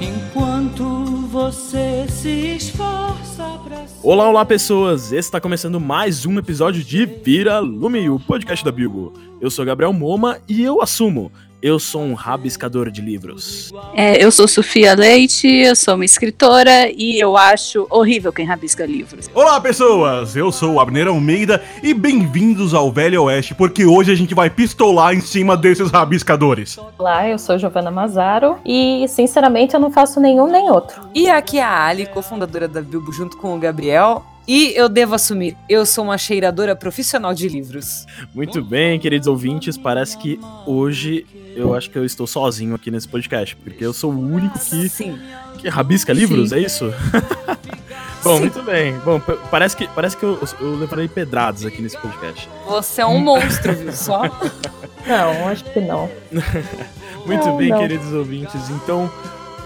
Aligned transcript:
enquanto 0.00 0.84
você 1.28 2.06
se 2.08 2.56
esforça 2.56 3.58
pra 3.64 3.84
Olá, 4.02 4.28
olá 4.28 4.44
pessoas! 4.44 5.12
Está 5.12 5.40
começando 5.40 5.80
mais 5.80 6.26
um 6.26 6.38
episódio 6.38 6.82
de 6.82 7.06
Vira 7.06 7.58
Lume, 7.58 8.08
o 8.08 8.18
podcast 8.18 8.64
da 8.64 8.70
Bilbo. 8.72 9.12
Eu 9.40 9.50
sou 9.50 9.64
Gabriel 9.64 9.92
Moma 9.92 10.38
e 10.48 10.62
eu 10.62 10.82
assumo, 10.82 11.30
eu 11.64 11.78
sou 11.78 12.02
um 12.02 12.12
rabiscador 12.12 12.90
de 12.90 13.00
livros. 13.00 13.72
É, 13.94 14.22
eu 14.22 14.30
sou 14.30 14.46
Sofia 14.46 14.94
Leite, 14.94 15.48
eu 15.48 15.74
sou 15.74 15.94
uma 15.94 16.04
escritora 16.04 16.90
e 16.94 17.18
eu 17.18 17.38
acho 17.38 17.86
horrível 17.88 18.30
quem 18.30 18.44
rabisca 18.44 18.84
livros. 18.84 19.30
Olá, 19.32 19.58
pessoas! 19.58 20.36
Eu 20.36 20.52
sou 20.52 20.74
o 20.74 20.80
Abner 20.80 21.08
Almeida 21.08 21.64
e 21.82 21.94
bem-vindos 21.94 22.74
ao 22.74 22.92
Velho 22.92 23.22
Oeste, 23.22 23.54
porque 23.54 23.86
hoje 23.86 24.12
a 24.12 24.14
gente 24.14 24.34
vai 24.34 24.50
pistolar 24.50 25.14
em 25.14 25.22
cima 25.22 25.56
desses 25.56 25.90
rabiscadores. 25.90 26.76
Olá, 26.98 27.26
eu 27.26 27.38
sou 27.38 27.58
Giovana 27.58 27.90
Mazaro 27.90 28.58
e, 28.62 29.06
sinceramente, 29.08 29.72
eu 29.72 29.80
não 29.80 29.90
faço 29.90 30.20
nenhum 30.20 30.46
nem 30.46 30.70
outro. 30.70 31.00
E 31.14 31.30
aqui 31.30 31.58
é 31.58 31.62
a 31.62 31.86
Ali, 31.86 32.04
cofundadora 32.04 32.68
da 32.68 32.82
Bilbo, 32.82 33.10
junto 33.10 33.38
com 33.38 33.56
o 33.56 33.58
Gabriel. 33.58 34.22
E 34.46 34.72
eu 34.76 34.88
devo 34.90 35.14
assumir, 35.14 35.56
eu 35.68 35.86
sou 35.86 36.04
uma 36.04 36.18
cheiradora 36.18 36.76
profissional 36.76 37.32
de 37.32 37.48
livros. 37.48 38.04
Muito 38.34 38.62
bem, 38.62 38.98
queridos 39.00 39.26
ouvintes, 39.26 39.78
parece 39.78 40.18
que 40.18 40.38
hoje 40.66 41.26
eu 41.56 41.74
acho 41.74 41.88
que 41.88 41.96
eu 41.96 42.04
estou 42.04 42.26
sozinho 42.26 42.74
aqui 42.74 42.90
nesse 42.90 43.08
podcast, 43.08 43.56
porque 43.56 43.84
eu 43.84 43.92
sou 43.94 44.12
o 44.12 44.20
único 44.20 44.58
que, 44.58 44.88
Sim. 44.88 45.18
que 45.58 45.68
rabisca 45.68 46.12
livros, 46.12 46.50
Sim. 46.50 46.56
é 46.56 46.58
isso? 46.60 46.92
Bom, 48.22 48.34
Sim. 48.36 48.40
muito 48.40 48.62
bem. 48.62 48.98
Bom, 49.04 49.20
parece 49.50 49.76
que, 49.76 49.86
parece 49.88 50.16
que 50.16 50.22
eu, 50.24 50.38
eu 50.60 50.76
levarei 50.76 51.06
pedradas 51.08 51.64
aqui 51.64 51.80
nesse 51.82 51.96
podcast. 51.98 52.48
Você 52.66 53.02
é 53.02 53.06
um 53.06 53.18
monstro, 53.18 53.74
viu 53.74 53.92
só? 53.92 54.22
Não, 55.06 55.48
acho 55.48 55.64
que 55.64 55.80
não. 55.80 56.10
Muito 57.26 57.46
Não, 57.46 57.56
bem, 57.58 57.68
não. 57.68 57.78
queridos 57.78 58.10
ouvintes. 58.14 58.70
Então, 58.70 59.10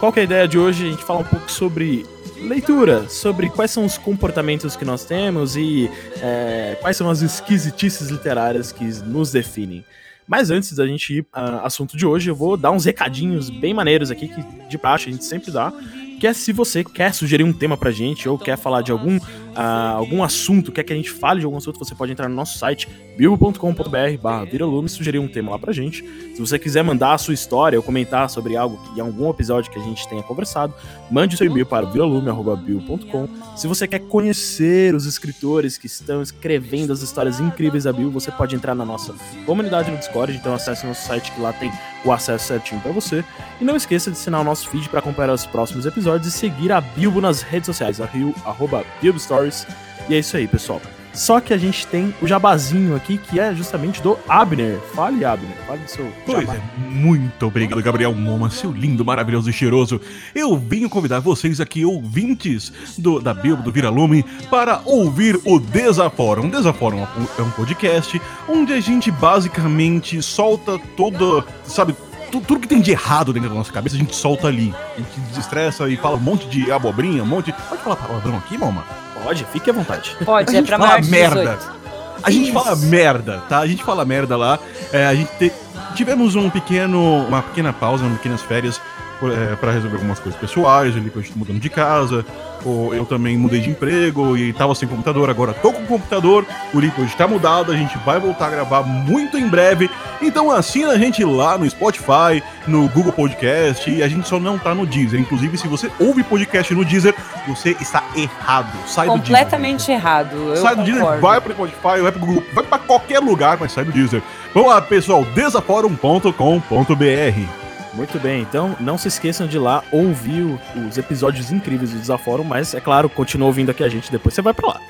qual 0.01 0.13
que 0.13 0.19
é 0.19 0.23
a 0.23 0.25
ideia 0.25 0.49
de 0.49 0.59
hoje? 0.59 0.89
A 0.89 0.91
gente 0.91 1.05
falar 1.05 1.21
um 1.21 1.25
pouco 1.25 1.49
sobre 1.49 2.05
leitura, 2.41 3.09
sobre 3.09 3.49
quais 3.49 3.71
são 3.71 3.85
os 3.85 3.99
comportamentos 3.99 4.77
que 4.77 4.85
nós 4.85 5.05
temos 5.05 5.57
e 5.57 5.91
é, 6.21 6.77
quais 6.81 6.97
são 6.97 7.11
as 7.11 7.23
esquisitices 7.23 8.09
literárias 8.09 8.73
que 8.73 8.85
nos 9.05 9.33
definem. 9.33 9.85
Mas 10.27 10.51
antes 10.51 10.73
da 10.75 10.87
gente 10.87 11.19
ir 11.19 11.27
ao 11.33 11.65
assunto 11.65 11.97
de 11.97 12.05
hoje, 12.05 12.31
eu 12.31 12.35
vou 12.35 12.57
dar 12.57 12.71
uns 12.71 12.85
recadinhos 12.85 13.49
bem 13.49 13.73
maneiros 13.73 14.11
aqui, 14.11 14.29
que 14.29 14.43
de 14.69 14.77
praxe 14.77 15.09
a 15.09 15.13
gente 15.13 15.25
sempre 15.25 15.51
dá, 15.51 15.73
que 16.21 16.27
é 16.27 16.33
se 16.33 16.53
você 16.53 16.85
quer 16.85 17.15
sugerir 17.15 17.45
um 17.45 17.53
tema 17.53 17.77
pra 17.77 17.91
gente 17.91 18.29
ou 18.29 18.39
quer 18.39 18.59
falar 18.59 18.83
de 18.83 18.93
algum, 18.93 19.19
ah, 19.55 19.91
algum 19.91 20.23
assunto, 20.23 20.71
quer 20.71 20.83
que 20.83 20.93
a 20.93 20.97
gente 20.97 21.11
fale 21.11 21.41
de 21.41 21.47
algum 21.47 21.57
assunto, 21.59 21.79
você 21.79 21.95
pode 21.95 22.13
entrar 22.13 22.29
no 22.29 22.35
nosso 22.35 22.59
site 22.59 22.89
bilbo.com.br 23.17 24.23
barra 24.23 24.47
e 24.47 24.89
sugerir 24.89 25.19
um 25.19 25.29
tema 25.29 25.53
lá 25.53 25.59
pra 25.59 25.73
gente. 25.73 26.05
Se 26.35 26.41
você 26.41 26.59
quiser 26.59 26.85
mandar 26.85 27.15
a 27.15 27.19
sua 27.19 27.35
história 27.35 27.79
ou 27.79 27.83
comentar 27.83 28.31
sobre 28.31 28.57
algo 28.57 28.79
em 28.97 29.01
algum 29.01 29.29
episódio 29.29 29.71
que 29.71 29.79
a 29.79 29.83
gente 29.83 30.09
tenha 30.09 30.23
conversado, 30.23 30.73
mande 31.11 31.35
o 31.35 31.39
seu 31.39 31.47
e-mail 31.47 31.67
para 31.67 31.87
viralume.com. 31.87 33.29
Se 33.57 33.67
você 33.67 33.89
quer 33.89 34.01
conhecer 34.01 34.95
os 34.95 35.05
escritores 35.05 35.77
que 35.77 35.87
estão 35.87 36.23
escrevendo 36.23 36.93
as 36.93 37.03
histórias 37.03 37.41
incríveis 37.41 37.85
da 37.85 37.93
Bill, 37.93 38.11
você 38.11 38.31
pode 38.31 38.55
entrar 38.55 38.75
na 38.75 38.85
nossa 38.85 39.15
comunidade 39.45 39.91
no 39.91 39.97
Discord, 39.97 40.35
então 40.37 40.55
acesse 40.55 40.87
nosso 40.87 41.07
site 41.07 41.33
que 41.33 41.41
lá 41.41 41.53
tem 41.53 41.73
o 42.05 42.13
acesso 42.13 42.47
certinho 42.47 42.81
pra 42.81 42.93
você. 42.93 43.25
E 43.61 43.65
não 43.65 43.77
esqueça 43.77 44.11
de 44.11 44.17
assinar 44.17 44.41
o 44.41 44.45
nosso 44.45 44.69
feed 44.69 44.89
para 44.89 45.01
acompanhar 45.01 45.33
os 45.33 45.45
próximos 45.45 45.87
episódios 45.87 46.33
e 46.33 46.37
seguir 46.37 46.71
a 46.71 46.81
Bilbo 46.81 47.21
nas 47.21 47.43
redes 47.43 47.67
sociais, 47.67 48.01
a 48.01 48.07
Rio, 48.07 48.35
arroba 48.45 48.85
Bilbo 49.01 49.19
Stories. 49.39 49.67
E 50.09 50.15
é 50.15 50.19
isso 50.19 50.37
aí, 50.37 50.47
pessoal. 50.49 50.81
Só 51.13 51.41
que 51.41 51.53
a 51.53 51.59
gente 51.59 51.85
tem 51.89 52.15
o 52.23 52.29
jabazinho 52.29 52.95
aqui, 52.95 53.19
que 53.19 53.41
é 53.41 53.53
justamente 53.53 54.01
do 54.01 54.17
Abner. 54.29 54.79
Fale, 54.95 55.25
Abner. 55.25 55.51
Fale 55.67 55.81
do 55.83 55.91
seu 55.91 56.13
Pois 56.25 56.49
é, 56.49 56.61
muito 56.79 57.45
obrigado, 57.47 57.83
Gabriel 57.83 58.15
Moma, 58.15 58.51
seu 58.51 58.71
lindo, 58.71 59.05
maravilhoso 59.05 59.51
e 59.51 59.53
cheiroso. 59.53 60.01
Eu 60.33 60.57
venho 60.57 60.89
convidar 60.89 61.19
vocês 61.19 61.61
aqui, 61.61 61.85
ouvintes 61.85 62.73
do, 62.97 63.19
da 63.19 63.35
Bilbo 63.35 63.63
do 63.65 63.73
Viralume, 63.73 64.23
para 64.49 64.81
ouvir 64.85 65.41
o 65.45 65.59
Desaforo. 65.59 66.43
Um 66.45 66.51
Desaforo 66.51 66.97
é 67.37 67.43
um- 67.43 67.51
podcast 67.51 68.21
onde 68.49 68.73
a 68.73 68.81
gente 68.81 69.11
basicamente 69.11 70.23
solta 70.23 70.79
toda, 70.97 71.45
sabe, 71.65 71.97
tu- 72.31 72.41
tudo 72.43 72.61
que 72.61 72.69
tem 72.69 72.81
de 72.81 72.93
errado 72.93 73.33
dentro 73.33 73.49
da 73.49 73.55
nossa 73.57 73.73
cabeça, 73.73 73.97
a 73.97 73.99
gente 73.99 74.15
solta 74.15 74.47
ali. 74.47 74.73
A 74.95 74.99
gente 75.01 75.19
desestressa 75.31 75.89
e 75.89 75.97
fala 75.97 76.17
um 76.17 76.21
monte 76.21 76.47
de 76.47 76.71
abobrinha, 76.71 77.25
um 77.25 77.27
monte. 77.27 77.53
Pode 77.69 77.83
falar 77.83 77.97
palavrão 77.97 78.37
aqui, 78.37 78.57
Moma? 78.57 78.85
Pode, 79.23 79.45
fique 79.53 79.71
à 79.71 79.73
vontade. 79.73 80.17
Pode, 80.25 80.51
A 80.51 80.53
é 80.53 80.57
gente 80.57 80.67
pra 80.69 80.79
fala 80.79 80.91
maior 80.91 81.03
de 81.03 81.11
merda. 81.11 81.57
18. 81.57 81.79
A 82.23 82.31
gente 82.31 82.45
Isso. 82.51 82.53
fala 82.53 82.77
merda, 82.77 83.43
tá? 83.49 83.59
A 83.61 83.67
gente 83.67 83.85
fala 83.85 84.05
merda 84.05 84.37
lá. 84.37 84.59
É, 84.93 85.07
a 85.07 85.15
gente 85.15 85.31
te- 85.39 85.53
tivemos 85.95 86.35
um 86.35 86.51
pequeno, 86.51 87.25
uma 87.27 87.43
pequena 87.43 87.73
pausa, 87.73 88.03
umas 88.05 88.17
pequenas 88.17 88.43
férias 88.43 88.81
é, 89.27 89.57
para 89.57 89.73
resolver 89.73 89.97
algumas 89.97 90.19
coisas 90.19 90.41
pessoais. 90.41 90.97
Ele 90.97 91.11
tá 91.11 91.21
mudando 91.35 91.59
de 91.59 91.71
casa. 91.71 92.25
ou 92.65 92.95
eu 92.95 93.05
também 93.05 93.37
mudei 93.37 93.61
de 93.61 93.71
emprego 93.71 94.37
e 94.37 94.53
tava 94.53 94.75
sem 94.75 94.89
computador. 94.89 95.31
Agora 95.31 95.53
tô 95.55 95.73
com 95.73 95.85
computador. 95.87 96.45
O 96.73 96.81
Lipo 96.81 97.03
está 97.03 97.27
mudado. 97.27 97.73
A 97.73 97.77
gente 97.77 97.97
vai 97.99 98.21
voltar 98.21 98.47
a 98.47 98.51
gravar 98.51 98.83
muito 98.83 99.37
em 99.37 99.49
breve. 99.49 99.91
Então 100.21 100.51
assina 100.51 100.93
a 100.93 100.99
gente 100.99 101.25
lá 101.25 101.57
no 101.57 101.69
Spotify, 101.69 102.43
no 102.67 102.89
Google 102.89 103.13
Podcast. 103.13 103.91
E 103.91 104.03
a 104.03 104.09
gente 104.09 104.29
só 104.29 104.39
não 104.39 104.59
tá 104.59 104.75
no 104.75 104.87
Deezer. 104.87 105.21
Inclusive, 105.21 105.57
se 105.57 105.69
você 105.69 105.91
ouve 105.99 106.23
podcast 106.23 106.75
no 106.75 106.85
Deezer, 106.85 107.15
você 107.47 107.77
está 107.81 108.03
errado. 108.17 108.73
Sai 108.87 109.07
do 109.07 109.19
Deezer. 109.19 109.37
Completamente 109.37 109.91
errado. 109.91 110.37
Eu 110.37 110.57
sai 110.57 110.77
do 110.77 110.83
Deezer, 110.83 111.01
concordo. 111.01 111.23
vai 111.23 111.41
pro 111.41 111.53
Spotify, 111.53 112.03
vai 112.03 112.13
pro 112.13 112.21
Google, 112.21 112.45
vai 112.53 112.65
pra 112.65 112.79
qualquer 112.79 113.21
lugar, 113.21 113.57
mas 113.59 113.73
sai 113.73 113.85
do 113.85 113.93
Deezer. 113.93 114.23
Vamos 114.55 114.71
lá, 114.71 114.81
pessoal, 114.81 115.25
desaforum.com.br. 115.35 117.68
Muito 117.95 118.19
bem, 118.21 118.43
então 118.43 118.77
não 118.81 118.99
se 118.99 119.09
esqueçam 119.09 119.47
de 119.47 119.57
ir 119.57 119.61
lá 119.61 119.83
ouvir 119.91 120.59
os 120.89 120.99
episódios 120.99 121.51
incríveis 121.51 121.91
do 121.91 121.99
Desaforo, 121.99 122.45
mas 122.45 122.75
é 122.75 122.81
claro, 122.81 123.09
continua 123.09 123.49
ouvindo 123.49 123.71
aqui 123.71 123.83
a 123.83 123.89
gente, 123.89 124.11
depois 124.13 124.35
você 124.35 124.43
vai 124.43 124.55
pra 124.55 124.69
lá. 124.69 124.81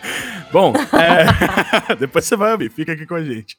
bom, 0.52 0.72
é, 0.92 1.94
depois 1.98 2.24
você 2.24 2.36
vai 2.36 2.52
ouvir, 2.52 2.70
fica 2.70 2.92
aqui 2.92 3.06
com 3.06 3.14
a 3.14 3.22
gente. 3.22 3.56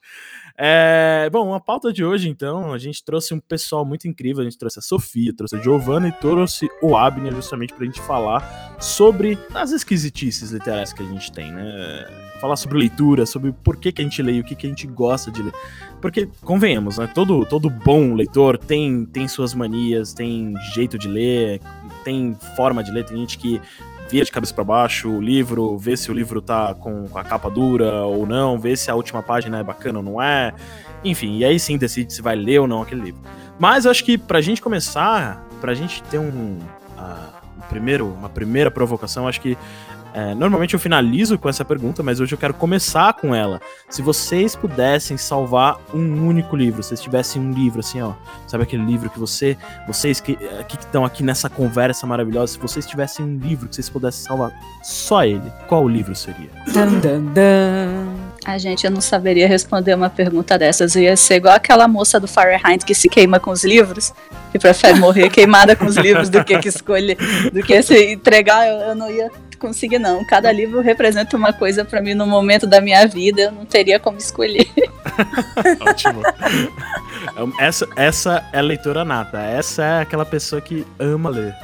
É, 0.57 1.29
bom, 1.31 1.53
a 1.53 1.59
pauta 1.59 1.91
de 1.91 2.03
hoje, 2.03 2.29
então, 2.29 2.72
a 2.72 2.78
gente 2.78 3.03
trouxe 3.03 3.34
um 3.34 3.39
pessoal 3.39 3.85
muito 3.85 4.07
incrível, 4.07 4.41
a 4.41 4.45
gente 4.45 4.57
trouxe 4.57 4.79
a 4.79 4.81
Sofia, 4.81 5.35
trouxe 5.35 5.57
a 5.57 5.61
Giovanna 5.61 6.07
e 6.07 6.13
trouxe 6.13 6.69
o 6.81 6.95
Abner 6.95 7.34
justamente 7.34 7.73
pra 7.73 7.85
gente 7.85 8.00
falar 8.01 8.78
sobre 8.79 9.38
as 9.53 9.72
esquisitices 9.72 10.51
literárias 10.51 10.94
que 10.94 11.03
a 11.03 11.05
gente 11.05 11.29
tem, 11.31 11.51
né? 11.51 12.24
Falar 12.40 12.56
sobre 12.56 12.78
leitura, 12.78 13.25
sobre 13.25 13.51
por 13.51 13.78
que, 13.78 13.91
que 13.91 14.01
a 14.01 14.03
gente 14.06 14.22
lê, 14.22 14.40
o 14.40 14.44
que, 14.44 14.56
que 14.56 14.68
a 14.68 14.69
gente 14.69 14.85
gosta 14.88 15.31
de 15.31 15.41
ler. 15.41 15.53
Porque, 16.01 16.28
convenhamos, 16.41 16.97
né? 16.97 17.07
Todo, 17.07 17.46
todo 17.46 17.69
bom 17.69 18.13
leitor 18.13 18.57
tem, 18.57 19.06
tem 19.06 19.28
suas 19.28 19.53
manias, 19.53 20.13
tem 20.13 20.53
jeito 20.73 20.97
de 20.97 21.07
ler, 21.07 21.62
tem 22.03 22.35
forma 22.56 22.84
de 22.84 22.91
ler. 22.91 23.06
Tem 23.06 23.18
gente 23.18 23.38
que 23.38 23.62
vira 24.09 24.25
de 24.25 24.31
cabeça 24.31 24.53
para 24.53 24.63
baixo 24.63 25.09
o 25.09 25.22
livro, 25.22 25.78
vê 25.78 25.97
se 25.97 26.12
o 26.12 26.13
livro 26.13 26.41
tá 26.41 26.73
com 26.75 27.07
a 27.16 27.23
capa 27.23 27.50
dura 27.50 28.03
ou 28.03 28.25
não, 28.25 28.59
vê 28.59 28.75
se 28.75 28.91
a 28.91 28.96
última 28.96 29.23
página 29.23 29.59
é 29.59 29.63
bacana 29.63 30.00
ou 30.00 30.06
não 30.06 30.22
é. 30.22 30.53
Enfim, 31.03 31.38
e 31.38 31.46
aí 31.46 31.59
sim 31.59 31.78
decide 31.78 32.13
se 32.13 32.22
vai 32.22 32.35
ler 32.35 32.59
ou 32.59 32.67
não 32.67 32.81
aquele 32.81 33.02
livro. 33.02 33.22
Mas 33.57 33.85
eu 33.85 33.91
acho 33.91 34.03
que 34.03 34.17
pra 34.17 34.41
gente 34.41 34.62
começar, 34.62 35.47
pra 35.62 35.73
gente 35.73 36.03
ter 36.03 36.19
um, 36.19 36.59
um 36.59 37.62
primeiro, 37.69 38.07
uma 38.07 38.29
primeira 38.29 38.69
provocação, 38.69 39.28
acho 39.28 39.41
que 39.41 39.57
é, 40.15 40.33
normalmente 40.33 40.73
eu 40.73 40.79
finalizo 40.79 41.37
com 41.37 41.49
essa 41.49 41.65
pergunta, 41.65 42.01
mas 42.01 42.21
hoje 42.21 42.33
eu 42.33 42.37
quero 42.37 42.53
começar 42.53 43.11
com 43.15 43.35
ela. 43.35 43.59
Se 43.89 44.01
vocês 44.01 44.55
pudessem 44.55 45.17
salvar 45.17 45.77
um 45.93 46.25
único 46.25 46.55
livro, 46.55 46.81
se 46.81 46.89
vocês 46.89 47.01
tivessem 47.01 47.41
um 47.41 47.51
livro 47.51 47.81
assim, 47.81 48.01
ó, 48.01 48.13
sabe 48.47 48.63
aquele 48.63 48.85
livro 48.85 49.09
que 49.09 49.19
você, 49.19 49.57
vocês 49.85 50.21
que 50.21 50.37
que 50.69 50.77
estão 50.77 51.03
aqui 51.03 51.21
nessa 51.21 51.49
conversa 51.49 52.07
maravilhosa, 52.07 52.53
se 52.53 52.59
vocês 52.59 52.85
tivessem 52.85 53.25
um 53.25 53.37
livro 53.37 53.67
que 53.67 53.75
vocês 53.75 53.89
pudessem 53.89 54.25
salvar 54.25 54.53
só 54.81 55.25
ele, 55.25 55.51
qual 55.67 55.85
livro 55.85 56.15
seria? 56.15 56.49
Dan, 56.73 56.93
dan, 56.99 57.21
dan. 57.33 58.15
A 58.45 58.57
gente, 58.57 58.85
eu 58.85 58.91
não 58.91 59.01
saberia 59.01 59.49
responder 59.49 59.95
uma 59.95 60.09
pergunta 60.09 60.57
dessas. 60.57 60.95
Eu 60.95 61.01
ia 61.01 61.17
ser 61.17 61.35
igual 61.35 61.55
aquela 61.55 61.87
moça 61.89 62.21
do 62.21 62.27
Fahrenheit 62.27 62.85
que 62.85 62.95
se 62.95 63.09
queima 63.09 63.39
com 63.39 63.51
os 63.51 63.65
livros, 63.65 64.13
que 64.51 64.59
prefere 64.59 64.97
morrer 64.97 65.29
queimada 65.29 65.75
com 65.75 65.85
os 65.85 65.97
livros 65.97 66.29
do 66.29 66.43
que, 66.43 66.57
que 66.59 66.69
escolher, 66.69 67.17
do 67.51 67.61
que 67.61 67.81
se 67.81 68.13
entregar. 68.13 68.67
Eu, 68.67 68.75
eu 68.78 68.95
não 68.95 69.09
ia 69.09 69.29
conseguir, 69.66 69.97
não. 69.97 70.23
Cada 70.26 70.52
livro 70.52 70.82
representa 70.82 71.35
uma 71.35 71.52
coisa 71.52 71.84
pra 71.84 72.02
mim 72.02 72.14
no 72.14 72.28
momento 72.28 72.67
da 72.67 72.79
minha 72.79 73.08
vida, 73.08 73.41
eu 73.41 73.52
não 73.52 73.66
teria 73.66 74.00
como 74.00 74.17
escolher. 74.17 74.67
Ótimo. 75.82 76.22
essa, 77.59 77.88
essa 77.96 78.46
é 78.53 78.59
a 78.59 78.62
leitora 78.62 79.03
nata, 79.03 79.40
essa 79.40 79.84
é 79.84 80.02
aquela 80.02 80.26
pessoa 80.26 80.62
que 80.62 80.85
ama 81.00 81.29
ler. 81.29 81.56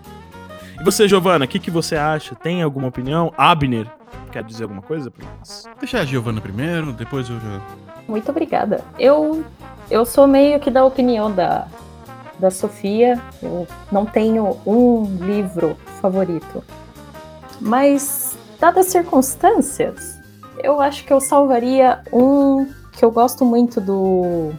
e 0.80 0.84
você, 0.84 1.06
Giovana, 1.06 1.44
o 1.44 1.48
que, 1.48 1.58
que 1.58 1.70
você 1.70 1.96
acha? 1.96 2.34
Tem 2.34 2.62
alguma 2.62 2.88
opinião? 2.88 3.32
Abner, 3.36 3.86
quer 4.32 4.42
dizer 4.42 4.62
alguma 4.62 4.82
coisa 4.82 5.10
pra 5.10 5.26
nós? 5.38 5.64
Deixa 5.78 6.00
a 6.00 6.04
Giovana 6.04 6.40
primeiro, 6.40 6.92
depois 6.92 7.28
eu 7.28 7.36
já. 7.36 7.60
Muito 8.08 8.30
obrigada. 8.30 8.82
Eu, 8.98 9.44
eu 9.90 10.06
sou 10.06 10.26
meio 10.26 10.58
que 10.58 10.70
da 10.70 10.82
opinião 10.82 11.30
da, 11.30 11.68
da 12.38 12.50
Sofia. 12.50 13.20
Eu 13.42 13.66
não 13.92 14.06
tenho 14.06 14.56
um 14.66 15.04
livro 15.26 15.76
favorito. 16.00 16.64
Mas, 17.60 18.36
dadas 18.60 18.86
as 18.86 18.92
circunstâncias, 18.92 20.18
eu 20.62 20.80
acho 20.80 21.04
que 21.04 21.12
eu 21.12 21.20
salvaria 21.20 22.00
um 22.12 22.66
que 22.92 23.04
eu 23.04 23.10
gosto 23.10 23.44
muito 23.44 23.80
do 23.80 24.52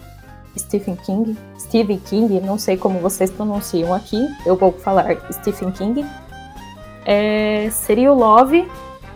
Stephen 0.57 0.95
King, 0.95 1.37
Stephen 1.59 1.99
King, 1.99 2.39
não 2.39 2.57
sei 2.57 2.77
como 2.77 2.99
vocês 2.99 3.29
pronunciam 3.29 3.93
aqui, 3.93 4.17
eu 4.45 4.55
vou 4.55 4.71
falar 4.71 5.05
Stephen 5.31 5.71
King, 5.71 6.05
é, 7.05 7.69
seria 7.71 8.11
o 8.11 8.15
Love, 8.15 8.65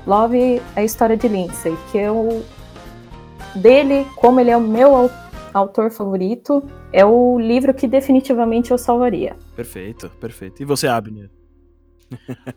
Love, 0.06 0.62
a 0.76 0.84
história 0.84 1.16
de 1.16 1.28
Lindsay, 1.28 1.78
que 1.92 1.98
eu 1.98 2.44
dele, 3.56 4.06
como 4.18 4.40
ele 4.40 4.52
é 4.52 4.58
o 4.58 4.62
meu 4.62 4.94
au- 4.96 5.12
autor 5.54 5.90
favorito, 5.92 6.64
é 6.92 7.06
o 7.06 7.40
livro 7.40 7.74
que 7.74 7.88
definitivamente 7.88 8.72
eu 8.72 8.78
salvaria. 8.78 9.36
Perfeito, 9.56 10.10
perfeito. 10.20 10.62
E 10.62 10.66
você, 10.66 10.88
Abner? 10.88 11.30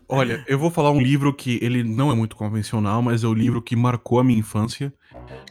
Olha, 0.07 0.43
eu 0.47 0.57
vou 0.57 0.69
falar 0.69 0.91
um 0.91 1.01
livro 1.01 1.33
que 1.33 1.59
ele 1.61 1.83
não 1.83 2.11
é 2.11 2.15
muito 2.15 2.35
convencional, 2.35 3.01
mas 3.01 3.23
é 3.23 3.27
o 3.27 3.33
livro 3.33 3.61
que 3.61 3.75
marcou 3.75 4.19
a 4.19 4.23
minha 4.23 4.39
infância, 4.39 4.93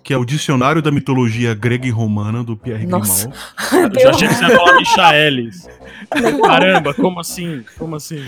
que 0.03 0.13
é 0.13 0.17
o 0.17 0.25
Dicionário 0.25 0.81
da 0.81 0.91
Mitologia 0.91 1.55
Grega 1.55 1.87
e 1.87 1.91
Romana, 1.91 2.43
do 2.43 2.57
Pierre 2.57 2.87
Nossa. 2.87 3.29
Grimal. 3.71 3.91
Eu 3.95 4.01
já 4.01 4.11
achei 4.11 4.29
que 4.29 4.35
você 4.35 4.45
ia 4.45 4.57
falar 4.57 4.77
Michaelis. 4.77 5.69
Caramba, 6.43 6.95
como 6.95 7.21
assim? 7.21 7.65
Como 7.79 7.97
assim? 7.97 8.25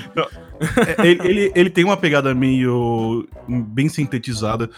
É, 0.98 1.06
ele, 1.06 1.28
ele, 1.28 1.52
ele 1.54 1.70
tem 1.70 1.84
uma 1.84 1.96
pegada 1.96 2.34
meio 2.34 3.26
bem 3.48 3.88
sintetizada, 3.88 4.70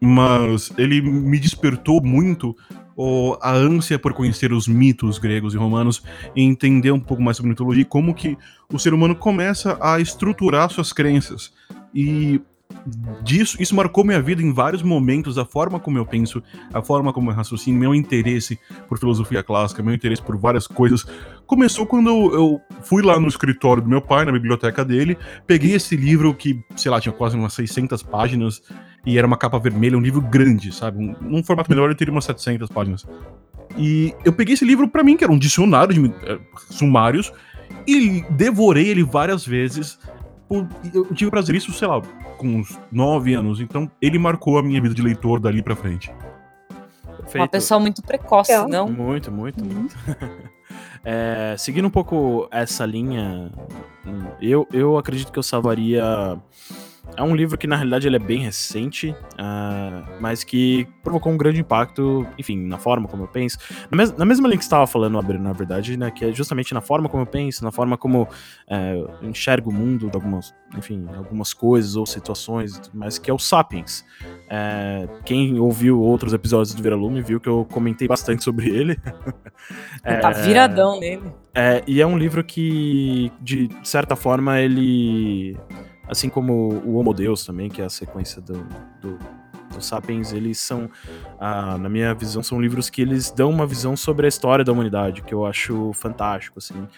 mas 0.00 0.72
ele 0.78 1.00
me 1.02 1.38
despertou 1.38 2.02
muito 2.02 2.56
ó, 2.96 3.38
a 3.42 3.52
ânsia 3.52 3.98
por 3.98 4.12
conhecer 4.12 4.52
os 4.52 4.66
mitos 4.66 5.18
gregos 5.18 5.54
e 5.54 5.56
romanos 5.58 6.02
e 6.34 6.42
entender 6.42 6.90
um 6.90 7.00
pouco 7.00 7.22
mais 7.22 7.36
sobre 7.36 7.50
mitologia 7.50 7.82
e 7.82 7.86
como 7.86 8.14
que 8.14 8.36
o 8.72 8.78
ser 8.78 8.94
humano 8.94 9.14
começa 9.14 9.78
a 9.80 10.00
estruturar 10.00 10.70
suas 10.70 10.92
crenças. 10.92 11.52
E 11.94 12.40
disso, 13.22 13.60
isso 13.60 13.74
marcou 13.74 14.04
minha 14.04 14.22
vida 14.22 14.42
em 14.42 14.52
vários 14.52 14.82
momentos, 14.82 15.38
a 15.38 15.44
forma 15.44 15.78
como 15.78 15.98
eu 15.98 16.06
penso, 16.06 16.42
a 16.72 16.80
forma 16.80 17.12
como 17.12 17.30
eu 17.30 17.34
raciocino, 17.34 17.78
meu 17.78 17.94
interesse 17.94 18.58
por 18.88 18.98
filosofia 18.98 19.42
clássica, 19.42 19.82
meu 19.82 19.94
interesse 19.94 20.22
por 20.22 20.36
várias 20.36 20.66
coisas. 20.66 21.06
Começou 21.46 21.86
quando 21.86 22.08
eu 22.08 22.60
fui 22.82 23.02
lá 23.02 23.18
no 23.18 23.28
escritório 23.28 23.82
do 23.82 23.88
meu 23.88 24.00
pai, 24.00 24.24
na 24.24 24.32
biblioteca 24.32 24.84
dele, 24.84 25.18
peguei 25.46 25.74
esse 25.74 25.96
livro 25.96 26.34
que, 26.34 26.62
sei 26.76 26.90
lá, 26.90 27.00
tinha 27.00 27.12
quase 27.12 27.36
umas 27.36 27.52
600 27.54 28.02
páginas 28.02 28.62
e 29.04 29.16
era 29.18 29.26
uma 29.26 29.36
capa 29.36 29.58
vermelha, 29.58 29.96
um 29.96 30.00
livro 30.00 30.20
grande, 30.20 30.72
sabe? 30.72 30.98
Um, 30.98 31.14
num 31.20 31.42
formato 31.44 31.70
melhor 31.70 31.86
ele 31.86 31.94
teria 31.94 32.12
umas 32.12 32.24
700 32.24 32.68
páginas. 32.68 33.06
E 33.76 34.14
eu 34.24 34.32
peguei 34.32 34.54
esse 34.54 34.64
livro 34.64 34.88
pra 34.88 35.02
mim, 35.02 35.16
que 35.16 35.24
era 35.24 35.32
um 35.32 35.38
dicionário 35.38 35.94
de 35.94 36.14
eh, 36.26 36.38
sumários, 36.70 37.32
e 37.86 38.22
devorei 38.30 38.88
ele 38.88 39.02
várias 39.04 39.46
vezes. 39.46 39.98
Por- 40.48 40.66
eu 40.92 41.04
tive 41.14 41.30
prazer 41.30 41.54
isso, 41.54 41.72
sei 41.72 41.86
lá, 41.86 42.02
com 42.36 42.46
uns 42.56 42.78
9 42.90 43.32
anos. 43.34 43.60
Então 43.60 43.90
ele 44.02 44.18
marcou 44.18 44.58
a 44.58 44.62
minha 44.62 44.80
vida 44.82 44.94
de 44.94 45.02
leitor 45.02 45.38
dali 45.40 45.62
pra 45.62 45.76
frente. 45.76 46.12
Perfeito. 47.16 47.36
Uma 47.42 47.48
pessoa 47.48 47.78
muito 47.78 48.02
precoce, 48.02 48.50
Legal. 48.50 48.68
não? 48.68 48.88
Muito, 48.90 49.30
muito, 49.30 49.64
muito. 49.64 49.96
É, 51.02 51.54
seguindo 51.56 51.86
um 51.86 51.90
pouco 51.90 52.46
essa 52.50 52.84
linha, 52.84 53.50
eu, 54.40 54.68
eu 54.70 54.98
acredito 54.98 55.32
que 55.32 55.38
eu 55.38 55.42
salvaria. 55.42 56.04
É 57.16 57.22
um 57.22 57.34
livro 57.36 57.58
que 57.58 57.66
na 57.66 57.76
realidade 57.76 58.06
ele 58.06 58.16
é 58.16 58.18
bem 58.18 58.38
recente, 58.40 59.14
ah, 59.36 60.04
mas 60.20 60.42
que 60.42 60.86
provocou 61.02 61.30
um 61.32 61.36
grande 61.36 61.60
impacto, 61.60 62.26
enfim, 62.38 62.56
na 62.66 62.78
forma 62.78 63.06
como 63.08 63.24
eu 63.24 63.28
penso. 63.28 63.58
Na, 63.90 63.96
mes- 63.96 64.16
na 64.16 64.24
mesma 64.24 64.48
linha 64.48 64.56
que 64.56 64.64
você 64.64 64.68
estava 64.68 64.86
falando, 64.86 65.18
Abner, 65.18 65.40
na 65.40 65.52
verdade, 65.52 65.96
né, 65.98 66.10
que 66.10 66.24
é 66.24 66.32
justamente 66.32 66.72
na 66.72 66.80
forma 66.80 67.08
como 67.08 67.22
eu 67.22 67.26
penso, 67.26 67.62
na 67.62 67.70
forma 67.70 67.98
como 67.98 68.26
é, 68.68 68.94
eu 68.94 69.28
enxergo 69.28 69.70
o 69.70 69.72
mundo, 69.72 70.08
de 70.08 70.16
algumas, 70.16 70.54
enfim, 70.78 71.06
algumas 71.16 71.52
coisas 71.52 71.94
ou 71.96 72.06
situações, 72.06 72.76
e 72.76 72.80
tudo 72.82 72.96
mais 72.98 73.18
que 73.18 73.30
é 73.30 73.34
o 73.34 73.38
Sapiens. 73.38 74.04
É, 74.48 75.06
quem 75.24 75.58
ouviu 75.58 76.00
outros 76.00 76.32
episódios 76.32 76.74
do 76.74 76.82
Viralume 76.82 77.20
viu 77.20 77.38
que 77.38 77.48
eu 77.48 77.66
comentei 77.70 78.08
bastante 78.08 78.42
sobre 78.42 78.68
ele. 78.70 78.98
É, 80.04 80.16
Tá 80.20 80.30
viradão 80.30 80.98
nele. 80.98 81.22
é, 81.54 81.82
e 81.86 82.00
é 82.00 82.06
um 82.06 82.16
livro 82.16 82.42
que, 82.42 83.30
de 83.40 83.68
certa 83.82 84.16
forma, 84.16 84.58
ele. 84.58 85.56
Assim 86.10 86.28
como 86.28 86.52
o 86.84 86.96
Homo 86.96 87.14
Deus 87.14 87.44
também, 87.44 87.68
que 87.68 87.80
é 87.80 87.84
a 87.84 87.88
sequência 87.88 88.42
do, 88.42 88.66
do, 89.00 89.16
do 89.72 89.80
Sapiens, 89.80 90.32
eles 90.32 90.58
são, 90.58 90.90
ah, 91.38 91.78
na 91.78 91.88
minha 91.88 92.12
visão, 92.14 92.42
são 92.42 92.60
livros 92.60 92.90
que 92.90 93.00
eles 93.00 93.30
dão 93.30 93.48
uma 93.48 93.64
visão 93.64 93.96
sobre 93.96 94.26
a 94.26 94.28
história 94.28 94.64
da 94.64 94.72
humanidade, 94.72 95.22
que 95.22 95.32
eu 95.32 95.46
acho 95.46 95.92
fantástico, 95.92 96.58
assim. 96.58 96.88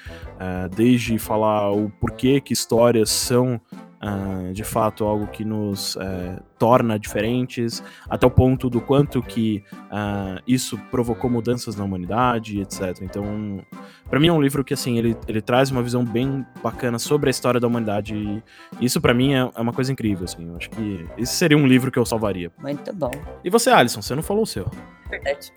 Ah, 0.41 0.69
desde 0.75 1.19
falar 1.19 1.71
o 1.73 1.91
porquê 1.91 2.41
que 2.41 2.55
histórias 2.55 3.11
são, 3.11 3.61
ah, 4.03 4.51
de 4.53 4.65
fato, 4.65 5.05
algo 5.05 5.29
que 5.29 5.45
nos 5.45 5.97
eh, 5.97 6.39
torna 6.59 6.99
diferentes, 6.99 7.83
até 8.11 8.27
o 8.27 8.31
ponto 8.31 8.69
do 8.69 8.81
quanto 8.81 9.23
que 9.23 9.63
ah, 9.91 10.41
isso 10.47 10.77
provocou 10.91 11.31
mudanças 11.31 11.77
na 11.77 11.85
humanidade, 11.85 12.61
etc. 12.61 13.01
Então, 13.03 13.65
Pra 14.13 14.21
mim 14.21 14.29
é 14.29 14.33
um 14.33 14.43
livro 14.43 14.63
que, 14.63 14.75
assim, 14.75 14.99
ele, 14.99 15.17
ele 15.27 15.41
traz 15.41 15.71
uma 15.71 15.83
visão 15.83 16.05
bem 16.05 16.45
bacana 16.63 16.99
sobre 16.99 17.31
a 17.31 17.33
história 17.33 17.59
da 17.59 17.67
humanidade 17.67 18.15
e 18.15 18.43
isso 18.79 19.01
pra 19.01 19.15
mim 19.15 19.33
é, 19.33 19.39
é 19.39 19.59
uma 19.59 19.73
coisa 19.73 19.91
incrível, 19.91 20.25
assim. 20.25 20.51
Eu 20.51 20.57
acho 20.59 20.69
que 20.69 21.07
esse 21.17 21.33
seria 21.33 21.57
um 21.57 21.67
livro 21.67 21.91
que 21.91 21.99
eu 21.99 22.05
salvaria. 22.05 22.53
Muito 22.61 22.93
bom. 22.93 23.11
E 23.43 23.49
você, 23.49 23.71
Alisson, 23.71 24.03
você 24.03 24.15
não 24.15 24.23
falou 24.23 24.43
o 24.43 24.47
seu. 24.47 24.71
Verdade. 25.09 25.51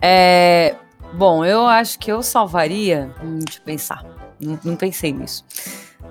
É, 0.00 0.76
bom, 1.14 1.44
eu 1.44 1.66
acho 1.66 1.98
que 1.98 2.12
eu 2.12 2.22
salvaria. 2.22 3.10
Hum, 3.20 3.40
deixa 3.44 3.58
eu 3.58 3.64
pensar. 3.64 4.04
Não, 4.38 4.56
não 4.62 4.76
pensei 4.76 5.12
nisso. 5.12 5.44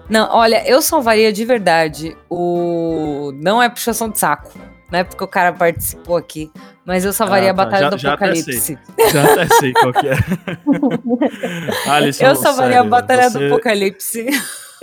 Não, 0.09 0.29
olha, 0.31 0.67
eu 0.69 0.81
salvaria 0.81 1.31
de 1.33 1.43
verdade 1.45 2.15
o. 2.29 3.31
Não 3.41 3.61
é 3.61 3.69
puxação 3.69 4.09
de 4.09 4.19
saco. 4.19 4.51
Não 4.91 4.99
é 4.99 5.03
porque 5.03 5.23
o 5.23 5.27
cara 5.27 5.51
participou 5.51 6.15
aqui. 6.15 6.51
Mas 6.85 7.03
eu 7.03 7.11
salvaria 7.11 7.49
Ah, 7.49 7.51
a 7.51 7.55
tá. 7.55 7.63
Batalha 7.65 7.81
Já- 7.83 7.89
do 7.89 7.97
já 7.97 8.13
até 8.13 8.25
Apocalipse. 8.25 8.77
Já 9.11 9.23
até 9.33 9.47
sei 9.55 9.73
qual 9.73 9.91
que 9.91 10.07
é. 10.07 10.13
Alisson, 11.89 12.25
Eu 12.25 12.35
salvaria 12.35 12.73
sério, 12.75 12.87
a 12.87 12.89
Batalha 12.89 13.29
do 13.29 13.39
você- 13.39 13.45
Apocalipse. 13.47 14.25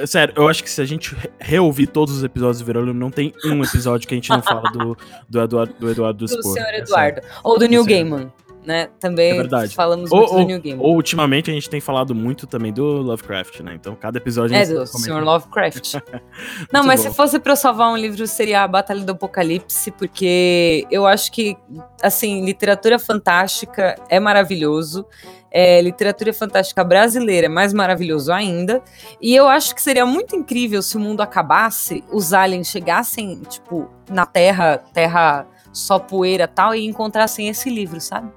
Sério, 0.07 0.35
eu 0.37 0.49
acho 0.49 0.65
que 0.65 0.71
se 0.71 0.81
a 0.81 0.85
gente 0.85 1.15
re- 1.15 1.31
reouvir 1.39 1.87
todos 1.87 2.17
os 2.17 2.25
episódios 2.25 2.59
do 2.59 2.65
Verônimo, 2.65 2.95
não 2.99 3.11
tem 3.11 3.33
um 3.45 3.63
episódio 3.63 4.09
que 4.09 4.15
a 4.15 4.17
gente 4.17 4.31
não 4.31 4.43
fala 4.43 4.63
do, 4.73 4.97
do 5.29 5.41
Eduardo 5.41 5.75
do, 5.79 5.91
Eduardo 5.91 6.27
do, 6.27 6.37
Do 6.37 6.43
senhor 6.43 6.67
É 6.71 6.79
Eduardo. 6.79 7.21
Ou 7.45 7.59
do 7.59 7.65
aí. 7.83 7.87
Gaiman. 7.87 8.33
Né? 8.65 8.89
Também 9.01 9.33
É 9.33 9.35
verdade. 9.35 9.75
falamos 9.75 10.13
Ou, 10.13 10.19
muito 10.19 10.33
ou- 10.35 10.41
do 10.41 10.47
Neil 10.47 10.63
Gaiman. 10.63 10.83
ou, 10.85 10.95
ultimamente 10.95 11.51
a 11.51 11.55
gente 11.55 11.69
tem 11.69 11.81
falado 11.81 12.15
muito 12.15 12.47
também 12.47 12.73
do 12.73 12.85
Lovecraft, 12.85 13.59
né? 13.61 13.75
Então 13.75 13.97
cada 13.97 14.19
episódio 14.19 14.55
a 14.57 14.61
É, 14.61 14.65
do 14.65 14.75
comenta. 14.75 14.87
Sr. 14.99 15.21
Lovecraft. 15.25 15.95
Não, 16.73 16.85
mas 16.85 17.03
bom. 17.03 17.11
se 17.11 17.17
fosse 17.17 17.39
pra 17.41 17.53
eu 17.53 17.57
salvar 17.57 17.91
um 17.91 17.97
livro, 17.97 18.25
seria 18.27 18.63
a 18.63 18.69
Batalha 18.69 19.03
do 19.03 19.11
Apocalipse, 19.13 19.91
porque 19.91 20.87
eu 20.93 21.07
acho 21.07 21.33
que, 21.33 21.57
assim, 22.01 22.45
literatura 22.45 22.99
fantástica 23.01 23.97
é 24.09 24.21
maravilhoso. 24.21 25.05
É, 25.55 25.83
literatura 25.83 26.33
fantástica 26.33 26.83
brasileira 26.83 27.47
é 27.47 27.49
mais 27.49 27.75
maravilhoso 27.75 28.33
ainda. 28.33 28.81
E 29.21 29.35
eu 29.35 29.49
acho 29.49 29.75
que 29.75 29.83
seria 29.83 30.07
muito 30.07 30.35
incrível 30.35 30.81
se 30.81 30.97
o 30.97 31.01
mundo 31.01 31.21
acabasse, 31.21 32.03
os 32.11 32.33
aliens 32.33 32.69
chegassem, 32.69 33.39
tipo, 33.49 33.91
na 34.09 34.25
Terra, 34.25 34.79
Terra 34.95 35.47
só 35.73 35.99
poeira 35.99 36.47
tal, 36.47 36.75
e 36.75 36.85
encontrassem 36.87 37.49
esse 37.49 37.71
livro, 37.71 38.01
sabe? 38.01 38.33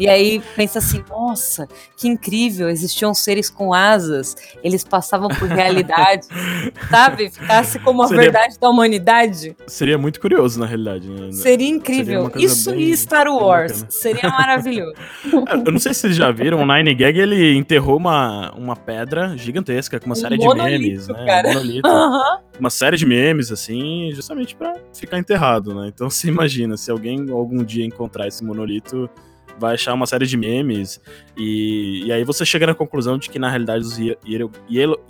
E 0.00 0.08
aí 0.08 0.42
pensa 0.56 0.78
assim, 0.78 1.04
nossa, 1.10 1.68
que 1.94 2.08
incrível, 2.08 2.70
existiam 2.70 3.12
seres 3.12 3.50
com 3.50 3.74
asas, 3.74 4.34
eles 4.64 4.82
passavam 4.82 5.28
por 5.28 5.46
realidade, 5.46 6.26
sabe? 6.90 7.28
Ficasse 7.28 7.78
como 7.80 8.02
a 8.02 8.06
Seria- 8.08 8.22
verdade 8.22 8.58
da 8.58 8.70
humanidade. 8.70 9.54
Seria 9.66 9.98
muito 9.98 10.18
curioso, 10.18 10.58
na 10.58 10.64
realidade. 10.64 11.06
né? 11.06 11.30
Seria 11.32 11.68
incrível. 11.68 12.30
coisa 12.30 12.46
Isso 12.46 12.70
bem- 12.70 12.80
e 12.90 12.96
Star 12.96 13.28
Wars. 13.28 13.84
Seria 13.90 14.30
maravilhoso. 14.30 14.94
Eu 15.66 15.70
não 15.72 15.78
sei 15.78 15.92
se 15.92 16.00
vocês 16.00 16.16
já 16.16 16.30
viram, 16.30 16.62
o 16.62 16.66
Nine 16.66 16.94
Gag 16.94 17.18
ele 17.18 17.54
enterrou 17.54 17.98
uma, 17.98 18.52
uma 18.52 18.74
pedra 18.74 19.36
gigantesca 19.36 20.00
com 20.00 20.06
uma 20.06 20.12
Um 20.14 20.16
série 20.16 20.38
de 20.38 20.48
memes, 20.54 21.08
né? 21.08 21.24
cara. 21.26 21.48
Um 21.50 21.52
monolito. 21.52 21.88
Uma 22.58 22.70
série 22.70 22.96
de 22.96 23.04
memes, 23.04 23.52
assim, 23.52 24.10
justamente 24.14 24.56
pra 24.56 24.74
ficar 24.94 25.18
enterrado, 25.18 25.74
né? 25.74 25.90
Então 25.94 26.08
se 26.10 26.26
imagina, 26.26 26.76
se 26.78 26.90
alguém 26.90 27.30
algum 27.30 27.62
dia 27.62 27.84
encontrar 27.84 28.26
esse 28.28 28.42
monolito, 28.42 29.10
vai 29.60 29.74
achar 29.74 29.92
uma 29.94 30.06
série 30.06 30.26
de 30.26 30.36
memes, 30.36 31.00
e, 31.36 32.04
e 32.06 32.12
aí 32.12 32.24
você 32.24 32.44
chega 32.44 32.66
na 32.66 32.74
conclusão 32.74 33.18
de 33.18 33.28
que, 33.30 33.38
na 33.38 33.48
realidade, 33.50 33.84
os 33.84 33.96
hier- 33.98 34.18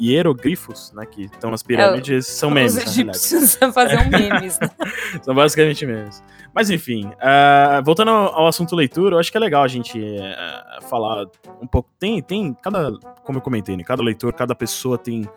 hieroglifos, 0.00 0.92
né, 0.94 1.06
que 1.06 1.22
estão 1.22 1.50
nas 1.50 1.62
pirâmides, 1.62 2.26
são 2.26 2.50
memes, 2.50 2.72
Os 2.76 2.84
na 2.84 2.90
realidade. 2.90 3.18
egípcios 3.18 3.54
faziam 3.72 4.08
memes. 4.08 4.58
né? 4.58 4.68
São 5.22 5.34
basicamente 5.34 5.86
memes. 5.86 6.22
Mas 6.54 6.68
enfim, 6.70 7.10
ah, 7.20 7.80
voltando 7.84 8.10
ao, 8.10 8.34
ao 8.40 8.46
assunto 8.48 8.74
leitura, 8.74 9.14
eu 9.16 9.20
acho 9.20 9.30
que 9.30 9.36
é 9.36 9.40
legal 9.40 9.62
a 9.62 9.68
gente 9.68 9.98
eh, 10.02 10.78
falar 10.88 11.26
um 11.62 11.66
pouco. 11.66 11.88
Tem, 11.98 12.20
tem 12.22 12.52
cada, 12.54 12.92
como 13.24 13.38
eu 13.38 13.42
comentei, 13.42 13.76
né? 13.76 13.84
Cada 13.84 14.02
leitor, 14.02 14.32
cada 14.32 14.54
pessoa 14.54 14.98
tem, 14.98 15.28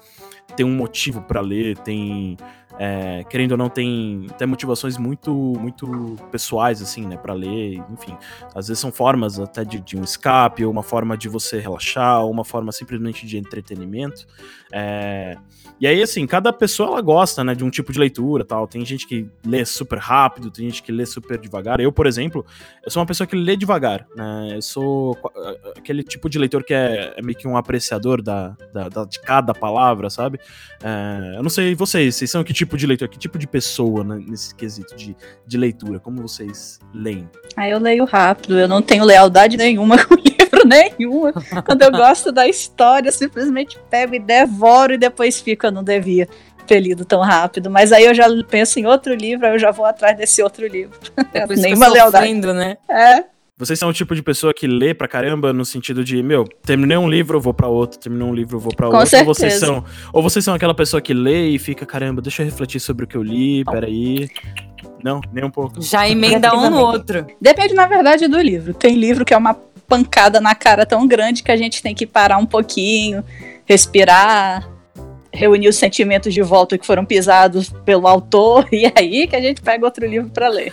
tem 0.56 0.66
um 0.66 0.74
motivo 0.76 1.22
pra 1.22 1.40
ler, 1.42 1.78
tem 1.78 2.36
é, 2.80 3.24
querendo 3.30 3.52
ou 3.52 3.58
não, 3.58 3.70
tem 3.70 4.28
até 4.30 4.46
motivações 4.46 4.98
muito, 4.98 5.32
muito 5.32 6.16
pessoais, 6.32 6.82
assim, 6.82 7.06
né, 7.06 7.18
para 7.18 7.34
ler, 7.34 7.84
enfim. 7.92 8.16
Às 8.56 8.68
vezes 8.68 8.80
são 8.80 8.92
formas 8.92 9.40
até 9.40 9.64
de, 9.64 9.80
de, 9.80 9.98
um 9.98 10.04
escape, 10.04 10.66
ou 10.66 10.72
uma 10.72 10.84
forma 10.84 11.18
de 11.18 11.30
você 11.30 11.60
relaxar, 11.60 12.24
ou 12.24 12.32
uma 12.32 12.44
forma 12.44 12.72
simplesmente 12.72 13.26
de 13.26 13.38
entretenimento. 13.38 14.26
É, 14.72 15.38
e 15.80 15.88
aí, 15.88 16.02
assim, 16.02 16.26
cada 16.26 16.52
pessoa 16.54 16.90
ela 16.90 17.02
gosta, 17.02 17.44
né, 17.44 17.54
de 17.54 17.64
um 17.64 17.70
tipo 17.70 17.92
de 17.92 18.00
leitura 18.00 18.46
tal. 18.46 18.68
Tem 18.68 18.86
gente 18.86 19.08
que 19.08 19.30
lê 19.46 19.66
super 19.66 20.00
rápido, 20.00 20.50
tem 20.50 20.70
gente 20.70 20.82
que 20.82 20.92
lê 20.92 21.06
super 21.06 21.38
devagar. 21.38 21.80
Eu, 21.80 21.92
por 21.92 22.08
exemplo, 22.08 22.46
eu 22.84 22.90
sou 22.90 23.02
uma 23.02 23.08
pessoa 23.08 23.28
que 23.28 23.36
lê 23.36 23.56
devagar, 23.56 24.08
né? 24.16 24.50
Eu 24.54 24.62
sou 24.62 25.18
aquele 25.78 26.04
tipo 26.04 26.30
de 26.30 26.40
leitor 26.40 26.64
que 26.64 26.74
é, 26.74 27.14
é 27.18 27.22
meio 27.22 27.38
que 27.38 27.48
um 27.48 27.58
apreciador 27.58 28.22
da, 28.22 28.56
da, 28.74 28.90
da 28.90 29.06
de 29.06 29.20
cada 29.20 29.54
palavra, 29.54 30.10
sabe? 30.10 30.40
É, 30.82 31.38
eu 31.38 31.44
não 31.44 31.50
sei 31.50 31.76
vocês, 31.76 32.16
vocês 32.16 32.32
são 32.32 32.44
que 32.44 32.54
tipo 32.54 32.63
de 32.78 32.88
leitor, 32.88 33.08
que 33.08 33.18
tipo 33.18 33.38
de 33.38 33.48
pessoa 33.48 34.04
né, 34.04 34.24
nesse 34.28 34.54
quesito 34.56 34.96
de, 34.96 35.16
de 35.46 35.58
leitura? 35.58 36.00
Como 36.00 36.22
vocês 36.22 36.80
leem? 36.94 37.30
Ah, 37.56 37.68
eu 37.70 37.80
leio 37.80 38.06
rápido, 38.06 38.60
eu 38.60 38.68
não 38.68 38.82
tenho 38.82 39.04
lealdade 39.04 39.58
nenhuma 39.58 39.98
com 40.06 40.16
livro 40.16 40.66
nenhuma. 40.66 41.34
Quando 41.66 41.82
eu 41.82 41.92
gosto 41.92 42.32
da 42.32 42.48
história, 42.48 43.10
eu 43.10 43.14
simplesmente 43.14 43.80
pego 43.90 44.16
e 44.16 44.20
devoro 44.20 44.94
e 44.94 44.98
depois 44.98 45.40
fico, 45.40 45.66
eu 45.66 45.72
não 45.72 45.84
devia 45.84 46.28
ter 46.66 46.80
lido 46.80 47.06
tão 47.06 47.22
rápido. 47.22 47.70
Mas 47.70 47.92
aí 47.92 48.06
eu 48.06 48.14
já 48.14 48.28
penso 48.50 48.80
em 48.80 48.86
outro 48.86 49.14
livro, 49.14 49.46
aí 49.46 49.54
eu 49.54 49.60
já 49.60 49.72
vou 49.72 49.86
atrás 49.86 50.18
desse 50.18 50.42
outro 50.42 50.66
livro. 50.68 50.98
Depois 51.32 51.60
Nenhuma 51.60 51.88
lealdade. 51.88 52.34
né? 52.34 52.78
É. 52.90 53.33
Vocês 53.66 53.80
são 53.80 53.90
o 53.90 53.94
tipo 53.94 54.14
de 54.14 54.22
pessoa 54.22 54.54
que 54.54 54.68
lê 54.68 54.94
pra 54.94 55.08
caramba 55.08 55.54
no 55.54 55.64
sentido 55.64 56.04
de, 56.04 56.22
meu, 56.22 56.44
terminei 56.66 56.98
um 56.98 57.10
livro, 57.10 57.38
eu 57.38 57.42
vou 57.42 57.54
pra 57.54 57.68
outro, 57.68 57.98
terminei 57.98 58.28
um 58.28 58.34
livro, 58.34 58.58
eu 58.58 58.60
vou 58.60 58.76
pra 58.76 58.90
Com 58.90 58.98
outro. 58.98 59.10
Certeza. 59.10 59.30
Ou 59.30 59.34
vocês 59.34 59.54
são, 59.54 59.86
ou 60.12 60.22
vocês 60.22 60.46
são 60.46 60.54
aquela 60.54 60.74
pessoa 60.74 61.02
que 61.02 61.14
lê 61.14 61.48
e 61.48 61.58
fica, 61.58 61.86
caramba, 61.86 62.22
deixa 62.22 62.42
eu 62.42 62.46
refletir 62.46 62.80
sobre 62.80 63.06
o 63.06 63.08
que 63.08 63.16
eu 63.16 63.24
li, 63.24 63.64
peraí. 63.64 64.30
Não, 65.02 65.22
nem 65.32 65.46
um 65.46 65.50
pouco. 65.50 65.82
Já 65.82 66.08
emenda 66.08 66.54
um 66.56 66.70
no 66.70 66.80
outro. 66.80 67.26
Depende, 67.40 67.74
na 67.74 67.88
verdade, 67.88 68.28
do 68.28 68.40
livro. 68.40 68.74
Tem 68.74 68.96
livro 68.96 69.24
que 69.24 69.34
é 69.34 69.38
uma 69.38 69.54
pancada 69.88 70.42
na 70.42 70.56
cara 70.56 70.86
tão 70.86 71.08
grande 71.08 71.44
que 71.44 71.52
a 71.52 71.58
gente 71.58 71.82
tem 71.82 71.94
que 71.94 72.06
parar 72.06 72.38
um 72.38 72.46
pouquinho, 72.46 73.24
respirar, 73.66 74.68
reunir 75.34 75.68
os 75.68 75.76
sentimentos 75.76 76.34
de 76.34 76.42
volta 76.42 76.78
que 76.78 76.86
foram 76.86 77.04
pisados 77.04 77.70
pelo 77.84 78.08
autor, 78.08 78.68
e 78.72 78.86
aí 78.96 79.28
que 79.28 79.36
a 79.36 79.42
gente 79.42 79.62
pega 79.62 79.86
outro 79.86 80.06
livro 80.06 80.30
para 80.30 80.48
ler. 80.48 80.72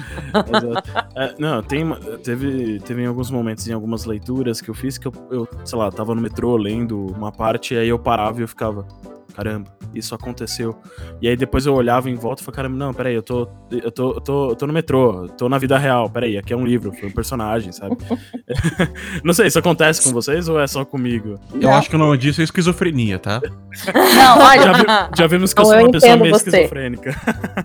é, 1.17 1.35
não, 1.39 1.63
tem, 1.63 1.85
teve, 2.23 2.79
teve 2.81 3.07
alguns 3.07 3.31
momentos, 3.31 3.67
em 3.67 3.73
algumas 3.73 4.05
leituras 4.05 4.61
que 4.61 4.69
eu 4.69 4.75
fiz, 4.75 4.99
que 4.99 5.09
eu, 5.09 5.13
eu, 5.31 5.49
sei 5.65 5.79
lá, 5.79 5.91
tava 5.91 6.15
no 6.15 6.21
metrô 6.21 6.57
lendo 6.57 7.07
uma 7.07 7.33
parte, 7.33 7.75
e 7.75 7.79
aí 7.79 7.89
eu 7.89 7.99
parava 7.99 8.41
e 8.41 8.43
eu 8.43 8.49
ficava, 8.49 8.87
caramba, 9.35 9.71
isso 9.95 10.15
aconteceu. 10.15 10.77
E 11.21 11.29
aí 11.29 11.37
depois 11.37 11.67
eu 11.67 11.75
olhava 11.75 12.11
em 12.11 12.15
volta 12.15 12.43
e 12.43 12.45
falava, 12.45 12.57
caramba, 12.57 12.77
não, 12.77 12.95
peraí, 12.95 13.15
eu 13.15 13.23
tô, 13.23 13.49
eu 13.71 13.91
tô, 13.91 14.13
eu 14.13 14.21
tô, 14.21 14.51
eu 14.51 14.57
tô 14.57 14.67
no 14.67 14.73
metrô, 14.73 15.29
tô 15.37 15.49
na 15.49 15.59
vida 15.59 15.79
real, 15.79 16.09
peraí, 16.09 16.37
aqui 16.37 16.53
é 16.53 16.57
um 16.57 16.65
livro, 16.65 16.93
foi 16.93 17.09
um 17.09 17.13
personagem, 17.13 17.73
sabe? 17.73 17.97
não 19.25 19.33
sei, 19.33 19.47
isso 19.47 19.59
acontece 19.59 20.03
com 20.03 20.11
vocês 20.11 20.49
ou 20.49 20.61
é 20.61 20.67
só 20.67 20.85
comigo? 20.85 21.39
Eu 21.55 21.61
não. 21.61 21.75
acho 21.75 21.89
que 21.89 21.97
o 21.97 21.99
nome 21.99 22.17
disso 22.19 22.41
é 22.41 22.45
esquizofrenia, 22.45 23.19
tá? 23.19 23.41
Não, 23.95 24.39
olha. 24.45 24.63
Já, 24.63 24.73
vi, 24.73 24.85
já 25.17 25.27
vimos 25.27 25.55
que 25.55 25.61
eu 25.61 25.65
sou 25.65 25.79
uma 25.79 25.91
pessoa 25.91 26.17
meio 26.17 26.35
você. 26.35 26.49
esquizofrênica. 26.49 27.17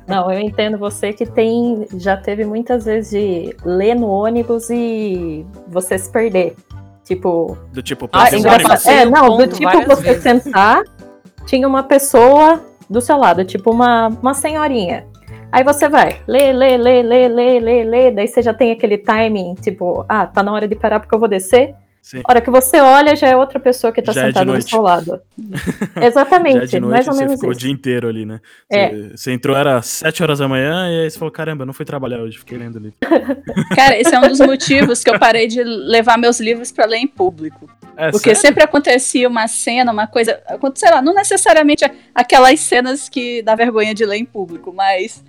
Não, 0.08 0.32
eu 0.32 0.40
entendo 0.40 0.78
você 0.78 1.14
que 1.14 1.26
tem, 1.26 1.88
já 1.98 2.18
teve 2.18 2.46
muitas 2.46 2.86
vezes 2.86 3.12
de 3.12 3.56
ler 3.66 3.96
no 3.96 4.08
ônibus 4.08 4.70
e 4.70 5.46
você 5.68 5.98
se 5.98 6.12
perder. 6.12 6.56
Tipo. 7.04 7.56
Do 7.72 7.84
tipo, 7.84 8.10
ah, 8.12 8.28
é, 8.28 9.06
não, 9.06 9.38
do 9.38 9.48
tipo 9.48 9.86
você 9.86 10.02
vezes. 10.02 10.24
sentar 10.24 10.82
tinha 11.46 11.68
uma 11.68 11.84
pessoa 11.84 12.64
do 12.90 13.02
seu 13.02 13.18
lado, 13.18 13.44
tipo 13.46 13.72
uma, 13.72 14.08
uma 14.08 14.34
senhorinha. 14.34 15.08
Aí 15.52 15.64
você 15.64 15.88
vai, 15.88 16.20
lê, 16.28 16.52
lê, 16.52 16.78
lê, 16.78 17.02
lê, 17.02 17.28
lê, 17.28 17.60
lê, 17.60 17.84
lê, 17.84 18.12
daí 18.12 18.28
você 18.28 18.42
já 18.42 18.54
tem 18.54 18.72
aquele 18.72 18.98
timing, 18.98 19.56
tipo, 19.56 20.06
ah, 20.10 20.28
tá 20.28 20.44
na 20.44 20.52
hora 20.52 20.68
de 20.68 20.76
parar 20.76 21.00
porque 21.00 21.16
eu 21.16 21.20
vou 21.20 21.30
descer. 21.30 21.74
Sim. 22.06 22.22
A 22.24 22.32
hora 22.32 22.40
que 22.40 22.52
você 22.52 22.80
olha, 22.80 23.16
já 23.16 23.30
é 23.30 23.36
outra 23.36 23.60
pessoa 23.60 23.92
que 23.92 24.00
tá 24.00 24.14
já 24.14 24.28
sentada 24.28 24.54
é 24.54 24.58
do 24.60 24.70
seu 24.70 24.80
lado. 24.80 25.20
Exatamente, 26.00 26.68
já 26.68 26.78
é 26.78 26.80
noite, 26.80 26.94
mais 26.94 27.08
ou 27.08 27.16
menos 27.16 27.32
Você 27.32 27.38
ficou 27.38 27.52
isso. 27.52 27.58
o 27.58 27.62
dia 27.64 27.72
inteiro 27.72 28.08
ali, 28.08 28.28
né? 28.28 28.40
É. 28.70 28.90
Você, 28.90 29.18
você 29.18 29.32
entrou, 29.32 29.58
era 29.58 29.82
7 29.82 30.22
horas 30.22 30.38
da 30.38 30.48
manhã, 30.48 30.88
e 30.92 31.02
aí 31.02 31.10
você 31.10 31.18
falou, 31.18 31.32
caramba, 31.32 31.66
não 31.66 31.74
fui 31.74 31.84
trabalhar 31.84 32.20
hoje, 32.20 32.38
fiquei 32.38 32.60
lendo 32.60 32.78
livro. 32.78 32.96
Cara, 33.76 34.00
esse 34.00 34.14
é 34.14 34.20
um 34.20 34.28
dos 34.28 34.40
motivos 34.40 35.04
que 35.04 35.10
eu 35.10 35.18
parei 35.18 35.48
de 35.48 35.64
levar 35.64 36.16
meus 36.20 36.40
livros 36.40 36.72
para 36.72 36.86
ler 36.86 36.98
em 36.98 37.08
público. 37.08 37.68
É, 37.98 38.12
Porque 38.12 38.36
sério? 38.36 38.42
sempre 38.42 38.64
acontecia 38.64 39.28
uma 39.28 39.48
cena, 39.48 39.92
uma 39.92 40.06
coisa. 40.06 40.40
Sei 40.76 40.92
lá, 40.92 41.02
não 41.02 41.16
necessariamente 41.16 41.90
aquelas 42.14 42.60
cenas 42.60 43.10
que 43.10 43.42
dá 43.42 43.56
vergonha 43.56 43.96
de 43.96 44.06
ler 44.06 44.18
em 44.18 44.26
público, 44.26 44.72
mas 44.72 45.24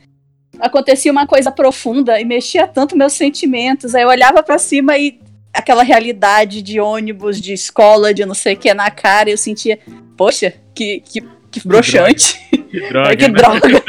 acontecia 0.60 1.10
uma 1.10 1.26
coisa 1.26 1.50
profunda 1.50 2.20
e 2.20 2.24
mexia 2.26 2.66
tanto 2.66 2.98
meus 2.98 3.14
sentimentos. 3.14 3.94
Aí 3.94 4.02
eu 4.02 4.08
olhava 4.08 4.42
para 4.42 4.58
cima 4.58 4.98
e 4.98 5.18
aquela 5.56 5.82
realidade 5.82 6.62
de 6.62 6.78
ônibus, 6.78 7.40
de 7.40 7.52
escola, 7.52 8.12
de 8.12 8.24
não 8.24 8.34
sei 8.34 8.54
o 8.54 8.56
que 8.56 8.72
na 8.74 8.90
cara, 8.90 9.28
e 9.30 9.32
eu 9.32 9.38
sentia, 9.38 9.78
poxa, 10.16 10.52
que, 10.74 11.00
que, 11.00 11.20
que 11.50 11.66
broxante. 11.66 12.38
Que 12.70 12.80
droga. 12.88 13.16
que 13.16 13.28
né? 13.28 13.34
droga. 13.34 13.82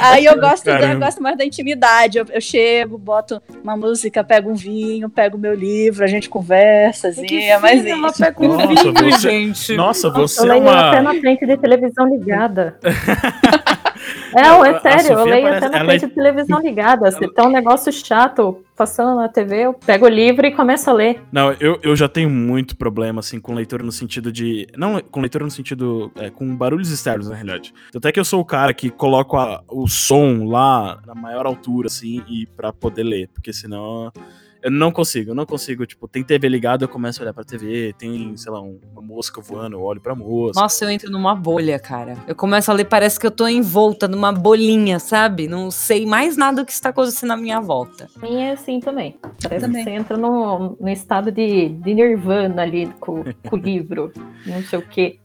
Aí 0.00 0.24
eu 0.24 0.38
gosto, 0.38 0.68
eu 0.68 0.98
gosto 0.98 1.22
mais 1.22 1.36
da 1.36 1.44
intimidade. 1.44 2.18
Eu, 2.18 2.26
eu, 2.30 2.40
chego, 2.40 2.96
boto 2.96 3.42
uma 3.62 3.76
música, 3.76 4.22
pego 4.22 4.50
um 4.50 4.54
vinho, 4.54 5.08
pego 5.10 5.36
meu 5.36 5.54
livro, 5.54 6.04
a 6.04 6.08
gente 6.08 6.28
conversa, 6.28 7.08
assim, 7.08 7.36
é 7.36 7.58
mais 7.58 7.84
Ela 7.84 8.08
isso. 8.08 8.18
pega 8.22 8.42
um 8.44 8.48
Nossa, 8.48 8.66
vinho, 8.66 8.94
você- 8.94 9.18
gente. 9.18 9.76
Nossa, 9.76 10.10
você 10.10 10.46
eu 10.46 10.52
é 10.52 10.56
uma. 10.56 11.00
na 11.00 11.14
frente 11.14 11.44
de 11.46 11.56
televisão 11.56 12.06
ligada. 12.08 12.78
Não, 14.34 14.64
é 14.64 14.70
a 14.70 14.80
sério, 14.80 15.18
eu 15.18 15.24
leio 15.24 15.42
parece- 15.42 15.64
até 15.66 15.68
na 15.70 15.78
ela 15.78 15.88
frente 15.90 16.04
é- 16.04 16.08
de 16.08 16.14
televisão 16.14 16.60
ligada. 16.62 17.10
Se 17.10 17.32
tá 17.32 17.44
um 17.46 17.50
negócio 17.50 17.92
chato 17.92 18.62
passando 18.76 19.16
na 19.16 19.28
TV, 19.28 19.62
eu 19.66 19.74
pego 19.74 20.06
o 20.06 20.08
livro 20.08 20.46
e 20.46 20.52
começo 20.52 20.88
a 20.88 20.92
ler. 20.92 21.20
Não, 21.32 21.52
eu, 21.58 21.78
eu 21.82 21.96
já 21.96 22.08
tenho 22.08 22.30
muito 22.30 22.76
problema, 22.76 23.20
assim, 23.20 23.40
com 23.40 23.52
leitura 23.54 23.82
no 23.82 23.90
sentido 23.92 24.30
de. 24.30 24.66
Não, 24.76 25.00
com 25.00 25.20
leitura 25.20 25.44
no 25.44 25.50
sentido. 25.50 26.12
é, 26.16 26.30
com 26.30 26.56
barulhos 26.56 26.90
externos, 26.90 27.28
na 27.28 27.34
realidade. 27.34 27.72
Até 27.94 28.12
que 28.12 28.20
eu 28.20 28.24
sou 28.24 28.40
o 28.40 28.44
cara 28.44 28.72
que 28.74 28.90
coloco 28.90 29.36
o 29.68 29.88
som 29.88 30.44
lá 30.46 31.00
na 31.06 31.14
maior 31.14 31.46
altura, 31.46 31.86
assim, 31.88 32.22
e 32.28 32.46
pra 32.46 32.72
poder 32.72 33.02
ler. 33.02 33.28
Porque 33.34 33.52
senão. 33.52 34.12
Eu 34.62 34.70
não 34.70 34.90
consigo, 34.90 35.30
eu 35.30 35.34
não 35.34 35.46
consigo. 35.46 35.86
Tipo, 35.86 36.08
tem 36.08 36.22
TV 36.24 36.48
ligada, 36.48 36.84
eu 36.84 36.88
começo 36.88 37.20
a 37.20 37.22
olhar 37.22 37.32
pra 37.32 37.44
TV, 37.44 37.94
tem, 37.98 38.36
sei 38.36 38.50
lá, 38.50 38.60
um- 38.60 38.78
uma 38.92 39.00
mosca 39.02 39.40
voando, 39.40 39.76
eu 39.76 39.82
olho 39.82 40.00
pra 40.00 40.14
mosca. 40.14 40.60
Nossa, 40.60 40.84
eu 40.84 40.90
entro 40.90 41.10
numa 41.10 41.34
bolha, 41.34 41.78
cara. 41.78 42.16
Eu 42.26 42.34
começo 42.34 42.70
a 42.70 42.74
ler, 42.74 42.84
parece 42.86 43.18
que 43.20 43.26
eu 43.26 43.30
tô 43.30 43.46
envolta 43.46 44.08
numa 44.08 44.32
bolinha, 44.32 44.98
sabe? 44.98 45.46
Não 45.46 45.70
sei 45.70 46.04
mais 46.06 46.36
nada 46.36 46.62
do 46.62 46.66
que 46.66 46.72
está 46.72 46.88
acontecendo 46.88 47.32
à 47.32 47.36
minha 47.36 47.60
volta. 47.60 48.08
Minha 48.20 48.48
é 48.48 48.52
assim 48.52 48.80
também. 48.80 49.16
Parece 49.42 49.64
Também. 49.66 49.84
que 49.84 49.90
você 49.90 49.96
entra 49.96 50.16
no, 50.16 50.76
no 50.80 50.88
estado 50.88 51.30
de, 51.30 51.68
de 51.68 51.94
nirvana 51.94 52.62
ali 52.62 52.86
com, 53.00 53.22
com 53.48 53.56
o 53.56 53.58
livro, 53.58 54.12
não 54.46 54.62
sei 54.62 54.78
o 54.78 54.82
quê. 54.82 55.18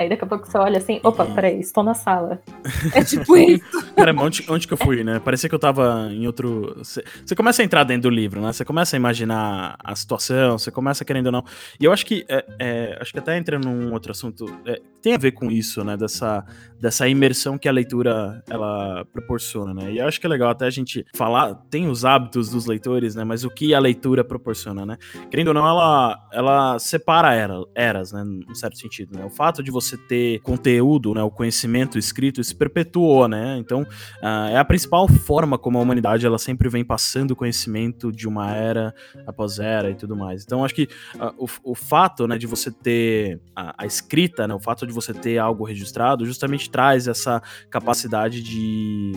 Aí 0.00 0.08
daqui 0.08 0.24
a 0.24 0.26
pouco 0.26 0.50
você 0.50 0.56
olha 0.56 0.78
assim, 0.78 0.98
opa, 1.04 1.26
peraí, 1.26 1.60
estou 1.60 1.84
na 1.84 1.92
sala. 1.92 2.40
É 2.94 3.04
tipo 3.04 3.36
isso. 3.36 3.62
Caramba, 3.94 4.22
onde, 4.22 4.44
onde 4.48 4.66
que 4.66 4.72
eu 4.72 4.78
fui, 4.78 5.04
né? 5.04 5.20
Parecia 5.20 5.48
que 5.48 5.54
eu 5.54 5.58
tava 5.58 6.08
em 6.10 6.26
outro. 6.26 6.74
Você 6.78 7.34
começa 7.36 7.60
a 7.60 7.64
entrar 7.64 7.84
dentro 7.84 8.08
do 8.08 8.10
livro, 8.10 8.40
né? 8.40 8.50
Você 8.50 8.64
começa 8.64 8.96
a 8.96 8.98
imaginar 8.98 9.76
a 9.78 9.94
situação, 9.94 10.56
você 10.56 10.70
começa 10.70 11.04
querendo 11.04 11.26
ou 11.26 11.32
não. 11.32 11.44
E 11.78 11.84
eu 11.84 11.92
acho 11.92 12.06
que. 12.06 12.24
é, 12.28 12.44
é, 12.58 12.98
acho 12.98 13.12
que 13.12 13.18
até 13.18 13.36
entrando 13.36 13.68
num 13.68 13.92
outro 13.92 14.12
assunto. 14.12 14.46
é, 14.64 14.80
tem 15.02 15.14
a 15.14 15.18
ver 15.18 15.32
com 15.32 15.50
isso, 15.50 15.84
né? 15.84 15.96
Dessa, 15.96 16.44
dessa 16.80 17.06
imersão 17.08 17.58
que 17.58 17.68
a 17.68 17.72
leitura 17.72 18.42
ela 18.48 19.04
proporciona, 19.12 19.74
né? 19.74 19.92
E 19.92 19.98
eu 19.98 20.06
acho 20.06 20.20
que 20.20 20.26
é 20.26 20.30
legal 20.30 20.50
até 20.50 20.66
a 20.66 20.70
gente 20.70 21.04
falar. 21.14 21.54
Tem 21.70 21.88
os 21.88 22.04
hábitos 22.04 22.50
dos 22.50 22.66
leitores, 22.66 23.14
né? 23.14 23.24
Mas 23.24 23.44
o 23.44 23.50
que 23.50 23.74
a 23.74 23.78
leitura 23.78 24.24
proporciona, 24.24 24.86
né? 24.86 24.96
Querendo 25.30 25.48
ou 25.48 25.54
não, 25.54 25.66
ela, 25.66 26.28
ela 26.32 26.78
separa 26.78 27.34
era, 27.34 27.54
eras, 27.74 28.12
né? 28.12 28.24
Num 28.24 28.54
certo 28.54 28.78
sentido, 28.78 29.18
né? 29.18 29.24
O 29.24 29.30
fato 29.30 29.62
de 29.62 29.70
você 29.70 29.89
ter 29.96 30.40
conteúdo, 30.40 31.14
né? 31.14 31.22
O 31.22 31.30
conhecimento 31.30 31.98
escrito, 31.98 32.42
se 32.42 32.54
perpetuou, 32.54 33.28
né? 33.28 33.56
Então, 33.58 33.86
ah, 34.22 34.48
é 34.50 34.56
a 34.56 34.64
principal 34.64 35.08
forma 35.08 35.58
como 35.58 35.78
a 35.78 35.80
humanidade 35.80 36.26
ela 36.26 36.38
sempre 36.38 36.68
vem 36.68 36.84
passando 36.84 37.36
conhecimento 37.36 38.12
de 38.12 38.28
uma 38.28 38.54
era 38.54 38.94
após 39.26 39.58
era 39.58 39.90
e 39.90 39.94
tudo 39.94 40.16
mais. 40.16 40.42
Então, 40.44 40.64
acho 40.64 40.74
que 40.74 40.88
ah, 41.18 41.32
o, 41.38 41.46
o 41.64 41.74
fato 41.74 42.26
né, 42.26 42.38
de 42.38 42.46
você 42.46 42.70
ter 42.70 43.40
a, 43.54 43.82
a 43.82 43.86
escrita, 43.86 44.46
né, 44.46 44.54
o 44.54 44.60
fato 44.60 44.86
de 44.86 44.92
você 44.92 45.12
ter 45.12 45.38
algo 45.38 45.64
registrado, 45.64 46.26
justamente 46.26 46.70
traz 46.70 47.08
essa 47.08 47.42
capacidade 47.70 48.42
de 48.42 49.12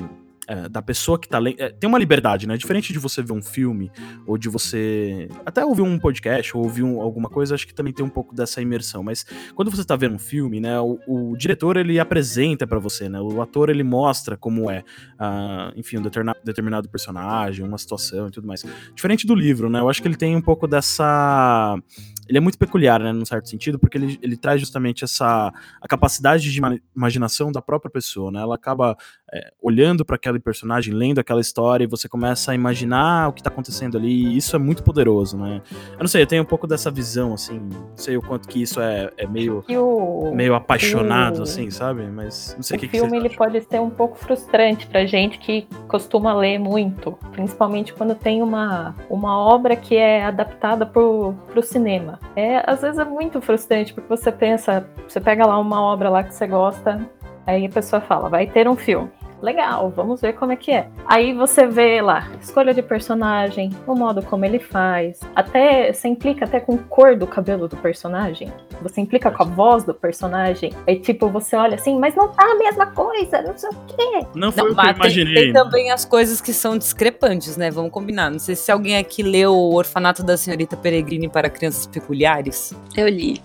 é, 0.47 0.67
da 0.67 0.81
pessoa 0.81 1.17
que 1.19 1.27
tá 1.29 1.39
lendo. 1.39 1.59
é, 1.59 1.69
tem 1.69 1.87
uma 1.87 1.97
liberdade, 1.99 2.47
né? 2.47 2.57
Diferente 2.57 2.91
de 2.91 2.99
você 2.99 3.21
ver 3.21 3.33
um 3.33 3.41
filme, 3.41 3.91
ou 4.27 4.37
de 4.37 4.49
você 4.49 5.29
até 5.45 5.65
ouvir 5.65 5.81
um 5.83 5.97
podcast, 5.97 6.55
ou 6.57 6.63
ouvir 6.63 6.83
um- 6.83 7.01
alguma 7.01 7.29
coisa, 7.29 7.55
acho 7.55 7.65
que 7.65 7.73
também 7.73 7.93
tem 7.93 8.05
um 8.05 8.09
pouco 8.09 8.35
dessa 8.35 8.61
imersão. 8.61 9.03
Mas 9.03 9.25
quando 9.55 9.71
você 9.71 9.83
tá 9.85 9.95
vendo 9.95 10.15
um 10.15 10.19
filme, 10.19 10.59
né? 10.59 10.79
O, 10.79 10.99
o 11.07 11.37
diretor 11.37 11.77
ele 11.77 11.99
apresenta 11.99 12.67
pra 12.67 12.79
você, 12.79 13.07
né? 13.07 13.19
O 13.21 13.41
ator 13.41 13.69
ele 13.69 13.83
mostra 13.83 14.35
como 14.35 14.69
é, 14.69 14.83
ah, 15.17 15.71
enfim, 15.75 15.97
um 15.97 16.01
deterna- 16.01 16.35
determinado 16.43 16.89
personagem, 16.89 17.65
uma 17.65 17.77
situação 17.77 18.27
e 18.27 18.31
tudo 18.31 18.45
mais. 18.47 18.63
Diferente 18.93 19.25
do 19.25 19.35
livro, 19.35 19.69
né? 19.69 19.79
Eu 19.79 19.89
acho 19.89 20.01
que 20.01 20.07
ele 20.07 20.17
tem 20.17 20.35
um 20.35 20.41
pouco 20.41 20.67
dessa. 20.67 21.77
Ele 22.27 22.37
é 22.37 22.41
muito 22.41 22.57
peculiar, 22.57 22.99
né, 22.99 23.11
num 23.11 23.25
certo 23.25 23.49
sentido, 23.49 23.77
porque 23.77 23.97
ele, 23.97 24.17
ele 24.21 24.37
traz 24.37 24.59
justamente 24.59 25.03
essa 25.03 25.51
a 25.81 25.87
capacidade 25.87 26.51
de 26.51 26.57
ima- 26.57 26.79
imaginação 26.95 27.51
da 27.51 27.61
própria 27.61 27.91
pessoa, 27.91 28.31
né? 28.31 28.39
Ela 28.41 28.55
acaba 28.55 28.95
é, 29.33 29.51
olhando 29.61 30.05
para 30.05 30.15
aquele 30.15 30.39
personagem, 30.39 30.93
lendo 30.93 31.19
aquela 31.19 31.41
história, 31.41 31.83
e 31.83 31.87
você 31.87 32.07
começa 32.07 32.51
a 32.51 32.55
imaginar 32.55 33.29
o 33.29 33.33
que 33.33 33.41
tá 33.43 33.49
acontecendo 33.49 33.97
ali, 33.97 34.09
e 34.27 34.37
isso 34.37 34.55
é 34.55 34.59
muito 34.59 34.83
poderoso, 34.83 35.37
né? 35.37 35.61
Eu 35.93 35.99
não 35.99 36.07
sei, 36.07 36.21
eu 36.21 36.27
tenho 36.27 36.43
um 36.43 36.45
pouco 36.45 36.65
dessa 36.67 36.89
visão, 36.91 37.33
assim, 37.33 37.59
não 37.59 37.97
sei 37.97 38.15
o 38.17 38.21
quanto 38.21 38.47
que 38.47 38.61
isso 38.61 38.79
é, 38.79 39.11
é 39.17 39.27
meio, 39.27 39.63
o, 39.69 40.33
meio 40.33 40.55
apaixonado, 40.55 41.39
o- 41.39 41.43
assim, 41.43 41.69
sabe? 41.69 42.03
Mas 42.07 42.53
não 42.55 42.63
sei 42.63 42.75
o 42.75 42.77
o 42.77 42.79
que, 42.81 42.87
que 42.87 42.97
filme 42.97 43.11
vocês 43.11 43.25
ele 43.25 43.35
pode 43.35 43.61
ser 43.61 43.79
um 43.81 43.89
pouco 43.89 44.17
frustrante 44.17 44.87
pra 44.87 45.05
gente 45.05 45.37
que 45.39 45.67
costuma 45.87 46.33
ler 46.33 46.57
muito, 46.59 47.11
principalmente 47.31 47.93
quando 47.93 48.15
tem 48.15 48.41
uma, 48.41 48.95
uma 49.09 49.37
obra 49.37 49.75
que 49.75 49.95
é 49.95 50.23
adaptada 50.23 50.85
pro, 50.85 51.33
pro 51.51 51.61
cinema. 51.63 52.12
É, 52.35 52.63
às 52.69 52.81
vezes 52.81 52.99
é 52.99 53.05
muito 53.05 53.41
frustrante, 53.41 53.93
porque 53.93 54.09
você 54.09 54.31
pensa, 54.31 54.87
você 55.07 55.19
pega 55.19 55.45
lá 55.45 55.57
uma 55.59 55.81
obra 55.81 56.09
lá 56.09 56.23
que 56.23 56.33
você 56.33 56.47
gosta, 56.47 57.07
aí 57.45 57.65
a 57.65 57.69
pessoa 57.69 58.01
fala, 58.01 58.29
vai 58.29 58.47
ter 58.47 58.67
um 58.67 58.75
filme. 58.75 59.09
Legal, 59.43 59.91
vamos 59.93 60.21
ver 60.21 60.33
como 60.35 60.53
é 60.53 60.55
que 60.55 60.71
é. 60.71 60.87
Aí 61.05 61.33
você 61.33 61.67
vê 61.67 62.01
lá, 62.01 62.29
escolha 62.41 62.73
de 62.73 62.81
personagem, 62.81 63.71
o 63.85 63.93
modo 63.93 64.21
como 64.23 64.45
ele 64.45 64.57
faz. 64.57 65.19
Até 65.35 65.91
você 65.91 66.07
implica 66.07 66.45
até 66.45 66.61
com 66.61 66.75
a 66.75 66.77
cor 66.77 67.17
do 67.17 67.27
cabelo 67.27 67.67
do 67.67 67.75
personagem. 67.75 68.53
Você 68.81 69.01
implica 69.01 69.29
com 69.29 69.43
a 69.43 69.45
voz 69.45 69.83
do 69.83 69.93
personagem. 69.93 70.71
Aí 70.87 70.97
tipo, 70.97 71.27
você 71.27 71.57
olha 71.57 71.75
assim, 71.75 71.99
mas 71.99 72.15
não 72.15 72.29
tá 72.29 72.45
a 72.53 72.55
mesma 72.55 72.85
coisa, 72.85 73.41
não 73.41 73.57
sei 73.57 73.69
o 73.69 73.73
quê. 73.85 74.25
Não 74.33 74.49
foi 74.49 74.63
Não, 74.63 74.71
o 74.71 74.75
que 74.75 74.81
eu 74.81 74.85
mas 74.85 74.85
tem, 74.85 74.95
imaginei. 74.95 75.43
tem 75.43 75.53
também 75.53 75.91
as 75.91 76.05
coisas 76.05 76.39
que 76.39 76.53
são 76.53 76.77
discrepantes, 76.77 77.57
né? 77.57 77.69
Vamos 77.69 77.91
combinar. 77.91 78.31
Não 78.31 78.39
sei 78.39 78.55
se 78.55 78.71
alguém 78.71 78.95
aqui 78.95 79.21
leu 79.21 79.53
O 79.53 79.75
Orfanato 79.75 80.23
da 80.23 80.37
Senhorita 80.37 80.77
Peregrine 80.77 81.27
para 81.27 81.49
Crianças 81.49 81.85
Peculiares. 81.85 82.73
Eu 82.95 83.09
li. 83.09 83.41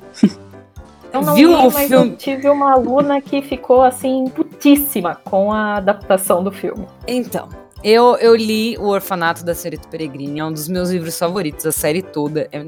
Eu 1.12 1.22
não 1.22 1.34
Viu 1.34 1.48
li, 1.50 1.54
o 1.54 1.70
mas 1.72 1.88
filme? 1.88 2.10
eu 2.10 2.16
tive 2.16 2.48
uma 2.48 2.72
aluna 2.72 3.20
que 3.20 3.40
ficou 3.42 3.82
assim, 3.82 4.26
putíssima 4.28 5.14
com 5.24 5.52
a 5.52 5.76
adaptação 5.76 6.42
do 6.44 6.52
filme. 6.52 6.86
Então, 7.06 7.48
eu, 7.82 8.16
eu 8.16 8.34
li 8.34 8.76
O 8.76 8.86
Orfanato 8.88 9.44
da 9.44 9.54
Senhorita 9.54 9.88
Peregrine, 9.88 10.40
é 10.40 10.44
um 10.44 10.52
dos 10.52 10.68
meus 10.68 10.90
livros 10.90 11.18
favoritos, 11.18 11.64
a 11.64 11.72
série 11.72 12.02
toda, 12.02 12.48
é 12.52 12.62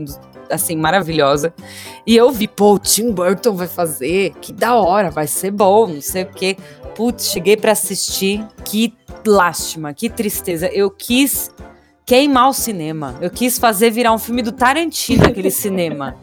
assim, 0.50 0.76
maravilhosa. 0.76 1.52
E 2.06 2.16
eu 2.16 2.30
vi, 2.30 2.48
pô, 2.48 2.74
o 2.74 2.78
Tim 2.78 3.12
Burton 3.12 3.54
vai 3.54 3.66
fazer, 3.66 4.32
que 4.40 4.52
da 4.52 4.74
hora, 4.74 5.10
vai 5.10 5.26
ser 5.26 5.50
bom, 5.50 5.86
não 5.86 6.00
sei 6.00 6.22
o 6.22 6.26
quê. 6.26 6.56
Putz, 6.94 7.30
cheguei 7.30 7.56
pra 7.56 7.72
assistir, 7.72 8.44
que 8.64 8.94
lástima, 9.26 9.92
que 9.94 10.08
tristeza. 10.08 10.66
Eu 10.68 10.90
quis 10.90 11.50
queimar 12.06 12.48
o 12.48 12.52
cinema, 12.52 13.14
eu 13.20 13.30
quis 13.30 13.58
fazer 13.58 13.90
virar 13.90 14.12
um 14.12 14.18
filme 14.18 14.42
do 14.42 14.50
Tarantino 14.52 15.26
aquele 15.26 15.50
cinema. 15.50 16.16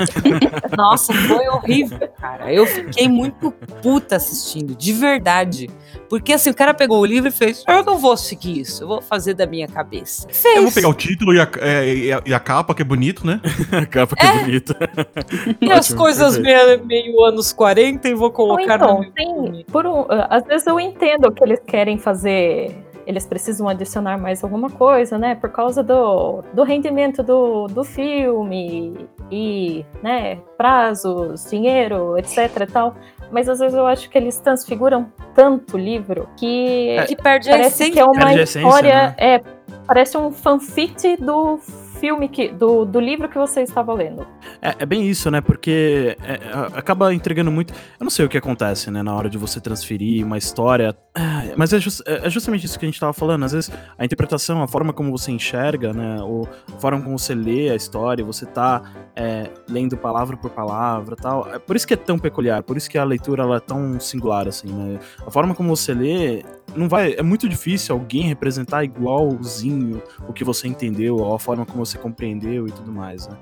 Nossa, 0.76 1.12
foi 1.12 1.46
horrível, 1.48 2.08
cara. 2.18 2.52
Eu 2.52 2.66
fiquei 2.66 3.08
muito 3.08 3.50
puta 3.82 4.16
assistindo, 4.16 4.74
de 4.74 4.92
verdade. 4.92 5.68
Porque 6.08 6.32
assim, 6.32 6.50
o 6.50 6.54
cara 6.54 6.74
pegou 6.74 7.00
o 7.00 7.04
livro 7.06 7.28
e 7.28 7.32
fez: 7.32 7.62
Eu 7.68 7.84
não 7.84 7.98
vou 7.98 8.16
seguir 8.16 8.60
isso, 8.60 8.82
eu 8.82 8.88
vou 8.88 9.00
fazer 9.02 9.34
da 9.34 9.46
minha 9.46 9.68
cabeça. 9.68 10.26
Fez. 10.30 10.56
Eu 10.56 10.62
vou 10.64 10.72
pegar 10.72 10.88
o 10.88 10.94
título 10.94 11.34
e 11.34 11.40
a, 11.40 11.48
é, 11.60 11.94
e 11.94 12.12
a- 12.12 12.22
e 12.26 12.34
a 12.34 12.40
capa, 12.40 12.74
que 12.74 12.82
é 12.82 12.84
bonito, 12.84 13.24
né? 13.26 13.40
A 13.70 13.86
capa 13.86 14.16
que 14.16 14.26
é 14.26 14.38
bonita. 14.42 14.76
E 15.60 15.70
as 15.70 15.92
coisas 15.92 16.36
meio, 16.38 16.84
meio 16.84 17.24
anos 17.24 17.52
40 17.52 18.08
e 18.08 18.14
vou 18.14 18.24
Ou 18.26 18.32
colocar 18.32 18.78
no 18.78 18.84
então, 19.04 19.12
tem, 19.14 19.26
filme. 19.34 19.64
por 19.70 19.86
um, 19.86 20.04
às 20.28 20.44
vezes 20.44 20.66
eu 20.66 20.80
entendo 20.80 21.30
que 21.32 21.44
eles 21.44 21.60
querem 21.66 21.98
fazer. 21.98 22.76
Eles 23.10 23.26
precisam 23.26 23.68
adicionar 23.68 24.16
mais 24.18 24.44
alguma 24.44 24.70
coisa, 24.70 25.18
né? 25.18 25.34
Por 25.34 25.50
causa 25.50 25.82
do, 25.82 26.42
do 26.54 26.62
rendimento 26.62 27.24
do, 27.24 27.66
do 27.66 27.82
filme 27.82 29.08
e, 29.28 29.84
né, 30.00 30.36
prazos, 30.56 31.50
dinheiro, 31.50 32.16
etc 32.16 32.36
e 32.60 32.66
tal. 32.66 32.94
Mas 33.32 33.48
às 33.48 33.58
vezes 33.58 33.76
eu 33.76 33.84
acho 33.84 34.08
que 34.08 34.16
eles 34.16 34.38
transfiguram 34.38 35.12
tanto 35.34 35.76
o 35.76 35.78
livro 35.78 36.28
que 36.36 36.96
Que 37.08 37.16
perde 37.16 37.48
a 37.50 37.52
parece 37.56 37.82
essência. 37.82 37.92
que 37.94 37.98
é 38.00 38.04
uma 38.04 38.12
Perde 38.12 38.38
a 38.38 38.42
essência, 38.44 38.68
história. 38.68 38.94
né? 38.94 39.14
É, 39.18 39.40
parece 39.88 40.16
um 40.16 40.30
fanfic 40.30 41.16
do 41.16 41.58
filme 42.00 42.28
que. 42.28 42.48
Do, 42.48 42.84
do 42.84 42.98
livro 42.98 43.28
que 43.28 43.38
você 43.38 43.60
estava 43.62 43.92
lendo. 43.94 44.26
É, 44.60 44.74
é 44.80 44.86
bem 44.86 45.06
isso, 45.08 45.30
né? 45.30 45.40
Porque 45.40 46.16
é, 46.22 46.32
é, 46.32 46.38
acaba 46.78 47.12
entregando 47.14 47.50
muito. 47.50 47.72
Eu 47.72 48.04
não 48.04 48.10
sei 48.10 48.24
o 48.24 48.28
que 48.28 48.38
acontece, 48.38 48.90
né? 48.90 49.02
Na 49.02 49.14
hora 49.14 49.28
de 49.28 49.38
você 49.38 49.60
transferir 49.60 50.24
uma 50.24 50.38
história. 50.38 50.96
Ah, 51.14 51.42
Mas 51.56 51.72
é, 51.72 51.78
jus- 51.78 52.02
é 52.06 52.26
é 52.26 52.30
justamente 52.30 52.64
isso 52.66 52.78
que 52.78 52.84
a 52.84 52.88
gente 52.88 52.98
tava 52.98 53.12
falando. 53.12 53.44
Às 53.44 53.52
vezes 53.52 53.70
a 53.98 54.04
interpretação, 54.04 54.62
a 54.62 54.68
forma 54.68 54.92
como 54.92 55.10
você 55.10 55.30
enxerga, 55.30 55.92
né? 55.92 56.20
Ou 56.22 56.48
a 56.74 56.80
forma 56.80 57.00
como 57.02 57.18
você 57.18 57.34
lê 57.34 57.70
a 57.70 57.76
história, 57.76 58.24
você 58.24 58.46
tá 58.46 58.82
é, 59.14 59.50
lendo 59.68 59.96
palavra 59.96 60.36
por 60.36 60.50
palavra 60.50 61.14
tal. 61.16 61.48
É 61.52 61.58
por 61.58 61.76
isso 61.76 61.86
que 61.86 61.94
é 61.94 61.96
tão 61.96 62.18
peculiar, 62.18 62.62
por 62.62 62.76
isso 62.76 62.88
que 62.88 62.96
a 62.98 63.04
leitura 63.04 63.42
ela 63.42 63.56
é 63.56 63.60
tão 63.60 63.98
singular, 64.00 64.48
assim, 64.48 64.68
né? 64.72 64.98
A 65.26 65.30
forma 65.30 65.54
como 65.54 65.74
você 65.76 65.92
lê. 65.94 66.42
Não 66.76 66.88
vai, 66.88 67.14
é 67.14 67.22
muito 67.22 67.48
difícil 67.48 67.94
alguém 67.94 68.22
representar 68.22 68.84
igualzinho 68.84 70.02
o 70.28 70.32
que 70.32 70.44
você 70.44 70.68
entendeu, 70.68 71.16
ou 71.16 71.34
a 71.34 71.38
forma 71.38 71.66
como 71.66 71.84
você 71.84 71.98
compreendeu 71.98 72.66
e 72.66 72.70
tudo 72.70 72.92
mais, 72.92 73.26
né? 73.28 73.36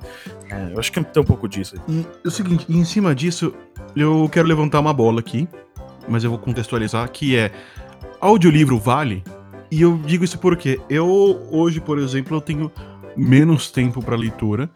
É, 0.50 0.72
eu 0.72 0.78
acho 0.78 0.90
que 0.90 1.02
tem 1.02 1.22
um 1.22 1.26
pouco 1.26 1.48
disso. 1.48 1.76
E 1.88 2.06
é 2.24 2.28
o 2.28 2.30
seguinte, 2.30 2.66
em 2.68 2.84
cima 2.84 3.14
disso, 3.14 3.54
eu 3.94 4.28
quero 4.30 4.48
levantar 4.48 4.80
uma 4.80 4.92
bola 4.92 5.20
aqui, 5.20 5.48
mas 6.08 6.24
eu 6.24 6.30
vou 6.30 6.38
contextualizar, 6.38 7.10
que 7.10 7.36
é 7.36 7.52
audiolivro 8.20 8.78
vale? 8.78 9.22
E 9.70 9.82
eu 9.82 9.98
digo 9.98 10.24
isso 10.24 10.38
porque 10.38 10.80
eu 10.88 11.06
hoje, 11.50 11.80
por 11.80 11.98
exemplo, 11.98 12.36
eu 12.36 12.40
tenho 12.40 12.72
menos 13.16 13.70
tempo 13.70 14.02
para 14.02 14.16
leitura. 14.16 14.70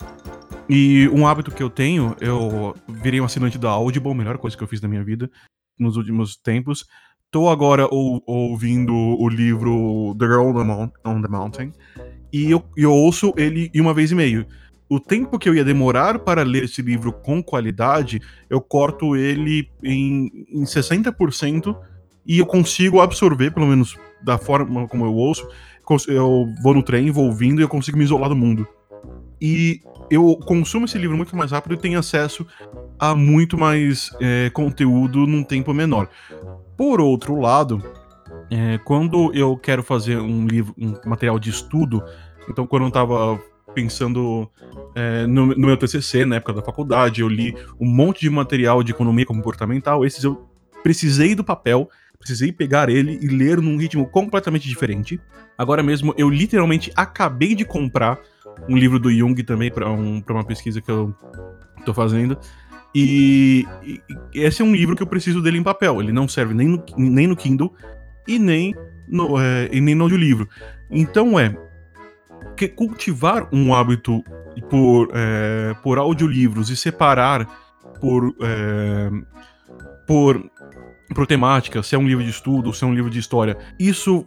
E 0.68 1.08
um 1.08 1.26
hábito 1.26 1.50
que 1.50 1.62
eu 1.62 1.70
tenho, 1.70 2.16
eu 2.20 2.74
virei 2.88 3.20
um 3.20 3.24
assinante 3.24 3.58
da 3.58 3.70
Audible, 3.70 4.14
melhor 4.14 4.38
coisa 4.38 4.56
que 4.56 4.62
eu 4.62 4.68
fiz 4.68 4.80
na 4.80 4.88
minha 4.88 5.02
vida 5.02 5.30
nos 5.78 5.96
últimos 5.96 6.36
tempos. 6.36 6.86
Tô 7.32 7.48
agora 7.48 7.88
ou- 7.90 8.22
ouvindo 8.26 8.94
o 8.94 9.28
livro 9.28 10.14
The 10.18 10.26
Girl 10.26 10.50
on 11.04 11.22
the, 11.22 11.28
Mountain 11.28 11.72
e 12.32 12.50
eu, 12.50 12.62
eu 12.76 12.92
ouço 12.92 13.32
ele 13.36 13.70
em 13.74 13.80
uma 13.80 13.92
vez 13.92 14.12
e 14.12 14.14
meio 14.14 14.46
o 14.92 15.00
tempo 15.00 15.38
que 15.38 15.48
eu 15.48 15.54
ia 15.54 15.64
demorar 15.64 16.18
para 16.18 16.42
ler 16.42 16.64
esse 16.64 16.82
livro 16.82 17.10
com 17.10 17.42
qualidade, 17.42 18.20
eu 18.50 18.60
corto 18.60 19.16
ele 19.16 19.70
em, 19.82 20.30
em 20.50 20.64
60% 20.64 21.74
e 22.26 22.38
eu 22.38 22.44
consigo 22.44 23.00
absorver, 23.00 23.50
pelo 23.52 23.66
menos 23.66 23.96
da 24.22 24.36
forma 24.36 24.86
como 24.86 25.06
eu 25.06 25.14
ouço, 25.14 25.48
eu 26.08 26.46
vou 26.62 26.74
no 26.74 26.82
trem, 26.82 27.10
vou 27.10 27.24
ouvindo 27.24 27.62
e 27.62 27.64
eu 27.64 27.68
consigo 27.70 27.96
me 27.96 28.04
isolar 28.04 28.28
do 28.28 28.36
mundo. 28.36 28.68
E 29.40 29.80
eu 30.10 30.36
consumo 30.44 30.84
esse 30.84 30.98
livro 30.98 31.16
muito 31.16 31.34
mais 31.34 31.52
rápido 31.52 31.72
e 31.72 31.78
tenho 31.78 31.98
acesso 31.98 32.46
a 32.98 33.14
muito 33.14 33.56
mais 33.56 34.10
é, 34.20 34.50
conteúdo 34.50 35.26
num 35.26 35.42
tempo 35.42 35.72
menor. 35.72 36.06
Por 36.76 37.00
outro 37.00 37.40
lado, 37.40 37.82
é, 38.50 38.78
quando 38.78 39.32
eu 39.34 39.56
quero 39.56 39.82
fazer 39.82 40.18
um 40.18 40.46
livro, 40.46 40.74
um 40.78 40.94
material 41.04 41.38
de 41.38 41.50
estudo, 41.50 42.02
então 42.48 42.66
quando 42.66 42.86
eu 42.86 42.90
tava 42.90 43.40
pensando 43.74 44.50
é, 44.94 45.26
no, 45.26 45.46
no 45.46 45.66
meu 45.66 45.76
TCC, 45.76 46.24
na 46.24 46.36
época 46.36 46.54
da 46.54 46.62
faculdade, 46.62 47.20
eu 47.20 47.28
li 47.28 47.54
um 47.80 47.86
monte 47.86 48.20
de 48.20 48.30
material 48.30 48.82
de 48.82 48.92
economia 48.92 49.26
comportamental. 49.26 50.04
Esses 50.04 50.24
eu 50.24 50.48
precisei 50.82 51.34
do 51.34 51.44
papel, 51.44 51.88
precisei 52.18 52.52
pegar 52.52 52.88
ele 52.88 53.18
e 53.22 53.28
ler 53.28 53.60
num 53.60 53.76
ritmo 53.76 54.06
completamente 54.06 54.68
diferente. 54.68 55.20
Agora 55.56 55.82
mesmo, 55.82 56.14
eu 56.16 56.28
literalmente 56.28 56.92
acabei 56.94 57.54
de 57.54 57.64
comprar 57.64 58.18
um 58.68 58.76
livro 58.76 58.98
do 58.98 59.10
Jung 59.10 59.42
também 59.42 59.70
para 59.70 59.90
um, 59.90 60.22
uma 60.28 60.44
pesquisa 60.44 60.80
que 60.80 60.90
eu 60.90 61.14
tô 61.84 61.92
fazendo. 61.94 62.36
E, 62.94 63.64
e- 63.82 64.00
esse 64.34 64.62
é 64.62 64.64
um 64.64 64.74
livro 64.74 64.94
que 64.94 65.02
eu 65.02 65.06
preciso 65.06 65.40
dele 65.40 65.58
em 65.58 65.62
papel. 65.62 66.00
Ele 66.00 66.12
não 66.12 66.28
serve 66.28 66.54
nem 66.54 66.68
no, 66.68 66.84
nem 66.96 67.26
no 67.26 67.36
Kindle 67.36 67.72
e 68.26 68.38
nem 68.38 68.74
no, 69.08 69.40
é, 69.40 69.68
e 69.72 69.80
nem 69.80 69.94
no 69.94 70.04
audiolivro. 70.04 70.48
Então 70.90 71.38
é 71.38 71.56
que 72.56 72.68
cultivar 72.68 73.48
um 73.52 73.74
hábito 73.74 74.22
por, 74.68 75.08
é, 75.14 75.74
por 75.82 75.98
audiolivros 75.98 76.70
e 76.70 76.76
separar 76.76 77.46
por, 78.00 78.34
é, 78.42 79.10
por, 80.06 80.42
por 81.14 81.26
temática, 81.26 81.82
se 81.82 81.94
é 81.94 81.98
um 81.98 82.06
livro 82.06 82.24
de 82.24 82.30
estudo, 82.30 82.72
se 82.72 82.84
é 82.84 82.86
um 82.86 82.94
livro 82.94 83.10
de 83.10 83.18
história, 83.18 83.56
isso, 83.78 84.26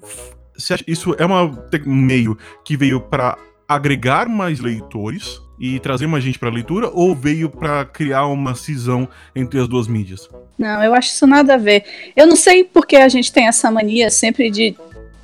isso 0.88 1.15
é 1.19 1.25
um 1.25 1.95
meio 1.95 2.38
que 2.63 2.75
veio 2.75 3.01
para 3.01 3.38
agregar 3.67 4.28
mais 4.28 4.60
leitores 4.60 5.41
e 5.60 5.80
trazer 5.80 6.08
mais 6.08 6.24
gente 6.24 6.38
para 6.38 6.50
leitura 6.50 6.89
ou 6.94 7.15
veio 7.15 7.50
para 7.50 7.86
criar 7.86 8.28
uma 8.28 8.56
cisão 8.56 9.08
entre 9.36 9.60
as 9.60 9.68
duas 9.68 9.88
mídias? 9.88 10.30
Não, 10.58 10.84
eu 10.84 10.94
acho 10.94 11.10
isso 11.10 11.28
nada 11.28 11.56
a 11.56 11.58
ver. 11.58 11.84
Eu 12.15 12.28
não 12.28 12.36
sei 12.36 12.63
porque 12.63 12.96
a 12.96 13.08
gente 13.10 13.32
tem 13.32 13.48
essa 13.48 13.70
mania 13.72 14.10
sempre 14.10 14.50
de 14.50 14.76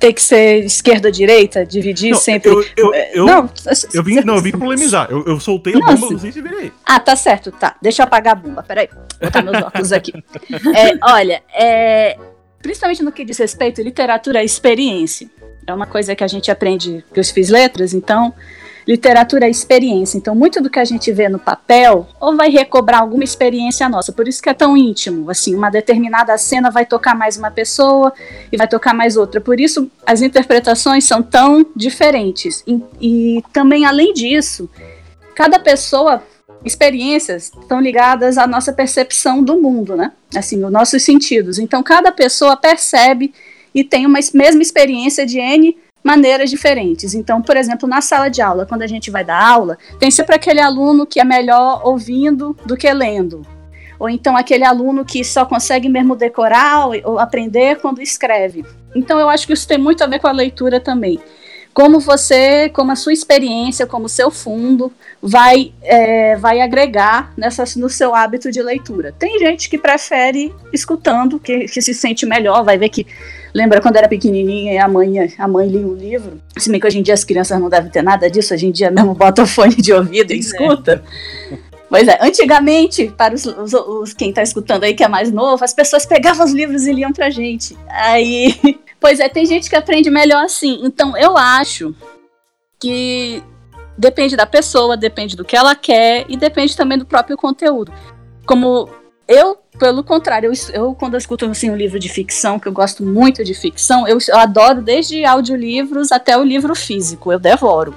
ter 0.02 0.12
que 0.12 0.20
ser 0.20 0.64
esquerda-direita, 0.64 1.64
dividir 1.64 2.10
Não, 2.10 2.18
sempre. 2.18 2.50
eu, 2.50 2.64
eu, 2.76 2.94
eu, 3.14 3.24
não, 3.24 3.48
eu 3.94 4.02
vim, 4.02 4.16
não, 4.24 4.34
eu 4.34 4.42
vim 4.42 4.50
polemizar. 4.50 5.06
Eu, 5.08 5.24
eu 5.26 5.38
soltei 5.38 5.74
a 5.76 5.78
bomba, 5.78 6.18
sei 6.18 6.32
se 6.32 6.42
virei. 6.42 6.72
Ah, 6.84 6.98
tá 6.98 7.14
certo, 7.14 7.52
tá. 7.52 7.76
Deixa 7.80 8.02
eu 8.02 8.04
apagar 8.04 8.32
a 8.32 8.34
bomba, 8.34 8.64
peraí. 8.64 8.88
Vou 8.90 9.30
botar 9.30 9.42
meus 9.42 9.62
óculos 9.62 9.92
aqui. 9.92 10.12
É, 10.74 10.98
olha, 11.08 11.40
é, 11.54 12.18
principalmente 12.60 13.00
no 13.04 13.12
que 13.12 13.24
diz 13.24 13.38
respeito 13.38 13.80
à 13.80 13.84
literatura, 13.84 14.40
é 14.40 14.44
experiência. 14.44 15.30
É 15.64 15.72
uma 15.72 15.86
coisa 15.86 16.16
que 16.16 16.24
a 16.24 16.26
gente 16.28 16.50
aprende, 16.50 17.04
que 17.14 17.20
eu 17.20 17.24
fiz 17.24 17.48
letras, 17.48 17.94
então 17.94 18.34
literatura 18.86 19.46
é 19.46 19.50
experiência. 19.50 20.18
Então, 20.18 20.34
muito 20.34 20.60
do 20.60 20.70
que 20.70 20.78
a 20.78 20.84
gente 20.84 21.12
vê 21.12 21.28
no 21.28 21.38
papel, 21.38 22.06
ou 22.20 22.36
vai 22.36 22.50
recobrar 22.50 23.00
alguma 23.00 23.24
experiência 23.24 23.88
nossa. 23.88 24.12
Por 24.12 24.26
isso 24.28 24.42
que 24.42 24.48
é 24.48 24.54
tão 24.54 24.76
íntimo. 24.76 25.30
Assim, 25.30 25.54
uma 25.54 25.70
determinada 25.70 26.36
cena 26.38 26.70
vai 26.70 26.86
tocar 26.86 27.14
mais 27.14 27.36
uma 27.36 27.50
pessoa 27.50 28.12
e 28.50 28.56
vai 28.56 28.68
tocar 28.68 28.94
mais 28.94 29.16
outra. 29.16 29.40
Por 29.40 29.60
isso, 29.60 29.90
as 30.06 30.22
interpretações 30.22 31.04
são 31.04 31.22
tão 31.22 31.64
diferentes. 31.74 32.62
E, 32.66 32.82
e 33.00 33.44
também, 33.52 33.84
além 33.84 34.12
disso, 34.12 34.68
cada 35.34 35.58
pessoa 35.58 36.22
experiências 36.64 37.50
estão 37.60 37.80
ligadas 37.80 38.38
à 38.38 38.46
nossa 38.46 38.72
percepção 38.72 39.42
do 39.42 39.60
mundo, 39.60 39.96
né? 39.96 40.12
Assim, 40.34 40.64
os 40.64 40.70
nossos 40.70 41.02
sentidos. 41.02 41.58
Então, 41.58 41.82
cada 41.82 42.12
pessoa 42.12 42.56
percebe 42.56 43.32
e 43.74 43.82
tem 43.82 44.06
uma 44.06 44.18
mesma 44.34 44.62
experiência 44.62 45.26
de 45.26 45.38
N 45.38 45.76
maneiras 46.02 46.50
diferentes. 46.50 47.14
Então, 47.14 47.40
por 47.40 47.56
exemplo, 47.56 47.88
na 47.88 48.00
sala 48.00 48.28
de 48.28 48.42
aula, 48.42 48.66
quando 48.66 48.82
a 48.82 48.86
gente 48.86 49.10
vai 49.10 49.24
dar 49.24 49.42
aula, 49.42 49.78
tem 49.98 50.10
sempre 50.10 50.34
aquele 50.34 50.60
aluno 50.60 51.06
que 51.06 51.20
é 51.20 51.24
melhor 51.24 51.82
ouvindo 51.84 52.56
do 52.66 52.76
que 52.76 52.92
lendo. 52.92 53.46
Ou 53.98 54.08
então 54.08 54.36
aquele 54.36 54.64
aluno 54.64 55.04
que 55.04 55.22
só 55.24 55.44
consegue 55.44 55.88
mesmo 55.88 56.16
decorar 56.16 56.88
ou 57.04 57.18
aprender 57.18 57.80
quando 57.80 58.02
escreve. 58.02 58.64
Então, 58.94 59.18
eu 59.18 59.28
acho 59.28 59.46
que 59.46 59.52
isso 59.52 59.66
tem 59.66 59.78
muito 59.78 60.02
a 60.02 60.06
ver 60.06 60.18
com 60.18 60.26
a 60.26 60.32
leitura 60.32 60.80
também 60.80 61.20
como 61.72 61.98
você, 61.98 62.68
como 62.68 62.92
a 62.92 62.96
sua 62.96 63.12
experiência, 63.12 63.86
como 63.86 64.06
o 64.06 64.08
seu 64.08 64.30
fundo 64.30 64.92
vai, 65.22 65.72
é, 65.82 66.36
vai 66.36 66.60
agregar 66.60 67.32
nessa, 67.36 67.64
no 67.76 67.88
seu 67.88 68.14
hábito 68.14 68.50
de 68.50 68.62
leitura. 68.62 69.14
Tem 69.18 69.38
gente 69.38 69.70
que 69.70 69.78
prefere 69.78 70.54
escutando, 70.72 71.38
que, 71.38 71.66
que 71.66 71.80
se 71.80 71.94
sente 71.94 72.26
melhor, 72.26 72.62
vai 72.62 72.76
ver 72.76 72.90
que 72.90 73.06
lembra 73.54 73.80
quando 73.80 73.96
era 73.96 74.08
pequenininha 74.08 74.72
e 74.72 74.78
a 74.78 74.88
mãe, 74.88 75.32
a 75.38 75.48
mãe 75.48 75.68
lia 75.68 75.86
um 75.86 75.94
livro. 75.94 76.40
Se 76.56 76.70
bem 76.70 76.80
que 76.80 76.86
hoje 76.86 76.98
em 76.98 77.02
dia 77.02 77.14
as 77.14 77.24
crianças 77.24 77.60
não 77.60 77.68
devem 77.68 77.90
ter 77.90 78.02
nada 78.02 78.30
disso, 78.30 78.54
hoje 78.54 78.66
em 78.66 78.72
dia 78.72 78.90
mesmo 78.90 79.14
bota 79.14 79.42
o 79.42 79.46
fone 79.46 79.76
de 79.76 79.92
ouvido 79.92 80.32
e 80.32 80.38
escuta. 80.38 81.02
É. 81.50 81.72
Pois 81.88 82.08
é, 82.08 82.18
antigamente, 82.22 83.12
para 83.18 83.34
os, 83.34 83.44
os, 83.44 83.74
os 83.74 84.14
quem 84.14 84.30
está 84.30 84.42
escutando 84.42 84.84
aí 84.84 84.94
que 84.94 85.04
é 85.04 85.08
mais 85.08 85.30
novo, 85.30 85.62
as 85.62 85.74
pessoas 85.74 86.06
pegavam 86.06 86.46
os 86.46 86.52
livros 86.52 86.86
e 86.86 86.92
liam 86.92 87.12
pra 87.12 87.28
gente. 87.28 87.76
Aí 87.86 88.54
Pois 89.02 89.18
é, 89.18 89.28
tem 89.28 89.44
gente 89.44 89.68
que 89.68 89.74
aprende 89.74 90.08
melhor 90.08 90.44
assim. 90.44 90.78
Então, 90.84 91.16
eu 91.16 91.36
acho 91.36 91.92
que 92.78 93.42
depende 93.98 94.36
da 94.36 94.46
pessoa, 94.46 94.96
depende 94.96 95.36
do 95.36 95.44
que 95.44 95.56
ela 95.56 95.74
quer 95.74 96.24
e 96.28 96.36
depende 96.36 96.76
também 96.76 96.96
do 96.96 97.04
próprio 97.04 97.36
conteúdo. 97.36 97.92
Como 98.46 98.88
eu, 99.26 99.58
pelo 99.78 100.04
contrário, 100.04 100.50
eu, 100.52 100.74
eu 100.74 100.94
quando 100.94 101.14
eu 101.14 101.18
escuto 101.18 101.44
assim, 101.46 101.70
um 101.70 101.76
livro 101.76 101.98
de 101.98 102.08
ficção, 102.08 102.58
que 102.58 102.68
eu 102.68 102.72
gosto 102.72 103.04
muito 103.04 103.42
de 103.44 103.54
ficção, 103.54 104.06
eu, 104.06 104.18
eu 104.28 104.38
adoro 104.38 104.82
desde 104.82 105.24
audiolivros 105.24 106.12
até 106.12 106.36
o 106.36 106.42
livro 106.42 106.74
físico, 106.74 107.32
eu 107.32 107.38
devoro. 107.38 107.94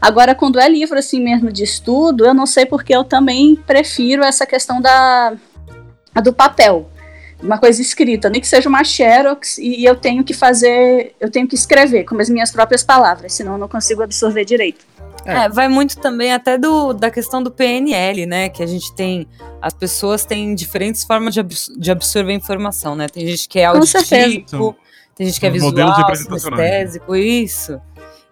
Agora, 0.00 0.34
quando 0.34 0.58
é 0.58 0.68
livro 0.68 0.98
assim 0.98 1.20
mesmo 1.20 1.52
de 1.52 1.62
estudo, 1.62 2.24
eu 2.24 2.32
não 2.32 2.46
sei 2.46 2.64
porque 2.64 2.94
eu 2.94 3.04
também 3.04 3.54
prefiro 3.54 4.22
essa 4.22 4.46
questão 4.46 4.80
da 4.80 5.34
do 6.22 6.32
papel 6.32 6.90
uma 7.42 7.58
coisa 7.58 7.80
escrita, 7.80 8.28
nem 8.28 8.40
que 8.40 8.46
seja 8.46 8.68
uma 8.68 8.84
xerox 8.84 9.58
e 9.58 9.84
eu 9.84 9.96
tenho 9.96 10.22
que 10.22 10.34
fazer, 10.34 11.14
eu 11.18 11.30
tenho 11.30 11.48
que 11.48 11.54
escrever 11.54 12.04
com 12.04 12.18
as 12.20 12.28
minhas 12.28 12.50
próprias 12.50 12.82
palavras, 12.82 13.32
senão 13.32 13.52
eu 13.52 13.58
não 13.58 13.68
consigo 13.68 14.02
absorver 14.02 14.44
direito. 14.44 14.84
É. 15.24 15.44
é, 15.44 15.48
vai 15.48 15.68
muito 15.68 15.98
também 15.98 16.32
até 16.32 16.56
do, 16.56 16.92
da 16.92 17.10
questão 17.10 17.42
do 17.42 17.50
PNL, 17.50 18.26
né? 18.26 18.48
Que 18.48 18.62
a 18.62 18.66
gente 18.66 18.94
tem. 18.94 19.26
As 19.60 19.74
pessoas 19.74 20.24
têm 20.24 20.54
diferentes 20.54 21.04
formas 21.04 21.34
de, 21.34 21.42
de 21.42 21.90
absorver 21.90 22.32
informação, 22.32 22.94
né? 22.94 23.08
Tem 23.08 23.26
gente 23.26 23.48
que 23.48 23.58
é 23.58 23.66
auditivo, 23.66 24.76
tem 25.14 25.26
gente 25.26 25.38
que 25.40 25.46
é 25.46 25.50
visual, 25.50 26.16
sinestésico, 26.16 27.14
isso. 27.16 27.80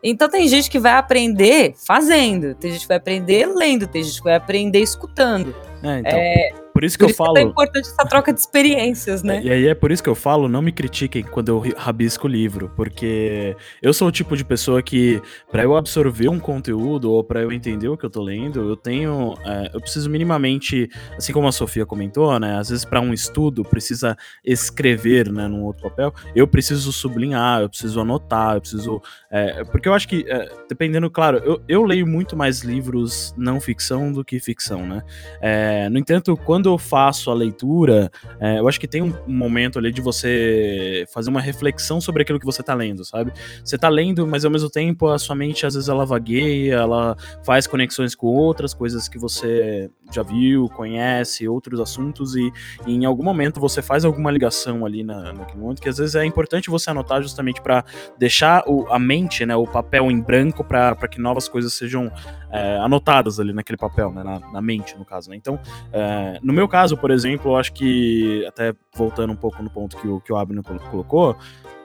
Então 0.02 0.28
tem 0.28 0.46
gente 0.46 0.70
que 0.70 0.78
vai 0.78 0.92
aprender 0.92 1.74
fazendo, 1.76 2.54
tem 2.54 2.70
gente 2.70 2.82
que 2.82 2.88
vai 2.88 2.98
aprender 2.98 3.46
lendo, 3.46 3.86
tem 3.86 4.02
gente 4.02 4.18
que 4.18 4.24
vai 4.24 4.36
aprender 4.36 4.80
escutando. 4.80 5.54
É, 5.82 5.98
então. 5.98 6.18
É, 6.18 6.50
por 6.78 6.84
isso 6.84 6.96
que 6.96 7.02
por 7.02 7.08
eu 7.08 7.10
isso 7.10 7.18
falo. 7.18 7.34
Que 7.34 7.40
é 7.40 7.42
importante 7.42 7.88
essa 7.88 8.06
troca 8.06 8.32
de 8.32 8.38
experiências, 8.38 9.24
né? 9.24 9.40
E 9.42 9.50
aí 9.50 9.66
é 9.66 9.74
por 9.74 9.90
isso 9.90 10.00
que 10.00 10.08
eu 10.08 10.14
falo, 10.14 10.48
não 10.48 10.62
me 10.62 10.70
critiquem 10.70 11.24
quando 11.24 11.48
eu 11.48 11.74
rabisco 11.76 12.28
o 12.28 12.30
livro, 12.30 12.70
porque 12.76 13.56
eu 13.82 13.92
sou 13.92 14.06
o 14.06 14.12
tipo 14.12 14.36
de 14.36 14.44
pessoa 14.44 14.80
que, 14.80 15.20
para 15.50 15.64
eu 15.64 15.74
absorver 15.74 16.28
um 16.28 16.38
conteúdo 16.38 17.10
ou 17.10 17.24
para 17.24 17.42
eu 17.42 17.50
entender 17.50 17.88
o 17.88 17.96
que 17.96 18.06
eu 18.06 18.10
tô 18.10 18.22
lendo, 18.22 18.60
eu 18.60 18.76
tenho. 18.76 19.34
É, 19.44 19.72
eu 19.74 19.80
preciso 19.80 20.08
minimamente, 20.08 20.88
assim 21.16 21.32
como 21.32 21.48
a 21.48 21.52
Sofia 21.52 21.84
comentou, 21.84 22.38
né? 22.38 22.56
Às 22.56 22.68
vezes, 22.68 22.84
para 22.84 23.00
um 23.00 23.12
estudo, 23.12 23.64
precisa 23.64 24.16
escrever, 24.44 25.32
né, 25.32 25.48
num 25.48 25.64
outro 25.64 25.82
papel. 25.82 26.14
Eu 26.32 26.46
preciso 26.46 26.92
sublinhar, 26.92 27.60
eu 27.60 27.68
preciso 27.68 28.00
anotar, 28.00 28.54
eu 28.54 28.60
preciso. 28.60 29.02
É, 29.30 29.62
porque 29.64 29.88
eu 29.88 29.92
acho 29.92 30.08
que, 30.08 30.24
é, 30.26 30.48
dependendo, 30.68 31.10
claro, 31.10 31.38
eu, 31.44 31.62
eu 31.68 31.84
leio 31.84 32.06
muito 32.06 32.34
mais 32.36 32.62
livros 32.62 33.34
não 33.36 33.60
ficção 33.60 34.10
do 34.10 34.24
que 34.24 34.40
ficção, 34.40 34.86
né? 34.86 35.02
É, 35.40 35.88
no 35.90 35.98
entanto, 35.98 36.36
quando 36.36 36.68
eu 36.70 36.78
faço 36.78 37.30
a 37.30 37.34
leitura, 37.34 38.10
é, 38.40 38.58
eu 38.58 38.66
acho 38.66 38.80
que 38.80 38.88
tem 38.88 39.02
um 39.02 39.14
momento 39.26 39.78
ali 39.78 39.92
de 39.92 40.00
você 40.00 41.04
fazer 41.12 41.28
uma 41.28 41.40
reflexão 41.40 42.00
sobre 42.00 42.22
aquilo 42.22 42.40
que 42.40 42.46
você 42.46 42.62
tá 42.62 42.74
lendo, 42.74 43.04
sabe? 43.04 43.32
Você 43.62 43.76
tá 43.76 43.88
lendo, 43.88 44.26
mas 44.26 44.44
ao 44.44 44.50
mesmo 44.50 44.70
tempo 44.70 45.08
a 45.08 45.18
sua 45.18 45.34
mente 45.36 45.66
às 45.66 45.74
vezes 45.74 45.88
ela 45.88 46.06
vagueia, 46.06 46.76
ela 46.76 47.16
faz 47.44 47.66
conexões 47.66 48.14
com 48.14 48.28
outras 48.28 48.72
coisas 48.72 49.08
que 49.08 49.18
você 49.18 49.90
já 50.10 50.22
viu, 50.22 50.68
conhece, 50.70 51.46
outros 51.46 51.80
assuntos, 51.80 52.34
e, 52.34 52.50
e 52.86 52.94
em 52.94 53.04
algum 53.04 53.22
momento 53.22 53.60
você 53.60 53.82
faz 53.82 54.04
alguma 54.04 54.30
ligação 54.30 54.86
ali 54.86 55.04
na, 55.04 55.34
naquele 55.34 55.60
momento, 55.60 55.82
que 55.82 55.88
às 55.88 55.98
vezes 55.98 56.14
é 56.14 56.24
importante 56.24 56.70
você 56.70 56.90
anotar 56.90 57.22
justamente 57.22 57.60
para 57.60 57.84
deixar 58.18 58.64
o, 58.66 58.86
a 58.90 58.98
mente, 58.98 59.17
né, 59.46 59.56
o 59.56 59.66
papel 59.66 60.10
em 60.10 60.20
branco 60.20 60.62
para 60.62 60.94
que 61.08 61.20
novas 61.20 61.48
coisas 61.48 61.72
sejam 61.72 62.10
é, 62.50 62.76
anotadas 62.78 63.40
ali 63.40 63.52
naquele 63.52 63.76
papel, 63.76 64.12
né, 64.12 64.22
na, 64.22 64.38
na 64.38 64.60
mente, 64.60 64.96
no 64.96 65.04
caso. 65.04 65.30
Né? 65.30 65.36
Então, 65.36 65.58
é, 65.92 66.38
no 66.42 66.52
meu 66.52 66.68
caso, 66.68 66.96
por 66.96 67.10
exemplo, 67.10 67.52
eu 67.52 67.56
acho 67.56 67.72
que, 67.72 68.44
até 68.46 68.74
voltando 68.94 69.32
um 69.32 69.36
pouco 69.36 69.62
no 69.62 69.70
ponto 69.70 69.96
que 69.96 70.06
o, 70.06 70.20
que 70.20 70.32
o 70.32 70.36
Abner 70.36 70.62
colocou, 70.90 71.36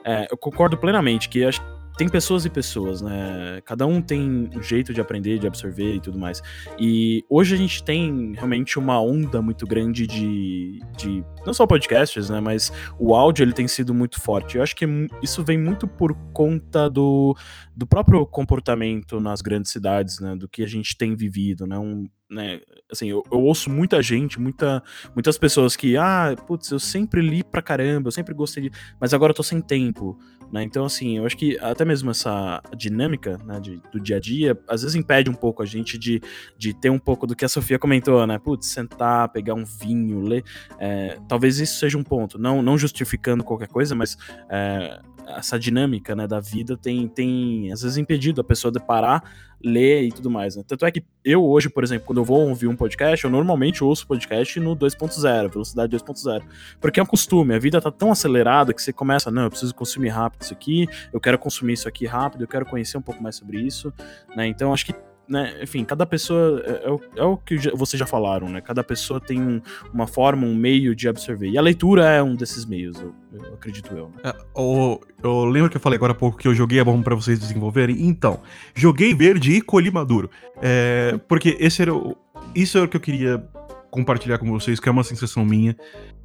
é, 0.04 0.28
eu 0.30 0.36
concordo 0.36 0.76
plenamente 0.76 1.28
que 1.28 1.44
acho 1.44 1.62
tem 1.96 2.08
pessoas 2.08 2.44
e 2.44 2.50
pessoas, 2.50 3.00
né? 3.00 3.60
Cada 3.64 3.86
um 3.86 4.02
tem 4.02 4.50
um 4.54 4.62
jeito 4.62 4.92
de 4.92 5.00
aprender, 5.00 5.38
de 5.38 5.46
absorver 5.46 5.94
e 5.94 6.00
tudo 6.00 6.18
mais. 6.18 6.42
E 6.78 7.24
hoje 7.28 7.54
a 7.54 7.58
gente 7.58 7.82
tem 7.84 8.32
realmente 8.34 8.78
uma 8.78 9.00
onda 9.00 9.40
muito 9.40 9.64
grande 9.66 10.06
de, 10.06 10.80
de 10.96 11.24
não 11.46 11.54
só 11.54 11.66
podcasts, 11.66 12.28
né? 12.28 12.40
Mas 12.40 12.72
o 12.98 13.14
áudio 13.14 13.44
ele 13.44 13.52
tem 13.52 13.68
sido 13.68 13.94
muito 13.94 14.20
forte. 14.20 14.56
Eu 14.56 14.62
acho 14.62 14.74
que 14.74 14.86
isso 15.22 15.44
vem 15.44 15.58
muito 15.58 15.86
por 15.86 16.14
conta 16.32 16.90
do, 16.90 17.36
do 17.76 17.86
próprio 17.86 18.26
comportamento 18.26 19.20
nas 19.20 19.40
grandes 19.40 19.70
cidades, 19.70 20.18
né? 20.18 20.34
Do 20.34 20.48
que 20.48 20.64
a 20.64 20.68
gente 20.68 20.96
tem 20.96 21.14
vivido, 21.14 21.64
né? 21.64 21.78
Um, 21.78 22.08
né, 22.28 22.60
assim, 22.90 23.08
eu, 23.08 23.22
eu, 23.30 23.40
ouço 23.40 23.70
muita 23.70 24.02
gente, 24.02 24.40
muita, 24.40 24.82
muitas 25.14 25.38
pessoas 25.38 25.76
que, 25.76 25.96
ah, 25.96 26.34
putz, 26.46 26.70
eu 26.70 26.80
sempre 26.80 27.20
li 27.20 27.44
pra 27.44 27.62
caramba, 27.62 28.08
eu 28.08 28.12
sempre 28.12 28.34
gostei 28.34 28.64
de, 28.64 28.70
mas 29.00 29.14
agora 29.14 29.30
eu 29.30 29.36
tô 29.36 29.42
sem 29.42 29.60
tempo, 29.60 30.18
né, 30.54 30.62
então 30.62 30.84
assim, 30.84 31.18
eu 31.18 31.26
acho 31.26 31.36
que 31.36 31.58
até 31.58 31.84
mesmo 31.84 32.12
essa 32.12 32.62
dinâmica, 32.76 33.38
né, 33.44 33.58
de, 33.58 33.82
do 33.90 33.98
dia 33.98 34.18
a 34.18 34.20
dia, 34.20 34.56
às 34.68 34.82
vezes 34.82 34.94
impede 34.94 35.28
um 35.28 35.34
pouco 35.34 35.64
a 35.64 35.66
gente 35.66 35.98
de, 35.98 36.22
de 36.56 36.72
ter 36.72 36.90
um 36.90 36.98
pouco 36.98 37.26
do 37.26 37.34
que 37.34 37.44
a 37.44 37.48
Sofia 37.48 37.76
comentou, 37.76 38.24
né, 38.24 38.38
putz, 38.38 38.68
sentar, 38.68 39.30
pegar 39.30 39.54
um 39.54 39.64
vinho, 39.64 40.20
ler, 40.20 40.44
é, 40.78 41.18
talvez 41.28 41.58
isso 41.58 41.80
seja 41.80 41.98
um 41.98 42.04
ponto, 42.04 42.38
não, 42.38 42.62
não 42.62 42.78
justificando 42.78 43.42
qualquer 43.42 43.66
coisa, 43.66 43.96
mas 43.96 44.16
é, 44.48 45.00
essa 45.26 45.58
dinâmica, 45.58 46.14
né, 46.14 46.26
da 46.26 46.40
vida 46.40 46.76
tem, 46.76 47.08
tem 47.08 47.72
às 47.72 47.82
vezes 47.82 47.96
impedido 47.96 48.40
a 48.40 48.44
pessoa 48.44 48.70
de 48.70 48.80
parar, 48.80 49.22
ler 49.62 50.02
e 50.04 50.12
tudo 50.12 50.30
mais, 50.30 50.56
né? 50.56 50.62
Tanto 50.66 50.84
é 50.84 50.90
que 50.90 51.02
eu 51.24 51.42
hoje, 51.42 51.70
por 51.70 51.82
exemplo, 51.82 52.06
quando 52.06 52.18
eu 52.18 52.24
vou 52.24 52.48
ouvir 52.48 52.68
um 52.68 52.76
podcast, 52.76 53.24
eu 53.24 53.30
normalmente 53.30 53.82
ouço 53.82 54.06
podcast 54.06 54.60
no 54.60 54.76
2.0, 54.76 55.50
velocidade 55.50 55.96
2.0, 55.96 56.42
porque 56.80 57.00
é 57.00 57.02
um 57.02 57.06
costume, 57.06 57.54
a 57.54 57.58
vida 57.58 57.80
tá 57.80 57.90
tão 57.90 58.12
acelerada 58.12 58.74
que 58.74 58.82
você 58.82 58.92
começa, 58.92 59.30
não, 59.30 59.44
eu 59.44 59.50
preciso 59.50 59.74
consumir 59.74 60.10
rápido 60.10 60.42
isso 60.42 60.52
aqui, 60.52 60.86
eu 61.12 61.20
quero 61.20 61.38
consumir 61.38 61.72
isso 61.72 61.88
aqui 61.88 62.04
rápido, 62.04 62.42
eu 62.42 62.48
quero 62.48 62.66
conhecer 62.66 62.98
um 62.98 63.02
pouco 63.02 63.22
mais 63.22 63.36
sobre 63.36 63.58
isso, 63.60 63.92
né? 64.36 64.46
Então 64.46 64.72
acho 64.72 64.84
que 64.84 64.94
né, 65.28 65.58
enfim, 65.62 65.84
cada 65.84 66.04
pessoa 66.04 66.62
é, 66.64 66.86
é, 66.86 66.90
o, 66.90 67.00
é 67.16 67.22
o 67.22 67.36
que 67.36 67.56
vocês 67.74 67.98
já 67.98 68.06
falaram, 68.06 68.48
né? 68.48 68.60
Cada 68.60 68.84
pessoa 68.84 69.20
tem 69.20 69.40
um, 69.40 69.60
uma 69.92 70.06
forma, 70.06 70.46
um 70.46 70.54
meio 70.54 70.94
de 70.94 71.08
absorver. 71.08 71.48
E 71.48 71.58
a 71.58 71.62
leitura 71.62 72.04
é 72.04 72.22
um 72.22 72.34
desses 72.34 72.64
meios, 72.64 73.00
eu, 73.00 73.14
eu 73.32 73.54
acredito 73.54 73.92
eu. 73.94 74.08
Né? 74.08 74.16
É, 74.24 74.34
eu, 74.56 75.00
eu 75.22 75.44
lembro 75.44 75.70
que 75.70 75.76
eu 75.76 75.80
falei 75.80 75.96
agora 75.96 76.12
há 76.12 76.16
pouco 76.16 76.36
que 76.36 76.46
eu 76.46 76.54
joguei 76.54 76.78
a 76.78 76.84
bomba 76.84 77.02
para 77.02 77.14
vocês 77.14 77.38
desenvolverem. 77.38 78.06
Então, 78.06 78.40
joguei 78.74 79.14
verde 79.14 79.52
e 79.52 79.60
colhi 79.60 79.90
maduro. 79.90 80.30
É, 80.60 81.18
porque 81.26 81.56
esse 81.58 81.82
era 81.82 81.94
o, 81.94 82.16
isso 82.54 82.76
era 82.76 82.86
o 82.86 82.88
que 82.88 82.96
eu 82.96 83.00
queria 83.00 83.42
compartilhar 83.90 84.38
com 84.38 84.50
vocês, 84.50 84.80
que 84.80 84.88
é 84.88 84.92
uma 84.92 85.04
sensação 85.04 85.44
minha, 85.44 85.76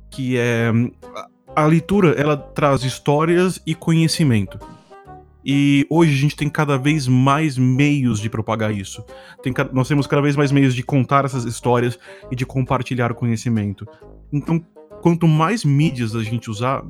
que 0.10 0.38
é 0.38 0.72
a 1.56 1.66
leitura, 1.66 2.12
ela 2.12 2.36
traz 2.36 2.84
histórias 2.84 3.62
e 3.66 3.76
conhecimento. 3.76 4.60
E 5.44 5.86
hoje 5.90 6.14
a 6.14 6.18
gente 6.18 6.36
tem 6.36 6.50
cada 6.50 6.78
vez 6.78 7.08
mais 7.08 7.58
meios 7.58 8.20
de 8.20 8.30
propagar 8.30 8.76
isso. 8.76 9.04
Tem, 9.42 9.54
nós 9.72 9.88
temos 9.88 10.06
cada 10.06 10.22
vez 10.22 10.36
mais 10.36 10.52
meios 10.52 10.76
de 10.76 10.84
contar 10.84 11.26
essas 11.26 11.46
histórias 11.46 11.98
e 12.30 12.36
de 12.36 12.46
compartilhar 12.46 13.14
conhecimento. 13.14 13.88
Então, 14.32 14.64
quanto 15.02 15.28
mais 15.28 15.64
mídias 15.64 16.16
a 16.16 16.22
gente 16.22 16.50
usar, 16.50 16.84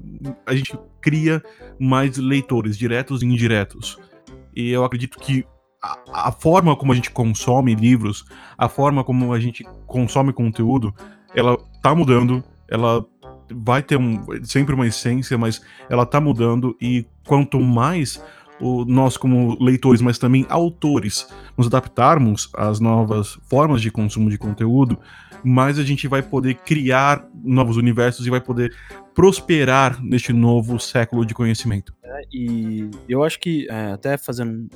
a 0.46 0.56
gente 0.56 0.78
cria 1.00 1.44
mais 1.80 2.18
leitores, 2.18 2.78
diretos 2.78 3.22
e 3.22 3.26
indiretos. 3.26 4.00
E 4.56 4.72
eu 4.72 4.84
acredito 4.84 5.20
que 5.20 5.46
a, 5.82 6.28
a, 6.28 6.32
forma 6.32 6.76
como 6.76 6.92
a 6.92 6.96
gente 6.96 7.12
consome 7.12 7.76
livros, 7.76 8.26
a 8.58 8.68
forma 8.68 9.04
como 9.04 9.32
a 9.32 9.40
gente 9.40 9.64
consome 9.86 10.34
conteúdo, 10.34 10.94
ela 11.36 11.58
tá 11.82 11.94
mudando, 11.94 12.44
ela 12.68 13.06
vai 13.52 13.82
ter 13.82 13.98
um, 13.98 14.26
sempre 14.44 14.76
uma 14.76 14.88
essência, 14.88 15.38
mas 15.38 15.62
ela 15.90 16.06
tá 16.06 16.20
mudando 16.20 16.76
e 16.82 17.06
quanto 17.26 17.60
mais 17.60 18.22
o, 18.60 18.86
nós 18.86 19.18
como 19.18 19.58
leitores, 19.64 20.02
mas 20.02 20.18
também 20.18 20.46
autores, 20.50 21.28
nos 21.58 21.68
adaptarmos 21.68 22.50
às 22.56 22.80
novas 22.80 23.38
formas 23.50 23.82
de 23.82 23.92
consumo 23.92 24.30
de 24.30 24.38
conteúdo, 24.38 24.98
mais 25.44 25.80
a 25.80 25.84
gente 25.84 26.08
vai 26.08 26.22
poder 26.22 26.56
criar 26.56 27.26
novos 27.44 27.78
universos 27.78 28.26
e 28.28 28.30
vai 28.30 28.42
poder 28.42 28.76
prosperar 29.14 30.02
neste 30.04 30.34
novo 30.34 30.80
século 30.80 31.26
de 31.26 31.34
conhecimento. 31.34 31.94
É, 32.04 32.22
e 32.34 32.90
eu 33.08 33.24
acho 33.24 33.40
que, 33.40 33.68
é, 33.70 33.92
até 33.92 34.18
fazendo 34.18 34.70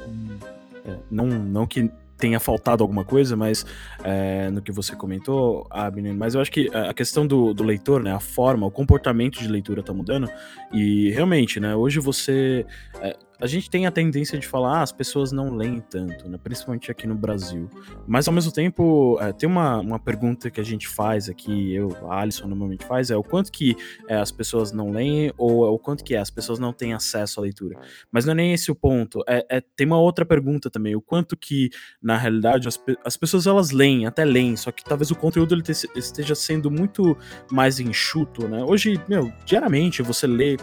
é, 0.85 0.97
não, 1.09 1.27
não 1.27 1.65
que 1.65 1.89
tenha 2.17 2.39
faltado 2.39 2.83
alguma 2.83 3.03
coisa, 3.03 3.35
mas 3.35 3.65
é, 4.03 4.49
no 4.49 4.61
que 4.61 4.71
você 4.71 4.95
comentou, 4.95 5.67
Abner, 5.69 6.13
mas 6.13 6.35
eu 6.35 6.41
acho 6.41 6.51
que 6.51 6.69
a 6.73 6.93
questão 6.93 7.27
do, 7.27 7.53
do, 7.53 7.63
leitor, 7.63 8.01
né, 8.01 8.13
a 8.13 8.19
forma, 8.19 8.65
o 8.65 8.71
comportamento 8.71 9.39
de 9.39 9.47
leitura 9.47 9.81
está 9.81 9.91
mudando, 9.91 10.29
e 10.71 11.09
realmente, 11.11 11.59
né, 11.59 11.75
hoje 11.75 11.99
você. 11.99 12.65
É, 13.01 13.17
a 13.43 13.47
gente 13.47 13.69
tem 13.69 13.85
a 13.85 13.91
tendência 13.91 14.39
de 14.39 14.47
falar, 14.47 14.79
ah, 14.79 14.81
as 14.83 14.93
pessoas 14.93 15.33
não 15.33 15.53
leem 15.53 15.81
tanto, 15.81 16.29
né? 16.29 16.39
principalmente 16.41 16.89
aqui 16.89 17.05
no 17.05 17.13
Brasil. 17.13 17.69
Mas 18.07 18.25
ao 18.25 18.33
mesmo 18.33 18.53
tempo, 18.53 19.17
é, 19.19 19.33
tem 19.33 19.49
uma, 19.49 19.79
uma 19.79 19.99
pergunta 19.99 20.49
que 20.49 20.61
a 20.61 20.63
gente 20.63 20.87
faz 20.87 21.27
aqui, 21.27 21.75
eu, 21.75 21.93
a 22.09 22.21
Alisson 22.21 22.47
normalmente 22.47 22.85
faz, 22.85 23.11
é 23.11 23.17
o 23.17 23.21
quanto 23.21 23.51
que 23.51 23.75
é, 24.07 24.15
as 24.15 24.31
pessoas 24.31 24.71
não 24.71 24.91
leem 24.91 25.33
ou 25.37 25.65
é 25.65 25.69
o 25.69 25.77
quanto 25.77 26.05
que 26.05 26.15
é, 26.15 26.19
as 26.19 26.29
pessoas 26.29 26.57
não 26.57 26.71
têm 26.71 26.93
acesso 26.93 27.41
à 27.41 27.43
leitura. 27.43 27.77
Mas 28.09 28.23
não 28.23 28.31
é 28.31 28.35
nem 28.35 28.53
esse 28.53 28.71
o 28.71 28.75
ponto, 28.75 29.21
é, 29.27 29.45
é 29.49 29.59
tem 29.59 29.85
uma 29.85 29.99
outra 29.99 30.25
pergunta 30.25 30.69
também, 30.69 30.95
o 30.95 31.01
quanto 31.01 31.35
que, 31.35 31.69
na 32.01 32.15
realidade, 32.15 32.69
as, 32.69 32.81
as 33.03 33.17
pessoas 33.17 33.45
elas 33.45 33.71
leem, 33.71 34.05
até 34.05 34.23
leem, 34.23 34.55
só 34.55 34.71
que 34.71 34.85
talvez 34.85 35.11
o 35.11 35.15
conteúdo 35.15 35.53
ele 35.53 35.63
te, 35.63 35.73
esteja 35.97 36.33
sendo 36.33 36.71
muito 36.71 37.17
mais 37.51 37.77
enxuto, 37.77 38.47
né? 38.47 38.63
Hoje, 38.63 38.97
meu, 39.05 39.33
diariamente 39.45 40.01
você 40.01 40.25
lê 40.25 40.55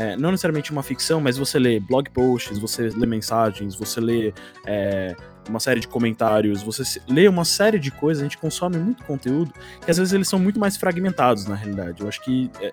é, 0.00 0.16
não 0.16 0.30
necessariamente 0.30 0.72
uma 0.72 0.82
ficção, 0.82 1.20
mas 1.20 1.36
você 1.36 1.58
lê 1.58 1.78
blog 1.78 2.08
posts, 2.08 2.58
você 2.58 2.88
lê 2.88 3.06
mensagens, 3.06 3.74
você 3.74 4.00
lê 4.00 4.32
é, 4.66 5.14
uma 5.46 5.60
série 5.60 5.78
de 5.78 5.86
comentários, 5.86 6.62
você 6.62 6.98
lê 7.06 7.28
uma 7.28 7.44
série 7.44 7.78
de 7.78 7.90
coisas, 7.90 8.22
a 8.22 8.24
gente 8.24 8.38
consome 8.38 8.78
muito 8.78 9.04
conteúdo, 9.04 9.52
que 9.84 9.90
às 9.90 9.98
vezes 9.98 10.14
eles 10.14 10.26
são 10.26 10.38
muito 10.38 10.58
mais 10.58 10.78
fragmentados 10.78 11.44
na 11.44 11.54
realidade. 11.54 12.00
Eu 12.00 12.08
acho 12.08 12.22
que 12.22 12.50
é, 12.62 12.72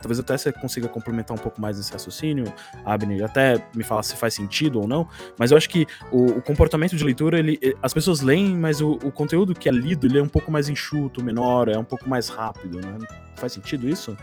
talvez 0.00 0.18
até 0.18 0.38
você 0.38 0.52
consiga 0.52 0.88
complementar 0.88 1.36
um 1.36 1.38
pouco 1.38 1.60
mais 1.60 1.78
esse 1.78 1.92
raciocínio, 1.92 2.50
Abner, 2.82 3.22
até 3.26 3.62
me 3.76 3.84
falar 3.84 4.02
se 4.02 4.16
faz 4.16 4.32
sentido 4.32 4.80
ou 4.80 4.88
não, 4.88 5.06
mas 5.38 5.50
eu 5.50 5.58
acho 5.58 5.68
que 5.68 5.86
o, 6.10 6.38
o 6.38 6.40
comportamento 6.40 6.96
de 6.96 7.04
leitura, 7.04 7.38
ele, 7.38 7.58
as 7.82 7.92
pessoas 7.92 8.22
leem, 8.22 8.56
mas 8.56 8.80
o, 8.80 8.92
o, 8.92 9.12
conteúdo 9.12 9.54
que 9.54 9.68
é 9.68 9.72
lido, 9.72 10.06
ele 10.06 10.18
é 10.18 10.22
um 10.22 10.28
pouco 10.28 10.50
mais 10.50 10.70
enxuto, 10.70 11.22
menor, 11.22 11.68
é 11.68 11.76
um 11.76 11.84
pouco 11.84 12.08
mais 12.08 12.30
rápido, 12.30 12.80
né? 12.80 12.96
Faz 13.34 13.52
sentido 13.52 13.86
isso? 13.86 14.16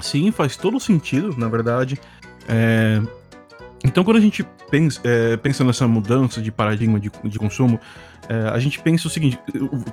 Sim, 0.00 0.30
faz 0.30 0.56
todo 0.56 0.78
sentido, 0.78 1.34
na 1.36 1.48
verdade. 1.48 1.98
É... 2.48 3.00
Então, 3.84 4.02
quando 4.02 4.16
a 4.16 4.20
gente 4.20 4.44
pensa, 4.70 5.00
é, 5.04 5.36
pensa 5.36 5.62
nessa 5.62 5.86
mudança 5.86 6.42
de 6.42 6.50
paradigma 6.50 6.98
de, 6.98 7.10
de 7.24 7.38
consumo, 7.38 7.78
é, 8.28 8.48
a 8.48 8.58
gente 8.58 8.80
pensa 8.80 9.06
o 9.06 9.10
seguinte: 9.10 9.38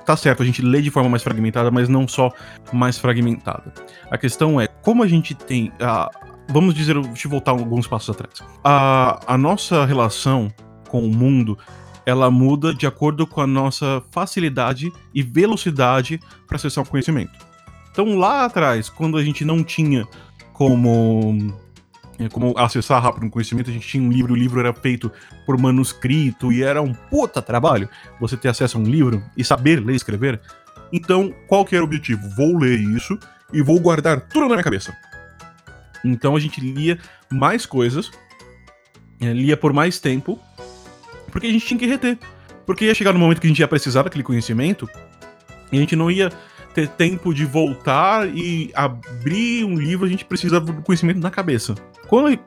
tá 0.04 0.16
certo, 0.16 0.42
a 0.42 0.46
gente 0.46 0.60
lê 0.60 0.82
de 0.82 0.90
forma 0.90 1.08
mais 1.08 1.22
fragmentada, 1.22 1.70
mas 1.70 1.88
não 1.88 2.06
só 2.08 2.32
mais 2.72 2.98
fragmentada. 2.98 3.72
A 4.10 4.18
questão 4.18 4.60
é 4.60 4.66
como 4.66 5.02
a 5.02 5.06
gente 5.06 5.34
tem. 5.34 5.72
A, 5.80 6.10
vamos 6.48 6.74
dizer, 6.74 7.00
deixa 7.00 7.26
eu 7.26 7.30
voltar 7.30 7.52
alguns 7.52 7.86
passos 7.86 8.10
atrás. 8.10 8.42
A, 8.64 9.20
a 9.26 9.38
nossa 9.38 9.84
relação 9.84 10.52
com 10.88 11.04
o 11.04 11.08
mundo 11.08 11.56
ela 12.06 12.30
muda 12.30 12.72
de 12.72 12.86
acordo 12.86 13.26
com 13.26 13.40
a 13.40 13.46
nossa 13.46 14.00
facilidade 14.12 14.92
e 15.12 15.22
velocidade 15.24 16.20
para 16.46 16.56
acessar 16.56 16.84
o 16.84 16.88
conhecimento. 16.88 17.36
Então 17.96 18.14
lá 18.14 18.44
atrás, 18.44 18.90
quando 18.90 19.16
a 19.16 19.24
gente 19.24 19.42
não 19.42 19.64
tinha 19.64 20.06
como 20.52 21.50
é, 22.18 22.28
como 22.28 22.52
acessar 22.58 23.02
rápido 23.02 23.24
um 23.24 23.30
conhecimento, 23.30 23.70
a 23.70 23.72
gente 23.72 23.88
tinha 23.88 24.02
um 24.02 24.12
livro, 24.12 24.34
o 24.34 24.36
livro 24.36 24.60
era 24.60 24.70
feito 24.74 25.10
por 25.46 25.56
manuscrito 25.56 26.52
e 26.52 26.62
era 26.62 26.82
um 26.82 26.92
puta 26.92 27.40
trabalho 27.40 27.88
você 28.20 28.36
ter 28.36 28.48
acesso 28.48 28.76
a 28.76 28.80
um 28.82 28.84
livro 28.84 29.24
e 29.34 29.42
saber 29.42 29.82
ler 29.82 29.94
e 29.94 29.96
escrever. 29.96 30.38
Então, 30.92 31.32
qual 31.48 31.64
que 31.64 31.74
era 31.74 31.82
o 31.82 31.86
objetivo? 31.86 32.28
Vou 32.36 32.58
ler 32.58 32.78
isso 32.78 33.18
e 33.50 33.62
vou 33.62 33.80
guardar 33.80 34.20
tudo 34.20 34.42
na 34.42 34.56
minha 34.56 34.62
cabeça. 34.62 34.94
Então 36.04 36.36
a 36.36 36.38
gente 36.38 36.60
lia 36.60 36.98
mais 37.30 37.64
coisas, 37.64 38.10
é, 39.18 39.32
lia 39.32 39.56
por 39.56 39.72
mais 39.72 39.98
tempo, 39.98 40.38
porque 41.32 41.46
a 41.46 41.50
gente 41.50 41.64
tinha 41.64 41.80
que 41.80 41.86
reter. 41.86 42.18
Porque 42.66 42.84
ia 42.84 42.94
chegar 42.94 43.14
no 43.14 43.18
momento 43.18 43.40
que 43.40 43.46
a 43.46 43.48
gente 43.48 43.60
ia 43.60 43.66
precisar 43.66 44.02
daquele 44.02 44.22
conhecimento 44.22 44.86
e 45.72 45.78
a 45.78 45.80
gente 45.80 45.96
não 45.96 46.10
ia 46.10 46.30
ter 46.76 46.88
tempo 46.88 47.32
de 47.32 47.46
voltar 47.46 48.28
e 48.28 48.70
abrir 48.74 49.64
um 49.64 49.76
livro, 49.76 50.04
a 50.04 50.08
gente 50.10 50.26
precisa 50.26 50.60
do 50.60 50.74
conhecimento 50.82 51.18
na 51.18 51.30
cabeça. 51.30 51.74
Quando, 52.06 52.38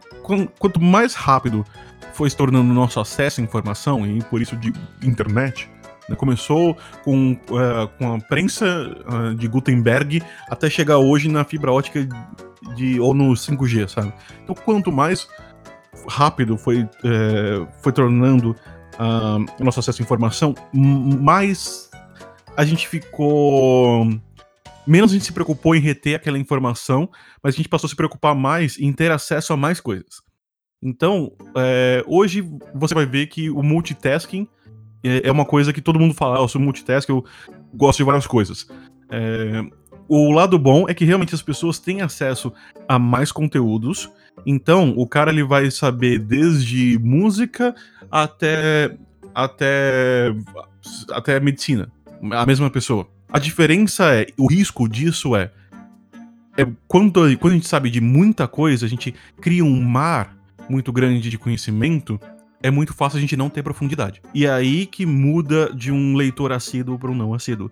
quanto 0.60 0.80
mais 0.80 1.16
rápido 1.16 1.66
foi 2.14 2.30
se 2.30 2.38
tornando 2.38 2.70
o 2.70 2.74
nosso 2.74 3.00
acesso 3.00 3.42
à 3.42 3.44
informação, 3.44 4.06
e 4.06 4.22
por 4.26 4.40
isso 4.40 4.56
de 4.56 4.72
internet, 5.02 5.68
né, 6.08 6.16
começou 6.16 6.78
com, 7.04 7.32
uh, 7.32 7.88
com 7.98 8.14
a 8.14 8.20
prensa 8.20 8.66
uh, 9.08 9.34
de 9.34 9.48
Gutenberg 9.48 10.22
até 10.48 10.70
chegar 10.70 11.00
hoje 11.00 11.28
na 11.28 11.44
fibra 11.44 11.72
ótica 11.72 12.08
de, 12.76 13.00
ou 13.00 13.16
no 13.16 13.34
5G, 13.34 13.88
sabe? 13.88 14.14
Então, 14.44 14.54
quanto 14.54 14.92
mais 14.92 15.28
rápido 16.08 16.56
foi, 16.56 16.84
uh, 16.84 17.68
foi 17.82 17.92
tornando 17.92 18.56
o 19.58 19.64
nosso 19.64 19.80
acesso 19.80 20.02
à 20.02 20.04
informação, 20.04 20.54
mais 20.74 21.89
a 22.56 22.66
gente 22.66 22.88
ficou. 22.88 24.06
Menos 24.86 25.12
a 25.12 25.14
gente 25.14 25.26
se 25.26 25.34
preocupou 25.34 25.76
em 25.76 25.80
reter 25.80 26.16
aquela 26.16 26.40
informação, 26.40 27.10
mas 27.44 27.54
a 27.54 27.58
gente 27.58 27.70
passou 27.70 27.88
a 27.88 27.90
se 27.90 27.96
preocupar 27.96 28.34
mais 28.34 28.80
em 28.80 28.92
ter 28.92 29.12
acesso 29.12 29.54
a 29.54 29.58
mais 29.58 29.80
coisas. 29.80 30.22
Então, 30.82 31.32
é, 31.56 32.04
hoje 32.08 32.42
você 32.74 32.96
vai 32.96 33.06
ver 33.06 33.28
que 33.28 33.50
o 33.50 33.62
multitasking 33.62 34.48
é, 35.04 35.28
é 35.28 35.32
uma 35.32 35.46
coisa 35.46 35.74
que 35.74 35.82
todo 35.82 36.00
mundo 36.00 36.14
fala, 36.14 36.38
ah, 36.38 36.42
eu 36.42 36.48
sou 36.48 36.60
multitasking, 36.60 37.12
eu 37.12 37.26
gosto 37.74 37.98
de 37.98 38.04
várias 38.04 38.26
coisas. 38.26 38.68
É, 39.12 39.62
o 40.08 40.32
lado 40.32 40.58
bom 40.58 40.86
é 40.90 40.94
que 40.94 41.06
realmente 41.06 41.36
as 41.36 41.42
pessoas 41.42 41.78
têm 41.78 42.02
acesso 42.02 42.52
a 42.88 42.98
mais 42.98 43.32
conteúdos. 43.32 44.10
Então, 44.46 44.94
o 44.98 45.06
cara 45.06 45.32
ele 45.32 45.44
vai 45.44 45.70
saber 45.70 46.18
desde 46.18 46.98
música 47.00 47.76
até 48.10 48.98
até 49.36 50.34
até 51.12 51.40
medicina 51.40 51.92
a 52.32 52.46
mesma 52.46 52.70
pessoa. 52.70 53.08
A 53.32 53.40
diferença 53.40 54.14
é, 54.14 54.28
o 54.38 54.48
risco 54.48 54.88
disso 54.88 55.36
é, 55.36 55.52
é 56.58 56.68
quando, 56.88 57.38
quando 57.38 57.54
a 57.54 57.56
gente 57.56 57.68
sabe 57.68 57.90
de 57.90 58.02
muita 58.02 58.48
coisa, 58.48 58.86
a 58.86 58.90
gente 58.90 59.14
cria 59.40 59.64
um 59.64 59.82
mar 59.82 60.38
muito 60.70 60.92
grande 60.92 61.30
de 61.30 61.38
conhecimento, 61.38 62.20
é 62.62 62.70
muito 62.70 62.94
fácil 62.94 63.18
a 63.18 63.22
gente 63.22 63.38
não 63.38 63.50
ter 63.50 63.64
profundidade. 63.64 64.22
E 64.34 64.46
é 64.46 64.52
aí 64.52 64.86
que 64.86 65.06
muda 65.06 65.74
de 65.74 65.92
um 65.92 66.16
leitor 66.16 66.52
assíduo 66.52 66.98
para 67.00 67.10
um 67.10 67.16
não 67.16 67.34
assíduo. 67.34 67.72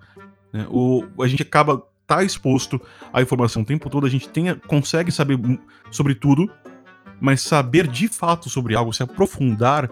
Né? 0.53 0.65
O, 0.69 1.03
a 1.21 1.27
gente 1.27 1.41
acaba 1.41 1.83
tá 2.07 2.23
exposto 2.23 2.81
à 3.12 3.21
informação 3.21 3.62
o 3.62 3.65
tempo 3.65 3.89
todo, 3.89 4.07
a 4.07 4.10
gente 4.10 4.29
tem, 4.29 4.55
consegue 4.65 5.12
saber 5.12 5.38
sobre 5.91 6.15
tudo, 6.15 6.49
mas 7.19 7.41
saber 7.41 7.86
de 7.86 8.07
fato 8.07 8.49
sobre 8.49 8.75
algo, 8.75 8.93
se 8.93 9.03
aprofundar 9.03 9.91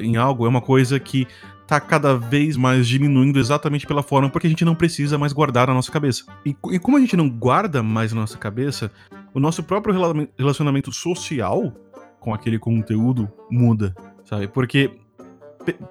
em 0.00 0.16
algo, 0.16 0.44
é 0.44 0.48
uma 0.48 0.60
coisa 0.60 1.00
que 1.00 1.26
tá 1.66 1.80
cada 1.80 2.16
vez 2.16 2.56
mais 2.56 2.86
diminuindo 2.86 3.38
exatamente 3.38 3.86
pela 3.86 4.02
forma 4.02 4.30
porque 4.30 4.46
a 4.46 4.50
gente 4.50 4.64
não 4.64 4.74
precisa 4.74 5.18
mais 5.18 5.32
guardar 5.32 5.66
na 5.66 5.74
nossa 5.74 5.90
cabeça. 5.90 6.24
E, 6.44 6.56
e 6.70 6.78
como 6.78 6.96
a 6.96 7.00
gente 7.00 7.16
não 7.16 7.28
guarda 7.28 7.82
mais 7.82 8.12
na 8.12 8.20
nossa 8.20 8.38
cabeça, 8.38 8.90
o 9.34 9.40
nosso 9.40 9.62
próprio 9.62 9.94
relacionamento 10.38 10.92
social 10.92 11.72
com 12.20 12.32
aquele 12.32 12.58
conteúdo 12.58 13.30
muda, 13.50 13.94
sabe? 14.24 14.48
Porque 14.48 14.90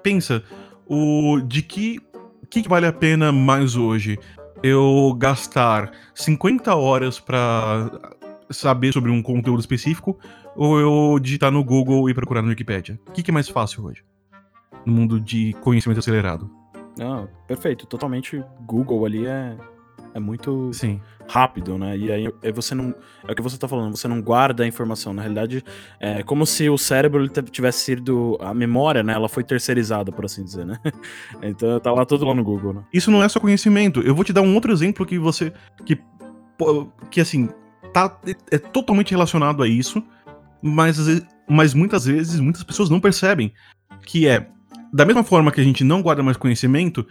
pensa, 0.02 0.42
o 0.86 1.40
de 1.40 1.62
que 1.62 2.00
que 2.48 2.68
vale 2.68 2.86
a 2.86 2.92
pena 2.92 3.32
mais 3.32 3.76
hoje? 3.76 4.18
Eu 4.62 5.14
gastar 5.18 5.92
50 6.14 6.74
horas 6.74 7.20
para 7.20 8.14
saber 8.50 8.92
sobre 8.92 9.10
um 9.10 9.22
conteúdo 9.22 9.60
específico 9.60 10.18
ou 10.54 10.80
eu 10.80 11.18
digitar 11.18 11.50
no 11.50 11.62
Google 11.62 12.08
e 12.08 12.14
procurar 12.14 12.40
no 12.40 12.48
Wikipedia? 12.48 12.98
O 13.06 13.12
que, 13.12 13.22
que 13.22 13.30
é 13.30 13.34
mais 13.34 13.48
fácil 13.48 13.84
hoje? 13.84 14.02
No 14.86 14.92
mundo 14.92 15.20
de 15.20 15.52
conhecimento 15.60 15.98
acelerado. 15.98 16.50
Não, 16.96 17.28
perfeito. 17.46 17.86
Totalmente 17.86 18.42
Google 18.60 19.04
ali 19.04 19.26
é, 19.26 19.54
é 20.14 20.18
muito 20.18 20.72
Sim. 20.72 20.98
rápido, 21.28 21.76
né? 21.76 21.96
E 21.96 22.10
aí 22.10 22.32
você 22.52 22.74
não. 22.74 22.94
É 23.28 23.32
o 23.32 23.34
que 23.34 23.42
você 23.42 23.58
tá 23.58 23.68
falando, 23.68 23.94
você 23.94 24.08
não 24.08 24.22
guarda 24.22 24.64
a 24.64 24.66
informação. 24.66 25.12
Na 25.12 25.20
realidade, 25.20 25.62
é 26.00 26.22
como 26.22 26.46
se 26.46 26.70
o 26.70 26.78
cérebro 26.78 27.28
tivesse 27.28 27.80
sido. 27.80 28.38
A 28.40 28.54
memória, 28.54 29.02
né? 29.02 29.12
Ela 29.12 29.28
foi 29.28 29.44
terceirizada, 29.44 30.10
por 30.10 30.24
assim 30.24 30.42
dizer, 30.42 30.64
né? 30.64 30.78
Então 31.42 31.78
tá 31.80 31.92
lá 31.92 32.06
tudo 32.06 32.24
lá 32.24 32.34
no 32.34 32.42
Google, 32.42 32.72
né? 32.72 32.84
Isso 32.92 33.10
não 33.10 33.22
é 33.22 33.28
só 33.28 33.38
conhecimento. 33.38 34.00
Eu 34.00 34.14
vou 34.14 34.24
te 34.24 34.32
dar 34.32 34.40
um 34.42 34.54
outro 34.54 34.72
exemplo 34.72 35.04
que 35.04 35.18
você. 35.18 35.52
que, 35.84 36.00
que 37.10 37.20
assim. 37.20 37.50
Tá, 37.92 38.18
é 38.50 38.58
totalmente 38.58 39.10
relacionado 39.10 39.62
a 39.62 39.68
isso, 39.68 40.02
mas, 40.60 40.98
mas 41.48 41.72
muitas 41.72 42.04
vezes 42.04 42.38
muitas 42.40 42.62
pessoas 42.62 42.90
não 42.90 43.00
percebem. 43.00 43.52
Que 44.04 44.28
é 44.28 44.48
da 44.96 45.04
mesma 45.04 45.22
forma 45.22 45.52
que 45.52 45.60
a 45.60 45.64
gente 45.64 45.84
não 45.84 46.00
guarda 46.00 46.22
mais 46.22 46.38
conhecimento, 46.38 47.06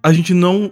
a 0.00 0.12
gente 0.12 0.32
não 0.32 0.70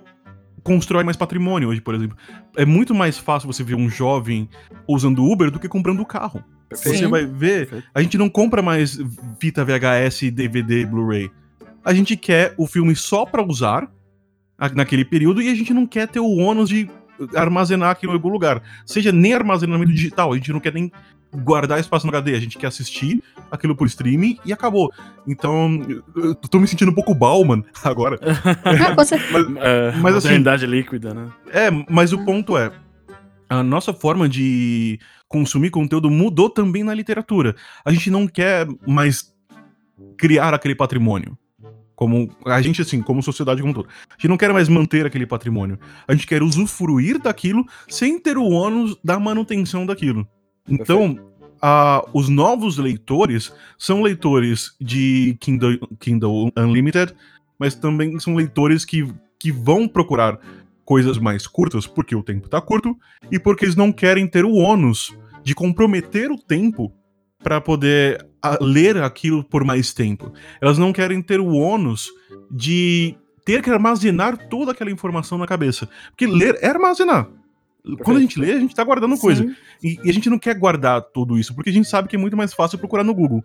constrói 0.63 1.03
mais 1.03 1.17
patrimônio 1.17 1.69
hoje, 1.69 1.81
por 1.81 1.93
exemplo. 1.93 2.17
É 2.57 2.65
muito 2.65 2.95
mais 2.95 3.19
fácil 3.19 3.53
você 3.53 3.65
ver 3.65 3.75
um 3.75 3.91
jovem 3.91 4.49
usando 4.87 5.25
Uber 5.25 5.51
do 5.51 5.59
que 5.59 5.69
comprando 5.69 6.01
o 6.01 6.07
carro. 6.07 6.43
Você 6.71 6.99
Sim. 6.99 7.09
vai 7.09 7.27
ver, 7.27 7.69
Perfeito. 7.69 7.89
a 7.93 8.01
gente 8.01 8.17
não 8.17 8.29
compra 8.29 8.63
mais 8.63 8.97
fita 9.41 9.65
VHS, 9.65 10.31
DVD, 10.31 10.87
Blu-ray. 10.87 11.31
A 11.85 11.93
gente 11.93 12.17
quer 12.17 12.55
o 12.57 12.67
filme 12.67 12.95
só 12.95 13.27
pra 13.27 13.45
usar 13.45 13.91
naquele 14.75 15.05
período 15.05 15.43
e 15.43 15.49
a 15.49 15.55
gente 15.55 15.75
não 15.75 15.85
quer 15.85 16.07
ter 16.07 16.21
o 16.21 16.37
ônus 16.37 16.69
de 16.69 16.89
armazenar 17.35 17.91
aquilo 17.91 18.13
em 18.13 18.17
algum 18.17 18.29
lugar. 18.29 18.63
Seja 18.85 19.11
nem 19.11 19.35
armazenamento 19.35 19.93
digital, 19.93 20.33
a 20.33 20.37
gente 20.37 20.53
não 20.53 20.61
quer 20.61 20.73
nem 20.73 20.93
guardar 21.43 21.79
espaço 21.81 22.07
no 22.07 22.13
HD, 22.13 22.35
a 22.35 22.41
gente 22.41 22.59
quer 22.59 22.67
assistir 22.69 23.23
aquilo 23.51 23.77
por 23.77 23.87
streaming 23.87 24.39
e 24.45 24.53
acabou. 24.53 24.91
Então, 25.27 25.81
eu 26.17 26.35
tô 26.35 26.59
me 26.59 26.67
sentindo 26.67 26.91
um 26.91 26.95
pouco 26.95 27.15
Bauman 27.15 27.63
agora. 27.85 28.19
Ah, 28.65 28.95
com 28.95 29.05
certeza. 29.05 29.47
É, 29.59 29.93
Mas 29.99 30.15
assim- 30.17 30.29
modernidade 30.29 30.67
líquida, 30.67 31.15
né? 31.15 31.29
É, 31.49 31.69
mas 31.89 32.13
o 32.13 32.25
ponto 32.25 32.57
é, 32.57 32.73
a 33.49 33.63
nossa 33.63 33.93
forma 33.93 34.29
de 34.29 34.99
consumir 35.29 35.71
conteúdo 35.71 36.11
mudou 36.11 36.49
também 36.51 36.83
na 36.85 36.95
literatura. 36.95 37.55
A 37.85 37.93
gente 37.93 38.11
não 38.11 38.27
quer 38.27 38.67
mais 38.87 39.33
criar 40.19 40.55
aquele 40.55 40.75
patrimônio. 40.75 41.37
Como 41.95 42.29
a 42.45 42.61
gente, 42.61 42.83
assim, 42.83 43.01
como 43.01 43.23
sociedade 43.23 43.63
como 43.63 43.71
um 43.71 43.75
todo. 43.75 43.89
A 44.11 44.13
gente 44.15 44.29
não 44.29 44.37
quer 44.37 44.53
mais 44.53 44.69
manter 44.69 45.07
aquele 45.07 45.27
patrimônio. 45.27 45.79
A 46.07 46.13
gente 46.13 46.27
quer 46.27 46.43
usufruir 46.43 47.19
daquilo 47.19 47.65
sem 47.89 48.19
ter 48.21 48.37
o 48.37 48.45
ônus 48.51 48.99
da 49.03 49.19
manutenção 49.19 49.87
daquilo. 49.87 50.29
Então, 50.69 51.19
os 52.13 52.29
novos 52.29 52.79
leitores 52.79 53.53
são 53.79 54.03
leitores 54.03 54.75
de 54.81 55.37
Kindle, 55.41 55.79
Kindle 55.99 56.53
Unlimited, 56.57 57.15
mas 57.59 57.75
também 57.75 58.19
são 58.21 58.35
leitores 58.35 58.85
que, 58.85 59.07
que 59.39 59.51
vão 59.51 59.89
procurar 59.89 60.39
coisas 60.85 61.19
mais 61.19 61.47
curtas, 61.47 61.87
porque 61.87 62.15
o 62.15 62.23
tempo 62.23 62.49
tá 62.49 62.61
curto, 62.61 62.97
e 63.31 63.39
porque 63.39 63.65
eles 63.65 63.77
não 63.77 63.91
querem 63.91 64.27
ter 64.27 64.45
o 64.45 64.55
ônus 64.55 65.17
de 65.43 65.55
comprometer 65.55 66.31
o 66.31 66.39
tempo 66.39 66.93
para 67.43 67.61
poder 67.61 68.25
a, 68.43 68.59
ler 68.61 68.97
aquilo 68.99 69.43
por 69.43 69.65
mais 69.65 69.93
tempo. 69.93 70.33
Elas 70.61 70.79
não 70.79 70.93
querem 70.93 71.21
ter 71.23 71.41
o 71.41 71.53
ônus 71.53 72.11
de 72.51 73.17
ter 73.45 73.63
que 73.63 73.71
armazenar 73.71 74.49
toda 74.49 74.73
aquela 74.73 74.91
informação 74.91 75.39
na 75.39 75.47
cabeça. 75.47 75.89
Porque 76.11 76.27
ler 76.27 76.59
é 76.61 76.69
armazenar. 76.69 77.29
Quando 78.03 78.17
a 78.17 78.21
gente 78.21 78.39
lê, 78.39 78.53
a 78.53 78.59
gente 78.59 78.75
tá 78.75 78.83
guardando 78.83 79.17
coisa. 79.19 79.45
E, 79.83 79.99
e 80.03 80.11
a 80.11 80.13
gente 80.13 80.29
não 80.29 80.39
quer 80.39 80.59
guardar 80.59 81.01
tudo 81.01 81.39
isso, 81.39 81.55
porque 81.55 81.71
a 81.71 81.73
gente 81.73 81.89
sabe 81.89 82.09
que 82.09 82.17
é 82.17 82.19
muito 82.19 82.37
mais 82.37 82.53
fácil 82.53 82.79
procurar 82.79 83.05
no 83.05 83.15
Google. 83.15 83.45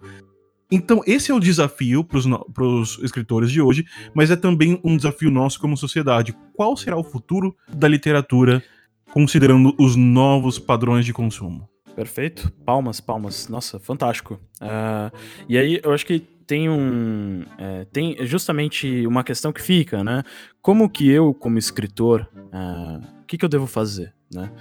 Então, 0.72 1.02
esse 1.06 1.32
é 1.32 1.36
o 1.36 1.40
desafio 1.40 2.04
para 2.04 2.64
os 2.64 2.98
escritores 3.04 3.52
de 3.52 3.62
hoje, 3.62 3.86
mas 4.14 4.32
é 4.32 4.38
também 4.38 4.80
um 4.84 4.96
desafio 4.96 5.30
nosso 5.30 5.60
como 5.60 5.76
sociedade. 5.76 6.34
Qual 6.54 6.78
será 6.78 6.98
o 6.98 7.04
futuro 7.04 7.56
da 7.68 7.90
literatura, 7.90 8.64
considerando 9.12 9.76
os 9.78 9.98
novos 9.98 10.58
padrões 10.58 11.06
de 11.06 11.12
consumo? 11.12 11.68
Perfeito. 11.94 12.50
Palmas, 12.66 13.02
palmas. 13.02 13.50
Nossa, 13.50 13.80
fantástico. 13.80 14.40
Ah, 14.62 15.12
e 15.50 15.58
aí, 15.58 15.82
eu 15.84 15.92
acho 15.92 16.06
que 16.06 16.20
tem 16.20 16.70
um. 16.70 17.44
é, 17.58 17.86
tem 17.86 18.26
justamente 18.26 19.06
uma 19.06 19.26
questão 19.26 19.52
que 19.52 19.62
fica, 19.62 20.04
né? 20.04 20.24
Como 20.62 20.90
que 20.90 21.10
eu, 21.10 21.34
como 21.34 21.58
escritor, 21.58 22.28
ah, 22.52 23.02
o 23.22 23.26
que, 23.26 23.38
que 23.38 23.44
eu 23.44 23.50
devo 23.50 23.68
fazer, 23.68 24.14
né? 24.34 24.52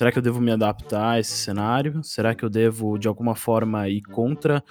Será 0.00 0.10
que 0.10 0.16
eu 0.18 0.22
devo 0.22 0.40
me 0.40 0.50
adaptar 0.50 1.10
a 1.16 1.20
esse 1.20 1.36
cenário? 1.36 2.02
Será 2.02 2.34
que 2.34 2.42
eu 2.42 2.48
devo, 2.48 2.96
de 2.98 3.06
alguma 3.06 3.34
forma, 3.36 3.86
ir 3.86 4.00
contra, 4.00 4.64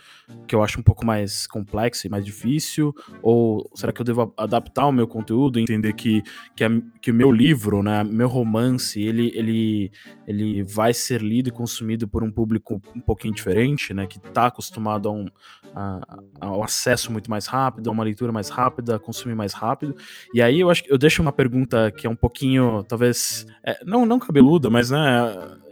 que 0.47 0.55
eu 0.55 0.63
acho 0.63 0.79
um 0.79 0.83
pouco 0.83 1.05
mais 1.05 1.45
complexo 1.45 2.07
e 2.07 2.09
mais 2.09 2.25
difícil? 2.25 2.91
Ou 3.21 3.69
será 3.75 3.93
que 3.93 4.01
eu 4.01 4.05
devo 4.05 4.33
adaptar 4.35 4.87
o 4.87 4.91
meu 4.91 5.07
conteúdo, 5.07 5.59
entender 5.59 5.93
que, 5.93 6.23
que, 6.55 6.65
que 6.99 7.11
o 7.11 7.13
meu 7.13 7.31
livro, 7.31 7.83
né, 7.83 8.03
meu 8.03 8.27
romance, 8.27 8.99
ele, 8.99 9.31
ele, 9.35 9.91
ele 10.25 10.63
vai 10.63 10.95
ser 10.95 11.21
lido 11.21 11.49
e 11.49 11.51
consumido 11.51 12.07
por 12.07 12.23
um 12.23 12.31
público 12.31 12.81
um 12.95 13.01
pouquinho 13.01 13.35
diferente, 13.35 13.93
né, 13.93 14.07
que 14.07 14.17
está 14.17 14.47
acostumado 14.47 15.09
a 15.09 15.11
um, 15.11 15.27
a- 15.73 16.01
ao 16.41 16.63
acesso 16.63 17.11
muito 17.11 17.29
mais 17.29 17.47
rápido, 17.47 17.89
a 17.89 17.91
uma 17.93 18.03
leitura 18.03 18.31
mais 18.31 18.49
rápida, 18.49 18.95
a 18.95 18.99
consumir 18.99 19.35
mais 19.35 19.53
rápido. 19.53 19.93
E 20.33 20.41
aí 20.41 20.59
eu 20.61 20.69
acho 20.69 20.83
que 20.83 20.91
eu 20.91 20.97
deixo 20.97 21.21
uma 21.21 21.33
pergunta 21.33 21.91
que 21.91 22.07
é 22.07 22.09
um 22.09 22.15
pouquinho, 22.15 22.83
talvez, 22.85 23.45
é, 23.65 23.77
não, 23.85 24.05
não 24.05 24.19
cabeluda, 24.19 24.69
mas, 24.69 24.89
né, 24.89 25.18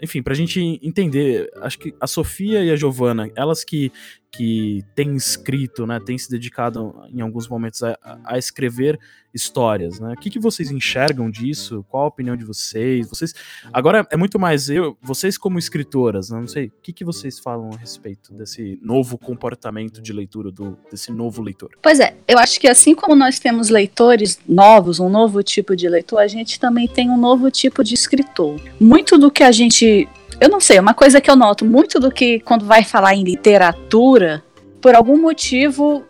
enfim, 0.02 0.22
pra 0.22 0.34
gente 0.34 0.80
entender, 0.82 1.50
acho 1.62 1.80
que 1.80 1.94
a 2.00 2.08
Sofia 2.08 2.64
e 2.64 2.72
a 2.72 2.76
Giovana, 2.76 3.30
elas 3.36 3.64
que, 3.64 3.92
que 4.32 4.84
têm 4.96 5.16
escrito, 5.16 5.86
né, 5.86 6.00
têm 6.00 6.18
se 6.18 6.30
dedicado 6.30 6.94
em 7.10 7.22
alguns 7.22 7.48
momentos 7.48 7.82
a, 7.84 7.98
a 8.24 8.38
escrever 8.38 9.00
histórias, 9.38 10.00
né, 10.00 10.14
o 10.14 10.20
que, 10.20 10.30
que 10.30 10.40
vocês 10.40 10.72
enxergam 10.72 11.30
disso? 11.30 11.86
Qual 11.90 12.04
a 12.04 12.08
opinião 12.08 12.36
de 12.36 12.44
vocês? 12.44 13.10
Vocês, 13.10 13.34
agora 13.72 14.06
é 14.12 14.18
muito 14.18 14.40
mais 14.40 14.70
eu, 14.70 14.98
vocês 15.02 15.38
como 15.38 15.58
escritoras, 15.58 16.30
né, 16.30 16.40
não 16.40 16.48
sei, 16.48 16.68
o 16.68 16.72
que, 16.82 16.92
que 16.92 17.06
vocês 17.06 17.40
falam 17.40 17.70
a 17.74 17.78
respeito 17.78 18.34
desse 18.34 18.80
novo 18.82 19.18
comportamento 19.18 20.02
de 20.02 20.12
leitura, 20.12 20.52
do, 20.52 20.78
desse 20.92 21.12
novo 21.12 21.42
leitor? 21.42 21.70
Pois 21.82 22.00
é, 22.00 22.16
eu 22.28 22.38
acho 22.38 22.60
que 22.60 22.68
assim 22.68 22.94
como 22.94 23.16
nós 23.16 23.40
temos 23.40 23.70
leitores 23.70 24.40
novos, 24.48 25.00
um 25.00 25.10
novo 25.10 25.42
tipo 25.44 25.76
de 25.76 25.88
leitor, 25.88 26.20
a 26.20 26.28
gente 26.28 26.60
também 26.60 26.88
tem 26.88 27.10
um 27.10 27.18
novo 27.18 27.50
tipo 27.52 27.84
de 27.84 27.94
escritor. 27.94 28.60
Muito 28.80 29.18
do 29.18 29.30
que 29.30 29.44
a 29.44 29.52
gente. 29.52 30.08
Eu 30.40 30.50
não 30.50 30.60
sei, 30.60 30.80
uma 30.80 30.94
coisa 30.94 31.20
que 31.22 31.30
eu 31.30 31.36
noto, 31.36 31.66
muito 31.66 32.00
do 32.00 32.12
que 32.12 32.40
quando 32.42 32.66
vai 32.66 32.84
falar 32.84 33.16
em 33.16 33.24
literatura, 33.24 34.44
por 34.82 34.96
algum 34.96 35.20
motivo, 35.20 36.04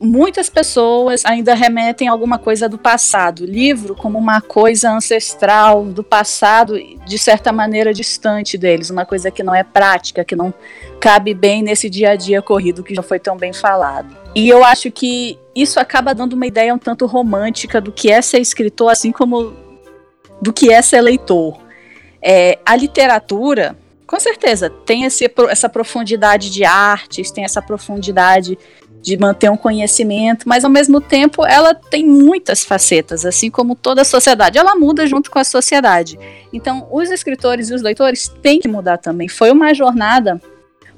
muitas 0.00 0.50
pessoas 0.50 1.24
ainda 1.24 1.54
remetem 1.54 2.08
a 2.08 2.12
alguma 2.12 2.38
coisa 2.38 2.68
do 2.68 2.78
passado. 2.78 3.44
Livro 3.44 3.94
como 3.94 4.18
uma 4.18 4.40
coisa 4.40 4.90
ancestral 4.90 5.84
do 5.84 6.04
passado, 6.04 6.78
de 7.06 7.18
certa 7.18 7.52
maneira 7.52 7.92
distante 7.94 8.58
deles, 8.58 8.90
uma 8.90 9.06
coisa 9.06 9.30
que 9.30 9.42
não 9.42 9.54
é 9.54 9.62
prática, 9.62 10.24
que 10.24 10.36
não 10.36 10.52
cabe 11.00 11.34
bem 11.34 11.62
nesse 11.62 11.88
dia 11.88 12.10
a 12.10 12.16
dia 12.16 12.42
corrido 12.42 12.82
que 12.82 12.94
já 12.94 13.02
foi 13.02 13.18
tão 13.18 13.36
bem 13.36 13.52
falado. 13.52 14.16
E 14.34 14.48
eu 14.48 14.62
acho 14.64 14.90
que 14.90 15.38
isso 15.54 15.80
acaba 15.80 16.14
dando 16.14 16.34
uma 16.34 16.46
ideia 16.46 16.74
um 16.74 16.78
tanto 16.78 17.06
romântica 17.06 17.80
do 17.80 17.90
que 17.90 18.10
é 18.10 18.20
ser 18.20 18.38
escritor, 18.38 18.90
assim 18.90 19.12
como 19.12 19.54
do 20.40 20.52
que 20.52 20.70
é 20.70 20.82
ser 20.82 21.00
leitor. 21.00 21.58
É, 22.20 22.58
a 22.66 22.76
literatura, 22.76 23.76
com 24.06 24.20
certeza, 24.20 24.68
tem 24.68 25.04
esse, 25.04 25.30
essa 25.48 25.68
profundidade 25.68 26.50
de 26.50 26.64
artes, 26.64 27.30
tem 27.30 27.44
essa 27.44 27.62
profundidade 27.62 28.58
de 29.06 29.16
manter 29.16 29.48
um 29.48 29.56
conhecimento, 29.56 30.48
mas 30.48 30.64
ao 30.64 30.70
mesmo 30.70 31.00
tempo 31.00 31.46
ela 31.46 31.72
tem 31.72 32.04
muitas 32.04 32.64
facetas, 32.64 33.24
assim 33.24 33.48
como 33.48 33.76
toda 33.76 34.02
a 34.02 34.04
sociedade. 34.04 34.58
Ela 34.58 34.74
muda 34.74 35.06
junto 35.06 35.30
com 35.30 35.38
a 35.38 35.44
sociedade. 35.44 36.18
Então, 36.52 36.88
os 36.90 37.08
escritores 37.08 37.70
e 37.70 37.74
os 37.74 37.82
leitores 37.82 38.26
têm 38.42 38.58
que 38.58 38.66
mudar 38.66 38.98
também. 38.98 39.28
Foi 39.28 39.52
uma 39.52 39.72
jornada 39.72 40.42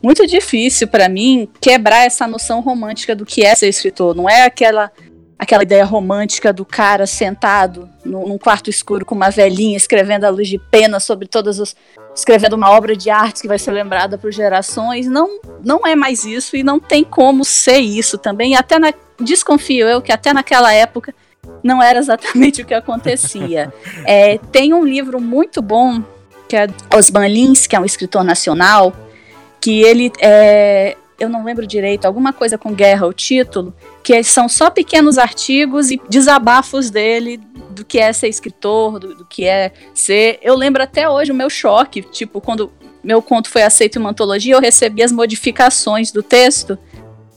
muito 0.03 0.27
difícil 0.27 0.89
para 0.89 1.07
mim 1.07 1.51
quebrar 1.61 2.07
essa 2.07 2.27
noção 2.27 2.61
romântica 2.61 3.15
do 3.15 3.27
que 3.27 3.45
é 3.45 3.55
ser 3.55 3.69
escritor. 3.69 4.17
Não 4.17 4.27
é 4.27 4.45
aquela 4.45 4.91
aquela 5.39 5.63
ideia 5.63 5.85
romântica 5.85 6.53
do 6.53 6.65
cara 6.65 7.07
sentado 7.07 7.89
num 8.05 8.37
quarto 8.37 8.69
escuro 8.69 9.05
com 9.05 9.15
uma 9.15 9.31
velhinha 9.31 9.77
escrevendo 9.77 10.25
a 10.25 10.31
luz 10.31 10.49
de 10.49 10.59
pena 10.59 10.99
sobre 10.99 11.29
todas 11.29 11.59
os 11.61 11.77
escrevendo 12.15 12.55
uma 12.55 12.71
obra 12.71 12.97
de 12.97 13.09
arte 13.09 13.43
que 13.43 13.49
vai 13.49 13.59
ser 13.59 13.71
lembrada 13.71 14.19
por 14.19 14.33
gerações. 14.33 15.07
Não 15.07 15.41
não 15.65 15.87
é 15.87 15.95
mais 15.95 16.25
isso 16.25 16.57
e 16.57 16.65
não 16.65 16.81
tem 16.81 17.05
como 17.05 17.45
ser 17.45 17.79
isso 17.79 18.19
também. 18.19 18.57
Até 18.57 18.79
na, 18.79 18.93
desconfio 19.21 19.87
eu 19.87 20.03
que 20.03 20.11
até 20.11 20.33
naquela 20.33 20.73
época 20.73 21.15
não 21.63 21.81
era 21.81 21.99
exatamente 21.99 22.63
o 22.63 22.67
que 22.67 22.75
acontecia. 22.75 23.73
É, 24.05 24.39
tem 24.51 24.73
um 24.73 24.85
livro 24.85 25.21
muito 25.21 25.61
bom 25.61 26.03
que 26.49 26.57
é 26.57 26.67
Osman 26.95 27.29
Lins, 27.29 27.67
que 27.67 27.77
é 27.77 27.81
um 27.81 27.85
escritor 27.85 28.25
nacional, 28.25 28.93
que 29.61 29.83
ele 29.83 30.11
é, 30.19 30.97
eu 31.19 31.29
não 31.29 31.45
lembro 31.45 31.67
direito, 31.67 32.05
alguma 32.05 32.33
coisa 32.33 32.57
com 32.57 32.73
guerra, 32.73 33.07
o 33.07 33.13
título, 33.13 33.75
que 34.03 34.23
são 34.23 34.49
só 34.49 34.71
pequenos 34.71 35.19
artigos 35.19 35.91
e 35.91 36.01
desabafos 36.09 36.91
dele 36.91 37.41
do 37.71 37.85
que 37.85 37.99
é 37.99 38.13
ser 38.13 38.29
escritor, 38.29 38.99
do, 38.99 39.15
do, 39.17 39.25
que 39.25 39.45
é 39.45 39.73
ser. 39.93 40.39
Eu 40.43 40.55
lembro 40.55 40.83
até 40.83 41.09
hoje 41.09 41.33
o 41.33 41.35
meu 41.35 41.51
choque, 41.51 42.03
tipo, 42.03 42.41
quando 42.41 42.73
meu 43.03 43.21
conto 43.21 43.51
foi 43.51 43.63
aceito 43.63 43.97
em 43.97 44.01
uma 44.01 44.11
antologia, 44.11 44.55
eu 44.55 44.61
recebi 44.61 45.03
as 45.03 45.11
modificações 45.11 46.13
do 46.13 46.23
texto 46.23 46.79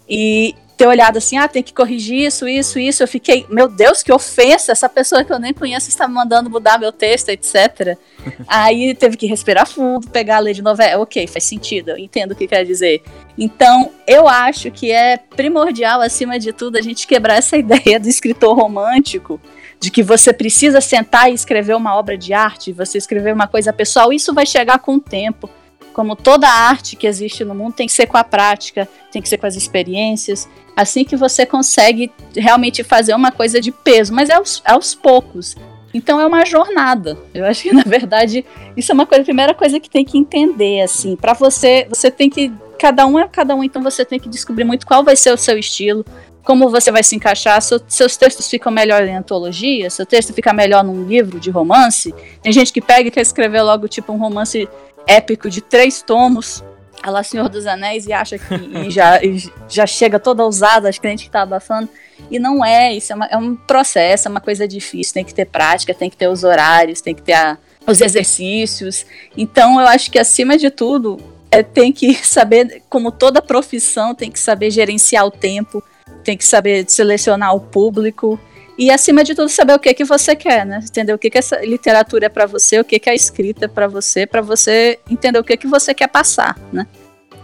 e 0.07 0.55
ter 0.81 0.87
olhado 0.87 1.17
assim, 1.17 1.37
ah, 1.37 1.47
tem 1.47 1.61
que 1.61 1.75
corrigir 1.75 2.25
isso, 2.25 2.47
isso, 2.47 2.79
isso. 2.79 3.03
Eu 3.03 3.07
fiquei, 3.07 3.45
meu 3.47 3.67
Deus, 3.67 4.01
que 4.01 4.11
ofensa! 4.11 4.71
Essa 4.71 4.89
pessoa 4.89 5.23
que 5.23 5.31
eu 5.31 5.37
nem 5.37 5.53
conheço 5.53 5.89
está 5.89 6.07
me 6.07 6.15
mandando 6.15 6.49
mudar 6.49 6.79
meu 6.79 6.91
texto, 6.91 7.29
etc. 7.29 7.95
Aí 8.47 8.95
teve 8.95 9.15
que 9.15 9.27
respirar 9.27 9.67
fundo, 9.67 10.09
pegar 10.09 10.37
a 10.37 10.39
lei 10.39 10.55
de 10.55 10.63
novela. 10.63 11.03
Ok, 11.03 11.27
faz 11.27 11.43
sentido, 11.43 11.91
eu 11.91 11.99
entendo 11.99 12.31
o 12.31 12.35
que 12.35 12.47
quer 12.47 12.65
dizer. 12.65 13.03
Então, 13.37 13.91
eu 14.07 14.27
acho 14.27 14.71
que 14.71 14.91
é 14.91 15.17
primordial, 15.17 16.01
acima 16.01 16.39
de 16.39 16.51
tudo, 16.51 16.77
a 16.77 16.81
gente 16.81 17.05
quebrar 17.05 17.35
essa 17.35 17.55
ideia 17.57 17.99
do 17.99 18.09
escritor 18.09 18.55
romântico, 18.55 19.39
de 19.79 19.91
que 19.91 20.01
você 20.01 20.33
precisa 20.33 20.81
sentar 20.81 21.29
e 21.29 21.35
escrever 21.35 21.75
uma 21.75 21.95
obra 21.95 22.17
de 22.17 22.33
arte, 22.33 22.73
você 22.73 22.97
escrever 22.97 23.35
uma 23.35 23.45
coisa 23.45 23.71
pessoal. 23.71 24.11
Isso 24.11 24.33
vai 24.33 24.47
chegar 24.47 24.79
com 24.79 24.95
o 24.95 24.99
tempo. 24.99 25.47
Como 25.93 26.15
toda 26.15 26.47
arte 26.47 26.95
que 26.95 27.07
existe 27.07 27.43
no 27.43 27.53
mundo 27.53 27.73
tem 27.73 27.87
que 27.87 27.93
ser 27.93 28.07
com 28.07 28.17
a 28.17 28.23
prática, 28.23 28.87
tem 29.11 29.21
que 29.21 29.29
ser 29.29 29.37
com 29.37 29.47
as 29.47 29.55
experiências, 29.55 30.47
assim 30.75 31.03
que 31.03 31.15
você 31.15 31.45
consegue 31.45 32.11
realmente 32.35 32.83
fazer 32.83 33.13
uma 33.13 33.31
coisa 33.31 33.59
de 33.59 33.71
peso, 33.71 34.13
mas 34.13 34.29
é 34.29 34.35
aos, 34.35 34.61
é 34.65 34.71
aos 34.71 34.95
poucos. 34.95 35.55
Então 35.93 36.19
é 36.19 36.25
uma 36.25 36.45
jornada. 36.45 37.17
Eu 37.33 37.45
acho 37.45 37.63
que 37.63 37.71
na 37.73 37.83
verdade 37.83 38.45
isso 38.75 38.91
é 38.91 38.93
uma 38.93 39.05
coisa, 39.05 39.21
a 39.21 39.25
primeira 39.25 39.53
coisa 39.53 39.79
que 39.79 39.89
tem 39.89 40.05
que 40.05 40.17
entender 40.17 40.81
assim, 40.81 41.15
para 41.15 41.33
você, 41.33 41.85
você 41.89 42.09
tem 42.09 42.29
que 42.29 42.51
cada 42.79 43.05
um 43.05 43.19
é 43.19 43.27
cada 43.27 43.55
um, 43.55 43.63
então 43.63 43.81
você 43.83 44.03
tem 44.03 44.19
que 44.19 44.27
descobrir 44.27 44.63
muito 44.63 44.87
qual 44.87 45.03
vai 45.03 45.15
ser 45.15 45.31
o 45.31 45.37
seu 45.37 45.57
estilo, 45.57 46.03
como 46.43 46.69
você 46.69 46.91
vai 46.91 47.03
se 47.03 47.15
encaixar, 47.15 47.61
seu, 47.61 47.79
seus 47.87 48.17
textos 48.17 48.49
ficam 48.49 48.71
melhor 48.71 49.03
em 49.03 49.15
antologia, 49.15 49.89
seu 49.89 50.05
texto 50.05 50.33
fica 50.33 50.51
melhor 50.51 50.83
num 50.83 51.05
livro 51.05 51.39
de 51.39 51.49
romance. 51.49 52.13
Tem 52.41 52.51
gente 52.51 52.73
que 52.73 52.81
pega 52.81 53.07
e 53.07 53.11
quer 53.11 53.21
escrever 53.21 53.61
logo 53.61 53.87
tipo 53.87 54.11
um 54.11 54.17
romance 54.17 54.67
épico 55.07 55.49
de 55.49 55.61
três 55.61 56.01
tomos, 56.01 56.63
a 57.01 57.09
lá 57.09 57.23
Senhor 57.23 57.49
dos 57.49 57.65
Anéis, 57.65 58.05
e 58.05 58.13
acha 58.13 58.37
que 58.37 58.53
e 58.53 58.91
já, 58.91 59.23
e 59.23 59.51
já 59.67 59.85
chega 59.85 60.19
toda 60.19 60.43
ousada, 60.43 60.89
acho 60.89 61.01
que 61.01 61.07
a 61.07 61.09
gente 61.09 61.29
tá 61.29 61.41
abafando. 61.41 61.89
E 62.29 62.37
não 62.37 62.63
é, 62.63 62.93
isso 62.93 63.11
é, 63.11 63.15
uma, 63.15 63.25
é, 63.25 63.37
um 63.37 63.55
processo, 63.55 64.27
é 64.27 64.31
uma 64.31 64.41
coisa 64.41 64.67
difícil, 64.67 65.13
tem 65.13 65.25
que 65.25 65.33
ter 65.33 65.45
prática, 65.45 65.93
tem 65.93 66.09
que 66.09 66.17
ter 66.17 66.27
os 66.27 66.43
horários, 66.43 67.01
tem 67.01 67.15
que 67.15 67.21
ter 67.21 67.33
a, 67.33 67.57
os 67.87 68.01
exercícios. 68.01 69.05
Então 69.35 69.79
eu 69.79 69.87
acho 69.87 70.11
que 70.11 70.19
acima 70.19 70.57
de 70.57 70.69
tudo, 70.69 71.19
é, 71.49 71.61
tem 71.63 71.91
que 71.91 72.13
saber, 72.25 72.81
como 72.89 73.11
toda 73.11 73.41
profissão, 73.41 74.15
tem 74.15 74.31
que 74.31 74.39
saber 74.39 74.71
gerenciar 74.71 75.25
o 75.25 75.31
tempo, 75.31 75.83
tem 76.23 76.37
que 76.37 76.45
saber 76.45 76.85
selecionar 76.87 77.55
o 77.55 77.59
público 77.59 78.39
e 78.77 78.89
acima 78.89 79.23
de 79.23 79.35
tudo 79.35 79.49
saber 79.49 79.73
o 79.73 79.79
que 79.79 79.93
que 79.93 80.03
você 80.03 80.35
quer, 80.35 80.65
né? 80.65 80.79
Entender 80.83 81.13
o 81.13 81.17
que 81.17 81.29
que 81.29 81.37
essa 81.37 81.63
literatura 81.63 82.25
é 82.25 82.29
para 82.29 82.45
você, 82.45 82.79
o 82.79 82.83
que 82.83 82.97
que 82.97 83.09
a 83.09 83.13
escrita 83.13 83.65
é 83.65 83.67
para 83.67 83.87
você, 83.87 84.25
para 84.25 84.41
você 84.41 84.99
entender 85.09 85.37
o 85.37 85.43
que 85.43 85.57
que 85.57 85.67
você 85.67 85.93
quer 85.93 86.07
passar, 86.07 86.57
né? 86.71 86.87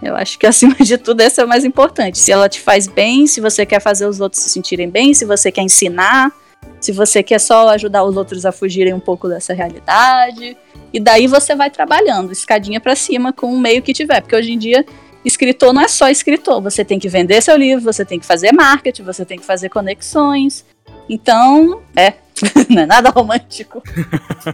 Eu 0.02 0.16
acho 0.16 0.38
que 0.40 0.46
acima 0.48 0.76
de 0.76 0.98
tudo 0.98 1.22
esse 1.22 1.40
é 1.40 1.46
o 1.46 1.48
mais 1.48 1.66
importante. 1.66 2.18
Se 2.18 2.32
ela 2.32 2.50
te 2.50 2.60
faz 2.60 2.88
bem, 2.88 3.28
se 3.28 3.42
você 3.42 3.66
quer 3.66 3.82
fazer 3.82 4.08
os 4.08 4.20
outros 4.20 4.42
se 4.42 4.50
sentirem 4.50 4.90
bem, 4.90 5.14
se 5.14 5.26
você 5.26 5.52
quer 5.52 5.62
ensinar, 5.62 6.32
se 6.80 6.92
você 6.92 7.22
quer 7.22 7.40
só 7.40 7.70
ajudar 7.70 8.04
os 8.04 8.16
outros 8.16 8.46
a 8.46 8.52
fugirem 8.52 8.94
um 8.94 9.00
pouco 9.00 9.28
dessa 9.28 9.54
realidade. 9.54 10.58
E 10.94 11.00
daí 11.00 11.28
você 11.28 11.56
vai 11.56 11.70
trabalhando, 11.70 12.32
escadinha 12.32 12.80
para 12.80 12.96
cima 12.96 13.34
com 13.34 13.54
o 13.54 13.60
meio 13.60 13.82
que 13.82 13.94
tiver, 13.94 14.22
porque 14.22 14.36
hoje 14.36 14.54
em 14.54 14.58
dia 14.58 14.86
escritor 15.28 15.74
não 15.74 15.82
é 15.82 15.88
só 15.88 16.10
escritor, 16.10 16.62
você 16.62 16.84
tem 16.84 16.98
que 16.98 17.10
vender 17.10 17.42
seu 17.42 17.58
livro, 17.58 17.84
você 17.84 18.06
tem 18.06 18.20
que 18.20 18.26
fazer 18.26 18.52
marketing, 18.52 19.04
você 19.04 19.26
tem 19.26 19.38
que 19.38 19.46
fazer 19.46 19.70
conexões. 19.70 20.66
Então, 21.10 21.82
é, 21.96 22.14
não 22.70 22.82
é 22.82 22.86
nada 22.86 23.10
romântico. 23.10 23.82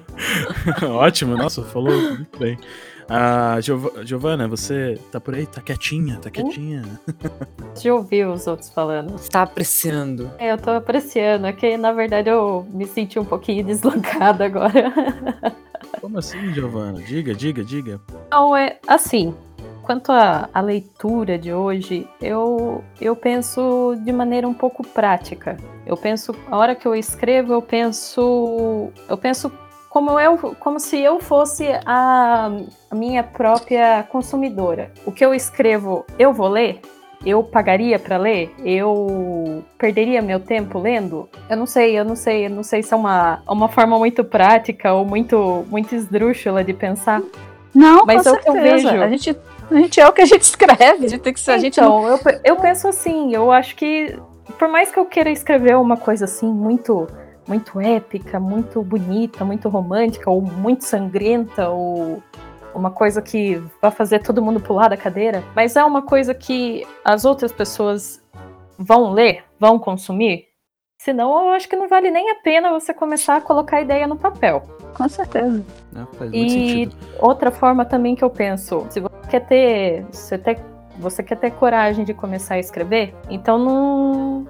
Ótimo, 0.84 1.36
nossa, 1.38 1.64
falou 1.64 1.96
muito 1.96 2.38
bem. 2.38 2.58
Ah, 3.10 3.60
Giov 3.60 4.06
Giovana, 4.06 4.48
você 4.48 4.98
tá 5.12 5.20
por 5.20 5.36
aí? 5.36 5.46
Tá 5.46 5.62
quietinha, 5.62 6.18
tá 6.18 6.30
quietinha. 6.30 6.84
Já 7.80 7.94
ouvi 7.94 8.24
os 8.24 8.48
outros 8.48 8.70
falando. 8.70 9.16
Está 9.16 9.42
apreciando. 9.42 10.32
É, 10.38 10.52
eu 10.52 10.58
tô 10.58 10.72
apreciando. 10.72 11.46
É 11.46 11.54
que, 11.54 11.76
na 11.78 11.92
verdade, 11.92 12.30
eu 12.30 12.66
me 12.72 12.88
senti 12.88 13.20
um 13.20 13.26
pouquinho 13.26 13.66
deslocada 13.66 14.46
agora. 14.46 14.94
Como 16.00 16.18
assim, 16.18 16.54
Giovana? 16.54 17.02
Diga, 17.02 17.36
diga, 17.36 17.64
diga. 17.64 18.00
Não, 18.32 18.56
é 18.56 18.78
assim. 18.88 19.36
Quanto 19.84 20.12
à, 20.12 20.50
leitura 20.62 21.38
de 21.38 21.54
hoje, 21.54 22.08
eu, 22.22 22.82
eu 23.02 23.16
penso 23.16 23.96
de 24.04 24.14
maneira 24.14 24.48
um 24.48 24.54
pouco 24.54 24.82
prática. 24.88 25.58
Eu 25.86 25.98
penso, 25.98 26.34
a 26.50 26.58
hora 26.58 26.74
que 26.74 26.88
eu 26.88 26.96
escrevo, 26.96 27.52
eu 27.52 27.62
penso, 27.62 28.90
eu 29.10 29.18
penso 29.18 29.52
como, 29.90 30.18
eu, 30.18 30.38
como 30.60 30.80
se 30.80 31.00
eu 31.00 31.20
fosse 31.20 31.68
a, 31.86 32.50
a 32.90 32.96
minha 32.96 33.24
própria 33.24 34.04
consumidora. 34.04 34.90
O 35.06 35.12
que 35.12 35.24
eu 35.24 35.34
escrevo, 35.34 36.06
eu 36.18 36.34
vou 36.34 36.48
ler? 36.48 36.80
eu 37.26 37.42
pagaria 37.42 37.98
para 37.98 38.18
ler? 38.18 38.54
Eu 38.64 39.64
perderia 39.78 40.22
meu 40.22 40.40
tempo 40.40 40.78
lendo? 40.80 41.30
Eu 41.50 41.56
não 41.56 41.66
sei, 41.66 41.98
eu 41.98 42.04
não 42.04 42.16
sei, 42.16 42.48
eu 42.48 42.50
não 42.50 42.64
sei 42.64 42.84
se 42.84 42.94
é 42.94 42.98
uma, 42.98 43.42
uma 43.48 43.70
forma 43.70 43.98
muito 43.98 44.24
prática 44.24 44.94
ou 44.94 45.06
muito, 45.06 45.66
muito 45.70 45.96
esdrúxula 45.96 46.64
de 46.64 46.74
pensar. 46.74 47.22
Não, 47.74 48.06
mas 48.06 48.24
com 48.24 48.30
é 48.30 48.32
o 48.34 48.40
que 48.40 48.50
eu 48.50 48.54
vejo. 48.54 48.90
A 48.90 49.10
gente 49.10 49.36
a 49.70 49.76
gente 49.76 50.00
é 50.00 50.08
o 50.08 50.12
que 50.12 50.22
a 50.22 50.26
gente 50.26 50.42
escreve, 50.42 51.06
a 51.06 51.10
gente 51.10 51.22
tem 51.22 51.34
que 51.34 51.40
ser. 51.40 51.52
Então, 51.52 51.60
a 51.60 51.62
gente 51.62 51.82
não... 51.82 52.08
eu, 52.08 52.20
eu 52.44 52.56
penso 52.58 52.88
assim, 52.88 53.34
eu 53.34 53.52
acho 53.52 53.76
que 53.76 54.18
por 54.58 54.68
mais 54.68 54.92
que 54.92 55.00
eu 55.00 55.06
queira 55.06 55.30
escrever 55.30 55.76
uma 55.78 55.98
coisa 55.98 56.26
assim 56.26 56.48
muito 56.48 57.08
muito 57.48 57.80
épica, 57.80 58.40
muito 58.40 58.82
bonita, 58.82 59.44
muito 59.44 59.68
romântica, 59.68 60.30
ou 60.30 60.42
muito 60.42 60.86
sangrenta, 60.86 61.70
ou 61.70 62.24
uma 62.74 62.90
coisa 62.90 63.22
que 63.22 63.62
vai 63.82 63.92
fazer 63.92 64.20
todo 64.20 64.42
mundo 64.42 64.60
pular 64.60 64.88
da 64.88 64.98
cadeira, 64.98 65.44
mas 65.56 65.76
é 65.76 65.84
uma 65.84 66.02
coisa 66.02 66.34
que 66.34 66.88
as 67.04 67.26
outras 67.26 67.52
pessoas 67.52 68.24
vão 68.78 69.12
ler, 69.12 69.44
vão 69.60 69.78
consumir. 69.78 70.48
Senão, 70.98 71.48
eu 71.48 71.50
acho 71.50 71.68
que 71.68 71.76
não 71.76 71.88
vale 71.88 72.10
nem 72.10 72.32
a 72.32 72.36
pena 72.36 72.72
você 72.72 72.94
começar 72.94 73.36
a 73.36 73.42
colocar 73.42 73.78
a 73.78 73.82
ideia 73.82 74.08
no 74.08 74.16
papel. 74.16 74.64
Com 74.94 75.10
certeza. 75.10 75.64
Não, 75.92 76.06
faz 76.08 76.32
muito 76.32 76.54
e 76.54 76.90
outra 77.20 77.52
forma 77.52 77.86
também 77.86 78.16
que 78.16 78.24
eu 78.24 78.30
penso, 78.30 78.86
se 78.90 79.00
você 79.00 79.28
quer 79.30 79.40
ter, 79.42 80.06
você, 80.12 80.38
ter, 80.38 80.60
você 81.00 81.24
quer 81.24 81.38
ter 81.38 81.52
coragem 81.52 82.06
de 82.06 82.14
começar 82.14 82.56
a 82.56 82.60
escrever, 82.60 83.14
então 83.30 83.58
não, 83.58 84.48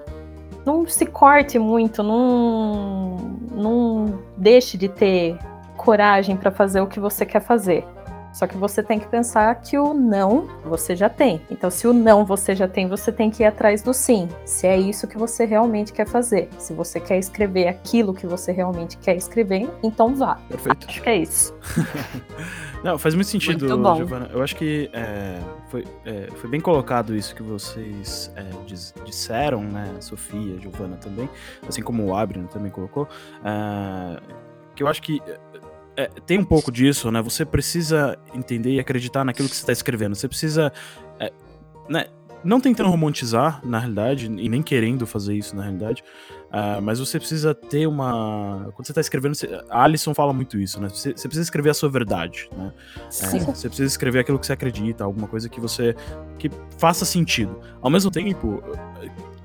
não 0.66 0.88
se 0.88 1.06
corte 1.06 1.58
muito, 1.58 2.04
não, 2.04 3.18
não 3.52 4.20
deixe 4.38 4.78
de 4.78 4.90
ter 4.90 5.38
coragem 5.78 6.36
para 6.36 6.52
fazer 6.52 6.82
o 6.82 6.88
que 6.88 7.00
você 7.00 7.26
quer 7.26 7.42
fazer. 7.42 7.86
Só 8.34 8.48
que 8.48 8.58
você 8.58 8.82
tem 8.82 9.00
que 9.00 9.08
pensar 9.08 9.54
que 9.56 9.78
o 9.78 9.94
não 9.94 10.48
você 10.66 10.96
já 10.96 11.08
tem. 11.08 11.40
Então, 11.52 11.70
se 11.70 11.88
o 11.88 11.94
não 11.94 12.26
você 12.26 12.56
já 12.56 12.68
tem, 12.68 12.88
você 12.88 13.12
tem 13.12 13.30
que 13.30 13.44
ir 13.44 13.46
atrás 13.46 13.84
do 13.84 13.94
sim. 13.94 14.28
Se 14.44 14.66
é 14.66 14.78
isso 14.78 15.08
que 15.08 15.18
você 15.18 15.46
realmente 15.46 15.94
quer 15.94 16.08
fazer. 16.08 16.50
Se 16.58 16.74
você 16.74 17.00
quer 17.00 17.20
escrever 17.20 17.68
aquilo 17.68 18.14
que 18.14 18.26
você 18.26 18.52
realmente 18.52 18.98
quer 18.98 19.16
escrever, 19.16 19.70
então 19.84 20.16
vá. 20.16 20.36
Perfeito. 20.50 20.88
Acho 20.88 21.02
que 21.02 21.10
é 21.10 21.18
isso. 21.18 21.56
não, 22.84 22.98
faz 22.98 23.14
muito 23.14 23.28
sentido, 23.28 23.78
muito 23.78 23.98
Giovana. 23.98 24.30
Eu 24.34 24.42
acho 24.42 24.56
que 24.56 24.90
é, 24.94 25.40
foi, 25.70 25.86
é, 26.04 26.28
foi 26.36 26.50
bem 26.50 26.60
colocado 26.60 27.16
isso 27.16 27.36
que 27.36 27.44
vocês 27.44 28.32
é, 28.36 28.44
diz, 28.66 28.94
disseram, 29.06 29.62
né? 29.62 29.96
Sofia, 30.00 30.60
Giovana 30.60 30.98
também, 30.98 31.30
assim 31.68 31.84
como 31.84 32.04
o 32.06 32.16
Abrino 32.16 32.48
também 32.48 32.72
colocou. 32.72 33.08
É, 33.44 34.20
que 34.76 34.82
eu 34.82 34.88
acho 34.88 35.04
que 35.04 35.22
é, 35.96 36.08
tem 36.26 36.40
um 36.40 36.46
pouco 36.46 36.72
disso, 36.72 37.12
né? 37.12 37.22
Você 37.22 37.46
precisa 37.46 38.18
entender 38.34 38.72
e 38.72 38.80
acreditar 38.80 39.24
naquilo 39.24 39.48
que 39.48 39.56
você 39.56 39.62
está 39.62 39.72
escrevendo. 39.72 40.16
Você 40.16 40.28
precisa. 40.28 40.72
É, 41.20 41.32
né? 41.90 42.06
Não 42.44 42.60
tentando 42.60 42.90
romantizar, 42.90 43.62
na 43.66 43.80
realidade, 43.80 44.26
e 44.26 44.50
nem 44.50 44.62
querendo 44.62 45.08
fazer 45.08 45.34
isso, 45.34 45.56
na 45.56 45.64
realidade, 45.64 46.04
uh, 46.50 46.82
mas 46.82 47.00
você 47.00 47.18
precisa 47.18 47.56
ter 47.56 47.88
uma. 47.88 48.70
Quando 48.76 48.86
você 48.86 48.92
está 48.92 49.00
escrevendo, 49.00 49.34
você... 49.34 49.48
a 49.70 49.84
Alison 49.84 50.14
fala 50.14 50.34
muito 50.34 50.60
isso, 50.60 50.82
né? 50.82 50.90
Você, 50.90 51.14
você, 51.14 51.30
precisa 51.30 51.44
escrever 51.44 51.70
a 51.70 51.74
sua 51.74 51.88
verdade, 51.88 52.50
né? 52.58 52.74
É, 52.98 53.40
você 53.40 53.70
precisa 53.70 53.88
escrever 53.88 54.20
aquilo 54.20 54.38
que 54.38 54.46
você 54.46 54.52
acredita, 54.52 55.06
alguma 55.06 55.28
coisa 55.28 55.48
que 55.48 55.62
você. 55.62 55.96
que 56.38 56.52
faça 56.78 57.06
sentido. 57.06 57.62
Ao 57.82 57.90
mesmo 57.90 58.12
tempo, 58.12 58.62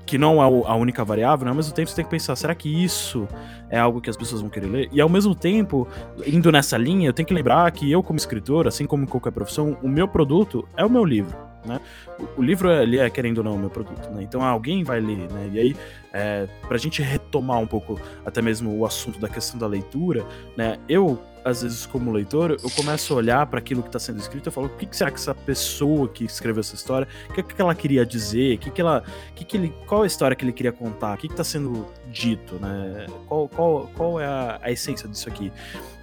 que 0.09 0.17
não 0.17 0.41
é 0.41 0.67
a 0.67 0.73
única 0.73 1.05
variável, 1.05 1.45
né? 1.45 1.51
ao 1.51 1.55
mesmo 1.55 1.71
tempo 1.71 1.87
você 1.87 1.95
tem 1.95 2.03
que 2.03 2.09
pensar, 2.09 2.35
será 2.35 2.55
que 2.55 2.83
isso 2.83 3.27
é 3.69 3.77
algo 3.77 4.01
que 4.01 4.09
as 4.09 4.17
pessoas 4.17 4.41
vão 4.41 4.49
querer 4.49 4.65
ler? 4.65 4.89
E 4.91 4.99
ao 4.99 5.07
mesmo 5.07 5.35
tempo, 5.35 5.87
indo 6.25 6.51
nessa 6.51 6.79
linha, 6.79 7.07
eu 7.07 7.13
tenho 7.13 7.27
que 7.27 7.33
lembrar 7.33 7.71
que 7.71 7.91
eu, 7.91 8.01
como 8.01 8.17
escritor, 8.17 8.67
assim 8.67 8.87
como 8.87 9.05
qualquer 9.05 9.31
profissão, 9.31 9.77
o 9.83 9.87
meu 9.87 10.07
produto 10.07 10.67
é 10.75 10.83
o 10.83 10.89
meu 10.89 11.05
livro. 11.05 11.48
Né? 11.65 11.79
O, 12.19 12.39
o 12.39 12.43
livro, 12.43 12.71
ele 12.71 12.97
é, 12.97 13.09
querendo 13.09 13.39
ou 13.39 13.43
não, 13.43 13.55
o 13.55 13.59
meu 13.59 13.69
produto. 13.69 14.09
Né? 14.11 14.23
Então 14.23 14.41
alguém 14.43 14.83
vai 14.83 14.99
ler. 14.99 15.31
Né? 15.31 15.49
E 15.53 15.59
aí, 15.59 15.75
é, 16.13 16.47
pra 16.67 16.77
gente 16.77 17.01
retomar 17.01 17.59
um 17.59 17.67
pouco 17.67 17.99
até 18.25 18.41
mesmo 18.41 18.77
o 18.77 18.85
assunto 18.85 19.19
da 19.19 19.29
questão 19.29 19.59
da 19.59 19.67
leitura, 19.67 20.25
né? 20.55 20.77
eu 20.87 21.19
às 21.43 21.61
vezes, 21.61 21.85
como 21.85 22.11
leitor, 22.11 22.51
eu 22.51 22.69
começo 22.71 23.13
a 23.13 23.17
olhar 23.17 23.45
para 23.45 23.59
aquilo 23.59 23.81
que 23.81 23.89
está 23.89 23.99
sendo 23.99 24.19
escrito 24.19 24.49
e 24.49 24.51
falo: 24.51 24.67
o 24.67 24.69
que, 24.69 24.85
que, 24.85 24.95
será 24.95 25.09
que 25.11 25.17
essa 25.17 25.33
pessoa 25.33 26.07
que 26.07 26.25
escreveu 26.25 26.59
essa 26.61 26.75
história, 26.75 27.07
o 27.29 27.33
que, 27.33 27.43
que 27.43 27.61
ela 27.61 27.73
queria 27.73 28.05
dizer, 28.05 28.57
que 28.57 28.69
que 28.69 28.81
ela, 28.81 29.03
que 29.35 29.45
que 29.45 29.57
ele, 29.57 29.73
qual 29.87 30.03
a 30.03 30.07
história 30.07 30.35
que 30.35 30.43
ele 30.43 30.53
queria 30.53 30.71
contar, 30.71 31.15
o 31.15 31.17
que 31.17 31.27
está 31.27 31.43
sendo 31.43 31.85
dito, 32.07 32.55
né? 32.55 33.05
Qual, 33.27 33.47
qual, 33.47 33.89
qual 33.95 34.19
é 34.19 34.25
a, 34.25 34.59
a 34.61 34.71
essência 34.71 35.07
disso 35.07 35.29
aqui? 35.29 35.51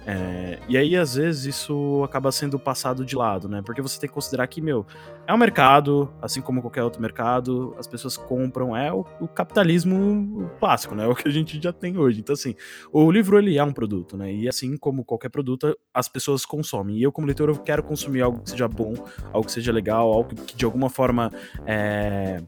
É, 0.09 0.57
e 0.69 0.77
aí, 0.77 0.95
às 0.95 1.15
vezes, 1.15 1.43
isso 1.43 2.01
acaba 2.01 2.31
sendo 2.31 2.57
passado 2.57 3.05
de 3.05 3.13
lado, 3.13 3.49
né? 3.49 3.61
Porque 3.61 3.81
você 3.81 3.99
tem 3.99 4.07
que 4.07 4.13
considerar 4.13 4.47
que, 4.47 4.61
meu, 4.61 4.85
é 5.27 5.33
um 5.33 5.37
mercado, 5.37 6.09
assim 6.21 6.41
como 6.41 6.61
qualquer 6.61 6.81
outro 6.81 7.01
mercado, 7.01 7.75
as 7.77 7.87
pessoas 7.87 8.15
compram, 8.15 8.75
é 8.75 8.91
o, 8.91 9.05
o, 9.19 9.27
capitalismo 9.27 10.49
clássico, 10.61 10.95
né? 10.95 11.03
É 11.03 11.07
o 11.11 11.13
que 11.13 11.27
a 11.27 11.31
gente 11.31 11.61
já 11.61 11.73
tem 11.73 11.97
hoje. 11.97 12.21
Então, 12.21 12.31
assim, 12.31 12.55
o 12.93 13.11
livro, 13.11 13.37
ele 13.37 13.57
é 13.57 13.63
um 13.63 13.73
produto, 13.73 14.15
né? 14.15 14.33
E 14.33 14.47
assim 14.47 14.77
como 14.77 15.03
qualquer 15.03 15.27
produto, 15.27 15.77
as 15.93 16.07
pessoas 16.07 16.45
consomem. 16.45 16.95
E 16.97 17.03
eu, 17.03 17.11
como 17.11 17.27
leitor, 17.27 17.49
eu 17.49 17.57
quero 17.57 17.83
consumir 17.83 18.21
algo 18.21 18.39
que 18.41 18.49
seja 18.49 18.67
bom, 18.69 18.93
algo 19.33 19.45
que 19.45 19.51
seja 19.51 19.73
legal, 19.73 20.13
algo 20.13 20.33
que 20.35 20.55
de 20.55 20.63
alguma 20.63 20.89
forma 20.89 21.29
é, 21.65 22.41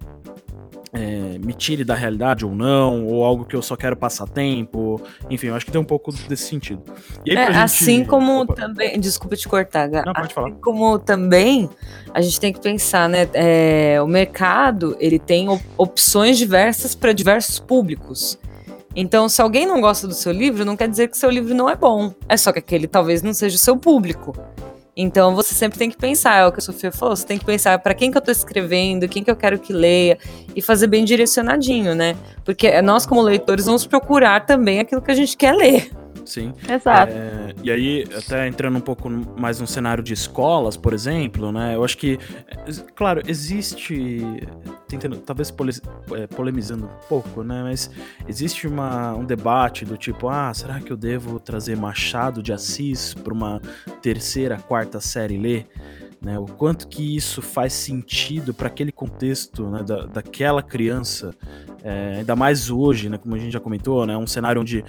é, 0.91 1.37
me 1.39 1.53
tire 1.53 1.83
da 1.83 1.93
realidade 1.93 2.45
ou 2.45 2.55
não, 2.55 3.05
ou 3.05 3.23
algo 3.23 3.45
que 3.45 3.55
eu 3.55 3.61
só 3.61 3.75
quero 3.75 3.95
passar 3.95 4.27
tempo. 4.27 5.01
Enfim, 5.29 5.47
eu 5.47 5.55
acho 5.55 5.65
que 5.65 5.71
tem 5.71 5.79
um 5.79 5.85
pouco 5.85 6.11
desse 6.27 6.43
sentido. 6.43 6.83
Aí, 7.27 7.35
é, 7.35 7.45
gente... 7.47 7.57
Assim 7.57 8.05
como 8.05 8.41
Opa. 8.41 8.55
também. 8.55 8.99
Desculpa 8.99 9.35
te 9.35 9.47
cortar, 9.47 9.87
Gá. 9.87 10.03
Não, 10.05 10.13
pode 10.13 10.27
assim 10.27 10.33
falar. 10.33 10.51
como 10.61 10.97
também 10.97 11.69
a 12.13 12.21
gente 12.21 12.39
tem 12.39 12.51
que 12.51 12.59
pensar, 12.59 13.07
né? 13.07 13.29
É, 13.33 14.01
o 14.01 14.07
mercado 14.07 14.95
ele 14.99 15.19
tem 15.19 15.47
opções 15.77 16.37
diversas 16.37 16.95
para 16.95 17.13
diversos 17.13 17.59
públicos. 17.59 18.39
Então, 18.95 19.29
se 19.29 19.41
alguém 19.41 19.67
não 19.67 19.79
gosta 19.79 20.07
do 20.07 20.13
seu 20.15 20.31
livro, 20.31 20.65
não 20.65 20.75
quer 20.75 20.89
dizer 20.89 21.09
que 21.09 21.17
seu 21.17 21.29
livro 21.29 21.53
não 21.53 21.69
é 21.69 21.75
bom. 21.75 22.11
É 22.27 22.35
só 22.35 22.51
que 22.51 22.59
aquele 22.59 22.87
talvez 22.87 23.21
não 23.21 23.33
seja 23.33 23.55
o 23.55 23.59
seu 23.59 23.77
público. 23.77 24.35
Então 25.01 25.33
você 25.33 25.55
sempre 25.55 25.79
tem 25.79 25.89
que 25.89 25.95
pensar, 25.95 26.41
é 26.41 26.45
o 26.45 26.51
que 26.51 26.59
a 26.59 26.61
Sofia 26.61 26.91
falou, 26.91 27.15
você 27.15 27.25
tem 27.25 27.37
que 27.37 27.45
pensar 27.45 27.79
para 27.79 27.93
quem 27.93 28.11
que 28.11 28.17
eu 28.17 28.21
tô 28.21 28.31
escrevendo, 28.31 29.07
quem 29.07 29.23
que 29.23 29.31
eu 29.31 29.35
quero 29.35 29.57
que 29.57 29.71
leia 29.71 30.17
e 30.53 30.61
fazer 30.61 30.87
bem 30.87 31.05
direcionadinho, 31.05 31.95
né? 31.95 32.17
Porque 32.43 32.81
nós 32.81 33.05
como 33.05 33.21
leitores 33.21 33.65
vamos 33.65 33.87
procurar 33.87 34.45
também 34.45 34.81
aquilo 34.81 35.01
que 35.01 35.09
a 35.09 35.15
gente 35.15 35.37
quer 35.37 35.53
ler. 35.55 35.89
Sim. 36.25 36.53
Exato. 36.67 37.11
É, 37.11 37.55
e 37.63 37.71
aí, 37.71 38.05
até 38.15 38.47
entrando 38.47 38.77
um 38.77 38.81
pouco 38.81 39.09
mais 39.09 39.59
no 39.59 39.65
cenário 39.65 40.03
de 40.03 40.13
escolas, 40.13 40.77
por 40.77 40.93
exemplo, 40.93 41.51
né? 41.51 41.75
Eu 41.75 41.83
acho 41.83 41.97
que, 41.97 42.19
claro, 42.95 43.21
existe. 43.27 44.21
Tentando, 44.87 45.17
talvez 45.17 45.51
pole, 45.51 45.71
é, 46.13 46.27
polemizando 46.27 46.85
um 46.85 47.07
pouco, 47.07 47.43
né? 47.43 47.63
Mas 47.63 47.89
existe 48.27 48.67
uma, 48.67 49.13
um 49.15 49.23
debate 49.23 49.85
do 49.85 49.97
tipo, 49.97 50.29
ah, 50.29 50.53
será 50.53 50.79
que 50.79 50.91
eu 50.91 50.97
devo 50.97 51.39
trazer 51.39 51.75
Machado 51.75 52.41
de 52.41 52.51
Assis 52.53 53.13
para 53.13 53.33
uma 53.33 53.61
terceira, 54.01 54.57
quarta 54.57 54.99
série 54.99 55.37
ler? 55.37 55.67
Né, 56.21 56.37
o 56.37 56.45
quanto 56.45 56.85
que 56.89 57.15
isso 57.15 57.41
faz 57.41 57.71
sentido 57.71 58.53
para 58.53 58.67
aquele 58.67 58.91
contexto 58.91 59.69
né, 59.69 59.81
da, 59.83 60.05
daquela 60.05 60.61
criança, 60.61 61.33
é, 61.81 62.15
ainda 62.17 62.35
mais 62.35 62.69
hoje, 62.69 63.07
né, 63.07 63.17
como 63.17 63.35
a 63.35 63.37
gente 63.37 63.53
já 63.53 63.59
comentou, 63.59 64.05
né, 64.05 64.17
um 64.17 64.27
cenário 64.27 64.59
onde 64.61 64.83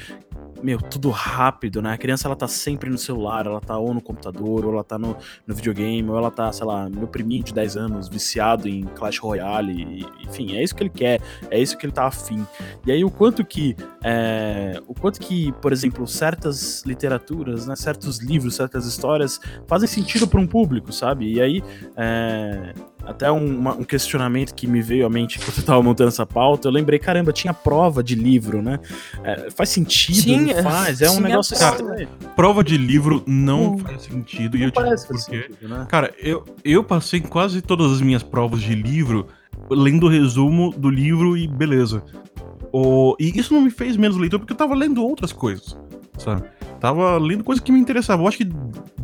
meu, 0.63 0.79
tudo 0.79 1.11
rápido, 1.11 1.81
né? 1.83 1.93
A 1.93 1.99
criança 1.99 2.29
ela 2.29 2.37
tá 2.37 2.49
sempre 2.49 2.91
no 2.91 2.99
celular, 2.99 3.47
ela 3.47 3.61
tá 3.61 3.77
ou 3.79 3.95
no 3.95 4.01
computador, 4.01 4.65
ou 4.65 4.73
ela 4.73 4.85
tá 4.85 4.99
no, 4.99 5.17
no 5.47 5.55
videogame, 5.55 6.09
ou 6.09 6.17
ela 6.17 6.31
tá, 6.31 6.53
sei 6.53 6.67
lá, 6.67 6.89
meu 6.89 7.07
priminho 7.07 7.43
de 7.43 7.53
10 7.53 7.77
anos, 7.77 8.09
viciado 8.09 8.69
em 8.69 8.85
Clash 8.85 9.19
Royale, 9.19 9.73
e, 9.73 10.07
enfim, 10.27 10.57
é 10.57 10.63
isso 10.63 10.75
que 10.75 10.83
ele 10.83 10.91
quer, 10.91 11.21
é 11.51 11.59
isso 11.59 11.77
que 11.77 11.87
ele 11.87 11.93
tá 11.93 12.07
afim. 12.07 12.47
E 12.87 12.93
aí 12.93 13.05
o 13.05 13.11
quanto 13.11 13.45
que, 13.45 13.77
é, 14.03 14.81
o 14.87 14.95
quanto 14.95 15.21
que, 15.21 15.53
por 15.61 15.73
exemplo, 15.73 16.07
certas 16.07 16.83
literaturas, 16.85 17.67
né, 17.67 17.77
certos 17.77 18.19
livros, 18.19 18.57
certas 18.57 18.87
histórias 18.87 19.41
fazem 19.67 19.89
sentido 19.89 20.27
para 20.27 20.41
um 20.41 20.47
público, 20.47 20.93
sabe? 20.93 21.33
E 21.33 21.41
aí, 21.41 21.63
é, 21.97 22.75
até 23.05 23.31
um, 23.31 23.59
uma, 23.59 23.75
um, 23.75 23.85
questionamento 23.85 24.55
que 24.55 24.67
me 24.67 24.81
veio 24.83 25.07
à 25.07 25.11
mente 25.11 25.39
quando 25.39 25.59
eu 25.59 25.65
tava 25.65 25.83
montando 25.83 26.09
essa 26.09 26.27
pauta, 26.27 26.69
eu 26.69 26.73
lembrei, 26.73 26.99
caramba, 26.99 27.33
tinha 27.33 27.53
prova 27.53 28.03
de 28.03 28.15
livro, 28.15 28.63
né? 28.63 28.79
É, 29.25 29.51
faz 29.51 29.71
sentido? 29.71 30.23
Tinha, 30.23 30.63
não 30.63 30.71
faz? 30.71 31.01
É 31.01 31.11
um 31.11 31.21
negócio... 31.21 31.59
Cara, 31.59 31.79
prova 32.37 32.63
de 32.63 32.77
livro 32.77 33.23
não 33.27 33.75
hum. 33.75 33.79
faz 33.79 34.03
sentido. 34.03 34.57
Não 34.57 34.65
e 34.65 34.67
eu 34.67 34.73
parece 34.73 35.07
porque, 35.07 35.21
sentido, 35.21 35.69
né? 35.69 35.87
Cara, 35.89 36.13
eu, 36.19 36.45
eu 36.65 36.85
passei 36.85 37.21
quase 37.21 37.63
todas 37.63 37.93
as 37.93 38.01
minhas 38.01 38.23
provas 38.23 38.61
de 38.61 38.75
livro 38.75 39.27
lendo 39.71 40.07
o 40.07 40.09
resumo 40.09 40.71
do 40.71 40.91
livro 40.91 41.37
e 41.37 41.47
beleza. 41.47 42.03
O, 42.73 43.17
e 43.19 43.37
isso 43.39 43.53
não 43.53 43.61
me 43.61 43.71
fez 43.71 43.97
menos 43.97 44.17
leitor, 44.17 44.39
porque 44.39 44.53
eu 44.53 44.57
tava 44.57 44.75
lendo 44.75 45.03
outras 45.03 45.33
coisas, 45.33 45.77
sabe? 46.19 46.45
Tava 46.79 47.19
lendo 47.19 47.45
coisas 47.45 47.63
que 47.63 47.73
me 47.73 47.79
interessavam. 47.79 48.25
Eu 48.25 48.29
acho 48.29 48.39
que 48.39 48.49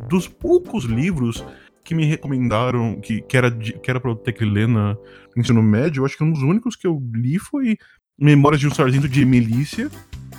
dos 0.09 0.29
poucos 0.29 0.85
livros 0.85 1.45
que 1.87 1.95
me 1.95 2.05
recomendaram, 2.05 3.01
que, 3.01 3.23
que, 3.23 3.37
era, 3.37 3.51
de, 3.51 3.73
que 3.73 3.91
era 3.91 4.01
pra 4.01 4.11
eu 4.11 4.17
ter 4.17 4.33
que 4.33 4.45
ler 4.45 4.67
na, 4.67 4.95
no 5.35 5.43
ensino 5.43 5.63
médio, 5.63 6.01
eu 6.01 6.05
acho 6.05 6.17
que 6.17 6.25
um 6.25 6.33
dos 6.33 6.43
únicos 6.43 6.77
que 6.77 6.87
eu 6.87 7.01
li 7.15 7.39
foi 7.39 7.79
Memórias 8.19 8.61
de 8.61 8.67
um 8.67 8.75
Sargento 8.75 9.09
de 9.09 9.25
Milícia. 9.25 9.91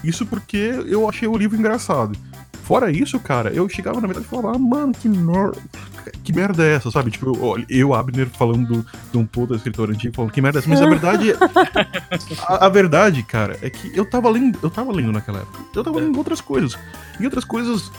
Isso 0.03 0.25
porque 0.25 0.57
eu 0.87 1.07
achei 1.07 1.27
o 1.27 1.37
livro 1.37 1.57
engraçado. 1.57 2.17
Fora 2.63 2.91
isso, 2.91 3.19
cara, 3.19 3.49
eu 3.51 3.69
chegava 3.69 4.01
na 4.01 4.07
metade 4.07 4.25
e 4.25 4.29
falava, 4.29 4.55
ah, 4.55 4.59
mano, 4.59 4.91
que 4.93 5.07
merda. 5.07 5.57
Que 6.23 6.33
merda 6.33 6.65
é 6.65 6.73
essa, 6.73 6.91
sabe? 6.91 7.11
Tipo, 7.11 7.27
eu, 7.27 7.65
eu 7.69 7.93
Abner, 7.93 8.27
falando 8.27 8.85
de 9.11 9.17
um 9.17 9.25
puta 9.25 9.55
escritor 9.55 9.89
antigo, 9.89 10.15
falando, 10.15 10.31
que 10.31 10.41
merda 10.41 10.57
é 10.57 10.59
essa? 10.59 10.69
Mas 10.69 10.81
a 10.81 10.89
verdade. 10.89 11.33
a, 12.47 12.65
a, 12.65 12.69
verdade, 12.69 13.23
cara, 13.23 13.57
é 13.61 13.69
que 13.69 13.95
eu 13.95 14.09
tava 14.09 14.29
lendo. 14.29 14.59
Eu 14.61 14.69
tava 14.69 14.91
lendo 14.91 15.11
naquela 15.11 15.39
época. 15.39 15.59
Eu 15.73 15.83
tava 15.83 15.99
lendo 15.99 16.17
outras 16.17 16.41
coisas. 16.41 16.77
E 17.19 17.25
outras 17.25 17.45
coisas, 17.45 17.91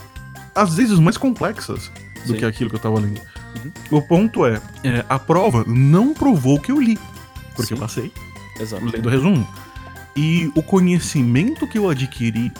às 0.53 0.75
vezes, 0.75 0.99
mais 0.99 1.17
complexas 1.17 1.91
do 2.25 2.33
Sim. 2.33 2.39
que 2.39 2.45
aquilo 2.45 2.69
que 2.69 2.75
eu 2.75 2.81
tava 2.81 2.99
lendo. 2.99 3.19
Uhum. 3.55 3.97
O 3.97 4.01
ponto 4.01 4.45
é, 4.45 4.61
é, 4.83 5.05
a 5.09 5.17
prova 5.17 5.63
não 5.67 6.13
provou 6.13 6.59
que 6.59 6.71
eu 6.71 6.79
li. 6.79 6.97
Porque 7.55 7.69
Sim. 7.69 7.73
eu 7.75 7.79
passei. 7.79 8.11
Exato. 8.59 8.85
Lendo 8.85 9.05
o 9.05 9.09
resumo. 9.09 9.47
E 10.15 10.51
o 10.55 10.61
conhecimento 10.61 11.67
que 11.67 11.77
eu 11.77 11.89
adquiri 11.89 12.51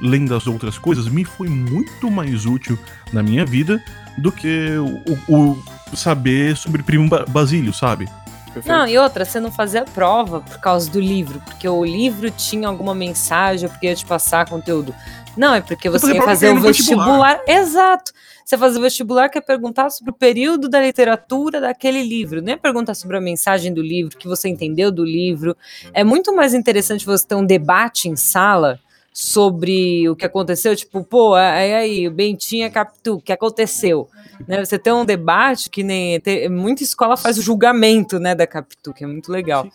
lendo 0.00 0.34
as 0.34 0.46
outras 0.46 0.78
coisas 0.78 1.08
me 1.08 1.24
foi 1.24 1.48
muito 1.48 2.10
mais 2.10 2.46
útil 2.46 2.78
na 3.12 3.22
minha 3.22 3.44
vida 3.44 3.82
do 4.16 4.32
que 4.32 4.70
o, 4.78 5.34
o, 5.34 5.62
o 5.92 5.96
saber 5.96 6.56
sobre 6.56 6.82
Primo 6.82 7.08
Basílio, 7.28 7.72
sabe? 7.72 8.08
Perfeito. 8.52 8.68
Não, 8.68 8.86
e 8.86 8.98
outra, 8.98 9.24
você 9.24 9.38
não 9.38 9.52
fazia 9.52 9.84
prova 9.84 10.40
por 10.40 10.58
causa 10.58 10.90
do 10.90 10.98
livro, 10.98 11.40
porque 11.44 11.68
o 11.68 11.84
livro 11.84 12.30
tinha 12.32 12.66
alguma 12.66 12.94
mensagem, 12.94 13.68
porque 13.68 13.86
ia 13.86 13.94
te 13.94 14.04
passar 14.04 14.48
conteúdo. 14.48 14.92
Não, 15.36 15.54
é 15.54 15.60
porque 15.60 15.88
você, 15.88 16.06
você 16.06 16.14
ia 16.14 16.22
fazer 16.22 16.50
o 16.50 16.60
vestibular. 16.60 17.36
vestibular. 17.38 17.42
Exato. 17.46 18.12
Você 18.44 18.58
fazer 18.58 18.78
o 18.78 18.82
vestibular 18.82 19.28
quer 19.28 19.42
perguntar 19.42 19.90
sobre 19.90 20.10
o 20.10 20.14
período 20.14 20.68
da 20.68 20.80
literatura 20.80 21.60
daquele 21.60 22.02
livro, 22.02 22.42
não 22.42 22.52
é 22.52 22.56
perguntar 22.56 22.94
sobre 22.94 23.16
a 23.16 23.20
mensagem 23.20 23.72
do 23.72 23.80
livro, 23.80 24.18
que 24.18 24.26
você 24.26 24.48
entendeu 24.48 24.90
do 24.90 25.04
livro. 25.04 25.56
É 25.94 26.02
muito 26.02 26.34
mais 26.34 26.52
interessante 26.52 27.06
você 27.06 27.26
ter 27.28 27.36
um 27.36 27.46
debate 27.46 28.08
em 28.08 28.16
sala 28.16 28.80
sobre 29.12 30.08
o 30.08 30.16
que 30.16 30.24
aconteceu, 30.24 30.74
tipo, 30.74 31.04
pô, 31.04 31.34
aí, 31.34 31.74
aí 31.74 32.08
o 32.08 32.10
Bentinha 32.10 32.70
Capitu, 32.70 33.14
o 33.14 33.20
que 33.20 33.32
aconteceu? 33.32 34.08
Né, 34.48 34.64
você 34.64 34.78
tem 34.78 34.92
um 34.92 35.04
debate 35.04 35.68
que 35.68 35.82
nem 35.82 36.18
tem, 36.20 36.48
muita 36.48 36.82
escola 36.82 37.16
faz 37.16 37.36
o 37.36 37.42
julgamento, 37.42 38.18
né, 38.18 38.34
da 38.34 38.46
Capitu, 38.46 38.92
que 38.94 39.04
é 39.04 39.06
muito 39.06 39.30
legal. 39.30 39.68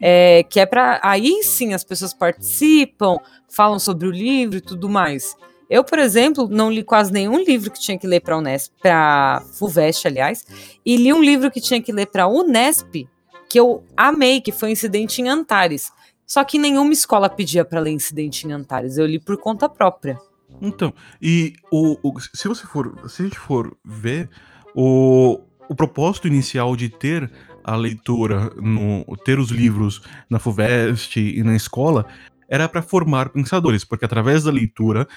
É, 0.00 0.42
que 0.42 0.60
é 0.60 0.66
para 0.66 1.00
aí 1.02 1.42
sim 1.42 1.72
as 1.72 1.82
pessoas 1.82 2.12
participam, 2.12 3.16
falam 3.48 3.78
sobre 3.78 4.06
o 4.06 4.10
livro 4.10 4.58
e 4.58 4.60
tudo 4.60 4.88
mais. 4.88 5.34
Eu, 5.68 5.82
por 5.82 5.98
exemplo, 5.98 6.48
não 6.48 6.70
li 6.70 6.84
quase 6.84 7.12
nenhum 7.12 7.42
livro 7.42 7.70
que 7.70 7.80
tinha 7.80 7.98
que 7.98 8.06
ler 8.06 8.20
para 8.20 8.38
Unesp, 8.38 8.72
para 8.80 9.42
Fuvest, 9.54 10.06
aliás, 10.06 10.44
e 10.84 10.96
li 10.96 11.12
um 11.12 11.22
livro 11.22 11.50
que 11.50 11.60
tinha 11.60 11.82
que 11.82 11.92
ler 11.92 12.06
para 12.06 12.28
Unesp, 12.28 13.08
que 13.48 13.58
eu 13.58 13.82
amei, 13.96 14.40
que 14.40 14.52
foi 14.52 14.70
Incidente 14.70 15.20
em 15.20 15.28
Antares. 15.28 15.90
Só 16.24 16.44
que 16.44 16.58
nenhuma 16.58 16.92
escola 16.92 17.28
pedia 17.28 17.64
para 17.64 17.80
ler 17.80 17.90
Incidente 17.90 18.46
em 18.46 18.52
Antares, 18.52 18.96
eu 18.96 19.06
li 19.06 19.18
por 19.18 19.36
conta 19.38 19.68
própria. 19.68 20.18
Então, 20.60 20.92
e 21.20 21.54
o, 21.70 21.96
o, 22.02 22.20
se 22.20 22.48
você 22.48 22.64
for, 22.66 22.94
se 23.08 23.22
a 23.22 23.24
gente 23.24 23.38
for 23.38 23.76
ver, 23.84 24.30
o, 24.74 25.40
o 25.68 25.74
propósito 25.74 26.28
inicial 26.28 26.76
de 26.76 26.88
ter 26.88 27.30
a 27.66 27.74
leitura, 27.74 28.52
no, 28.62 29.04
ter 29.24 29.40
os 29.40 29.50
livros 29.50 30.00
na 30.30 30.38
FUVEST 30.38 31.16
e 31.16 31.42
na 31.42 31.56
escola, 31.56 32.06
era 32.48 32.68
para 32.68 32.80
formar 32.80 33.30
pensadores, 33.30 33.82
porque 33.84 34.04
através 34.04 34.44
da 34.44 34.52
leitura 34.52 35.08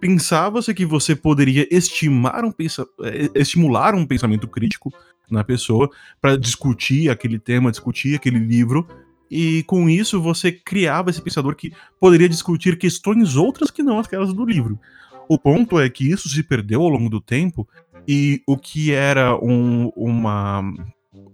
pensava-se 0.00 0.72
que 0.72 0.86
você 0.86 1.14
poderia 1.14 1.68
estimar 1.70 2.46
um 2.46 2.52
eh, 2.58 3.30
estimular 3.34 3.94
um 3.94 4.06
pensamento 4.06 4.48
crítico 4.48 4.90
na 5.30 5.44
pessoa 5.44 5.90
para 6.18 6.34
discutir 6.38 7.10
aquele 7.10 7.38
tema, 7.38 7.70
discutir 7.70 8.16
aquele 8.16 8.38
livro, 8.38 8.88
e 9.30 9.62
com 9.64 9.86
isso 9.86 10.18
você 10.18 10.50
criava 10.50 11.10
esse 11.10 11.20
pensador 11.20 11.54
que 11.54 11.74
poderia 12.00 12.26
discutir 12.26 12.78
questões 12.78 13.36
outras 13.36 13.70
que 13.70 13.82
não 13.82 13.98
aquelas 13.98 14.32
do 14.32 14.46
livro. 14.46 14.80
O 15.28 15.38
ponto 15.38 15.78
é 15.78 15.90
que 15.90 16.10
isso 16.10 16.26
se 16.26 16.42
perdeu 16.42 16.80
ao 16.80 16.88
longo 16.88 17.10
do 17.10 17.20
tempo 17.20 17.68
e 18.08 18.42
o 18.46 18.56
que 18.56 18.92
era 18.92 19.36
um, 19.36 19.92
uma 19.94 20.62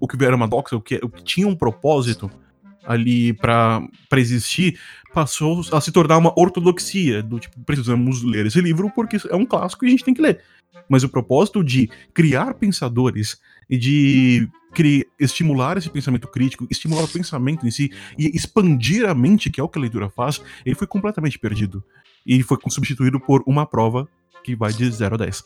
o 0.04 0.08
que 0.08 0.22
era 0.22 0.36
uma 0.36 0.46
doxa, 0.46 0.76
o 0.76 0.82
que, 0.82 0.96
o 1.02 1.08
que 1.08 1.24
tinha 1.24 1.48
um 1.48 1.56
propósito 1.56 2.30
ali 2.86 3.32
para 3.32 3.88
existir, 4.16 4.78
passou 5.14 5.62
a 5.72 5.80
se 5.80 5.90
tornar 5.90 6.18
uma 6.18 6.38
ortodoxia, 6.38 7.22
do 7.22 7.40
tipo, 7.40 7.58
precisamos 7.64 8.22
ler 8.22 8.44
esse 8.44 8.60
livro 8.60 8.92
porque 8.94 9.16
é 9.30 9.34
um 9.34 9.46
clássico 9.46 9.84
e 9.84 9.88
a 9.88 9.90
gente 9.90 10.04
tem 10.04 10.12
que 10.12 10.20
ler. 10.20 10.42
Mas 10.86 11.02
o 11.02 11.08
propósito 11.08 11.64
de 11.64 11.88
criar 12.12 12.52
pensadores 12.52 13.40
e 13.70 13.78
de 13.78 14.46
estimular 15.18 15.78
esse 15.78 15.88
pensamento 15.88 16.28
crítico, 16.28 16.66
estimular 16.70 17.04
o 17.04 17.08
pensamento 17.08 17.66
em 17.66 17.70
si 17.70 17.90
e 18.18 18.26
expandir 18.36 19.08
a 19.08 19.14
mente, 19.14 19.48
que 19.48 19.58
é 19.58 19.64
o 19.64 19.68
que 19.68 19.78
a 19.78 19.80
leitura 19.80 20.10
faz, 20.10 20.42
ele 20.66 20.74
foi 20.74 20.86
completamente 20.86 21.38
perdido. 21.38 21.82
E 22.26 22.42
foi 22.42 22.58
substituído 22.68 23.18
por 23.18 23.42
uma 23.46 23.64
prova 23.64 24.06
que 24.42 24.54
vai 24.54 24.70
de 24.70 24.90
0 24.90 25.14
a 25.14 25.18
10. 25.18 25.44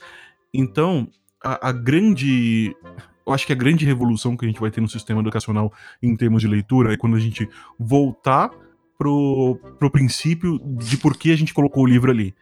Então, 0.53 1.09
a, 1.45 1.69
a 1.69 1.73
grande 1.73 2.75
eu 3.29 3.35
acho 3.35 3.47
que 3.47 3.53
a 3.53 3.57
grande 3.57 3.85
revolução 3.85 4.37
que 4.37 4.45
a 4.45 4.49
gente 4.49 4.61
vai 4.61 4.71
ter 4.71 4.81
no 4.81 4.89
sistema 4.89 5.21
educacional 5.21 5.73
em 6.03 6.17
termos 6.17 6.41
de 6.43 6.49
leitura 6.49 6.93
é 6.95 6.97
quando 6.97 7.17
a 7.17 7.21
gente 7.21 7.49
voltar 7.79 8.51
pro, 8.97 9.59
pro 9.79 9.91
princípio 9.91 10.59
de 10.79 10.97
por 10.97 11.17
que 11.17 11.31
a 11.33 11.37
gente 11.37 11.55
colocou 11.55 11.85
o 11.85 11.87
livro 11.87 12.11
ali. 12.11 12.35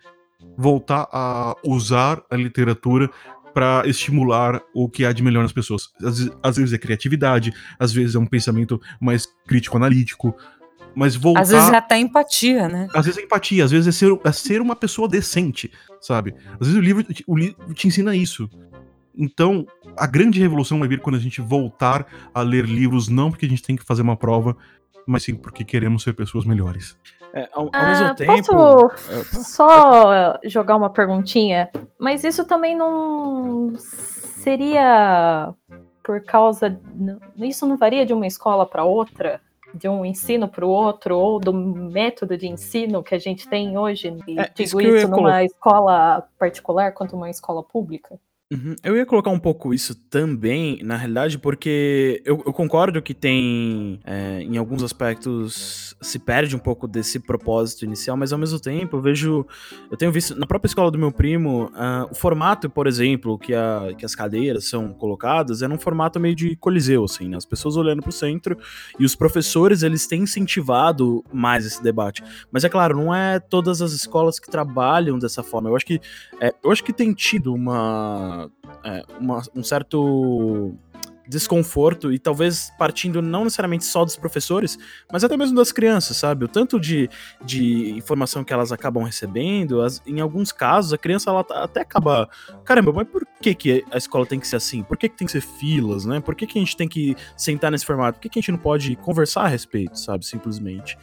Voltar 0.57 1.07
a 1.13 1.55
usar 1.65 2.23
a 2.31 2.37
literatura 2.37 3.11
pra 3.53 3.83
estimular 3.87 4.61
o 4.75 4.89
que 4.89 5.05
há 5.05 5.13
de 5.13 5.23
melhor 5.23 5.43
nas 5.43 5.53
pessoas. 5.53 5.89
Às, 6.03 6.19
vezes- 6.19 6.33
às 6.43 6.57
vezes 6.57 6.73
é 6.73 6.79
criatividade, 6.79 7.53
às 7.79 7.93
vezes 7.93 8.15
é 8.15 8.19
um 8.19 8.27
pensamento 8.27 8.81
mais 9.01 9.27
crítico-analítico, 9.47 10.35
mas 10.95 11.17
voltar... 11.17 11.41
Às 11.41 11.49
vezes 11.51 11.69
é 11.71 11.77
até 11.77 11.99
empatia, 11.99 12.69
né? 12.69 12.87
Às 12.95 13.07
vezes 13.07 13.19
é 13.21 13.25
empatia, 13.25 13.65
às 13.65 13.71
vezes 13.71 13.89
é 13.89 13.93
ser, 13.93 14.19
é 14.25 14.33
ser 14.33 14.61
uma 14.61 14.77
pessoa 14.77 15.09
decente, 15.09 15.71
sabe? 16.01 16.35
Às 16.61 16.69
vezes 16.69 16.75
o 16.77 16.81
livro, 16.81 17.05
o 17.27 17.37
livro 17.37 17.75
te 17.75 17.89
ensina 17.89 18.15
isso. 18.15 18.49
Então, 19.17 19.67
a 19.97 20.07
grande 20.07 20.41
revolução 20.41 20.79
vai 20.79 20.89
vir 20.89 21.01
quando 21.01 21.17
a 21.17 21.21
gente 21.21 21.41
voltar 21.41 22.07
a 22.35 22.43
ler 22.43 22.67
livros, 22.67 23.09
não 23.09 23.31
porque 23.31 23.47
a 23.47 23.49
gente 23.49 23.63
tem 23.63 23.77
que 23.77 23.85
fazer 23.85 24.03
uma 24.03 24.17
prova, 24.17 24.57
mas 25.07 25.23
sim 25.23 25.35
porque 25.35 25.65
queremos 25.65 26.03
ser 26.03 26.13
pessoas 26.13 26.45
melhores. 26.45 26.97
É, 27.33 27.49
ao, 27.53 27.65
ao 27.65 27.71
Ah, 27.73 27.87
mesmo 27.87 28.15
tempo. 28.15 28.89
Posso 28.89 29.45
só 29.45 30.39
jogar 30.45 30.77
uma 30.77 30.91
perguntinha? 30.91 31.71
Mas 31.99 32.25
isso 32.25 32.45
também 32.47 32.77
não 32.77 33.75
seria 33.77 35.53
por 36.03 36.23
causa. 36.23 36.79
Isso 37.37 37.67
não 37.67 37.77
varia 37.77 38.07
de 38.07 38.13
uma 38.13 38.27
escola 38.27 38.65
para 38.65 38.85
outra? 38.85 39.41
De 39.75 39.89
um 39.89 40.05
ensino 40.05 40.49
para 40.49 40.65
o 40.65 40.69
outro? 40.69 41.19
Ou 41.19 41.39
do 41.39 41.53
método 41.53 42.39
de 42.39 42.47
ensino 42.47 43.03
que 43.03 43.15
a 43.15 43.19
gente 43.19 43.49
tem 43.49 43.77
hoje? 43.77 44.17
E 44.27 44.39
É, 44.39 44.51
isso 44.59 44.79
digo 44.79 44.81
ia 44.81 44.99
isso 44.99 45.09
numa 45.09 45.45
escola 45.45 46.27
particular 46.39 46.93
quanto 46.93 47.17
uma 47.17 47.29
escola 47.29 47.63
pública? 47.63 48.19
Uhum. 48.53 48.77
Eu 48.85 48.97
ia 48.97 49.05
colocar 49.05 49.31
um 49.31 49.41
pouco 49.41 49.75
isso 49.75 49.93
também, 50.09 50.79
na 50.85 50.97
realidade, 50.97 51.37
porque 51.37 52.23
eu, 52.25 52.41
eu 52.47 52.53
concordo 52.53 53.03
que 53.03 53.13
tem, 53.13 53.99
é, 54.05 54.41
em 54.41 54.57
alguns 54.57 54.85
aspectos, 54.85 55.97
se 56.01 56.17
perde 56.21 56.55
um 56.55 56.59
pouco 56.61 56.87
desse 56.87 57.19
propósito 57.19 57.85
inicial, 57.85 58.17
mas 58.17 58.33
ao 58.33 58.39
mesmo 58.39 58.61
tempo 58.61 58.99
eu 58.99 59.01
vejo, 59.03 59.45
eu 59.91 59.97
tenho 59.97 60.13
visto 60.13 60.39
na 60.39 60.47
própria 60.47 60.69
escola 60.69 60.93
do 60.93 60.99
meu 60.99 61.11
primo, 61.11 61.73
ah, 61.75 62.07
o 62.09 62.15
formato, 62.15 62.71
por 62.71 62.87
exemplo, 62.87 63.37
que, 63.37 63.53
a, 63.53 63.93
que 63.99 64.05
as 64.05 64.15
cadeiras 64.15 64.67
são 64.67 64.93
colocadas, 64.93 65.61
é 65.61 65.67
num 65.67 65.79
formato 65.79 66.21
meio 66.21 66.37
de 66.37 66.55
coliseu, 66.55 67.03
assim, 67.03 67.29
né? 67.29 67.37
As 67.37 67.45
pessoas 67.45 67.77
olhando 67.77 68.01
pro 68.01 68.13
centro 68.13 68.57
e 68.97 69.05
os 69.05 69.17
professores, 69.17 69.83
eles 69.83 70.07
têm 70.07 70.23
incentivado 70.23 71.25
mais 71.33 71.67
esse 71.67 71.83
debate. 71.83 72.23
Mas 72.53 72.63
é 72.63 72.69
claro, 72.69 72.97
não 72.97 73.13
é 73.13 73.41
todas 73.41 73.83
as 73.83 73.91
escolas 73.91 74.39
que 74.39 74.49
trabalham 74.49 75.19
dessa 75.19 75.43
forma. 75.43 75.69
Eu 75.69 75.75
acho 75.75 75.87
que 75.87 76.01
é, 76.41 76.55
eu 76.63 76.71
acho 76.71 76.85
que 76.85 76.93
tem 76.93 77.13
tido 77.13 77.53
uma, 77.53 78.36
é, 78.85 79.03
uma- 79.21 79.43
um 79.55 79.63
certo 79.63 80.75
desconforto 81.29 82.13
e 82.13 82.21
talvez 82.21 82.73
partindo 82.79 83.21
não 83.21 83.43
necessariamente 83.43 83.85
só 83.85 84.05
dos 84.05 84.15
professores, 84.17 84.79
mas 85.13 85.25
até 85.25 85.37
mesmo 85.37 85.57
das 85.57 85.73
crianças, 85.73 86.17
sabe? 86.17 86.45
O 86.45 86.49
tanto 86.49 86.79
de, 86.79 87.11
de 87.45 87.91
informação 87.91 88.45
que 88.45 88.53
elas 88.53 88.71
acabam 88.71 89.03
recebendo, 89.03 89.83
as- 89.83 90.01
em 90.07 90.21
alguns 90.21 90.53
casos 90.53 90.93
a 90.93 90.99
criança 90.99 91.31
ela 91.31 91.45
até 91.51 91.81
acaba, 91.81 92.29
caramba, 92.65 92.93
mas 92.93 93.09
por 93.09 93.27
que, 93.41 93.55
que 93.57 93.85
a 93.91 93.97
escola 93.99 94.25
tem 94.25 94.39
que 94.39 94.47
ser 94.47 94.55
assim? 94.55 94.85
Por 94.85 94.97
que, 94.97 95.09
que 95.09 95.17
tem 95.17 95.27
que 95.27 95.33
ser 95.33 95.41
filas, 95.41 96.05
né? 96.07 96.21
Por 96.21 96.35
que, 96.37 96.47
que 96.47 96.59
a 96.59 96.63
gente 96.63 96.77
tem 96.77 96.87
que 96.87 97.17
sentar 97.37 97.73
nesse 97.73 97.85
formato? 97.85 98.19
Por 98.19 98.23
que, 98.23 98.29
que 98.29 98.39
a 98.39 98.43
gente 98.43 98.53
não 98.53 98.59
pode 98.59 98.95
conversar 98.95 99.43
a 99.43 99.49
respeito, 99.49 99.99
sabe? 99.99 100.25
Simplesmente. 100.25 100.97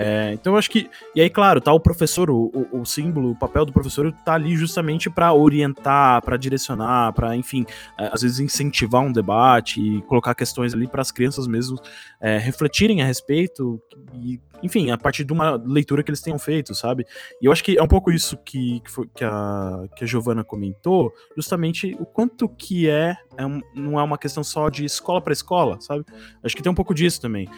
É, 0.00 0.30
então 0.32 0.52
eu 0.52 0.58
acho 0.58 0.70
que 0.70 0.88
e 1.12 1.20
aí, 1.20 1.28
claro, 1.28 1.60
tá 1.60 1.72
o 1.72 1.80
professor, 1.80 2.30
o, 2.30 2.68
o- 2.70 2.86
símbolo, 2.86 3.32
o 3.32 3.36
papel 3.36 3.64
do 3.64 3.72
professor 3.72 4.12
tá 4.24 4.34
ali 4.34 4.56
justamente 4.56 5.10
para 5.10 5.32
orientar, 5.34 6.22
para 6.22 6.36
direcionar, 6.36 7.12
para 7.12 7.34
enfim, 7.36 7.66
é, 7.98 8.08
às 8.12 8.22
vezes 8.22 8.38
incentivar 8.38 9.02
um 9.02 9.10
debate 9.10 9.80
e 9.80 10.00
colocar 10.02 10.36
questões 10.36 10.72
ali 10.72 10.86
para 10.86 11.02
as 11.02 11.10
crianças 11.10 11.48
mesmo 11.48 11.76
é, 12.20 12.38
refletirem 12.38 13.02
a 13.02 13.04
respeito 13.04 13.82
e, 14.14 14.40
enfim, 14.62 14.90
a 14.92 14.96
partir 14.96 15.24
de 15.24 15.32
uma 15.32 15.56
leitura 15.56 16.02
que 16.04 16.10
eles 16.10 16.20
tenham 16.20 16.38
feito, 16.38 16.74
sabe? 16.76 17.04
E 17.42 17.46
eu 17.46 17.52
acho 17.52 17.62
que 17.64 17.76
é 17.76 17.82
um 17.82 17.88
pouco 17.88 18.12
isso 18.12 18.36
que, 18.44 18.78
que, 18.80 18.90
foi- 18.90 19.08
que 19.12 19.24
a, 19.24 19.84
que 19.96 20.04
a 20.04 20.06
Giovana 20.06 20.44
comentou, 20.44 21.12
justamente 21.36 21.96
o 21.98 22.06
quanto 22.06 22.48
que 22.48 22.88
é, 22.88 23.16
é 23.36 23.44
um- 23.44 23.60
não 23.74 23.98
é 23.98 24.02
uma 24.04 24.16
questão 24.18 24.44
só 24.44 24.68
de 24.68 24.84
escola 24.84 25.20
para 25.20 25.32
escola, 25.32 25.80
sabe? 25.80 26.04
Acho 26.42 26.54
que 26.56 26.62
tem 26.62 26.70
um 26.70 26.74
pouco 26.74 26.94
disso 26.94 27.20
também. 27.20 27.48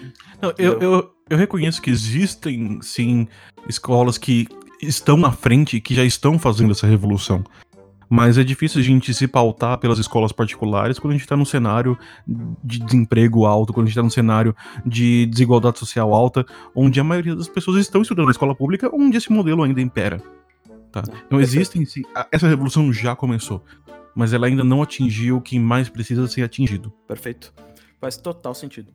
Não, 0.40 0.52
eu, 0.58 0.78
eu, 0.80 1.12
eu 1.30 1.38
reconheço 1.38 1.80
que 1.80 1.90
existem, 1.90 2.82
sim, 2.82 3.28
escolas 3.68 4.18
que 4.18 4.48
estão 4.82 5.16
na 5.16 5.30
frente 5.30 5.76
e 5.76 5.80
que 5.80 5.94
já 5.94 6.04
estão 6.04 6.38
fazendo 6.38 6.72
essa 6.72 6.88
revolução. 6.88 7.44
Mas 8.08 8.36
é 8.36 8.42
difícil 8.42 8.80
a 8.80 8.82
gente 8.82 9.14
se 9.14 9.28
pautar 9.28 9.78
pelas 9.78 10.00
escolas 10.00 10.32
particulares 10.32 10.98
quando 10.98 11.12
a 11.12 11.14
gente 11.14 11.22
está 11.22 11.36
num 11.36 11.44
cenário 11.44 11.96
de 12.26 12.80
desemprego 12.80 13.46
alto, 13.46 13.72
quando 13.72 13.84
a 13.84 13.86
gente 13.86 13.92
está 13.92 14.02
num 14.02 14.10
cenário 14.10 14.56
de 14.84 15.26
desigualdade 15.26 15.78
social 15.78 16.12
alta, 16.12 16.44
onde 16.74 16.98
a 16.98 17.04
maioria 17.04 17.36
das 17.36 17.48
pessoas 17.48 17.80
estão 17.80 18.02
estudando 18.02 18.24
na 18.24 18.32
escola 18.32 18.52
pública, 18.52 18.90
onde 18.92 19.16
esse 19.16 19.30
modelo 19.30 19.62
ainda 19.62 19.80
impera. 19.80 20.20
Tá? 20.90 21.04
Então 21.24 21.40
existem 21.40 21.84
sim. 21.84 22.02
Essa 22.32 22.48
revolução 22.48 22.92
já 22.92 23.14
começou. 23.14 23.64
Mas 24.12 24.32
ela 24.32 24.48
ainda 24.48 24.64
não 24.64 24.82
atingiu 24.82 25.40
quem 25.40 25.60
mais 25.60 25.88
precisa 25.88 26.26
ser 26.26 26.42
atingido. 26.42 26.92
Perfeito. 27.06 27.54
Faz 28.00 28.16
total 28.16 28.54
sentido. 28.54 28.90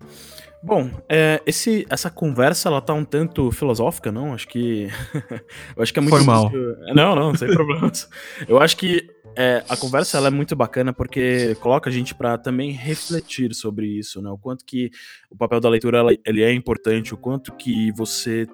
Bom, 0.64 0.90
é, 1.08 1.40
esse, 1.46 1.86
essa 1.92 2.10
conversa 2.10 2.70
ela 2.70 2.82
tá 2.82 2.92
um 2.94 3.06
tanto 3.06 3.52
filosófica, 3.52 4.12
não? 4.12 4.34
Acho 4.34 4.48
que. 4.48 4.88
eu 5.78 5.84
acho 5.84 5.94
que 5.94 6.00
é 6.00 6.02
muito. 6.02 6.16
Foi 6.16 6.26
mal. 6.26 6.50
difícil- 6.50 6.96
Não, 6.96 7.16
não, 7.16 7.36
sem 7.36 7.48
problemas. 7.54 8.10
Eu 8.48 8.60
acho 8.60 8.76
que 8.76 9.08
é, 9.36 9.64
a 9.70 9.78
conversa 9.78 10.18
ela 10.18 10.28
é 10.28 10.32
muito 10.32 10.56
bacana 10.56 10.92
porque 10.92 11.54
coloca 11.62 11.88
a 11.88 11.94
gente 11.94 12.16
para 12.16 12.36
também 12.38 12.72
refletir 12.72 13.54
sobre 13.54 13.86
isso, 13.86 14.22
né? 14.24 14.30
O 14.32 14.38
quanto 14.40 14.66
que 14.66 14.90
o 15.30 15.36
papel 15.36 15.60
da 15.60 15.70
leitura 15.70 16.00
ela- 16.00 16.18
ele 16.26 16.42
é 16.42 16.52
importante, 16.52 17.14
o 17.14 17.18
quanto 17.18 17.54
que 17.56 17.92
você 17.92 18.48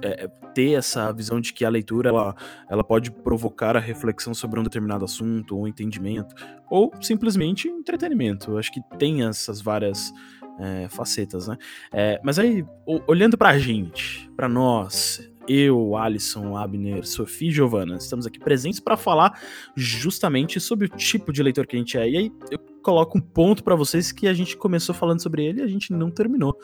é, 0.00 0.28
ter 0.54 0.72
essa 0.72 1.12
visão 1.12 1.40
de 1.40 1.52
que 1.52 1.64
a 1.64 1.68
leitura 1.68 2.10
ela, 2.10 2.34
ela 2.68 2.84
pode 2.84 3.10
provocar 3.10 3.76
a 3.76 3.80
reflexão 3.80 4.34
sobre 4.34 4.58
um 4.58 4.62
determinado 4.62 5.04
assunto, 5.04 5.56
ou 5.56 5.68
entendimento, 5.68 6.34
ou 6.70 6.92
simplesmente 7.00 7.68
entretenimento. 7.68 8.52
Eu 8.52 8.58
acho 8.58 8.72
que 8.72 8.80
tem 8.98 9.24
essas 9.26 9.60
várias 9.60 10.12
é, 10.58 10.88
facetas, 10.88 11.48
né? 11.48 11.56
É, 11.92 12.20
mas 12.22 12.38
aí, 12.38 12.64
olhando 13.06 13.38
pra 13.38 13.58
gente, 13.58 14.30
pra 14.36 14.48
nós, 14.48 15.20
eu, 15.48 15.96
Alisson, 15.96 16.56
Abner, 16.56 17.06
Sofia 17.06 17.48
e 17.48 17.52
Giovana, 17.52 17.96
estamos 17.96 18.26
aqui 18.26 18.38
presentes 18.38 18.80
para 18.80 18.96
falar 18.96 19.40
justamente 19.74 20.60
sobre 20.60 20.86
o 20.86 20.88
tipo 20.90 21.32
de 21.32 21.42
leitor 21.42 21.66
que 21.66 21.76
a 21.76 21.78
gente 21.78 21.96
é. 21.96 22.08
E 22.08 22.16
aí, 22.16 22.32
eu 22.50 22.58
coloco 22.82 23.18
um 23.18 23.20
ponto 23.20 23.62
pra 23.62 23.74
vocês 23.74 24.12
que 24.12 24.26
a 24.26 24.34
gente 24.34 24.56
começou 24.56 24.94
falando 24.94 25.22
sobre 25.22 25.44
ele 25.44 25.60
e 25.60 25.64
a 25.64 25.68
gente 25.68 25.92
não 25.92 26.10
terminou. 26.10 26.58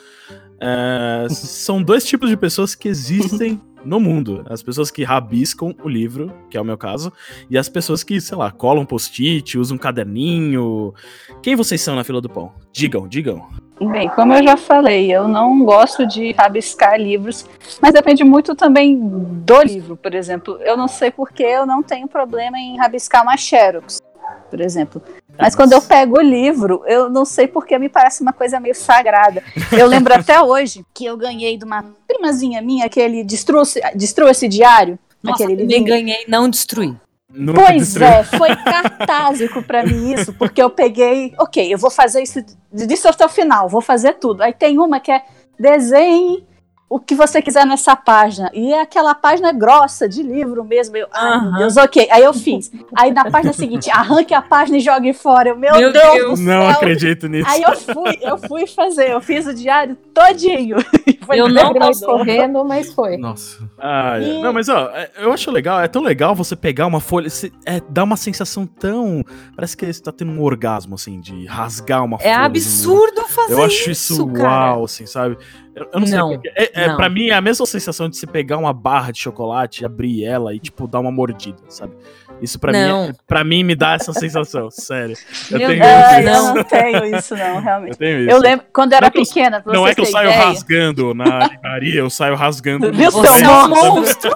É, 0.61 1.27
são 1.31 1.83
dois 1.83 2.05
tipos 2.05 2.29
de 2.29 2.37
pessoas 2.37 2.75
que 2.75 2.89
existem 2.89 3.61
no 3.85 4.01
mundo. 4.01 4.45
As 4.49 4.62
pessoas 4.62 4.91
que 4.91 5.05
rabiscam 5.05 5.75
o 5.83 5.89
livro, 5.89 6.33
que 6.51 6.57
é 6.57 6.61
o 6.61 6.65
meu 6.65 6.79
caso, 6.79 7.12
e 7.51 7.59
as 7.59 7.69
pessoas 7.69 8.03
que, 8.03 8.21
sei 8.21 8.37
lá, 8.37 8.51
colam 8.51 8.87
post-it, 8.87 9.59
usam 9.59 9.77
um 9.77 9.79
caderninho. 9.79 10.95
Quem 11.43 11.55
vocês 11.55 11.81
são 11.81 11.95
na 11.95 12.05
fila 12.05 12.21
do 12.21 12.29
pão? 12.29 12.53
Digam, 12.73 13.07
digam. 13.07 13.47
Bem, 13.81 14.09
como 14.11 14.33
eu 14.33 14.43
já 14.43 14.57
falei, 14.57 15.12
eu 15.12 15.27
não 15.27 15.65
gosto 15.65 16.07
de 16.07 16.33
rabiscar 16.33 16.97
livros, 16.99 17.45
mas 17.83 17.93
depende 17.93 18.23
muito 18.23 18.55
também 18.55 18.97
do 18.97 19.62
livro, 19.62 19.97
por 19.97 20.15
exemplo. 20.15 20.59
Eu 20.61 20.77
não 20.77 20.87
sei 20.87 21.11
porque 21.11 21.43
eu 21.43 21.67
não 21.67 21.83
tenho 21.83 22.07
problema 22.07 22.57
em 22.57 22.77
rabiscar 22.77 23.25
uma 23.25 23.37
Xerox, 23.37 24.01
por 24.51 24.61
exemplo. 24.61 25.03
Mas 25.39 25.55
quando 25.55 25.72
eu 25.72 25.82
pego 25.82 26.18
o 26.18 26.22
livro, 26.22 26.82
eu 26.87 27.11
não 27.11 27.24
sei 27.24 27.49
porque 27.49 27.78
me 27.78 27.89
parece 27.89 28.22
uma 28.22 28.32
coisa 28.32 28.61
meio 28.61 28.74
sagrada. 28.74 29.43
Eu 29.72 29.87
lembro 29.87 30.14
até 30.14 30.41
hoje 30.41 30.85
que 30.95 31.05
eu 31.05 31.16
ganhei 31.16 31.57
de 31.57 31.64
uma 31.64 31.85
primazinha 32.07 32.62
minha 32.62 32.87
aquele 32.87 33.24
Destrua, 33.24 33.64
Destrua 33.95 34.30
esse 34.30 34.47
diário. 34.49 34.99
Nossa, 35.22 35.45
aquele 35.45 35.64
nem 35.64 35.82
ganhei, 35.82 36.24
não 36.28 36.49
destruí. 36.49 36.95
Nunca 37.32 37.62
Pois 37.64 37.82
destruiu. 37.82 38.09
é, 38.09 38.22
foi 38.22 38.55
cartásico 38.55 39.62
pra 39.62 39.85
mim 39.85 40.12
isso, 40.12 40.32
porque 40.35 40.62
eu 40.62 40.70
peguei, 40.70 41.35
ok, 41.39 41.72
eu 41.74 41.78
vou 41.78 41.91
fazer 41.91 42.22
isso 42.22 42.45
disso 42.72 43.09
até 43.09 43.26
o 43.26 43.28
final, 43.28 43.68
vou 43.68 43.80
fazer 43.80 44.14
tudo. 44.14 44.43
Aí 44.43 44.53
tem 44.53 44.78
uma 44.78 45.01
que 45.01 45.11
é 45.11 45.22
desenhe 45.59 46.47
o 46.89 47.01
que 47.01 47.14
você 47.14 47.41
quiser 47.43 47.66
nessa 47.66 47.97
página. 47.97 48.51
E 48.55 48.72
é 48.72 48.82
aquela 48.82 49.14
página 49.14 49.51
grossa 49.53 50.09
de 50.09 50.22
livro 50.22 50.62
mesmo. 50.64 50.97
Eu, 50.97 51.09
ai, 51.12 51.41
meu 51.41 51.49
Aham. 51.51 51.59
Deus, 51.59 51.76
ok. 51.76 52.09
Aí 52.11 52.22
eu 52.22 52.32
fiz. 52.35 52.70
Aí 52.95 53.11
na 53.12 53.30
página 53.30 53.53
seguinte, 53.55 53.91
arranque 53.91 54.32
a 54.35 54.43
página 54.43 54.76
e 54.78 54.80
jogue 54.80 55.12
fora. 55.12 55.49
Eu, 55.51 55.57
meu, 55.57 55.74
Meu 55.76 55.93
Deus, 55.93 56.14
Deus. 56.14 56.39
do 56.41 56.45
Não 56.47 56.68
acredito 56.68 57.26
nisso. 57.26 57.49
Aí 57.51 57.62
eu 57.62 57.74
fui, 57.76 58.18
eu 58.20 58.39
fui 58.39 58.66
fazer, 58.66 59.11
eu 59.11 59.20
fiz 59.20 59.47
o 59.47 59.55
diário 59.55 59.97
todinho. 60.14 60.76
Foi 61.24 61.41
Eu 61.41 61.49
não 61.49 61.72
doido. 61.72 62.01
correndo, 62.05 62.62
mas 62.66 62.93
foi. 62.93 63.16
Nossa. 63.16 63.66
Ah, 63.78 64.18
é. 64.20 64.22
E- 64.24 64.43
Não, 64.43 64.53
mas 64.53 64.68
ó, 64.68 64.91
é- 64.91 65.11
eu 65.16 65.32
acho 65.32 65.51
legal, 65.51 65.80
é 65.80 65.89
tão 65.89 66.03
legal 66.03 66.35
você 66.35 66.55
pegar 66.55 66.87
uma 66.87 67.01
folha, 67.01 67.30
se- 67.30 67.51
é, 67.64 67.80
dá 67.89 68.05
uma 68.05 68.18
sensação 68.18 68.66
tão. 68.66 69.24
Parece 69.57 69.74
que 69.74 69.91
você 69.91 70.03
tá 70.03 70.12
tendo 70.12 70.32
um 70.32 70.43
orgasmo, 70.43 70.97
assim, 70.97 71.18
de 71.22 71.47
rasgar 71.47 72.05
uma 72.05 72.18
folha. 72.18 72.28
É 72.28 72.32
um 72.32 72.43
livro. 72.43 72.47
absurdo 72.59 73.22
fazer 73.26 73.55
Eu 73.55 73.64
acho 73.64 73.91
isso 73.91 74.26
cara. 74.35 74.74
uau, 74.74 74.85
assim, 74.85 75.07
sabe? 75.07 75.39
Eu, 75.75 75.89
eu 75.93 76.01
não, 76.01 76.07
sei 76.07 76.18
Não, 76.18 76.31
porque. 76.33 76.53
É, 76.55 76.85
é, 76.85 76.89
não. 76.89 76.97
pra 76.97 77.09
mim 77.09 77.29
é 77.29 77.35
a 77.35 77.41
mesma 77.41 77.66
sensação 77.66 78.09
de 78.09 78.16
você 78.16 78.27
pegar 78.27 78.59
uma 78.59 78.72
barra 78.72 79.11
de 79.11 79.18
chocolate, 79.18 79.85
abrir 79.85 80.25
ela 80.25 80.55
e, 80.55 80.59
tipo, 80.61 80.87
dar 80.87 81.01
uma 81.01 81.11
mordida, 81.11 81.59
sabe? 81.68 81.95
Isso 82.41 82.59
pra 82.59 82.72
mim, 82.72 82.79
Não. 82.79 83.05
é, 83.07 83.12
pra 83.27 83.43
mim 83.45 83.62
me 83.64 83.75
dá 83.75 83.95
essa 83.95 84.12
sensação, 84.12 84.70
sério. 84.70 85.16
Eu 85.51 85.59
Meu 85.59 85.68
tenho 85.68 85.83
Deus, 85.83 85.95
isso. 86.12 86.18
eu 86.20 86.25
não. 86.33 86.55
não 86.55 86.64
tenho 86.64 87.16
isso, 87.16 87.37
não, 87.37 87.47
Eu 87.57 87.61
realmente. 87.61 87.97
tenho 87.99 88.20
isso. 88.20 88.31
Eu 88.31 88.39
lembro, 88.41 88.66
quando 88.72 88.93
eu 88.93 89.01
Não 89.01 89.07
era 89.07 89.07
é 89.07 89.20
eu- 89.20 89.25
pequena, 89.25 89.61
pra 89.61 89.72
Não 89.72 89.87
é 89.87 89.95
que 89.95 90.01
eu 90.01 90.07
saio 90.07 90.29
ideia, 90.31 90.45
rasgando 90.45 91.14
na 91.14 91.47
livraria, 91.49 92.01
eu 92.01 92.11
saio 92.11 92.35
rasgando. 92.37 92.87
Seu 92.95 93.11
Você 93.11 93.45
é 93.45 93.49
um 93.49 93.68
monstro. 93.68 94.31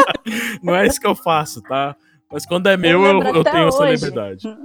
Não 0.62 0.74
é 0.74 0.86
isso 0.86 1.00
que 1.00 1.06
eu 1.06 1.14
faço, 1.14 1.62
tá? 1.62 1.94
Mas 2.30 2.44
quando 2.44 2.66
é 2.68 2.76
meu, 2.76 3.04
eu, 3.04 3.22
eu 3.22 3.44
tenho 3.44 3.68
essa 3.68 3.82
hoje. 3.82 3.94
liberdade. 3.94 4.56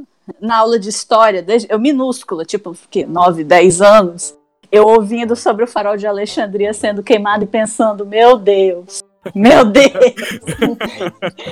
na 0.42 0.58
aula 0.58 0.80
de 0.80 0.90
história, 0.90 1.42
desde, 1.42 1.68
eu 1.72 1.80
minúscula, 1.80 2.44
tipo, 2.46 2.76
que 2.90 3.06
9, 3.06 3.44
10 3.44 3.82
anos, 3.82 4.36
eu 4.72 4.88
ouvindo 4.88 5.36
sobre 5.36 5.64
o 5.64 5.68
farol 5.68 5.98
de 5.98 6.08
Alexandria 6.08 6.74
sendo 6.74 7.04
queimado 7.04 7.44
e 7.44 7.48
pensando, 7.48 8.06
meu 8.06 8.38
Deus, 8.38 9.01
meu 9.36 9.66
Deus! 9.66 9.92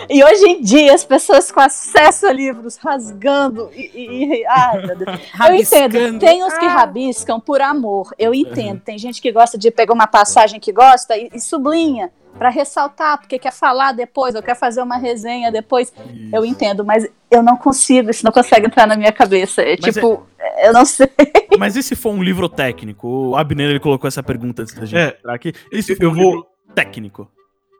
e 0.09 0.24
hoje 0.24 0.45
em 0.47 0.61
dia 0.61 0.93
as 0.93 1.03
pessoas 1.05 1.51
com 1.51 1.59
acesso 1.59 2.26
a 2.28 2.34
livros 2.34 2.78
rasgando 2.78 3.70
e. 3.74 3.91
e, 3.93 4.26
e 4.41 4.45
ai, 4.47 4.86
meu 4.86 4.95
Deus. 4.97 5.20
Eu 5.47 5.55
entendo, 5.55 6.20
tem 6.20 6.43
os 6.43 6.57
que 6.57 6.65
rabiscam 6.65 7.39
por 7.39 7.61
amor, 7.61 8.13
eu 8.17 8.34
entendo. 8.34 8.82
Tem 8.82 8.97
gente 8.97 9.22
que 9.22 9.32
gosta 9.32 9.57
de 9.57 9.70
pegar 9.72 9.93
uma 9.93 10.07
passagem 10.07 10.59
que 10.59 10.72
gosta 10.72 11.15
e, 11.17 11.30
e 11.34 11.39
sublinha 11.39 12.11
para 12.38 12.49
ressaltar, 12.49 13.20
porque 13.20 13.38
quer 13.39 13.51
falar 13.51 13.91
depois, 13.91 14.34
ou 14.36 14.41
quer 14.41 14.55
fazer 14.55 14.82
uma 14.82 14.97
resenha 14.97 15.51
depois. 15.51 15.91
Eu 16.32 16.45
entendo, 16.45 16.86
mas 16.86 17.07
eu 17.30 17.43
não 17.43 17.57
consigo, 17.57 18.09
isso 18.09 18.24
não 18.24 18.32
consegue 18.32 18.67
entrar 18.67 18.88
na 18.88 18.95
minha 18.95 19.11
cabeça. 19.11 19.61
É 19.61 19.76
Mas 19.82 19.95
tipo, 19.95 20.26
eu 20.63 20.72
não 20.72 20.86
sei. 20.86 21.09
Mas 21.57 21.76
e 21.76 21.84
se 21.84 21.95
for 21.95 22.11
um 22.13 22.24
livro 22.24 22.47
técnico? 22.47 23.07
O 23.07 23.36
Abner 23.36 23.70
ele 23.72 23.80
colocou 23.80 24.07
essa 24.07 24.24
pergunta 24.24 24.61
antes 24.61 24.74
da 24.74 24.86
gente 24.86 24.97
É, 24.99 25.17
entrar 25.20 25.34
aqui. 25.34 25.53
E 25.72 25.82
se 25.84 25.97
eu 25.99 26.11
um 26.11 26.13
vou- 26.13 26.24
livro 26.36 26.47
técnico? 26.74 27.30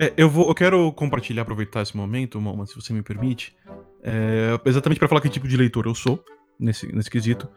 É, 0.02 0.14
eu 0.16 0.30
vou, 0.30 0.48
eu 0.48 0.56
quero 0.56 0.92
compartilhar, 0.94 1.42
aproveitar 1.42 1.82
esse 1.82 1.96
momento, 1.96 2.40
Moma, 2.40 2.66
se 2.66 2.76
você 2.76 2.94
me 2.94 3.02
permite, 3.02 3.56
é, 4.02 4.58
exatamente 4.66 4.98
para 4.98 5.10
falar 5.10 5.20
que 5.20 5.30
tipo 5.30 5.48
de 5.48 5.58
leitor 5.58 5.86
eu 5.86 5.96
sou 5.96 6.24
nesse, 6.58 6.88
nesse 6.94 7.10
quesito. 7.10 7.50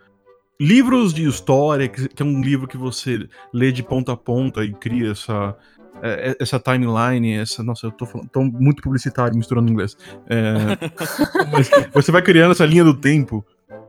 Livros 0.60 1.14
de 1.14 1.26
história, 1.26 1.88
que, 1.88 2.08
que 2.08 2.22
é 2.22 2.26
um 2.26 2.40
livro 2.42 2.66
que 2.66 2.76
você 2.76 3.28
lê 3.52 3.70
de 3.70 3.82
ponta 3.82 4.12
a 4.12 4.16
ponta 4.16 4.64
e 4.64 4.72
cria 4.72 5.12
essa 5.12 5.56
é, 6.02 6.36
essa 6.40 6.58
timeline, 6.58 7.34
essa, 7.34 7.62
nossa, 7.62 7.86
eu 7.86 7.92
tô, 7.92 8.06
falando, 8.06 8.28
tô 8.28 8.42
muito 8.42 8.82
publicitário 8.82 9.36
misturando 9.36 9.70
inglês. 9.70 9.96
É, 10.28 10.76
mas 11.52 11.70
você 11.92 12.10
vai 12.10 12.22
criando 12.22 12.52
essa 12.52 12.66
linha 12.66 12.82
do 12.82 12.94
tempo. 12.94 13.44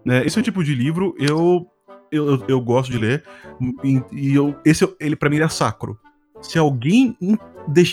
Né? 0.05 0.25
Esse 0.25 0.37
é 0.37 0.41
o 0.41 0.43
tipo 0.43 0.63
de 0.63 0.75
livro 0.75 1.15
eu 1.17 1.67
eu, 2.11 2.45
eu, 2.47 2.61
gosto 2.61 2.91
de 2.91 2.99
ler 2.99 3.23
e, 3.83 4.35
eu, 4.35 4.55
esse 4.63 4.87
ele 4.99 5.15
para 5.15 5.31
mim 5.31 5.37
ele 5.37 5.45
é 5.45 5.49
sacro. 5.49 5.97
Se 6.39 6.59
alguém 6.59 7.17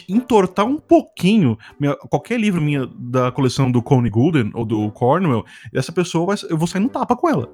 entortar 0.08 0.66
um 0.66 0.78
pouquinho 0.78 1.58
minha- 1.78 1.96
qualquer 1.96 2.38
livro 2.38 2.60
minha 2.60 2.86
da 2.98 3.30
coleção 3.30 3.70
do 3.70 3.82
Coney 3.82 4.10
Golden 4.10 4.50
ou 4.54 4.64
do 4.64 4.90
Cornwell, 4.92 5.44
essa 5.72 5.92
pessoa 5.92 6.26
vai, 6.26 6.36
eu 6.48 6.56
vou 6.56 6.66
sair 6.66 6.80
no 6.82 6.88
tapa 6.88 7.16
com 7.16 7.28
ela. 7.28 7.48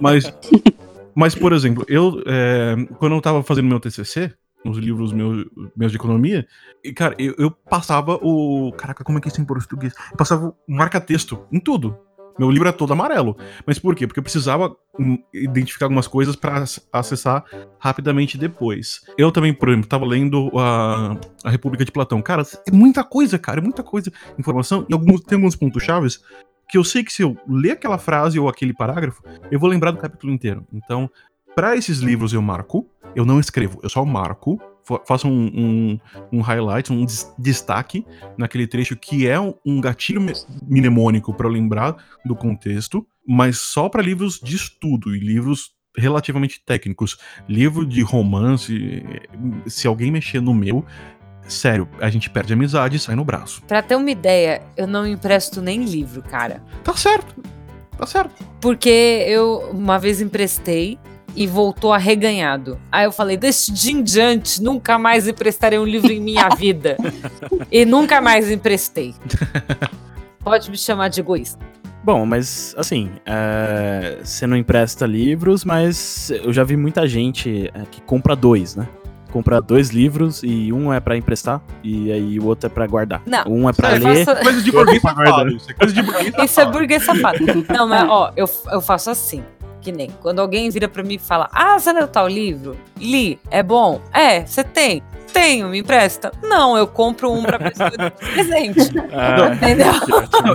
Mas, 0.00 0.24
mas 1.14 1.34
por 1.34 1.52
exemplo, 1.52 1.84
eu 1.88 2.22
é, 2.26 2.76
quando 2.98 3.14
eu 3.14 3.20
tava 3.20 3.42
fazendo 3.42 3.68
meu 3.68 3.80
TCC, 3.80 4.32
nos 4.64 4.78
livros 4.78 5.12
meus, 5.12 5.44
meus 5.76 5.90
de 5.90 5.98
economia, 5.98 6.46
e 6.84 6.92
cara, 6.92 7.16
eu, 7.18 7.34
eu 7.36 7.50
passava 7.50 8.14
o. 8.22 8.72
Caraca, 8.76 9.02
como 9.02 9.18
é 9.18 9.20
que 9.20 9.28
é 9.28 9.32
isso 9.32 9.40
em 9.40 9.44
português? 9.44 9.92
Eu 10.10 10.16
passava 10.16 10.48
o 10.68 10.72
marca-texto 10.72 11.44
em 11.50 11.58
tudo. 11.58 11.96
Meu 12.38 12.50
livro 12.50 12.68
é 12.68 12.72
todo 12.72 12.92
amarelo. 12.92 13.36
Mas 13.66 13.78
por 13.78 13.94
quê? 13.94 14.06
Porque 14.06 14.18
eu 14.18 14.22
precisava 14.22 14.74
hum, 14.98 15.18
identificar 15.32 15.86
algumas 15.86 16.06
coisas 16.06 16.36
para 16.36 16.64
acessar 16.92 17.44
rapidamente 17.78 18.38
depois. 18.38 19.02
Eu 19.16 19.30
também, 19.30 19.52
por 19.52 19.68
exemplo, 19.68 19.88
tava 19.88 20.04
lendo 20.04 20.50
a, 20.58 21.16
a 21.44 21.50
República 21.50 21.84
de 21.84 21.92
Platão. 21.92 22.20
Cara, 22.22 22.42
é 22.66 22.70
muita 22.70 23.04
coisa, 23.04 23.38
cara, 23.38 23.60
é 23.60 23.62
muita 23.62 23.82
coisa, 23.82 24.12
informação. 24.38 24.86
E 24.88 24.92
alguns, 24.92 25.20
tem 25.22 25.36
alguns 25.36 25.56
pontos 25.56 25.82
chaves 25.82 26.20
que 26.68 26.78
eu 26.78 26.84
sei 26.84 27.04
que 27.04 27.12
se 27.12 27.22
eu 27.22 27.36
ler 27.46 27.72
aquela 27.72 27.98
frase 27.98 28.38
ou 28.38 28.48
aquele 28.48 28.72
parágrafo, 28.72 29.22
eu 29.50 29.60
vou 29.60 29.68
lembrar 29.68 29.90
do 29.90 29.98
capítulo 29.98 30.32
inteiro. 30.32 30.66
Então, 30.72 31.10
para 31.54 31.76
esses 31.76 31.98
livros 31.98 32.32
eu 32.32 32.40
marco, 32.40 32.88
eu 33.14 33.26
não 33.26 33.38
escrevo, 33.38 33.78
eu 33.82 33.90
só 33.90 34.04
marco, 34.06 34.58
fa- 34.84 35.00
faço 35.06 35.28
um, 35.28 35.46
um, 35.54 36.00
um 36.32 36.40
highlight, 36.40 36.92
um 36.92 37.04
des- 37.04 37.32
destaque 37.38 38.04
naquele 38.36 38.66
trecho 38.66 38.96
que 38.96 39.26
é 39.28 39.38
um, 39.40 39.80
gatilho 39.80 40.24
mnemônico 40.66 41.32
para 41.34 41.46
eu 41.46 41.52
lembrar 41.52 41.96
do 42.24 42.34
contexto, 42.34 43.06
mas 43.26 43.58
só 43.58 43.88
para 43.88 44.02
livros 44.02 44.40
de 44.40 44.56
estudo 44.56 45.14
e 45.14 45.18
livros 45.20 45.70
relativamente 45.96 46.60
técnicos. 46.64 47.18
Livro 47.48 47.84
de 47.86 48.02
romance, 48.02 49.04
se 49.66 49.86
alguém 49.86 50.10
mexer 50.10 50.40
no 50.40 50.54
meu, 50.54 50.84
sério, 51.46 51.88
a 52.00 52.08
gente 52.08 52.30
perde 52.30 52.52
a 52.52 52.56
amizade 52.56 52.96
e 52.96 52.98
sai 52.98 53.14
no 53.14 53.24
braço. 53.24 53.62
Pra 53.62 53.82
ter 53.82 53.96
uma 53.96 54.10
ideia, 54.10 54.62
eu 54.76 54.86
não 54.86 55.06
empresto 55.06 55.60
nem 55.60 55.84
livro, 55.84 56.22
cara. 56.22 56.62
Tá 56.82 56.96
certo, 56.96 57.34
tá 57.98 58.06
certo. 58.06 58.42
Porque 58.60 58.88
eu 59.28 59.68
uma 59.70 59.98
vez 59.98 60.20
emprestei 60.20 60.98
e 61.34 61.46
voltou 61.46 61.92
arreganhado. 61.92 62.78
Aí 62.90 63.04
eu 63.04 63.12
falei, 63.12 63.36
deste 63.36 63.72
dia 63.72 63.92
em 63.92 64.02
diante, 64.02 64.62
nunca 64.62 64.98
mais 64.98 65.26
emprestarei 65.26 65.78
um 65.78 65.84
livro 65.84 66.12
em 66.12 66.20
minha 66.20 66.48
vida. 66.56 66.96
e 67.70 67.84
nunca 67.84 68.20
mais 68.20 68.50
emprestei. 68.50 69.14
Pode 70.44 70.70
me 70.70 70.76
chamar 70.76 71.08
de 71.08 71.20
egoísta. 71.20 71.58
Bom, 72.04 72.26
mas 72.26 72.74
assim, 72.76 73.10
é, 73.24 74.18
você 74.22 74.44
não 74.46 74.56
empresta 74.56 75.06
livros, 75.06 75.64
mas 75.64 76.30
eu 76.30 76.52
já 76.52 76.64
vi 76.64 76.76
muita 76.76 77.06
gente 77.06 77.70
é, 77.72 77.82
que 77.90 78.00
compra 78.02 78.34
dois, 78.34 78.74
né? 78.74 78.88
Compra 79.30 79.62
dois 79.62 79.90
livros 79.90 80.42
e 80.42 80.70
um 80.72 80.92
é 80.92 80.98
pra 81.00 81.16
emprestar 81.16 81.62
e 81.82 82.12
aí 82.12 82.38
o 82.40 82.44
outro 82.44 82.66
é 82.66 82.68
pra 82.68 82.86
guardar. 82.86 83.22
Não, 83.24 83.44
Um 83.46 83.68
é 83.68 83.72
pra 83.72 83.96
eu 83.96 84.04
ler. 84.08 84.24
faço- 84.26 84.42
Coisa 84.42 84.60
de 84.60 84.70
burguês 84.72 85.00
safado. 85.00 85.48
Isso 85.56 85.70
é 85.70 85.74
coisa 85.74 85.94
de 85.94 86.02
burguês 86.02 86.34
Isso 86.44 86.60
é 86.60 86.66
burguês 86.66 87.02
safado. 87.04 87.38
Não, 87.72 87.86
mas 87.88 88.08
ó, 88.10 88.32
eu, 88.36 88.46
eu 88.72 88.80
faço 88.82 89.08
assim. 89.08 89.42
Que 89.82 89.90
nem 89.92 90.08
quando 90.22 90.38
alguém 90.40 90.70
vira 90.70 90.88
pra 90.88 91.02
mim 91.02 91.14
e 91.14 91.18
fala: 91.18 91.48
Ah, 91.52 91.78
você 91.78 91.92
leu 91.92 92.06
tal 92.08 92.28
livro? 92.28 92.76
Li, 92.98 93.38
é 93.50 93.62
bom? 93.62 94.00
É, 94.14 94.46
você 94.46 94.62
tem? 94.62 95.02
Tenho, 95.32 95.68
me 95.68 95.78
empresta? 95.78 96.30
Não, 96.42 96.76
eu 96.76 96.86
compro 96.86 97.32
um 97.32 97.42
pra 97.42 97.58
pessoa 97.58 97.90
de 97.90 98.10
presente. 98.32 98.92
Ah, 99.12 99.48
Entendeu? 99.54 99.92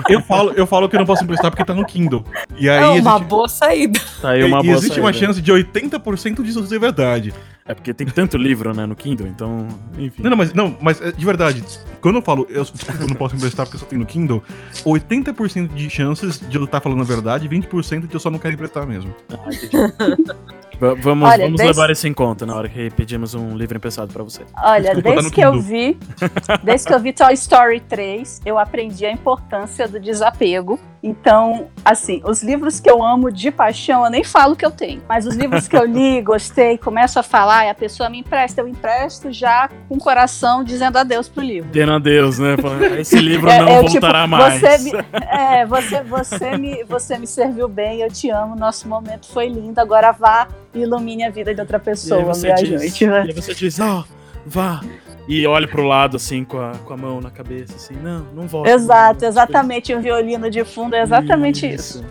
eu 0.09 0.21
falo, 0.21 0.51
eu 0.55 0.65
falo 0.67 0.87
que 0.87 0.95
eu 0.95 0.99
não 0.99 1.05
posso 1.05 1.23
emprestar 1.23 1.49
porque 1.51 1.65
tá 1.65 1.73
no 1.73 1.85
Kindle. 1.85 2.23
E 2.57 2.69
aí 2.69 2.77
É 2.77 2.85
uma 3.01 3.15
existe, 3.15 3.23
boa 3.27 3.47
saída. 3.49 3.99
Tá 4.21 4.29
aí 4.31 4.43
uma 4.43 4.59
e 4.59 4.63
boa 4.63 4.77
existe 4.77 4.99
uma 4.99 5.11
saída. 5.11 5.27
chance 5.27 5.41
de 5.41 5.51
80% 5.51 6.43
disso 6.43 6.65
ser 6.67 6.79
verdade. 6.79 7.33
É 7.67 7.73
porque 7.73 7.93
tem 7.93 8.07
tanto 8.07 8.37
livro, 8.37 8.73
né, 8.73 8.85
no 8.85 8.95
Kindle, 8.95 9.27
então, 9.27 9.67
enfim. 9.97 10.23
Não, 10.23 10.29
não, 10.29 10.37
mas, 10.37 10.53
não, 10.53 10.77
mas 10.81 11.01
é, 11.01 11.11
de 11.11 11.25
verdade, 11.25 11.63
quando 11.99 12.15
eu 12.15 12.21
falo 12.21 12.47
eu, 12.49 12.63
desculpa, 12.63 13.03
eu 13.03 13.07
não 13.07 13.15
posso 13.15 13.35
emprestar 13.35 13.65
porque 13.65 13.75
eu 13.75 13.79
só 13.81 13.85
tenho 13.85 13.99
no 13.99 14.05
Kindle, 14.05 14.41
80% 14.85 15.73
de 15.73 15.89
chances 15.89 16.39
de 16.39 16.55
eu 16.57 16.63
estar 16.63 16.79
falando 16.79 17.01
a 17.01 17.05
verdade 17.05 17.45
e 17.45 17.49
20% 17.49 18.07
de 18.07 18.13
eu 18.13 18.19
só 18.19 18.29
não 18.31 18.39
quero 18.39 18.53
emprestar 18.53 18.85
mesmo. 18.87 19.13
Ah, 19.29 19.37
vamos 21.01 21.27
Olha, 21.29 21.43
vamos 21.45 21.57
desse- 21.57 21.67
levar 21.67 21.89
isso 21.89 22.07
em 22.07 22.13
conta 22.13 22.45
na 22.45 22.55
hora 22.55 22.69
que 22.69 22.89
pedimos 22.91 23.33
um 23.33 23.57
livro 23.57 23.77
emprestado 23.77 24.13
pra 24.13 24.23
você. 24.23 24.43
Olha, 24.63 24.93
Vou 24.93 25.01
botar 25.01 25.09
desde 25.15 25.25
no 25.25 25.31
que 25.31 25.41
eu 25.41 25.51
Kindle. 25.53 25.67
vi, 25.67 25.97
desde 26.63 26.87
que 26.87 26.93
eu 26.93 26.99
vi 26.99 27.13
Toy 27.13 27.33
Story 27.33 27.79
3, 27.81 28.41
eu 28.45 28.57
aprendi 28.59 29.05
a 29.05 29.11
importância 29.11 29.87
do 29.87 29.99
desapego. 29.99 30.79
Então, 31.01 31.67
assim, 31.85 32.21
os 32.25 32.43
livros 32.43 32.79
que 32.79 32.89
eu 32.89 33.03
amo 33.03 33.31
de 33.31 33.49
paixão, 33.49 34.03
eu 34.03 34.09
nem 34.11 34.23
falo 34.23 34.55
que 34.55 34.65
eu 34.65 34.71
tenho. 34.71 35.01
Mas 35.07 35.25
os 35.25 35.35
livros 35.35 35.67
que 35.67 35.75
eu 35.77 35.85
li, 35.85 36.21
gostei, 36.21 36.77
começo 36.77 37.17
a 37.19 37.23
falar, 37.23 37.56
e 37.65 37.69
a 37.69 37.75
pessoa 37.75 38.09
me 38.09 38.19
empresta, 38.19 38.61
eu 38.61 38.67
empresto 38.67 39.31
já 39.31 39.69
com 39.87 39.95
o 39.95 39.99
coração 39.99 40.63
dizendo 40.63 40.97
adeus 40.97 41.27
pro 41.29 41.43
livro. 41.43 41.69
Dando 41.71 41.93
adeus, 41.93 42.39
né? 42.39 42.57
Falando, 42.57 42.83
Esse 42.97 43.17
livro 43.19 43.49
É, 43.49 43.59
não 43.59 43.67
é, 43.67 43.81
voltará 43.81 44.23
tipo, 44.23 44.27
mais. 44.29 44.59
Você 44.61 44.77
me, 44.79 44.91
é, 45.31 45.65
você, 45.65 46.01
você, 46.03 46.57
me, 46.57 46.83
você 46.83 47.17
me 47.17 47.27
serviu 47.27 47.67
bem, 47.67 48.01
eu 48.01 48.11
te 48.11 48.29
amo, 48.29 48.55
nosso 48.55 48.87
momento 48.87 49.27
foi 49.27 49.47
lindo, 49.47 49.79
agora 49.79 50.11
vá 50.11 50.47
e 50.73 50.81
ilumine 50.81 51.23
a 51.25 51.29
vida 51.29 51.53
de 51.53 51.61
outra 51.61 51.77
E 51.77 51.81
pessoa, 51.81 52.23
você 52.23 52.47
viajante. 52.47 52.77
diz, 52.89 53.01
né? 53.01 53.23
e 53.25 53.29
aí 53.29 53.33
você 53.33 53.53
diz, 53.53 53.79
ó, 53.79 54.03
vá. 54.45 54.81
E 55.27 55.45
olha 55.45 55.67
pro 55.67 55.83
lado, 55.83 56.15
assim, 56.15 56.45
com 56.45 56.57
a, 56.57 56.71
com 56.71 56.93
a 56.93 56.97
mão 56.97 57.19
na 57.19 57.29
cabeça, 57.29 57.75
assim, 57.75 57.95
não, 57.95 58.25
não 58.33 58.47
volta. 58.47 58.69
Exato, 58.69 59.21
não, 59.21 59.27
exatamente, 59.27 59.93
o 59.93 60.01
violino 60.01 60.49
de 60.49 60.63
fundo 60.63 60.95
é 60.95 61.01
exatamente 61.01 61.67
isso. 61.67 62.03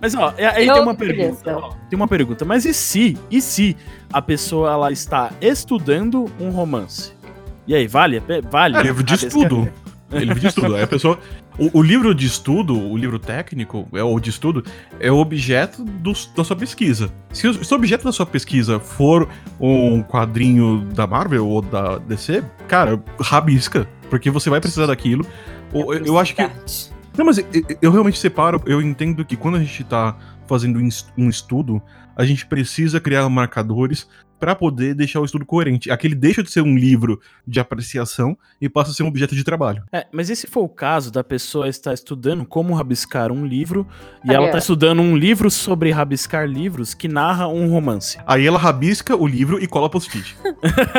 Mas 0.00 0.14
ó, 0.14 0.32
e 0.38 0.44
aí 0.44 0.66
Eu 0.66 0.74
tem 0.74 0.82
uma 0.82 0.94
pergunta. 0.94 1.56
ó, 1.58 1.70
Tem 1.90 1.96
uma 1.96 2.08
pergunta, 2.08 2.44
mas 2.44 2.64
e 2.64 2.72
se, 2.72 3.18
e 3.30 3.42
se 3.42 3.76
a 4.10 4.22
pessoa 4.22 4.72
ela 4.72 4.90
está 4.90 5.30
estudando 5.40 6.24
um 6.40 6.50
romance? 6.50 7.12
E 7.66 7.74
aí, 7.74 7.86
vale? 7.86 8.22
Vale? 8.50 8.78
É 8.78 8.82
livro 8.82 9.02
de 9.02 9.14
estudo. 9.14 9.68
É 10.10 10.18
livro 10.20 10.40
de 10.40 10.46
estudo. 10.46 10.74
Aí 10.76 10.82
a 10.82 10.86
pessoa. 10.86 11.18
O, 11.58 11.78
o 11.80 11.82
livro 11.82 12.14
de 12.14 12.24
estudo, 12.26 12.78
o 12.78 12.96
livro 12.96 13.18
técnico, 13.18 13.86
é 13.92 14.02
o 14.02 14.18
de 14.20 14.30
estudo, 14.30 14.64
é 15.00 15.10
o 15.10 15.16
objeto 15.16 15.84
do- 15.84 16.12
da 16.36 16.44
sua 16.44 16.54
pesquisa. 16.56 17.12
Se 17.32 17.48
o, 17.48 17.64
se 17.64 17.72
o 17.72 17.76
objeto 17.76 18.04
da 18.04 18.12
sua 18.12 18.24
pesquisa 18.26 18.78
for 18.78 19.28
um 19.60 20.02
quadrinho 20.02 20.84
da 20.94 21.06
Marvel 21.06 21.46
ou 21.46 21.60
da 21.60 21.98
DC, 21.98 22.44
cara, 22.68 23.02
rabisca. 23.20 23.88
Porque 24.08 24.30
você 24.30 24.48
vai 24.48 24.60
precisar 24.60 24.86
daquilo. 24.86 25.26
Ou 25.72 25.92
eu, 25.92 26.06
eu 26.06 26.18
acho 26.18 26.34
que. 26.34 26.42
Não, 27.16 27.24
mas 27.26 27.38
eu, 27.38 27.44
eu 27.82 27.90
realmente 27.90 28.18
separo, 28.18 28.62
eu 28.64 28.80
entendo 28.80 29.24
que 29.24 29.36
quando 29.36 29.56
a 29.56 29.60
gente 29.60 29.82
tá 29.82 30.16
fazendo 30.46 30.78
um 31.18 31.28
estudo, 31.28 31.82
a 32.16 32.24
gente 32.24 32.46
precisa 32.46 33.00
criar 33.00 33.28
marcadores 33.28 34.08
pra 34.38 34.54
poder 34.54 34.94
deixar 34.94 35.20
o 35.20 35.24
estudo 35.24 35.44
coerente. 35.44 35.90
Aquele 35.90 36.14
deixa 36.14 36.42
de 36.42 36.50
ser 36.50 36.62
um 36.62 36.76
livro 36.76 37.20
de 37.46 37.60
apreciação 37.60 38.36
e 38.60 38.68
passa 38.68 38.90
a 38.90 38.94
ser 38.94 39.02
um 39.02 39.08
objeto 39.08 39.34
de 39.34 39.44
trabalho. 39.44 39.84
É, 39.92 40.06
mas 40.12 40.30
e 40.30 40.36
se 40.36 40.46
for 40.46 40.62
o 40.62 40.68
caso 40.68 41.10
da 41.10 41.24
pessoa 41.24 41.68
estar 41.68 41.92
estudando 41.92 42.44
como 42.44 42.74
rabiscar 42.74 43.32
um 43.32 43.46
livro 43.46 43.86
e 44.24 44.30
Aí, 44.30 44.36
ela 44.36 44.48
ó. 44.48 44.50
tá 44.50 44.58
estudando 44.58 45.00
um 45.00 45.16
livro 45.16 45.50
sobre 45.50 45.90
rabiscar 45.90 46.46
livros 46.46 46.94
que 46.94 47.08
narra 47.08 47.48
um 47.48 47.70
romance? 47.70 48.18
Aí 48.26 48.46
ela 48.46 48.58
rabisca 48.58 49.16
o 49.16 49.26
livro 49.26 49.62
e 49.62 49.66
cola 49.66 49.88
post-it. 49.88 50.36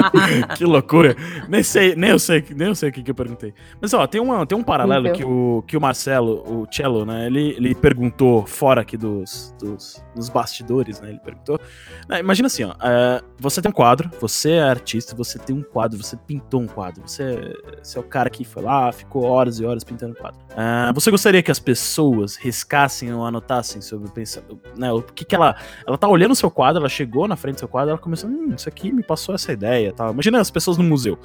que 0.56 0.64
loucura. 0.64 1.16
Nem 1.48 1.62
sei, 1.62 1.94
nem 1.94 2.10
eu 2.10 2.18
sei, 2.18 2.44
nem 2.54 2.68
eu 2.68 2.74
sei 2.74 2.90
o 2.90 2.92
que, 2.92 3.02
que 3.02 3.10
eu 3.10 3.14
perguntei. 3.14 3.54
Mas 3.80 3.92
ó, 3.94 4.06
tem, 4.06 4.20
uma, 4.20 4.46
tem 4.46 4.56
um 4.56 4.62
paralelo 4.62 5.04
Nível. 5.04 5.16
que 5.16 5.24
o, 5.24 5.64
que 5.66 5.76
o 5.76 5.80
Marcelo, 5.80 6.42
o 6.46 6.66
Cello, 6.70 7.04
né, 7.04 7.26
ele, 7.26 7.54
ele 7.56 7.74
perguntou 7.74 8.46
fora 8.46 8.80
aqui 8.80 8.96
dos, 8.96 9.54
dos, 9.58 10.02
dos 10.14 10.28
bastidores, 10.28 11.00
né, 11.00 11.10
ele 11.10 11.20
perguntou. 11.20 11.60
Né, 12.08 12.20
imagina 12.20 12.46
assim, 12.46 12.64
ó, 12.64 12.69
é, 12.80 13.22
você 13.38 13.60
tem 13.62 13.70
um 13.70 13.74
quadro, 13.74 14.10
você 14.20 14.52
é 14.52 14.62
artista, 14.62 15.14
você 15.14 15.38
tem 15.38 15.56
um 15.56 15.62
quadro, 15.62 16.02
você 16.02 16.16
pintou 16.16 16.60
um 16.60 16.66
quadro, 16.66 17.02
você, 17.06 17.54
você 17.82 17.98
é 17.98 18.00
o 18.00 18.04
cara 18.04 18.28
que 18.28 18.44
foi 18.44 18.62
lá, 18.62 18.92
ficou 18.92 19.24
horas 19.24 19.58
e 19.58 19.64
horas 19.64 19.84
pintando 19.84 20.12
um 20.12 20.20
quadro. 20.20 20.40
É, 20.56 20.92
você 20.92 21.10
gostaria 21.10 21.42
que 21.42 21.50
as 21.50 21.58
pessoas 21.58 22.36
riscassem 22.36 23.12
ou 23.12 23.24
anotassem 23.24 23.80
sobre 23.80 24.08
o 24.08 24.10
pensamento, 24.10 24.58
né, 24.76 24.92
o 24.92 25.02
que 25.02 25.24
que 25.24 25.34
ela, 25.34 25.56
ela 25.86 25.98
tá 25.98 26.08
olhando 26.08 26.32
o 26.32 26.36
seu 26.36 26.50
quadro, 26.50 26.80
ela 26.80 26.88
chegou 26.88 27.26
na 27.26 27.36
frente 27.36 27.56
do 27.56 27.58
seu 27.60 27.68
quadro, 27.68 27.90
ela 27.90 27.98
começou, 27.98 28.28
hum, 28.28 28.54
isso 28.56 28.68
aqui 28.68 28.92
me 28.92 29.02
passou 29.02 29.34
essa 29.34 29.52
ideia, 29.52 29.92
tal. 29.92 30.12
Imagina 30.12 30.40
as 30.40 30.50
pessoas 30.50 30.76
no 30.76 30.84
museu. 30.84 31.18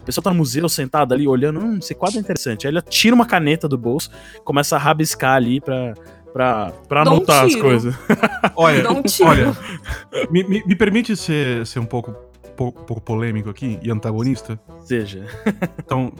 A 0.00 0.04
pessoa 0.04 0.22
tá 0.22 0.30
no 0.30 0.36
museu 0.36 0.68
sentada 0.68 1.14
ali 1.14 1.28
olhando, 1.28 1.60
hum, 1.60 1.78
esse 1.78 1.94
quadro 1.94 2.18
é 2.18 2.20
interessante. 2.20 2.66
Aí 2.66 2.72
ela 2.72 2.82
tira 2.82 3.14
uma 3.14 3.24
caneta 3.24 3.68
do 3.68 3.78
bolso, 3.78 4.10
começa 4.44 4.74
a 4.74 4.78
rabiscar 4.78 5.36
ali 5.36 5.60
pra, 5.60 5.94
pra, 6.32 6.72
pra 6.88 7.04
Dá 7.04 7.10
um 7.10 7.16
anotar 7.16 7.44
as 7.44 7.54
coisas. 7.56 7.94
Olha, 8.56 8.90
um 8.90 9.02
olha, 9.24 9.56
me, 10.30 10.42
me- 10.44 10.62
me 10.66 10.74
permite 10.76 11.16
ser, 11.16 11.66
ser 11.66 11.78
um 11.78 11.84
pouco, 11.84 12.14
pouco, 12.56 12.84
pouco 12.84 13.02
polêmico 13.02 13.48
aqui 13.50 13.78
e 13.82 13.90
antagonista? 13.90 14.58
Seja. 14.84 15.24
Então, 15.84 16.12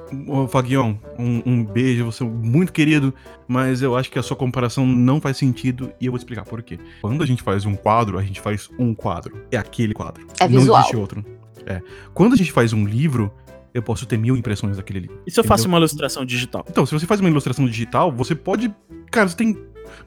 Faguion, 0.48 0.94
um, 1.18 1.42
um 1.46 1.64
beijo, 1.64 2.04
você 2.04 2.22
é 2.22 2.26
muito 2.26 2.72
querido, 2.72 3.14
mas 3.48 3.80
eu 3.80 3.96
acho 3.96 4.10
que 4.10 4.18
a 4.18 4.22
sua 4.22 4.36
comparação 4.36 4.84
não 4.86 5.20
faz 5.20 5.36
sentido 5.38 5.90
e 6.00 6.06
eu 6.06 6.12
vou 6.12 6.18
explicar 6.18 6.44
por 6.44 6.62
quê. 6.62 6.78
Quando 7.00 7.22
a 7.22 7.26
gente 7.26 7.42
faz 7.42 7.64
um 7.64 7.74
quadro, 7.74 8.18
a 8.18 8.22
gente 8.22 8.40
faz 8.40 8.68
um 8.78 8.94
quadro. 8.94 9.44
É 9.50 9.56
aquele 9.56 9.94
quadro. 9.94 10.26
É 10.38 10.46
Não 10.48 10.58
visual. 10.60 10.78
existe 10.80 10.96
outro. 10.96 11.24
É. 11.64 11.80
Quando 12.12 12.34
a 12.34 12.36
gente 12.36 12.52
faz 12.52 12.72
um 12.74 12.84
livro, 12.84 13.32
eu 13.72 13.82
posso 13.82 14.04
ter 14.04 14.18
mil 14.18 14.36
impressões 14.36 14.76
daquele 14.76 15.00
livro. 15.00 15.20
E 15.26 15.30
se 15.30 15.40
eu 15.40 15.44
faço 15.44 15.62
Entendeu? 15.62 15.72
uma 15.74 15.78
ilustração 15.78 16.24
digital? 16.26 16.64
Então, 16.68 16.84
se 16.84 16.92
você 16.92 17.06
faz 17.06 17.20
uma 17.20 17.30
ilustração 17.30 17.64
digital, 17.66 18.12
você 18.12 18.34
pode. 18.34 18.72
Cara, 19.10 19.28
você 19.28 19.36
tem. 19.36 19.56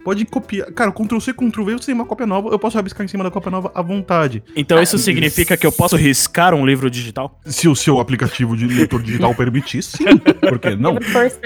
Pode 0.03 0.25
copiar. 0.25 0.71
Cara, 0.71 0.91
Ctrl 0.91 1.19
C, 1.19 1.33
Ctrl 1.33 1.63
V, 1.63 1.73
você 1.73 1.86
tem 1.88 1.95
uma 1.95 2.05
cópia 2.05 2.25
nova, 2.25 2.49
eu 2.49 2.59
posso 2.59 2.75
rabiscar 2.77 3.03
em 3.03 3.07
cima 3.07 3.23
da 3.23 3.31
cópia 3.31 3.51
nova 3.51 3.71
à 3.73 3.81
vontade. 3.81 4.43
Então 4.55 4.81
isso 4.81 4.95
Ah, 4.95 4.99
significa 4.99 5.55
que 5.57 5.65
eu 5.65 5.71
posso 5.71 5.95
riscar 5.95 6.53
um 6.53 6.65
livro 6.65 6.89
digital? 6.89 7.39
Se 7.45 7.67
o 7.67 7.75
seu 7.75 7.99
aplicativo 7.99 8.55
de 8.55 8.65
leitor 8.67 9.01
digital 9.01 9.33
permitir, 9.36 9.81
sim. 9.83 10.03
Por 10.39 10.59
que 10.59 10.75
não? 10.75 10.95
Você 10.95 11.39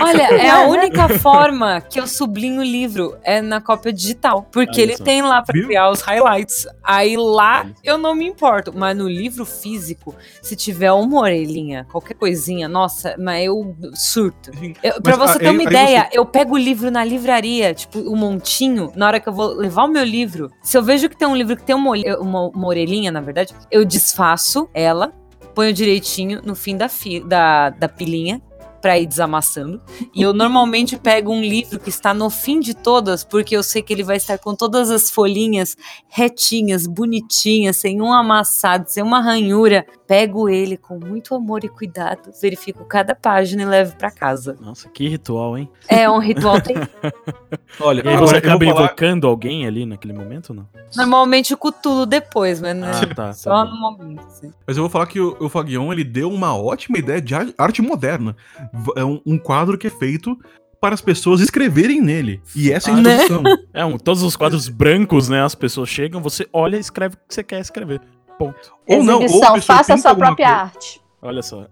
Olha, 0.00 0.22
é 0.22 0.50
a 0.50 0.62
única 0.66 1.08
forma 1.18 1.80
que 1.80 1.98
eu 2.00 2.06
sublinho 2.06 2.60
o 2.60 2.64
livro 2.64 3.16
é 3.22 3.40
na 3.40 3.60
cópia 3.60 3.92
digital. 3.92 4.42
Porque 4.52 4.80
Olha 4.80 4.82
ele 4.82 4.96
só. 4.96 5.04
tem 5.04 5.22
lá 5.22 5.42
pra 5.42 5.52
Viu? 5.52 5.66
criar 5.66 5.90
os 5.90 6.00
highlights. 6.00 6.66
Aí 6.82 7.16
lá 7.16 7.66
eu 7.82 7.98
não 7.98 8.14
me 8.14 8.26
importo. 8.26 8.72
Mas 8.74 8.96
no 8.96 9.08
livro 9.08 9.44
físico, 9.44 10.14
se 10.40 10.54
tiver 10.56 10.92
uma 10.92 11.20
orelhinha, 11.20 11.86
qualquer 11.90 12.14
coisinha, 12.14 12.68
nossa, 12.68 13.14
mas 13.18 13.44
eu 13.46 13.74
surto. 13.94 14.50
Eu, 14.82 15.00
pra 15.02 15.16
Mas, 15.16 15.30
você 15.30 15.36
ah, 15.36 15.40
ter 15.40 15.48
aí- 15.48 15.52
uma 15.54 15.62
ideia, 15.62 16.08
eu 16.12 16.24
pego 16.26 16.54
o 16.54 16.58
livro 16.58 16.90
na 16.90 17.04
livraria, 17.04 17.71
tipo, 17.74 17.98
o 18.00 18.16
montinho, 18.16 18.92
na 18.94 19.06
hora 19.06 19.20
que 19.20 19.28
eu 19.28 19.32
vou 19.32 19.54
levar 19.54 19.84
o 19.84 19.88
meu 19.88 20.04
livro. 20.04 20.50
Se 20.62 20.76
eu 20.76 20.82
vejo 20.82 21.08
que 21.08 21.16
tem 21.16 21.28
um 21.28 21.36
livro 21.36 21.56
que 21.56 21.62
tem 21.62 21.74
uma, 21.74 21.92
uma, 22.18 22.48
uma 22.48 22.66
orelhinha, 22.66 23.10
na 23.10 23.20
verdade, 23.20 23.54
eu 23.70 23.84
desfaço 23.84 24.68
ela, 24.74 25.12
ponho 25.54 25.72
direitinho 25.72 26.40
no 26.44 26.54
fim 26.54 26.76
da, 26.76 26.88
fi, 26.88 27.20
da, 27.20 27.70
da 27.70 27.88
pilinha 27.88 28.40
pra 28.82 28.98
ir 28.98 29.06
desamassando. 29.06 29.80
E 30.14 30.20
eu 30.20 30.34
normalmente 30.34 30.98
pego 30.98 31.32
um 31.32 31.40
livro 31.40 31.78
que 31.78 31.88
está 31.88 32.12
no 32.12 32.28
fim 32.28 32.60
de 32.60 32.74
todas, 32.74 33.22
porque 33.24 33.56
eu 33.56 33.62
sei 33.62 33.80
que 33.80 33.92
ele 33.92 34.02
vai 34.02 34.16
estar 34.16 34.36
com 34.38 34.54
todas 34.54 34.90
as 34.90 35.08
folhinhas 35.10 35.76
retinhas, 36.08 36.86
bonitinhas, 36.86 37.76
sem 37.78 38.02
um 38.02 38.12
amassado, 38.12 38.84
sem 38.90 39.02
uma 39.02 39.20
ranhura. 39.20 39.86
Pego 40.06 40.46
ele 40.48 40.76
com 40.76 40.98
muito 40.98 41.34
amor 41.34 41.64
e 41.64 41.68
cuidado, 41.70 42.30
verifico 42.42 42.84
cada 42.84 43.14
página 43.14 43.62
e 43.62 43.64
levo 43.64 43.96
pra 43.96 44.10
casa. 44.10 44.58
Nossa, 44.60 44.88
que 44.90 45.08
ritual, 45.08 45.56
hein? 45.56 45.70
É 45.88 46.10
um 46.10 46.18
ritual 46.18 46.60
tem 46.60 46.76
Olha, 47.80 48.02
E 48.04 48.08
aí 48.08 48.16
você 48.18 48.36
acaba 48.36 48.62
falar- 48.64 48.84
invocando 48.84 49.26
alguém 49.26 49.66
ali 49.66 49.86
naquele 49.86 50.12
momento 50.12 50.50
ou 50.50 50.56
não? 50.56 50.68
Normalmente 50.94 51.54
o 51.54 51.56
cutulo 51.56 52.04
depois, 52.04 52.60
mas 52.60 52.76
não 52.76 52.88
é 52.88 52.90
Ah, 52.90 53.06
tá. 53.06 53.14
tá 53.14 53.32
só 53.32 53.64
bom. 53.64 53.70
no 53.70 53.80
momento. 53.80 54.26
assim. 54.26 54.50
Mas 54.66 54.76
eu 54.76 54.82
vou 54.82 54.90
falar 54.90 55.06
que 55.06 55.18
o, 55.18 55.34
o 55.40 55.48
Faguion, 55.48 55.90
ele 55.92 56.04
deu 56.04 56.30
uma 56.30 56.54
ótima 56.54 56.98
ideia 56.98 57.20
de 57.22 57.34
ar- 57.34 57.48
arte 57.56 57.80
moderna. 57.80 58.36
É 58.96 59.04
um, 59.04 59.20
um 59.26 59.38
quadro 59.38 59.76
que 59.76 59.86
é 59.86 59.90
feito 59.90 60.36
para 60.80 60.94
as 60.94 61.00
pessoas 61.00 61.40
escreverem 61.40 62.00
nele. 62.00 62.40
E 62.56 62.72
essa 62.72 62.90
é 62.90 62.94
a 62.94 62.96
Ah, 62.96 63.00
né? 63.00 63.24
introdução. 63.24 63.42
É, 63.72 63.84
um, 63.84 63.96
todos 63.98 64.22
os 64.22 64.34
quadros 64.36 64.68
brancos, 64.68 65.28
né? 65.28 65.42
As 65.42 65.54
pessoas 65.54 65.88
chegam, 65.88 66.20
você 66.20 66.46
olha 66.52 66.76
e 66.76 66.80
escreve 66.80 67.14
o 67.14 67.18
que 67.28 67.34
você 67.34 67.42
quer 67.44 67.60
escrever. 67.60 68.00
Ponto. 68.38 68.72
ou 68.88 69.02
não, 69.04 69.16
ou 69.18 69.22
a 69.22 69.24
Exibição, 69.26 69.62
faça 69.62 69.94
a 69.94 69.98
sua 69.98 70.14
própria 70.14 70.46
coisa. 70.48 70.62
arte. 70.62 71.00
Olha 71.20 71.42
só. 71.42 71.66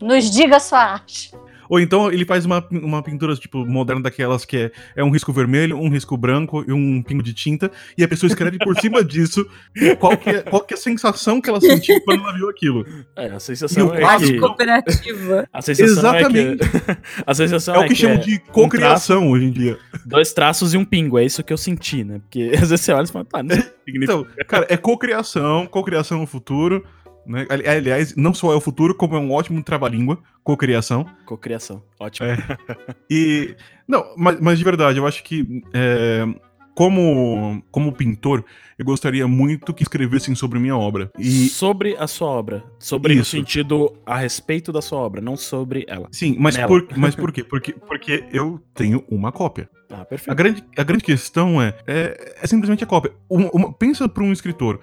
Nos 0.00 0.30
diga 0.30 0.58
sua 0.58 0.78
arte. 0.78 1.30
Ou 1.68 1.80
então 1.80 2.10
ele 2.10 2.24
faz 2.24 2.44
uma, 2.44 2.66
uma 2.70 3.02
pintura, 3.02 3.34
tipo, 3.36 3.64
moderna 3.64 4.02
daquelas 4.02 4.44
que 4.44 4.56
é, 4.56 4.72
é 4.96 5.04
um 5.04 5.10
risco 5.10 5.32
vermelho, 5.32 5.78
um 5.78 5.88
risco 5.88 6.16
branco 6.16 6.64
e 6.66 6.72
um 6.72 7.02
pingo 7.02 7.22
de 7.22 7.34
tinta. 7.34 7.70
E 7.96 8.04
a 8.04 8.08
pessoa 8.08 8.28
escreve 8.28 8.58
por 8.58 8.78
cima 8.80 9.02
disso 9.04 9.46
qual 9.98 10.16
que, 10.16 10.30
é, 10.30 10.42
qual 10.42 10.62
que 10.62 10.74
é 10.74 10.76
a 10.76 10.80
sensação 10.80 11.40
que 11.40 11.48
ela 11.50 11.60
sentiu 11.60 12.00
quando 12.02 12.22
ela 12.22 12.32
viu 12.32 12.48
aquilo. 12.48 12.86
É, 13.16 13.26
a 13.26 13.40
sensação 13.40 13.94
E 13.94 13.98
o 14.02 14.10
é 14.10 14.18
que... 14.18 14.38
Cooperativa. 14.38 15.48
A 15.52 15.62
sensação 15.62 16.16
Exatamente. 16.16 16.62
é 16.62 16.94
que... 16.94 16.98
a 17.26 17.34
sensação 17.34 17.74
É 17.74 17.78
é, 17.78 17.80
o 17.80 17.82
que 17.84 17.94
que 17.94 18.00
chamam 18.00 18.16
é 18.16 18.20
de 18.20 18.38
cocriação 18.38 19.30
hoje 19.30 19.44
em 19.46 19.50
dia. 19.50 19.78
dois 20.04 20.32
traços 20.32 20.74
e 20.74 20.76
um 20.76 20.84
pingo. 20.84 21.18
É 21.18 21.24
isso 21.24 21.42
que 21.42 21.52
eu 21.52 21.58
senti, 21.58 22.04
né? 22.04 22.20
Porque 22.20 22.50
às 22.54 22.70
vezes 22.70 22.80
você 22.80 22.92
olha 22.92 23.04
e 23.04 23.08
fala, 23.08 23.24
tá, 23.24 23.42
não 23.42 23.56
significa... 23.56 24.04
Então, 24.04 24.26
cara, 24.46 24.66
é 24.68 24.76
cocriação, 24.76 25.66
cocriação 25.66 26.20
no 26.20 26.26
futuro. 26.26 26.84
Né? 27.26 27.46
Ali- 27.48 27.68
Aliás, 27.68 28.14
não 28.16 28.32
só 28.32 28.52
é 28.52 28.56
o 28.56 28.60
futuro, 28.60 28.94
como 28.94 29.16
é 29.16 29.18
um 29.18 29.32
ótimo 29.32 29.62
trava-língua, 29.62 30.18
cocriação. 30.44 31.06
Cocriação. 31.24 31.82
Ótimo. 31.98 32.28
É. 32.28 32.36
E. 33.10 33.54
Não, 33.88 34.04
mas, 34.16 34.40
mas 34.40 34.58
de 34.58 34.64
verdade, 34.64 34.98
eu 34.98 35.06
acho 35.06 35.22
que. 35.24 35.62
é, 35.74 36.24
como, 36.76 37.62
como 37.70 37.90
pintor, 37.90 38.44
eu 38.78 38.84
gostaria 38.84 39.26
muito 39.26 39.72
que 39.72 39.82
escrevessem 39.82 40.34
sobre 40.34 40.58
minha 40.58 40.76
obra. 40.76 41.10
E. 41.18 41.48
Sobre 41.48 41.96
a 41.96 42.06
sua 42.06 42.28
obra. 42.28 42.62
Sobre 42.78 43.14
Isso. 43.14 43.30
sentido 43.30 43.94
a 44.04 44.18
respeito 44.18 44.70
da 44.70 44.82
sua 44.82 44.98
obra, 44.98 45.22
não 45.22 45.38
sobre 45.38 45.86
ela. 45.88 46.06
Sim, 46.12 46.36
mas 46.38 46.54
Nela. 46.54 46.68
por, 46.68 46.86
mas 46.98 47.14
por 47.16 47.32
quê? 47.32 47.42
Porque, 47.42 47.72
porque 47.72 48.24
eu 48.30 48.60
tenho 48.74 49.02
uma 49.10 49.32
cópia. 49.32 49.70
Ah, 49.90 50.02
A 50.02 50.04
perfeito. 50.04 50.36
grande, 50.36 50.64
a 50.76 50.82
grande 50.82 51.02
questão 51.04 51.62
é, 51.62 51.74
é, 51.86 52.34
é 52.42 52.46
simplesmente 52.46 52.84
a 52.84 52.86
cópia. 52.86 53.12
Uma- 53.30 53.50
uma- 53.52 53.72
pensa 53.72 54.06
para 54.06 54.22
um 54.22 54.32
escritor. 54.32 54.78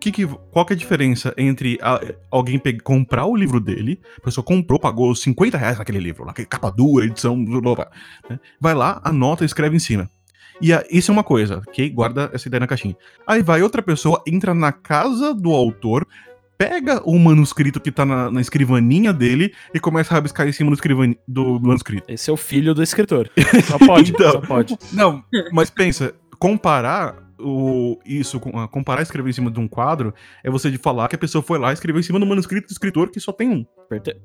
Que 0.00 0.10
que, 0.10 0.26
qual 0.50 0.66
que 0.66 0.72
é 0.72 0.76
a 0.76 0.78
diferença 0.78 1.32
entre 1.38 1.78
a- 1.80 2.00
alguém 2.30 2.58
pe- 2.58 2.80
comprar 2.80 3.24
o 3.26 3.36
livro 3.36 3.60
dele, 3.60 4.00
a 4.18 4.20
pessoa 4.22 4.44
comprou, 4.44 4.78
pagou 4.80 5.14
50 5.14 5.56
reais 5.56 5.78
naquele 5.78 5.98
livro, 6.00 6.26
naquele 6.26 6.46
capa 6.48 6.70
dura, 6.70 7.06
edição, 7.06 7.42
blá, 7.42 7.60
blá, 7.60 7.74
blá, 7.74 7.90
né? 8.28 8.40
vai 8.60 8.74
lá, 8.74 9.00
anota 9.04 9.44
e 9.44 9.46
escreve 9.46 9.76
em 9.76 9.78
cima. 9.78 10.10
E 10.60 10.72
a- 10.72 10.84
isso 10.90 11.10
é 11.10 11.14
uma 11.14 11.24
coisa, 11.24 11.62
ok? 11.68 11.88
Guarda 11.90 12.30
essa 12.32 12.48
ideia 12.48 12.60
na 12.60 12.66
caixinha. 12.66 12.96
Aí 13.26 13.42
vai 13.42 13.62
outra 13.62 13.82
pessoa, 13.82 14.22
entra 14.26 14.52
na 14.54 14.72
casa 14.72 15.32
do 15.34 15.50
autor, 15.52 16.06
pega 16.56 17.00
o 17.08 17.16
manuscrito 17.18 17.80
que 17.80 17.92
tá 17.92 18.04
na, 18.04 18.30
na 18.30 18.40
escrivaninha 18.40 19.12
dele 19.12 19.52
e 19.72 19.78
começa 19.78 20.12
a 20.12 20.16
rabiscar 20.16 20.48
em 20.48 20.52
cima 20.52 20.70
do, 20.74 20.76
do 21.28 21.60
manuscrito. 21.60 22.10
Esse 22.10 22.30
é 22.30 22.32
o 22.32 22.36
filho 22.36 22.74
do 22.74 22.82
escritor. 22.82 23.30
Só 23.66 23.78
pode, 23.78 24.10
Então. 24.10 24.32
só 24.32 24.40
pode. 24.40 24.76
Não, 24.92 25.22
mas 25.52 25.70
pensa, 25.70 26.12
comparar 26.38 27.14
o, 27.38 27.96
isso, 28.04 28.40
com- 28.40 28.58
ah, 28.58 28.66
comparar 28.66 29.02
escrever 29.02 29.30
em 29.30 29.32
cima 29.32 29.50
de 29.52 29.60
um 29.60 29.68
quadro, 29.68 30.12
é 30.42 30.50
você 30.50 30.68
de 30.72 30.78
falar 30.78 31.06
que 31.06 31.14
a 31.14 31.18
pessoa 31.18 31.40
foi 31.40 31.56
lá 31.58 31.70
e 31.70 31.74
escreveu 31.74 32.00
em 32.00 32.02
cima 32.02 32.18
do 32.18 32.26
manuscrito 32.26 32.66
do 32.66 32.72
escritor 32.72 33.10
que 33.10 33.20
só 33.20 33.30
tem 33.30 33.48
um. 33.48 33.64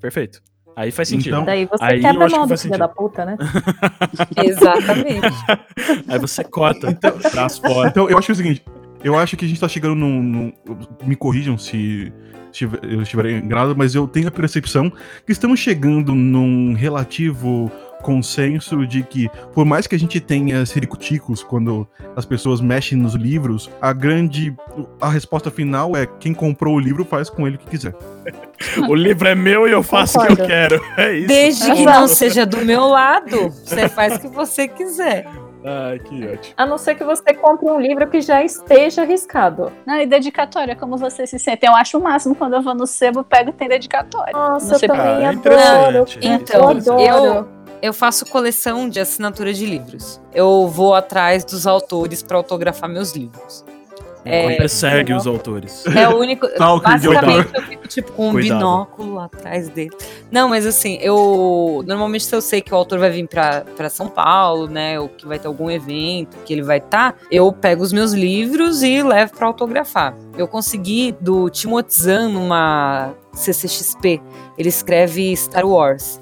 Perfeito. 0.01 0.41
Aí 0.75 0.91
faz 0.91 1.07
sentido. 1.09 1.33
Então- 1.35 1.45
Daí 1.45 1.65
você 1.65 1.83
Aí 1.83 2.01
quebra 2.01 2.23
a 2.23 2.25
acho 2.25 2.33
que 2.33 2.39
mão 2.39 2.47
do 2.47 2.49
faz 2.49 2.61
filho 2.63 2.77
da 2.77 2.87
puta, 2.87 3.25
né? 3.25 3.37
Exatamente. 4.43 5.27
Aí 6.07 6.19
você 6.19 6.43
corta 6.43 6.89
o 6.89 7.31
braço 7.31 7.61
fora. 7.61 7.89
Então, 7.89 8.09
eu 8.09 8.17
acho 8.17 8.25
que 8.27 8.31
é 8.31 8.33
o 8.33 8.37
seguinte, 8.37 8.63
eu 9.03 9.17
acho 9.17 9.37
que 9.37 9.45
a 9.45 9.47
gente 9.47 9.59
tá 9.59 9.67
chegando 9.67 9.95
num... 9.95 10.21
num- 10.21 10.53
me 11.05 11.15
corrijam 11.15 11.57
se 11.57 12.11
estiver- 12.51 12.79
eu 12.83 13.01
estiver 13.01 13.29
enganado, 13.31 13.75
mas 13.75 13.93
eu 13.95 14.07
tenho 14.07 14.27
a 14.27 14.31
percepção 14.31 14.91
que 15.25 15.31
estamos 15.31 15.59
chegando 15.59 16.13
num 16.15 16.73
relativo 16.73 17.71
consenso 18.03 18.85
de 18.85 19.01
que, 19.01 19.29
por 19.53 19.65
mais 19.65 19.87
que 19.87 19.95
a 19.95 19.99
gente 19.99 20.19
tenha 20.19 20.63
siricuticos 20.65 21.41
quando 21.41 21.87
as 22.15 22.25
pessoas 22.25 22.61
mexem 22.61 22.97
nos 22.97 23.15
livros, 23.15 23.71
a 23.81 23.91
grande... 23.93 24.55
a 25.01 25.09
resposta 25.09 25.49
final 25.49 25.95
é 25.95 26.05
quem 26.05 26.33
comprou 26.33 26.75
o 26.75 26.79
livro 26.79 27.03
faz 27.03 27.29
com 27.29 27.47
ele 27.47 27.55
o 27.55 27.59
que 27.59 27.67
quiser. 27.67 27.95
O 28.87 28.95
livro 28.95 29.27
é 29.27 29.35
meu 29.35 29.67
e 29.67 29.71
eu 29.71 29.83
faço 29.83 30.17
o 30.17 30.25
que 30.25 30.31
eu 30.31 30.37
quero. 30.37 30.81
É 30.95 31.13
isso. 31.17 31.27
Desde 31.27 31.73
que 31.73 31.83
não 31.85 32.07
seja 32.07 32.45
do 32.45 32.57
meu 32.63 32.87
lado, 32.87 33.49
você 33.49 33.89
faz 33.89 34.15
o 34.15 34.19
que 34.21 34.27
você 34.27 34.69
quiser. 34.69 35.25
Ai, 35.65 35.99
que 35.99 36.25
ótimo. 36.27 36.53
A 36.57 36.65
não 36.65 36.77
ser 36.77 36.95
que 36.95 37.03
você 37.03 37.33
compre 37.33 37.69
um 37.69 37.79
livro 37.79 38.07
que 38.09 38.21
já 38.21 38.43
esteja 38.43 39.01
arriscado. 39.01 39.71
Não, 39.85 39.99
e 39.99 40.05
dedicatória, 40.05 40.75
como 40.75 40.97
vocês 40.97 41.29
se 41.29 41.39
sentem? 41.39 41.69
Eu 41.69 41.75
acho 41.75 41.97
o 41.97 42.03
máximo 42.03 42.35
quando 42.35 42.53
eu 42.53 42.61
vou 42.61 42.75
no 42.75 42.85
sebo, 42.85 43.23
pego 43.23 43.49
e 43.49 43.53
tem 43.53 43.67
dedicatória. 43.69 44.33
Nossa, 44.33 44.75
eu 44.75 44.79
também 44.79 45.01
Ah, 45.25 45.29
adoro. 45.29 45.33
interessante. 45.33 46.19
Então, 46.21 46.71
eu 46.99 47.13
adoro. 47.15 47.49
Eu- 47.87 47.93
faço 47.93 48.25
coleção 48.25 48.89
de 48.89 48.99
assinatura 48.99 49.53
de 49.53 49.65
livros. 49.65 50.19
Eu 50.33 50.67
vou 50.67 50.93
atrás 50.95 51.43
dos 51.45 51.67
autores 51.67 52.23
para 52.23 52.37
autografar 52.37 52.89
meus 52.89 53.13
livros. 53.13 53.63
É, 54.25 54.55
Persegue 54.55 55.13
os 55.13 55.27
autores. 55.27 55.83
É 55.87 56.07
o 56.07 56.17
único. 56.17 56.47
Basicamente, 56.81 57.49
eu 57.53 57.61
fico 57.63 57.87
tipo 57.89 58.11
com 58.13 58.29
um 58.29 58.31
Cuidado. 58.31 58.57
binóculo 58.57 59.19
atrás 59.19 59.67
dele. 59.67 59.91
Não, 60.31 60.47
mas 60.47 60.65
assim, 60.65 60.97
eu. 61.01 61.83
Normalmente, 61.85 62.23
se 62.23 62.33
eu 62.33 62.41
sei 62.41 62.61
que 62.61 62.73
o 62.73 62.77
autor 62.77 62.99
vai 62.99 63.09
vir 63.09 63.27
pra, 63.27 63.65
pra 63.75 63.89
São 63.89 64.07
Paulo, 64.07 64.67
né? 64.67 64.97
Ou 64.97 65.09
que 65.09 65.27
vai 65.27 65.37
ter 65.37 65.47
algum 65.47 65.69
evento 65.69 66.37
que 66.45 66.53
ele 66.53 66.61
vai 66.61 66.77
estar, 66.77 67.17
eu 67.29 67.51
pego 67.51 67.83
os 67.83 67.91
meus 67.91 68.13
livros 68.13 68.81
e 68.81 69.03
levo 69.03 69.33
pra 69.35 69.47
autografar. 69.47 70.15
Eu 70.37 70.47
consegui 70.47 71.13
do 71.19 71.49
Timothy 71.49 71.93
Zahn 72.03 72.29
numa 72.29 73.11
CCXP. 73.33 74.21
Ele 74.57 74.69
escreve 74.69 75.35
Star 75.35 75.65
Wars. 75.67 76.21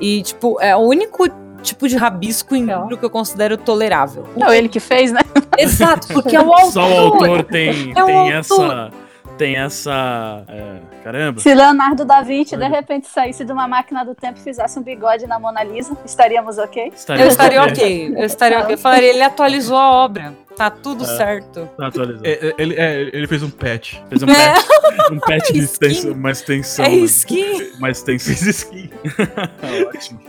E, 0.00 0.22
tipo, 0.22 0.60
é 0.60 0.76
o 0.76 0.80
único 0.80 1.26
tipo 1.62 1.88
de 1.88 1.96
rabisco 1.96 2.54
em 2.54 2.64
livro 2.64 2.96
que 2.96 3.04
eu 3.04 3.10
considero 3.10 3.56
tolerável. 3.56 4.24
Não, 4.36 4.52
ele 4.52 4.68
que 4.68 4.78
fez, 4.80 5.10
né? 5.12 5.20
Exato, 5.58 6.06
porque 6.08 6.36
é 6.36 6.40
o 6.40 6.52
autor. 6.52 6.72
Só 6.72 6.88
o 6.88 6.98
autor 7.12 7.44
tem, 7.44 7.92
É 7.96 8.02
o 8.02 8.06
tem 8.06 8.16
autor. 8.16 8.32
essa. 8.32 8.90
Tem 9.36 9.56
essa. 9.56 10.44
é, 10.48 10.76
caramba. 11.12 11.40
Se 11.40 11.54
Leonardo 11.54 12.04
da 12.04 12.22
Vinci 12.22 12.56
de 12.56 12.68
repente 12.68 13.08
saísse 13.08 13.44
de 13.44 13.52
uma 13.52 13.66
máquina 13.66 14.04
do 14.04 14.14
tempo 14.14 14.38
e 14.38 14.42
fizesse 14.42 14.78
um 14.78 14.82
bigode 14.82 15.26
na 15.26 15.38
Mona 15.38 15.62
Lisa, 15.62 15.96
estaríamos 16.04 16.58
ok? 16.58 16.92
Estaria 16.94 17.24
Eu 17.24 17.28
estaria 17.28 17.62
ok. 17.62 17.72
ok. 17.72 18.14
Eu 18.16 18.24
estaria 18.26 18.58
ok. 18.60 18.74
Eu 18.74 18.78
falaria, 18.78 19.10
ele 19.10 19.22
atualizou 19.22 19.76
a 19.76 19.90
obra. 19.90 20.34
Tá 20.56 20.70
tudo 20.70 21.04
É. 21.04 21.06
certo. 21.06 21.68
Tá 21.76 21.86
atualizado. 21.86 22.26
É, 22.26 22.48
é, 22.48 22.54
ele, 22.58 22.74
é, 22.74 23.00
ele 23.12 23.26
fez 23.26 23.42
um 23.42 23.50
patch. 23.50 23.94
Fez 24.08 24.22
um 24.22 24.26
patch, 24.26 24.66
um 25.12 25.18
patch 25.20 25.52
de 25.52 25.58
extensão, 25.60 26.12
uma 26.12 26.30
extensão. 26.32 26.84
É 26.84 26.90
skin. 26.90 27.70
Uma 27.78 27.90
extensão. 27.90 28.34
skin. 28.34 28.90
Ótimo. 29.88 30.20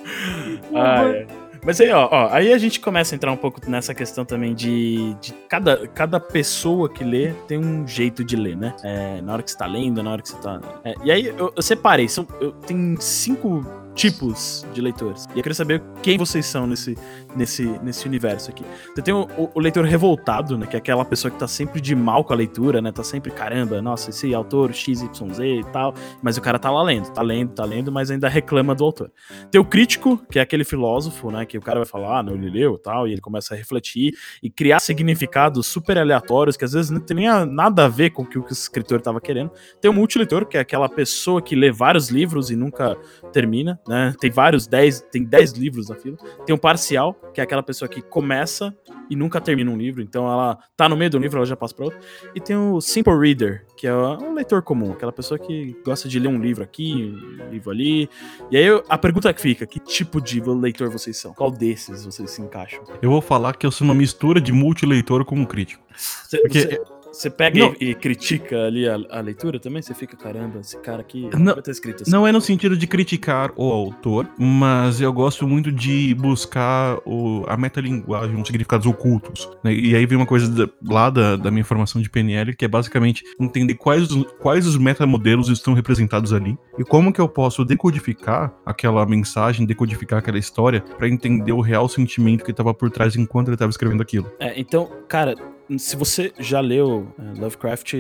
Ah, 0.75 1.03
é. 1.05 1.38
Mas 1.64 1.82
aí, 1.82 1.89
ó, 1.91 2.07
ó, 2.12 2.30
aí 2.32 2.53
a 2.53 2.57
gente 2.57 2.80
começa 2.80 3.14
a 3.14 3.16
entrar 3.16 3.32
um 3.32 3.38
pouco 3.38 3.60
nessa 3.70 3.93
questão 3.93 4.24
também 4.24 4.53
de, 4.53 5.14
de 5.16 5.34
cada, 5.47 5.88
cada 5.88 6.20
pessoa 6.20 6.89
que 6.89 7.03
lê 7.03 7.34
tem 7.47 7.57
um 7.57 7.88
jeito 7.88 8.24
de 8.24 8.36
ler, 8.36 8.55
né? 8.55 8.74
É, 8.84 9.22
na 9.22 9.34
hora 9.34 9.43
que 9.43 9.51
você 9.51 9.57
tá 9.57 9.66
lendo, 9.66 10.01
na 10.01 10.12
hora 10.12 10.22
que 10.22 10.30
você 10.30 10.38
tá. 10.38 10.62
é, 10.84 10.93
e 11.03 11.12
aí 11.12 11.28
eu, 11.28 11.51
eu 11.55 11.62
separei, 11.62 12.07
são, 12.07 12.26
eu, 12.39 12.51
tem 12.51 12.95
cinco 12.99 13.66
tipos 13.99 14.66
de 14.74 14.80
leitores. 14.80 15.26
E 15.36 15.39
eu 15.39 15.43
queria 15.43 15.53
saber 15.53 15.84
quem 16.01 16.18
vocês 16.18 16.45
são 16.45 16.66
nesse, 16.66 16.97
nesse, 17.36 17.63
nesse 17.84 18.07
universo 18.07 18.49
aqui. 18.49 18.63
Você 18.93 19.01
tem 19.01 19.13
o, 19.13 19.27
o- 19.53 19.59
leitor 19.59 19.86
revoltado, 19.86 20.57
né? 20.57 20.65
Que 20.65 20.75
é 20.75 20.80
aquela 20.80 21.05
pessoa 21.05 21.32
que 21.32 21.38
tá 21.38 21.47
sempre 21.47 21.80
de 21.82 21.95
mal 21.95 22.23
com 22.23 22.34
a 22.34 22.36
leitura, 22.36 22.82
né? 22.82 22.91
Tá 22.91 23.03
sempre, 23.03 23.32
caramba, 23.32 23.82
nossa, 23.82 24.09
esse 24.09 24.34
autor 24.34 24.73
XYZ 24.73 25.09
e 25.39 25.63
tal. 25.71 25.93
Mas 26.21 26.38
o 26.38 26.41
cara 26.41 26.57
tá 26.59 26.69
lá 26.71 26.82
lendo, 26.84 27.09
tá 27.11 27.21
lendo, 27.21 27.53
tá 27.53 27.63
lendo, 27.65 27.91
mas 27.91 28.09
ainda 28.11 28.27
reclama 28.27 28.73
do 28.75 28.84
autor. 28.84 29.11
Tem 29.51 29.59
o 29.59 29.65
crítico, 29.65 30.17
que 30.32 30.39
é 30.39 30.41
aquele 30.41 30.63
filósofo, 30.63 31.32
né? 31.32 31.45
Que 31.45 31.57
o 31.57 31.61
cara 31.61 31.80
vai 31.80 31.86
falar, 31.86 32.19
ah, 32.19 32.23
não, 32.23 32.34
ele 32.34 32.49
leu 32.49 32.75
e 32.75 32.80
tal, 32.80 33.07
e 33.07 33.11
ele 33.11 33.21
começa 33.21 33.53
a 33.53 33.57
refletir 33.57 34.13
e 34.41 34.49
criar 34.49 34.80
significados 34.80 35.67
super 35.67 35.97
aleatórios 35.97 36.57
que 36.57 36.65
às 36.65 36.73
vezes 36.73 36.89
não 36.91 36.99
tem 36.99 37.15
nem 37.17 37.27
nada 37.45 37.86
a 37.86 37.88
ver 37.88 38.09
com 38.11 38.23
o 38.23 38.25
que 38.25 38.38
o 38.39 38.45
escritor 38.49 39.01
tava 39.01 39.19
querendo. 39.21 39.51
Tem 39.82 39.89
o 39.89 39.93
multileitor, 39.93 40.45
que 40.45 40.57
é 40.57 40.59
aquela 40.59 40.89
pessoa 40.89 41.41
que 41.41 41.55
lê 41.55 41.71
vários 41.71 42.09
livros 42.09 42.49
e 42.49 42.55
nunca 42.55 42.97
termina, 43.32 43.80
né? 43.88 44.13
Tem 44.19 44.30
vários, 44.32 44.67
10, 44.67 45.01
tem 45.11 45.23
10 45.23 45.53
livros 45.53 45.89
na 45.89 45.95
fila. 45.95 46.17
Tem 46.45 46.55
o 46.55 46.57
parcial, 46.59 47.15
que 47.34 47.39
é 47.39 47.43
aquela 47.43 47.61
pessoa 47.63 47.88
que 47.88 48.01
começa 48.01 48.76
e 49.09 49.15
nunca 49.15 49.39
termina 49.41 49.70
um 49.72 49.78
livro, 49.78 50.01
então 50.01 50.26
ela 50.32 50.57
tá 50.76 50.88
no 50.89 50.95
meio 50.97 51.09
do 51.11 51.17
livro, 51.17 51.38
ela 51.38 51.45
já 51.45 51.55
passa 51.55 51.74
para 51.76 51.86
outro. 51.86 51.99
E 52.36 52.39
tem 52.39 52.55
o 52.55 52.80
simple 52.82 53.13
reader, 53.17 53.65
que 53.78 53.88
é 53.88 53.93
um 53.93 54.34
leitor 54.34 54.61
comum, 54.61 54.91
aquela 54.91 55.11
pessoa 55.11 55.38
que 55.39 55.76
gosta 55.86 56.07
de 56.07 56.20
ler 56.20 56.28
um 56.28 56.39
livro 56.39 56.63
aqui, 56.63 57.13
um 57.41 57.49
livro 57.49 57.72
ali. 57.72 58.09
E 58.51 58.57
aí 58.57 58.65
eu- 58.65 58.84
a 58.89 58.97
pergunta 58.97 59.34
que 59.34 59.41
fica, 59.41 59.65
que 59.65 59.80
tipo 59.80 60.20
de 60.22 60.41
leitor 60.41 60.89
vocês 60.89 61.17
são? 61.17 61.34
Qual 61.34 61.49
desses 61.51 62.05
vocês 62.05 62.30
se 62.32 62.41
encaixam? 62.41 62.84
Eu 63.01 63.09
vou 63.09 63.22
falar 63.22 63.55
que 63.55 63.65
eu 63.65 63.72
sou 63.72 63.86
uma 63.86 63.93
mistura 63.95 64.39
de 64.41 64.51
multileitor 64.51 65.24
com 65.26 65.36
um 65.36 65.45
crítico. 65.45 65.84
Você, 65.95 66.38
Porque- 66.41 66.59
você- 66.65 66.82
você 67.12 67.30
pega 67.30 67.60
Não. 67.60 67.76
e, 67.80 67.93
critica 67.95 68.66
ali 68.66 68.88
a, 68.88 68.97
a 69.10 69.20
leitura 69.22 69.60
também? 69.60 69.82
Você 69.82 69.93
fica, 69.93 70.16
caramba, 70.16 70.60
esse 70.60 70.78
cara 70.80 71.01
aqui 71.01 71.30
Não- 71.38 71.53
vai 71.53 71.62
ter 71.64 71.72
escrito 71.72 72.03
assim. 72.03 72.12
Não 72.12 72.28
é 72.28 72.32
no 72.32 72.39
sentido 72.41 72.78
de 72.78 72.88
criticar 72.88 73.51
o 73.55 73.64
autor, 73.72 74.28
mas 74.38 75.01
eu 75.01 75.12
gosto 75.12 75.47
muito 75.47 75.72
de 75.72 76.14
buscar 76.16 76.97
o, 77.05 77.43
a 77.47 77.57
metalinguagem, 77.57 78.39
os 78.39 78.47
significados 78.47 78.86
ocultos. 78.86 79.49
né? 79.64 79.74
E 79.74 79.95
aí 79.95 80.05
vem 80.05 80.18
uma 80.18 80.26
coisa 80.26 80.47
da- 80.49 80.72
lá 80.88 81.10
da, 81.10 81.36
da 81.36 81.51
minha 81.51 81.66
formação 81.66 82.01
de 82.01 82.10
PNL, 82.10 82.55
que 82.55 82.66
é 82.66 82.68
basicamente 82.68 83.24
entender 83.39 83.74
quais, 83.76 84.10
os- 84.12 84.26
quais 84.39 84.66
os 84.68 84.78
metamodelos 84.78 85.49
estão 85.49 85.74
representados 85.74 86.32
ali 86.34 86.57
e 86.78 86.84
como 86.84 87.12
que 87.12 87.20
eu 87.22 87.28
posso 87.28 87.66
decodificar 87.66 88.53
aquela 88.66 89.05
mensagem, 89.05 89.66
decodificar 89.66 90.20
aquela 90.20 90.38
história 90.38 90.82
para 90.97 91.07
entender 91.10 91.51
o 91.51 91.62
real 91.62 91.89
sentimento 91.89 92.43
que 92.45 92.51
estava 92.51 92.74
por 92.74 92.89
trás 92.89 93.16
enquanto 93.16 93.47
ele 93.47 93.55
estava 93.55 93.70
escrevendo 93.70 94.01
aquilo. 94.01 94.32
É, 94.39 94.60
então, 94.60 94.89
cara, 95.07 95.36
se 95.78 95.95
você 95.95 96.34
já 96.39 96.59
leu 96.59 97.13
é, 97.20 97.39
Lovecraft, 97.39 97.93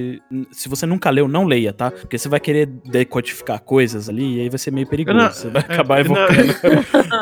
se 0.51 0.69
você 0.69 0.85
nunca 0.85 1.09
leu, 1.09 1.27
não 1.27 1.45
leia, 1.45 1.71
tá? 1.71 1.91
Porque 1.91 2.17
você 2.17 2.27
vai 2.27 2.39
querer 2.39 2.65
decodificar 2.65 3.61
coisas 3.61 4.09
ali 4.09 4.37
e 4.37 4.41
aí 4.41 4.49
vai 4.49 4.57
ser 4.57 4.71
meio 4.71 4.87
perigoso. 4.87 5.17
Não, 5.17 5.31
você 5.31 5.49
vai 5.49 5.61
é, 5.67 5.73
acabar 5.73 6.03
não. 6.03 6.15
evocando. 6.15 6.55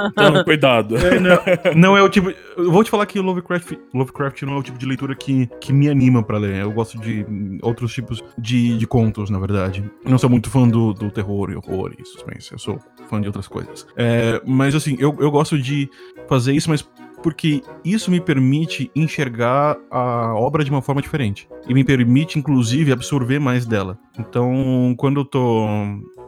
então, 0.12 0.44
cuidado. 0.44 0.98
É, 0.98 1.20
não, 1.20 1.38
não 1.76 1.98
é 1.98 2.02
o 2.02 2.10
tipo. 2.10 2.30
Eu 2.56 2.72
vou 2.72 2.84
te 2.84 2.90
falar 2.90 3.06
que 3.06 3.20
o 3.20 3.22
Lovecraft, 3.22 3.74
Lovecraft 3.94 4.44
não 4.44 4.54
é 4.54 4.58
o 4.58 4.64
tipo 4.64 4.78
de 4.78 4.86
leitura 4.86 5.16
que, 5.16 5.48
que 5.60 5.74
me 5.74 5.90
anima 5.90 6.24
pra 6.24 6.38
ler. 6.38 6.58
Eu 6.58 6.72
gosto 6.72 7.00
de 7.00 7.26
hum, 7.28 7.58
outros 7.62 7.94
tipos 7.94 8.24
de, 8.38 8.78
de 8.78 8.88
contos, 8.88 9.30
na 9.30 9.40
verdade. 9.40 9.84
Eu 10.04 10.12
não 10.12 10.18
sou 10.18 10.30
muito 10.30 10.50
fã 10.50 10.68
do, 10.68 10.94
do 10.94 11.12
terror 11.12 11.52
e 11.52 11.56
horror 11.56 11.94
e 11.98 12.06
suspense. 12.06 12.52
Eu 12.52 12.60
sou 12.60 12.80
fã 13.10 13.20
de 13.20 13.28
outras 13.28 13.48
coisas. 13.48 13.86
É, 13.96 14.42
mas 14.46 14.76
assim, 14.76 14.96
eu, 15.00 15.16
eu 15.20 15.32
gosto 15.32 15.60
de 15.60 15.90
fazer 16.28 16.54
isso, 16.54 16.70
mas 16.70 16.88
porque 17.22 17.62
isso 17.84 18.12
me 18.12 18.20
permite 18.20 18.92
enxergar 18.96 19.78
a 19.90 20.34
obra 20.36 20.64
de 20.64 20.72
uma 20.72 20.82
forma 20.82 21.02
diferente. 21.02 21.48
E 21.68 21.74
me 21.74 21.84
permite, 21.84 22.38
inclusive, 22.38 22.92
absorver 22.92 23.40
mais 23.40 23.66
dela. 23.66 23.98
Então, 24.18 24.94
quando 24.98 25.22
eu 25.22 25.26
tô. 25.26 25.66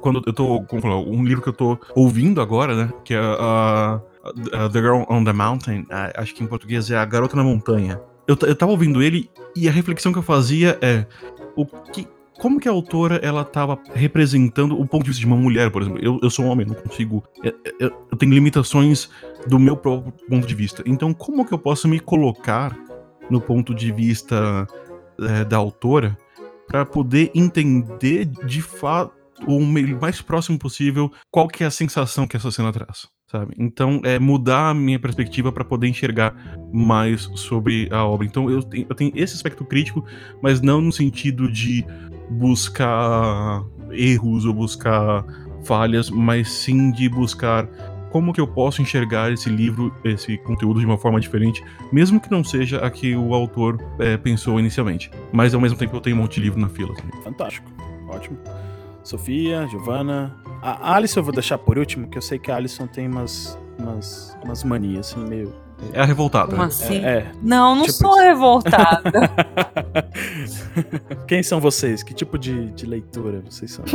Quando 0.02 0.22
eu 0.26 0.34
tô. 0.34 0.66
Um 1.08 1.24
livro 1.24 1.42
que 1.42 1.50
eu 1.50 1.54
tô 1.54 1.78
ouvindo 1.96 2.42
agora, 2.42 2.76
né? 2.76 2.94
Que 3.04 3.14
é 3.14 3.20
a. 3.20 4.02
a 4.54 4.70
The 4.70 4.80
Girl 4.80 5.04
on 5.10 5.24
the 5.24 5.34
Mountain, 5.34 5.86
acho 6.16 6.34
que 6.36 6.44
em 6.44 6.48
português 6.48 6.90
é 6.92 6.98
A 6.98 7.06
Garota 7.06 7.36
na 7.36 7.44
Montanha. 7.44 8.00
Eu, 8.28 8.38
eu 8.42 8.56
tava 8.56 8.72
ouvindo 8.72 9.02
ele 9.02 9.30
e 9.56 9.68
a 9.68 9.72
reflexão 9.72 10.12
que 10.12 10.20
eu 10.20 10.24
fazia 10.24 10.78
é. 10.82 11.06
O 11.56 11.66
que. 11.66 12.08
Como 12.40 12.60
que 12.60 12.68
a 12.68 12.72
autora 12.72 13.18
ela 13.18 13.44
tava 13.44 13.78
representando 13.94 14.80
o 14.80 14.88
ponto 14.88 15.04
de 15.04 15.10
vista 15.10 15.20
de 15.20 15.26
uma 15.28 15.36
mulher, 15.36 15.70
por 15.70 15.82
exemplo? 15.82 16.00
Eu, 16.02 16.20
eu 16.24 16.30
sou 16.30 16.46
um 16.46 16.50
homem, 16.50 16.66
não 16.66 16.74
consigo. 16.76 17.24
Eu, 17.44 17.54
eu- 17.80 17.92
eu 18.12 18.18
tenho 18.18 18.34
limitações 18.34 19.10
do 19.48 19.60
meu 19.60 19.76
próprio 19.76 20.14
ponto 20.28 20.48
de 20.48 20.56
vista. 20.56 20.82
Então, 20.86 21.14
como 21.14 21.46
que 21.46 21.54
eu 21.54 21.60
posso 21.60 21.88
me 21.88 22.00
colocar 22.00 22.76
no 23.30 23.40
ponto 23.42 23.76
de 23.76 23.92
vista 23.92 24.66
eh, 25.20 25.46
da 25.46 25.58
autora 25.58 26.18
para 26.68 26.86
poder 26.86 27.30
entender 27.36 28.26
de 28.26 28.62
fato 28.62 29.12
o 29.48 29.60
mais 29.62 30.22
próximo 30.22 30.58
possível 30.60 31.12
qual 31.32 31.48
que 31.48 31.64
é 31.64 31.68
a 31.68 31.72
sensação 31.72 32.28
que 32.28 32.36
essa 32.36 32.52
cena 32.52 32.74
traz, 32.74 33.08
sabe? 33.32 33.54
Então, 33.58 34.02
é 34.04 34.20
mudar 34.20 34.70
a 34.70 34.74
minha 34.74 35.00
perspectiva 35.00 35.52
para 35.52 35.64
poder 35.64 35.88
enxergar 35.88 36.36
mais 36.74 37.22
sobre 37.36 37.88
a 37.92 38.04
obra. 38.06 38.28
Então, 38.28 38.50
eu 38.50 38.62
tenho, 38.62 38.86
eu 38.90 38.96
tenho 38.96 39.12
esse 39.16 39.36
aspecto 39.36 39.64
crítico, 39.64 40.04
mas 40.44 40.60
não 40.62 40.82
no 40.82 40.92
sentido 40.92 41.50
de 41.52 41.86
buscar 42.30 43.64
erros 43.92 44.46
ou 44.46 44.54
buscar 44.54 45.26
falhas, 45.64 46.10
mas 46.10 46.50
sim 46.52 46.92
de 46.92 47.10
buscar 47.10 47.68
como 48.12 48.34
que 48.34 48.42
eu 48.42 48.48
posso 48.48 48.82
enxergar 48.82 49.32
esse 49.32 49.50
livro, 49.50 49.94
esse 50.04 50.38
conteúdo 50.40 50.80
de 50.80 50.86
uma 50.86 50.98
forma 50.98 51.20
diferente, 51.20 51.64
mesmo 51.92 52.20
que 52.20 52.30
não 52.32 52.44
seja 52.44 52.80
a 52.80 52.90
que 52.90 53.16
o 53.16 53.34
autor 53.34 53.80
eh, 54.00 54.18
pensou 54.18 54.60
inicialmente. 54.60 55.12
Mas 55.32 55.54
ao 55.54 55.62
mesmo 55.62 55.78
tempo 55.78 55.96
eu 55.96 56.02
tenho 56.02 56.16
um 56.16 56.20
monte 56.20 56.36
de 56.36 56.42
livro 56.42 56.60
na 56.60 56.70
fila. 56.70 56.94
também. 56.96 57.22
Fantástico. 57.22 57.72
Ótimo. 58.08 58.38
Sofia, 59.04 59.68
Giovana. 59.68 60.36
A 60.62 60.96
Alison 60.96 61.20
eu 61.20 61.24
vou 61.24 61.34
deixar 61.34 61.58
por 61.58 61.78
último, 61.78 62.08
que 62.08 62.18
eu 62.18 62.22
sei 62.22 62.38
que 62.40 62.52
a 62.52 62.56
Alison 62.56 62.88
tem 62.88 63.08
umas, 63.08 63.58
umas, 63.78 64.38
umas 64.44 64.64
manias, 64.64 65.12
assim, 65.12 65.28
meio. 65.28 65.54
É 65.94 66.02
a 66.02 66.06
revoltada. 66.06 66.50
Como 66.52 66.62
né? 66.62 66.68
assim? 66.68 67.04
É. 67.04 67.32
Não, 67.42 67.76
não 67.76 67.84
Tipo 67.84 67.94
sou 67.98 68.12
isso. 68.16 68.22
revoltada. 68.22 69.12
Quem 71.28 71.42
são 71.44 71.60
vocês? 71.60 72.04
Que 72.04 72.14
tipo 72.14 72.38
de, 72.38 72.72
de 72.72 72.86
leitura 72.86 73.42
vocês 73.50 73.72
são? 73.72 73.86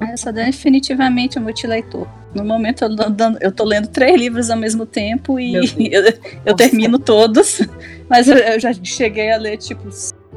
Essa 0.00 0.30
é 0.30 0.32
definitivamente 0.32 1.38
um 1.38 1.42
multileitor. 1.42 2.06
No 2.34 2.44
momento 2.44 2.82
eu, 2.84 2.96
tô 2.96 3.10
dando- 3.10 3.38
eu 3.40 3.52
tô 3.52 3.64
lendo 3.64 3.88
três 3.88 4.18
livros 4.18 4.50
ao 4.50 4.56
mesmo 4.56 4.84
tempo 4.86 5.38
e 5.38 5.54
eu, 5.92 6.02
eu 6.46 6.56
termino 6.56 6.98
todos, 6.98 7.60
mas 8.08 8.26
eu, 8.28 8.36
eu 8.36 8.58
já 8.58 8.72
cheguei 8.72 9.30
a 9.30 9.36
ler 9.36 9.58
tipo 9.58 9.88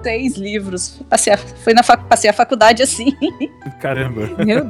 três 0.05 0.37
livros. 0.37 1.01
Passei 1.09 1.33
a, 1.33 1.37
fui 1.37 1.73
na 1.73 1.81
fac, 1.81 2.03
passei 2.07 2.29
a 2.29 2.33
faculdade 2.33 2.83
assim. 2.83 3.11
Caramba. 3.81 4.29
Meu. 4.45 4.65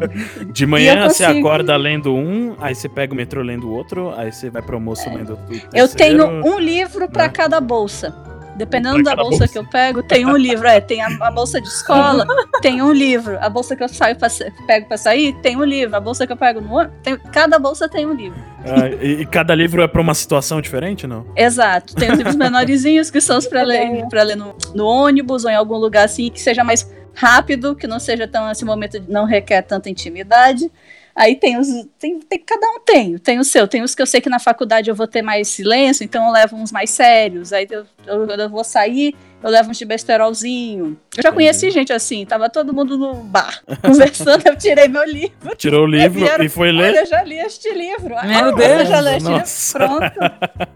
De 0.53 0.65
manhã 0.65 0.95
eu 1.03 1.09
você 1.09 1.25
consigo. 1.25 1.47
acorda 1.47 1.75
lendo 1.75 2.15
um, 2.15 2.55
aí 2.59 2.73
você 2.73 2.88
pega 2.88 3.11
o 3.13 3.15
metrô 3.17 3.41
lendo 3.41 3.67
o 3.67 3.73
outro, 3.73 4.13
aí 4.15 4.31
você 4.31 4.49
vai 4.49 4.61
pro 4.61 4.75
almoço 4.75 5.09
lendo 5.09 5.33
o 5.33 5.53
Eu 5.73 5.88
terceiro. 5.89 5.95
tenho 5.97 6.45
um 6.45 6.57
livro 6.57 7.09
pra 7.09 7.23
né? 7.23 7.29
cada 7.29 7.59
bolsa. 7.59 8.15
Dependendo 8.56 9.03
da 9.03 9.16
bolsa, 9.16 9.39
bolsa. 9.39 9.47
que 9.47 9.58
eu 9.58 9.66
pego, 9.66 10.01
tem 10.01 10.26
um 10.26 10.38
livro. 10.38 10.66
É, 10.68 10.80
tem 10.80 11.01
a, 11.01 11.08
a 11.08 11.32
bolsa 11.32 11.60
de 11.60 11.68
escola, 11.68 12.26
tem 12.62 12.82
um 12.82 12.91
livro. 12.91 13.38
A 13.41 13.49
bolsa 13.49 13.76
que 13.76 13.84
eu 13.84 13.89
saio 13.89 14.16
pra, 14.16 14.30
pego 14.66 14.88
pra 14.88 14.97
sair, 14.97 15.34
tem 15.41 15.58
um 15.58 15.64
livro. 15.64 15.95
A 15.95 15.99
bolsa 15.99 16.26
que 16.26 16.32
eu 16.34 16.38
pego 16.38 16.62
no 16.62 16.74
ônibus, 16.74 16.95
tem, 17.03 17.18
cada 17.18 17.60
bolsa 17.60 17.89
tem 17.89 18.06
um 18.06 18.14
livro. 18.14 18.39
Ah, 18.64 18.88
e, 19.01 19.22
e 19.22 19.26
cada 19.26 19.53
livro 19.53 19.82
é 19.82 19.88
pra 19.88 20.01
uma 20.01 20.14
situação 20.14 20.62
diferente, 20.62 21.06
não? 21.06 21.26
Exato. 21.36 21.93
Tem 21.95 22.12
os 22.12 22.18
livros 22.18 22.36
menorzinhos 22.38 23.12
que 23.12 23.20
são 23.20 23.38
os 23.38 23.45
pra 23.45 23.62
ler, 23.64 24.08
pra 24.08 24.24
ler 24.24 24.38
no, 24.38 24.56
no 24.74 24.86
ônibus 24.86 25.43
ou 25.45 25.51
em 25.51 25.56
algum 25.56 25.76
lugar 25.78 26.06
assim 26.06 26.30
que 26.30 26.41
seja 26.41 26.64
mais 26.64 26.89
rápido, 27.14 27.76
que 27.76 27.88
não 27.88 27.99
seja 27.99 28.28
tão 28.28 28.49
esse 28.49 28.64
momento 28.66 28.99
de 28.99 29.12
não 29.12 29.26
requer 29.26 29.62
tanta 29.62 29.89
intimidade. 29.89 30.72
Aí 31.16 31.36
tem 31.38 31.58
os. 31.58 31.68
Tem, 31.97 32.20
tem- 32.20 32.43
cada 32.45 32.68
um 32.72 32.80
tem, 32.82 33.18
tem 33.18 33.39
o 33.39 33.43
seu. 33.45 33.68
Tem 33.70 33.82
os 33.82 33.95
que 33.95 34.01
eu 34.01 34.06
sei 34.06 34.20
que 34.20 34.28
na 34.30 34.38
faculdade 34.38 34.89
eu 34.89 34.95
vou 34.95 35.08
ter 35.08 35.22
mais 35.22 35.47
silêncio, 35.47 36.03
então 36.03 36.26
eu 36.26 36.32
levo 36.34 36.58
uns 36.58 36.74
mais 36.74 36.89
sérios. 36.89 37.53
Aí 37.53 37.66
eu, 37.72 37.86
eu, 38.08 38.26
eu 38.28 38.49
vou 38.49 38.64
sair, 38.64 39.16
eu 39.43 39.49
levo 39.49 39.70
uns 39.72 39.78
de 39.78 39.86
besterolzinho. 39.86 40.97
Eu 41.16 41.24
já 41.24 41.32
conheci 41.32 41.70
gente 41.72 41.93
assim, 41.93 42.26
tava 42.26 42.49
todo 42.49 42.74
mundo 42.74 42.97
no 42.97 43.14
bar 43.16 43.62
conversando, 43.82 44.45
eu 44.47 44.56
tirei 44.58 44.88
meu 44.88 45.03
livro. 45.06 45.56
Tirou 45.58 45.84
o 45.84 45.88
livro 45.88 46.20
vieram- 46.20 46.43
e 46.43 46.49
foi 46.49 46.70
Olha, 46.70 46.91
ler. 46.91 46.95
eu 47.01 47.06
já 47.06 47.24
li 47.24 47.38
este 47.39 47.72
livro. 47.74 48.10
Meu 48.10 48.49
Ah, 48.49 48.51
Deus, 48.51 48.80
eu 48.82 48.86
já 48.86 49.01
li 49.01 49.10
este 49.10 49.20
livro. 49.24 49.38
nossa. 49.39 49.80
Pronto. 49.80 50.70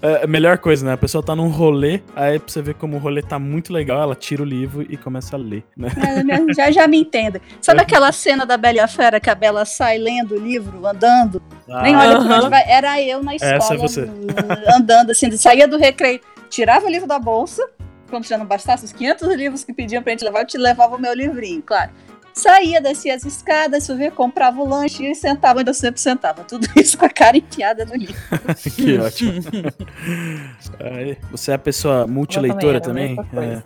É 0.00 0.26
melhor 0.26 0.56
coisa, 0.58 0.84
né? 0.86 0.92
A 0.94 0.96
pessoa 0.96 1.22
tá 1.22 1.36
num 1.36 1.48
rolê, 1.48 2.00
aí 2.16 2.38
pra 2.38 2.48
você 2.50 2.62
ver 2.62 2.72
como 2.74 2.96
o 2.96 2.98
rolê 2.98 3.20
tá 3.22 3.38
muito 3.38 3.70
legal, 3.72 4.00
ela 4.00 4.14
tira 4.14 4.42
o 4.42 4.46
livro 4.46 4.84
e 4.88 4.96
começa 4.96 5.36
a 5.36 5.38
ler, 5.38 5.62
né? 5.76 5.88
É, 6.48 6.54
já, 6.54 6.70
já 6.70 6.88
me 6.88 6.96
entendem. 6.98 7.40
Sabe 7.60 7.82
aquela 7.82 8.10
cena 8.12 8.46
da 8.46 8.56
Bela 8.56 8.76
e 8.78 8.80
a 8.80 8.88
Fera 8.88 9.20
que 9.20 9.28
a 9.28 9.34
Bela 9.34 9.64
sai 9.66 9.98
lendo 9.98 10.34
o 10.36 10.38
livro, 10.38 10.86
andando? 10.86 11.42
Nem 11.82 11.94
olha 11.94 12.16
pra 12.16 12.24
Aham. 12.24 12.38
onde 12.38 12.48
vai. 12.48 12.64
Era 12.66 13.00
eu 13.02 13.22
na 13.22 13.34
escola, 13.36 13.54
Essa 13.56 13.74
é 13.74 13.76
você. 13.76 14.08
andando 14.74 15.10
assim, 15.10 15.30
saía 15.32 15.68
do 15.68 15.76
recreio, 15.76 16.20
tirava 16.52 16.86
o 16.86 16.90
livro 16.90 17.08
da 17.08 17.18
bolsa, 17.18 17.66
como 18.10 18.22
se 18.22 18.28
já 18.28 18.36
não 18.36 18.44
bastasse 18.44 18.84
os 18.84 18.92
500 18.92 19.28
livros 19.34 19.64
que 19.64 19.72
pediam 19.72 20.02
pra 20.02 20.12
gente 20.12 20.22
levar, 20.22 20.40
eu 20.40 20.46
te 20.46 20.58
levava 20.58 20.96
o 20.96 21.00
meu 21.00 21.14
livrinho, 21.14 21.62
claro. 21.62 21.90
Saía, 22.34 22.80
descia 22.80 23.14
as 23.14 23.24
escadas, 23.24 23.84
subia, 23.84 24.10
comprava 24.10 24.60
o 24.60 24.68
lanche 24.68 25.04
e 25.04 25.14
sentava, 25.14 25.60
ainda 25.60 25.74
sempre 25.74 26.00
sentava. 26.00 26.44
Tudo 26.44 26.66
isso 26.76 26.96
com 26.96 27.04
a 27.04 27.10
cara 27.10 27.36
enfiada 27.36 27.84
no 27.84 27.94
livro. 27.94 28.14
que 28.74 28.98
ótimo. 28.98 29.42
Você 31.30 31.50
é 31.50 31.54
a 31.54 31.58
pessoa 31.58 32.06
multileitora 32.06 32.80
também, 32.80 33.16
também? 33.16 33.50
É, 33.50 33.62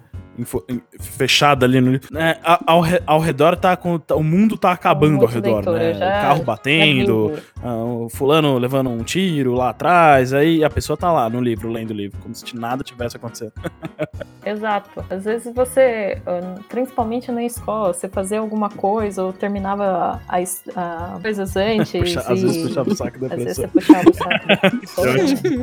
fechada 1.01 1.65
ali 1.67 1.81
no 1.81 1.93
livro. 1.93 2.17
É, 2.19 2.39
a- 2.45 2.61
ao, 2.67 2.83
ao 3.07 3.21
redor 3.21 3.57
tá 3.57 3.77
com. 3.77 3.99
tá- 3.99 4.15
o 4.17 4.23
mundo 4.23 4.57
tá 4.57 4.73
acabando 4.73 5.21
ao 5.23 5.27
redor, 5.27 5.63
multileitora, 5.65 5.79
né? 5.79 5.95
já- 5.95 6.21
Carro 6.23 6.43
batendo, 6.45 7.33
Já 7.63 7.69
ah, 7.71 7.75
o 7.77 8.09
fulano 8.09 8.59
levando 8.59 8.91
um 8.91 9.03
tiro 9.03 9.55
lá 9.55 9.71
atrás, 9.71 10.33
aí 10.33 10.63
a 10.65 10.71
pessoa 10.71 10.97
tá 10.97 11.11
lá 11.13 11.29
no 11.31 11.41
livro, 11.41 11.69
lendo 11.71 11.91
o 11.91 11.95
livro, 11.95 12.19
como 12.23 12.35
se 12.35 12.57
nada 12.57 12.83
tivesse 12.85 13.17
acontecendo. 13.17 13.53
Exato. 14.45 15.05
Às 15.11 15.25
vezes 15.25 15.53
você, 15.55 16.21
ah, 16.27 16.55
principalmente 16.69 17.33
na 17.33 17.43
escola, 17.45 17.93
você 17.93 18.09
fazia 18.09 18.39
alguma 18.39 18.69
coisa 18.71 19.25
ou 19.25 19.33
terminava 19.33 20.21
as 20.29 20.63
a 20.77 21.19
coisas 21.21 21.57
antes. 21.57 21.91
Puxa- 22.01 22.21
às 22.21 22.39
e- 22.39 22.43
vezes 22.47 22.63
puxava 22.69 22.91
o 22.91 22.95
saco 22.97 23.19
da 23.21 23.27
Às 23.35 23.43
vezes 23.43 23.57
você 23.57 23.69
pessoa. 23.69 24.03
puxava 24.03 24.11
o 24.11 24.15
saco 24.15 24.47
da 24.47 24.57
professora. 24.71 25.13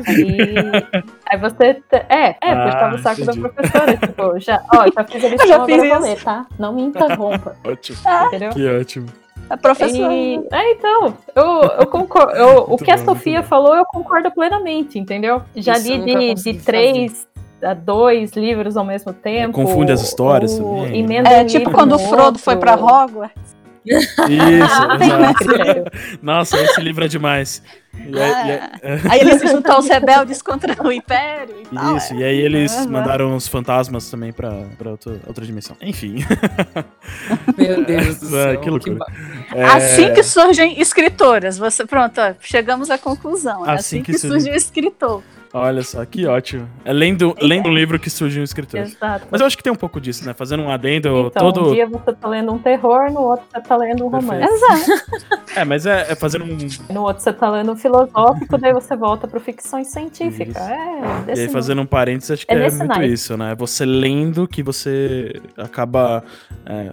aí, 0.08 1.14
aí 1.32 1.40
você. 1.40 1.82
É, 2.10 2.28
é, 2.30 2.52
Ah, 2.54 2.66
puxava 2.66 2.96
o 2.96 3.00
saco 3.00 3.22
entendi. 3.22 3.42
da 3.42 3.50
professora. 3.50 3.98
Tipo, 3.98 4.40
já, 4.40 4.63
ó, 4.72 4.86
já 4.94 5.04
fiz 5.04 5.24
a 5.24 5.28
lição, 5.30 5.48
já 5.48 5.56
agora 5.56 5.68
fiz 5.74 5.84
eu 5.84 5.90
vou 5.90 5.98
isso. 5.98 6.08
ler, 6.08 6.24
tá? 6.24 6.46
Não 6.60 6.74
me 6.74 6.82
interrompa. 6.84 7.56
Ótimo. 7.66 7.98
Entendeu? 8.28 8.50
Que 8.52 8.68
ótimo. 8.80 9.08
A 9.50 9.58
professora. 9.58 10.14
E, 10.14 10.36
é, 10.52 10.72
então, 10.72 11.14
eu, 11.36 11.62
eu 11.80 11.86
concordo. 11.88 12.32
eu- 12.34 12.66
o 12.70 12.78
que 12.78 12.90
a 12.90 12.96
bom, 12.96 13.04
muito 13.04 13.18
Sofia 13.18 13.44
falou, 13.44 13.76
eu 13.76 13.86
concordo 13.86 14.32
plenamente, 14.32 14.98
entendeu? 14.98 15.42
Já 15.56 15.74
Isso 15.74 15.92
eu 15.92 15.98
li 16.06 16.34
de, 16.34 16.44
de 16.44 16.54
três 16.60 17.28
a 17.62 17.74
dois 17.74 18.32
livros 18.32 18.76
ao 18.78 18.84
mesmo 18.86 19.14
tempo. 19.14 19.54
confunde 19.54 19.92
as 19.92 20.02
histórias 20.02 20.58
também. 20.58 21.00
emenda 21.00 21.30
É 21.30 21.44
um 21.44 21.46
tipo 21.46 21.72
quando 21.72 21.94
o 21.96 22.00
Frodo 22.00 22.38
foi 22.40 22.56
pra 22.58 22.74
outro. 22.76 22.88
Hogwarts. 22.96 23.56
Isso, 23.86 24.16
Ah, 24.22 24.96
exato. 24.96 25.92
Nossa, 26.22 26.58
esse 26.62 26.80
livro 26.82 27.04
é 27.06 27.08
demais. 27.08 27.62
E 27.94 28.20
aí, 28.20 28.48
e 28.48 28.52
aí- 28.52 28.60
Aí 29.12 29.20
eles 29.20 29.40
se 29.42 29.48
juntam 29.48 29.78
os 29.80 29.88
rebeldes 29.88 30.42
contra 30.42 30.82
o 30.82 30.92
Império 30.92 31.56
e 31.62 31.76
tal. 31.76 31.98
Isso, 31.98 32.14
e 32.16 32.24
aí 32.24 32.40
eles 32.40 32.72
Aham. 32.76 32.88
mandaram 32.90 33.36
os 33.36 33.48
fantasmas 33.48 34.10
também 34.10 34.32
pra, 34.34 34.52
pra 34.78 34.92
outra, 34.92 35.20
outra 35.28 35.46
dimensão. 35.46 35.76
Enfim. 35.82 36.16
Meu 37.58 37.84
Deus 37.86 38.18
do 38.20 38.28
Ah, 38.28 38.30
céu. 38.52 38.60
que 38.62 38.70
loucura. 38.70 38.96
ba- 38.96 39.06
É, 39.54 39.64
Assim 39.64 40.14
que 40.14 40.24
surgem 40.24 40.80
escritoras. 40.82 41.58
Você, 41.58 41.86
pronto, 41.86 42.20
ó, 42.20 42.34
chegamos 42.42 42.90
à 42.90 42.98
conclusão. 42.98 43.66
É 43.66 43.72
Assim 43.74 43.98
assim, 43.98 44.04
que 44.04 44.14
que, 44.14 44.18
surge 44.18 44.50
o 44.50 44.56
escritor. 44.56 45.22
Olha 45.56 45.84
só, 45.84 46.04
que 46.04 46.26
ótimo. 46.26 46.68
É 46.84 46.92
lendo, 46.92 47.36
lendo 47.40 47.70
um 47.70 47.74
livro 47.74 48.00
que 48.00 48.10
surge 48.10 48.40
um 48.40 48.44
escritor. 48.44 48.80
Exato. 48.80 49.28
Mas 49.30 49.40
eu 49.40 49.46
acho 49.46 49.56
que 49.56 49.62
tem 49.62 49.72
um 49.72 49.76
pouco 49.76 50.02
disso, 50.02 50.26
né? 50.26 50.34
Fazendo 50.34 50.64
um 50.64 50.70
adendo 50.72 51.28
Então, 51.28 51.52
todo. 51.52 51.70
um 51.70 51.74
dia 51.74 51.86
você 51.88 52.12
tá 52.12 52.28
lendo 52.28 52.52
um 52.52 52.58
terror, 52.58 53.12
no 53.12 53.22
outro 53.22 53.46
você 53.54 53.62
tá 53.62 53.78
lendo 53.78 54.04
um 54.04 54.10
romance. 54.10 54.52
Exato. 54.52 55.44
É, 55.56 55.64
mas 55.64 55.86
é, 55.86 56.12
é 56.12 56.16
fazendo 56.16 56.46
um. 56.46 56.58
No 56.92 57.04
outro 57.04 57.22
você 57.22 57.32
tá 57.32 57.48
lendo 57.48 57.72
um 57.74 57.76
filosófico, 57.76 58.58
daí 58.58 58.74
você 58.74 58.96
volta 58.96 59.28
pro 59.28 59.40
ficção 59.40 59.84
científica. 59.84 60.50
Isso. 60.50 60.60
É, 60.60 61.36
E 61.38 61.40
aí, 61.42 61.50
fazendo 61.50 61.80
um 61.80 61.86
parênteses, 61.86 62.32
acho 62.32 62.48
que 62.48 62.52
É 62.52 62.58
é, 62.66 62.72
muito 62.72 63.04
isso, 63.04 63.38
né? 63.38 63.54
Você 63.54 63.86
lendo 63.86 64.48
que 64.48 64.64
você 64.64 65.40
acaba, 65.56 66.24
é, 66.66 66.92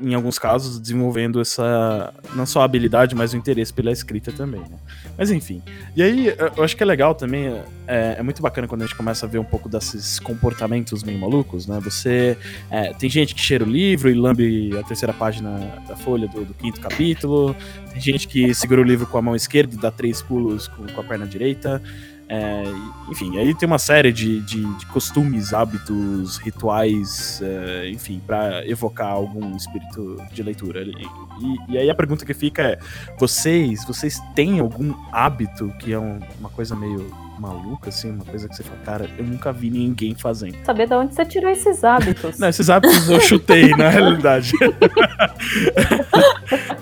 em 0.00 0.14
alguns 0.14 0.38
casos, 0.38 0.78
desenvolvendo 0.78 1.40
essa. 1.40 2.12
Não 2.34 2.46
só 2.46 2.60
a 2.60 2.64
habilidade, 2.64 3.14
mas 3.14 3.32
o 3.32 3.36
interesse 3.36 3.72
pela 3.72 3.90
escrita 3.90 4.32
também, 4.32 4.60
né? 4.60 4.78
Mas 5.16 5.30
enfim. 5.30 5.62
E 5.94 6.02
aí, 6.02 6.34
eu 6.56 6.62
acho 6.62 6.76
que 6.76 6.82
é 6.82 6.86
legal 6.86 7.14
também. 7.14 7.60
É, 7.86 8.16
é 8.18 8.22
muito 8.22 8.42
bacana 8.42 8.66
quando 8.66 8.82
a 8.82 8.86
gente 8.86 8.96
começa 8.96 9.26
a 9.26 9.28
ver 9.28 9.38
um 9.38 9.44
pouco 9.44 9.68
desses 9.68 10.18
comportamentos 10.18 11.02
meio 11.02 11.18
malucos, 11.18 11.66
né? 11.66 11.80
Você. 11.82 12.36
é, 12.70 12.92
tem 12.94 13.08
gente 13.08 13.34
que 13.34 13.40
cheira 13.40 13.64
o 13.64 13.68
livro 13.68 14.10
e 14.10 14.14
lambe 14.14 14.76
a 14.78 14.82
terceira 14.82 15.12
página 15.12 15.58
da 15.88 15.96
folha 15.96 16.28
do, 16.28 16.44
do 16.44 16.54
quinto 16.54 16.80
capítulo. 16.80 17.54
Tem 17.92 18.00
gente 18.00 18.28
que 18.28 18.54
segura 18.54 18.80
o 18.80 18.84
livro 18.84 19.06
com 19.06 19.18
a 19.18 19.22
mão 19.22 19.34
esquerda 19.34 19.74
e 19.74 19.78
dá 19.78 19.90
três 19.90 20.20
pulos 20.20 20.68
com, 20.68 20.86
com 20.86 21.00
a 21.00 21.04
perna 21.04 21.26
direita. 21.26 21.82
É, 22.28 22.64
enfim, 23.08 23.38
aí 23.38 23.54
tem 23.54 23.66
uma 23.68 23.78
série 23.78 24.12
de, 24.12 24.40
de, 24.40 24.64
de 24.78 24.86
costumes, 24.86 25.54
hábitos, 25.54 26.38
rituais, 26.38 27.40
é, 27.42 27.88
enfim, 27.90 28.20
para 28.26 28.66
evocar 28.68 29.08
algum 29.12 29.56
espírito 29.56 30.16
de 30.32 30.42
leitura. 30.42 30.82
E, 30.82 30.90
e- 30.90 31.72
e 31.72 31.78
aí 31.78 31.88
a 31.88 31.94
pergunta 31.94 32.24
que 32.26 32.34
fica 32.34 32.62
é: 32.62 32.78
vocês, 33.18 33.84
vocês 33.86 34.20
têm 34.34 34.58
algum 34.58 34.92
hábito 35.12 35.72
que 35.78 35.92
é 35.92 35.98
um- 35.98 36.20
uma 36.40 36.48
coisa 36.48 36.74
meio 36.74 37.06
maluca, 37.38 37.90
assim, 37.90 38.10
uma 38.10 38.24
coisa 38.24 38.48
que 38.48 38.56
você 38.56 38.62
fala, 38.62 38.78
cara, 38.84 39.10
eu 39.18 39.24
nunca 39.24 39.52
vi 39.52 39.70
ninguém 39.70 40.14
fazendo. 40.14 40.56
Saber 40.64 40.86
de 40.88 40.94
onde 40.94 41.14
você 41.14 41.24
tirou 41.24 41.50
esses 41.50 41.84
hábitos. 41.84 42.36
Não, 42.38 42.48
esses 42.48 42.68
hábitos 42.70 43.08
eu 43.10 43.20
chutei, 43.20 43.70
na 43.76 43.88
realidade. 43.88 44.52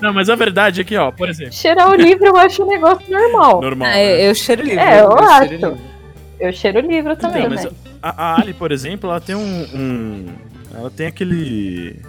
Não, 0.00 0.12
mas 0.12 0.28
a 0.28 0.34
verdade 0.36 0.80
é 0.80 0.84
que, 0.84 0.96
ó, 0.96 1.10
por 1.10 1.28
exemplo, 1.28 1.52
Cheirar 1.52 1.90
o 1.90 1.94
livro 1.94 2.26
eu 2.26 2.36
acho 2.36 2.62
um 2.62 2.68
negócio 2.68 3.10
normal. 3.10 3.60
normal. 3.60 3.88
Ah, 3.88 3.92
né? 3.92 4.28
eu 4.28 4.34
cheiro 4.34 4.62
livro. 4.62 4.80
É, 4.80 5.00
eu 5.00 5.10
cheiro 5.10 5.24
acho. 5.24 5.50
livro. 5.52 5.78
Eu 6.40 6.52
cheiro 6.52 6.78
o 6.78 6.82
livro 6.82 7.16
também, 7.16 7.44
Então, 7.44 7.54
mas 7.54 7.64
né? 7.64 7.70
a, 8.02 8.34
a 8.34 8.40
Ali, 8.40 8.52
por 8.52 8.72
exemplo, 8.72 9.08
ela 9.10 9.20
tem 9.20 9.34
um, 9.34 9.66
um- 9.74 10.26
Ela 10.74 10.90
tem 10.90 11.06
aquele. 11.06 12.00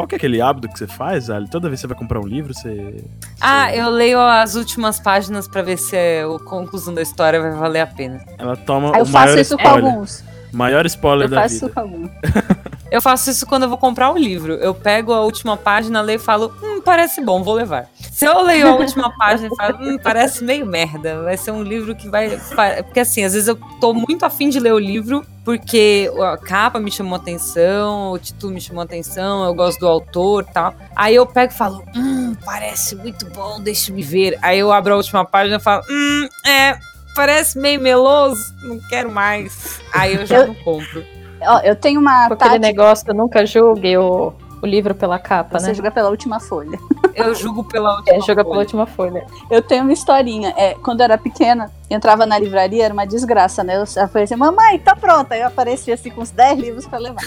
Qual 0.00 0.08
que 0.08 0.14
é 0.14 0.18
aquele 0.18 0.40
hábito 0.40 0.68
que 0.68 0.78
você 0.78 0.86
faz, 0.86 1.28
Ali? 1.30 1.48
Toda 1.48 1.68
vez 1.68 1.78
que 1.78 1.82
você 1.82 1.86
vai 1.88 1.96
comprar 1.98 2.20
um 2.20 2.26
livro, 2.26 2.54
você. 2.54 3.04
Ah, 3.40 3.68
você- 3.70 3.80
eu 3.80 3.90
leio 3.90 4.18
as 4.20 4.54
últimas 4.54 4.98
páginas 4.98 5.46
pra 5.46 5.60
ver 5.62 5.76
se 5.76 5.94
é 5.96 6.22
a 6.22 6.38
conclusão 6.44 6.94
da 6.94 7.02
história 7.02 7.40
vai 7.40 7.50
valer 7.52 7.80
a 7.80 7.86
pena. 7.86 8.24
Ela 8.38 8.56
toma 8.56 8.92
Aí 8.94 9.00
eu 9.00 9.04
o 9.04 9.08
maior 9.08 9.26
faço 9.28 9.38
isso 9.40 9.56
com 9.58 9.62
spoiler. 9.64 9.90
alguns. 9.92 10.24
Maior 10.52 10.86
spoiler 10.86 11.26
Eu 11.26 11.30
da 11.30 11.42
faço 11.42 11.54
vida. 11.54 11.66
isso 11.66 11.74
com 11.74 11.80
alguns. 11.80 12.10
Eu 12.90 13.00
faço 13.00 13.30
isso 13.30 13.46
quando 13.46 13.62
eu 13.64 13.68
vou 13.68 13.78
comprar 13.78 14.10
o 14.10 14.18
livro. 14.18 14.54
Eu 14.54 14.74
pego 14.74 15.12
a 15.12 15.20
última 15.20 15.56
página, 15.56 16.00
leio 16.00 16.16
e 16.16 16.18
falo, 16.18 16.52
hum, 16.62 16.80
parece 16.82 17.20
bom, 17.20 17.42
vou 17.42 17.54
levar. 17.54 17.88
Se 17.94 18.26
eu 18.26 18.42
leio 18.42 18.66
a 18.68 18.74
última 18.74 19.10
página 19.16 19.48
e 19.52 19.56
falo, 19.56 19.78
hum, 19.80 19.96
parece 20.02 20.42
meio 20.42 20.66
merda, 20.66 21.22
vai 21.22 21.36
ser 21.36 21.52
um 21.52 21.62
livro 21.62 21.94
que 21.94 22.08
vai. 22.08 22.36
Porque 22.82 23.00
assim, 23.00 23.22
às 23.24 23.32
vezes 23.32 23.46
eu 23.48 23.56
tô 23.80 23.94
muito 23.94 24.24
afim 24.24 24.48
de 24.48 24.58
ler 24.58 24.72
o 24.72 24.78
livro, 24.78 25.24
porque 25.44 26.10
a 26.20 26.36
capa 26.36 26.80
me 26.80 26.90
chamou 26.90 27.14
atenção, 27.14 28.10
o 28.12 28.18
título 28.18 28.52
me 28.52 28.60
chamou 28.60 28.82
atenção, 28.82 29.44
eu 29.44 29.54
gosto 29.54 29.78
do 29.78 29.86
autor 29.88 30.44
e 30.48 30.52
tal. 30.52 30.74
Aí 30.96 31.14
eu 31.14 31.24
pego 31.26 31.52
e 31.52 31.56
falo, 31.56 31.84
hum, 31.94 32.34
parece 32.44 32.96
muito 32.96 33.24
bom, 33.30 33.60
deixa 33.60 33.92
me 33.92 34.02
ver. 34.02 34.36
Aí 34.42 34.58
eu 34.58 34.72
abro 34.72 34.94
a 34.94 34.96
última 34.96 35.24
página 35.24 35.56
e 35.58 35.60
falo, 35.60 35.82
hum, 35.88 36.28
é. 36.44 36.76
Parece 37.14 37.58
meio 37.58 37.80
meloso, 37.80 38.40
não 38.62 38.78
quero 38.88 39.10
mais. 39.10 39.80
Aí 39.92 40.14
eu 40.14 40.24
já 40.24 40.38
Eu- 40.38 40.46
não 40.48 40.54
compro. 40.54 41.04
Ó, 41.42 41.58
eu 41.60 41.74
tenho 41.76 42.00
uma 42.00 42.28
Com 42.28 42.34
aquele 42.34 42.50
tática. 42.50 42.58
negócio, 42.58 43.14
nunca 43.14 43.44
julgue 43.46 43.96
o, 43.96 44.32
o 44.62 44.66
livro 44.66 44.94
pela 44.94 45.18
capa, 45.18 45.58
Você 45.58 45.68
né? 45.68 45.74
joga 45.74 45.90
pela 45.90 46.10
última 46.10 46.38
folha. 46.40 46.78
Eu 47.14 47.34
julgo 47.34 47.64
pela 47.64 47.96
última 47.96 48.16
É, 48.16 48.20
joga 48.20 48.34
folha. 48.42 48.44
pela 48.44 48.58
última 48.58 48.86
folha. 48.86 49.26
Eu 49.50 49.60
tenho 49.62 49.82
uma 49.82 49.92
historinha. 49.92 50.54
É, 50.56 50.74
quando 50.74 51.00
eu 51.00 51.04
era 51.04 51.18
pequena, 51.18 51.70
entrava 51.88 52.24
na 52.24 52.38
livraria, 52.38 52.84
era 52.84 52.94
uma 52.94 53.06
desgraça, 53.06 53.64
né? 53.64 53.76
Eu 53.80 53.86
falei 54.08 54.24
assim, 54.24 54.36
mamãe, 54.36 54.78
tá 54.78 54.94
pronta. 54.94 55.34
Aí 55.34 55.40
eu 55.40 55.48
aparecia 55.48 55.94
assim 55.94 56.10
com 56.10 56.20
uns 56.20 56.30
10 56.30 56.58
livros 56.60 56.86
pra 56.86 56.98
levar. 56.98 57.22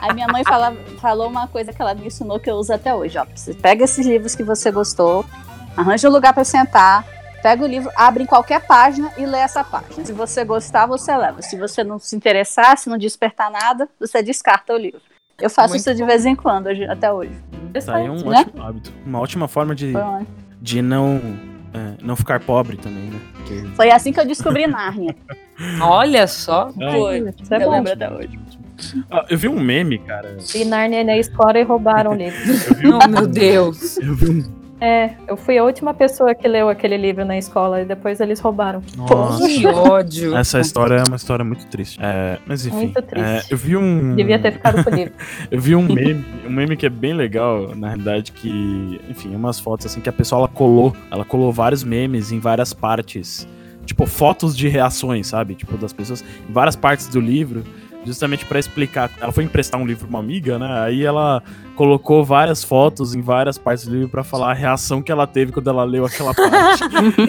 Aí 0.00 0.12
minha 0.14 0.26
mãe 0.26 0.42
fala, 0.42 0.74
falou 1.00 1.28
uma 1.28 1.46
coisa 1.46 1.72
que 1.72 1.80
ela 1.80 1.94
me 1.94 2.06
ensinou 2.06 2.40
que 2.40 2.50
eu 2.50 2.56
uso 2.56 2.72
até 2.72 2.94
hoje. 2.94 3.18
Ó, 3.18 3.24
você 3.34 3.54
pega 3.54 3.84
esses 3.84 4.04
livros 4.04 4.34
que 4.34 4.42
você 4.42 4.70
gostou, 4.70 5.24
arranja 5.76 6.08
um 6.08 6.12
lugar 6.12 6.32
para 6.32 6.42
sentar, 6.44 7.04
pega 7.42 7.64
o 7.64 7.66
livro, 7.66 7.90
abre 7.96 8.22
em 8.22 8.26
qualquer 8.26 8.66
página 8.66 9.10
e 9.18 9.24
lê 9.26 9.38
essa 9.38 9.62
página. 9.64 10.04
Se 10.04 10.12
você 10.12 10.44
gostar, 10.44 10.86
você 10.86 11.16
leva. 11.16 11.42
Se 11.42 11.56
você 11.58 11.82
não 11.84 11.98
se 11.98 12.14
interessar, 12.16 12.76
se 12.78 12.88
não 12.88 12.98
despertar 12.98 13.50
nada, 13.50 13.88
você 13.98 14.22
descarta 14.22 14.74
o 14.74 14.76
livro. 14.76 15.00
Eu 15.40 15.48
faço 15.48 15.70
Muito 15.70 15.80
isso 15.80 15.94
de 15.94 16.04
vez 16.04 16.26
em 16.26 16.36
quando, 16.36 16.66
hoje- 16.66 16.84
até 16.84 17.10
hoje. 17.12 17.32
Tá 17.86 17.96
aí 17.96 18.10
um 18.10 18.16
Né? 18.28 18.40
ótimo 18.40 18.62
hábito. 18.62 18.92
Uma 19.06 19.20
ótima 19.20 19.48
forma 19.48 19.74
de, 19.74 19.96
um- 19.96 20.26
de 20.60 20.82
não, 20.82 21.16
é, 21.72 21.94
não 22.02 22.14
ficar 22.14 22.40
pobre 22.40 22.76
também, 22.76 23.04
né? 23.04 23.20
Porque- 23.34 23.64
foi 23.74 23.90
assim 23.90 24.12
que 24.12 24.20
eu 24.20 24.26
descobri 24.26 24.66
Nárnia. 24.66 25.16
Olha 25.80 26.26
só. 26.26 26.70
Foi. 26.72 27.32
Isso 27.42 27.54
é 27.54 27.56
eu 27.56 27.60
bom. 27.66 27.70
lembro 27.70 27.92
até 27.92 28.10
hoje. 28.12 28.38
Ah, 29.10 29.26
eu 29.28 29.36
vi 29.38 29.46
um 29.48 29.60
meme, 29.60 29.98
cara. 29.98 30.36
Vi 30.40 30.64
Narnia 30.64 31.04
na 31.04 31.16
escola 31.16 31.58
e 31.58 31.62
roubaram 31.62 32.12
o 32.12 32.14
livro. 32.14 32.38
Oh, 33.02 33.08
meu 33.08 33.26
Deus. 33.26 33.98
Eu 33.98 34.14
vi 34.14 34.30
um. 34.30 34.59
É, 34.80 35.10
eu 35.28 35.36
fui 35.36 35.58
a 35.58 35.64
última 35.64 35.92
pessoa 35.92 36.34
que 36.34 36.48
leu 36.48 36.68
aquele 36.68 36.96
livro 36.96 37.24
na 37.24 37.36
escola 37.36 37.82
e 37.82 37.84
depois 37.84 38.18
eles 38.18 38.40
roubaram. 38.40 38.82
Nossa. 38.96 39.46
Que 39.46 39.66
ódio. 39.66 40.34
Essa 40.34 40.58
história 40.60 40.94
é 40.96 41.04
uma 41.06 41.16
história 41.16 41.44
muito 41.44 41.66
triste. 41.66 41.98
É, 42.02 42.38
mas 42.46 42.64
enfim, 42.64 42.76
Muito 42.76 43.02
triste. 43.02 43.26
é, 43.28 43.42
eu 43.50 43.58
vi 43.58 43.76
um. 43.76 44.16
Devia 44.16 44.38
ter 44.38 44.52
ficado 44.52 44.82
com 44.82 44.90
o 44.90 44.94
livro. 44.94 45.12
Eu 45.50 45.60
vi 45.60 45.74
um 45.76 45.82
meme, 45.82 46.24
um 46.46 46.50
meme 46.50 46.76
que 46.76 46.86
é 46.86 46.88
bem 46.88 47.12
legal, 47.12 47.74
na 47.74 47.88
realidade, 47.88 48.32
que, 48.32 49.00
enfim, 49.08 49.34
umas 49.34 49.58
fotos 49.60 49.86
assim 49.86 50.00
que 50.00 50.08
a 50.08 50.12
pessoa 50.12 50.40
ela 50.40 50.48
colou, 50.48 50.96
ela 51.10 51.24
colou 51.24 51.52
vários 51.52 51.82
memes 51.84 52.32
em 52.32 52.38
várias 52.38 52.72
partes, 52.72 53.46
tipo 53.84 54.06
fotos 54.06 54.56
de 54.56 54.68
reações, 54.68 55.26
sabe? 55.26 55.54
Tipo 55.54 55.76
das 55.76 55.92
pessoas 55.92 56.24
em 56.48 56.52
várias 56.52 56.76
partes 56.76 57.08
do 57.08 57.20
livro, 57.20 57.64
justamente 58.04 58.44
pra 58.46 58.58
explicar. 58.58 59.10
Ela 59.20 59.32
foi 59.32 59.44
emprestar 59.44 59.80
um 59.80 59.86
livro 59.86 60.06
pra 60.06 60.10
uma 60.10 60.18
amiga, 60.18 60.58
né? 60.58 60.82
Aí 60.84 61.04
ela 61.04 61.42
colocou 61.76 62.24
várias 62.24 62.62
fotos 62.62 63.14
em 63.14 63.20
várias 63.22 63.56
partes 63.56 63.86
do 63.86 63.92
livro 63.94 64.08
pra 64.08 64.22
falar 64.24 64.50
a 64.50 64.54
reação 64.54 65.00
que 65.02 65.10
ela 65.10 65.26
teve 65.26 65.50
quando 65.52 65.70
ela 65.70 65.84
leu 65.84 66.04
aquela 66.04 66.32
parte. 66.34 66.82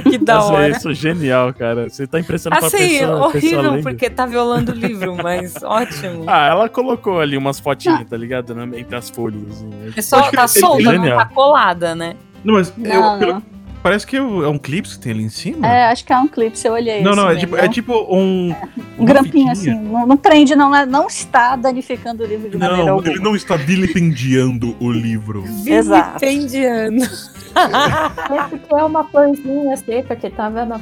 Que 0.09 0.17
da 0.17 0.35
Nossa, 0.35 0.53
hora. 0.53 0.69
isso 0.69 0.89
é 0.89 0.93
genial, 0.93 1.53
cara. 1.53 1.89
Você 1.89 2.05
tá 2.07 2.19
impressionando 2.19 2.59
pra 2.59 2.67
Assim, 2.67 2.77
pessoa, 2.99 3.03
a 3.03 3.09
pessoa 3.09 3.27
horrível 3.27 3.71
lendo. 3.71 3.83
porque 3.83 4.09
tá 4.09 4.25
violando 4.25 4.71
o 4.71 4.75
livro, 4.75 5.15
mas 5.21 5.55
ótimo. 5.63 6.23
Ah, 6.27 6.47
ela 6.47 6.69
colocou 6.69 7.19
ali 7.19 7.37
umas 7.37 7.59
fotinhas, 7.59 8.07
tá 8.09 8.17
ligado? 8.17 8.53
Na- 8.55 8.77
Entre 8.77 8.95
as 8.95 9.09
folhas. 9.09 9.41
Assim. 9.51 9.69
É 9.95 10.01
só 10.01 10.21
tá 10.31 10.43
ele- 10.43 10.47
solta, 10.47 10.83
não 10.83 10.91
genial. 10.93 11.17
tá 11.17 11.25
colada, 11.25 11.95
né? 11.95 12.15
Não, 12.43 12.55
mas 12.55 12.73
eu- 12.77 12.83
Não, 13.01 13.19
pelo- 13.19 13.33
não. 13.33 13.43
Parece 13.81 14.05
que 14.07 14.15
é 14.17 14.21
um 14.21 14.57
clipe 14.57 14.87
que 14.87 14.99
tem 14.99 15.11
ali 15.11 15.23
em 15.23 15.29
cima. 15.29 15.67
É, 15.67 15.85
acho 15.87 16.05
que 16.05 16.13
é 16.13 16.17
um 16.17 16.27
clipe, 16.27 16.57
se 16.57 16.67
eu 16.67 16.73
olhei. 16.73 17.01
não, 17.01 17.15
não, 17.15 17.29
é 17.29 17.35
tipo, 17.35 17.55
é 17.57 17.67
tipo 17.67 17.93
um. 18.09 18.53
Um 18.99 19.05
grampinho 19.05 19.55
fitinha. 19.55 19.73
assim, 19.73 19.83
não, 19.89 20.05
não 20.05 20.17
prende, 20.17 20.55
não, 20.55 20.75
é- 20.75 20.85
não 20.85 21.07
está 21.07 21.55
danificando 21.55 22.23
o 22.23 22.27
livro 22.27 22.51
de 22.51 22.57
maneira 22.57 22.83
Não, 22.83 22.89
alguma. 22.93 23.09
ele 23.09 23.19
não 23.19 23.35
está 23.35 23.55
vilipendiando 23.55 24.75
o 24.79 24.91
livro. 24.91 25.43
Exato. 25.65 26.19
Vilipendiano. 26.19 27.03
É 27.03 28.43
porque 28.49 28.75
é 28.75 28.83
uma 28.83 29.03
florzinha 29.05 29.75
seca 29.77 30.15
que 30.15 30.29
tava 30.29 30.65
no, 30.65 30.77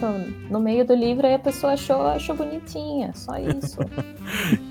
no 0.49 0.59
meio 0.59 0.84
do 0.85 0.93
livro 0.93 1.26
e 1.27 1.34
a 1.34 1.39
pessoa 1.39 1.73
achou, 1.73 2.07
achou 2.07 2.35
bonitinha. 2.35 3.11
Só 3.15 3.38
isso. 3.38 3.77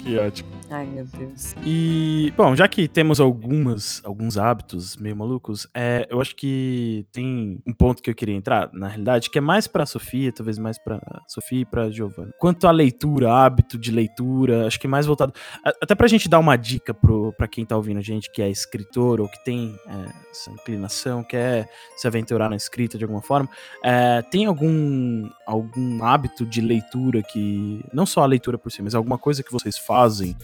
Que 0.00 0.18
ótimo. 0.18 0.48
Ai, 0.70 0.86
meu 0.86 1.06
Deus. 1.06 1.54
E, 1.64 2.32
bom, 2.36 2.54
já 2.54 2.68
que 2.68 2.86
temos 2.86 3.20
algumas, 3.20 4.02
alguns 4.04 4.36
hábitos 4.36 4.96
meio 4.96 5.16
malucos, 5.16 5.66
é, 5.74 6.06
eu 6.10 6.20
acho 6.20 6.36
que 6.36 7.06
tem 7.10 7.58
um 7.66 7.72
ponto 7.72 8.02
que 8.02 8.10
eu 8.10 8.14
queria 8.14 8.34
entrar, 8.34 8.70
na 8.72 8.86
realidade, 8.86 9.30
que 9.30 9.38
é 9.38 9.40
mais 9.40 9.66
pra 9.66 9.86
Sofia, 9.86 10.30
talvez 10.30 10.58
mais 10.58 10.78
pra 10.78 11.00
Sofia 11.26 11.60
e 11.60 11.64
pra 11.64 11.90
Giovanna. 11.90 12.32
Quanto 12.38 12.66
à 12.66 12.70
leitura, 12.70 13.32
hábito 13.32 13.78
de 13.78 13.90
leitura, 13.90 14.66
acho 14.66 14.78
que 14.78 14.86
mais 14.86 15.06
voltado. 15.06 15.32
Até 15.64 15.94
pra 15.94 16.06
gente 16.06 16.28
dar 16.28 16.38
uma 16.38 16.56
dica 16.56 16.92
pro, 16.92 17.32
pra 17.32 17.48
quem 17.48 17.64
tá 17.64 17.76
ouvindo 17.76 17.98
a 17.98 18.02
gente, 18.02 18.30
que 18.30 18.42
é 18.42 18.50
escritor 18.50 19.20
ou 19.20 19.28
que 19.28 19.42
tem 19.44 19.74
é, 19.86 20.27
essa 20.30 20.50
inclinação, 20.50 21.22
quer 21.22 21.68
se 21.96 22.06
aventurar 22.06 22.48
na 22.48 22.56
escrita 22.56 22.96
de 22.98 23.04
alguma 23.04 23.22
forma, 23.22 23.48
é, 23.84 24.22
tem 24.22 24.46
algum, 24.46 25.28
algum 25.46 26.04
hábito 26.04 26.44
de 26.44 26.60
leitura 26.60 27.22
que. 27.22 27.84
Não 27.92 28.06
só 28.06 28.22
a 28.22 28.26
leitura 28.26 28.58
por 28.58 28.70
si, 28.70 28.82
mas 28.82 28.94
alguma 28.94 29.18
coisa 29.18 29.42
que 29.42 29.52
vocês 29.52 29.78
fazem 29.78 30.36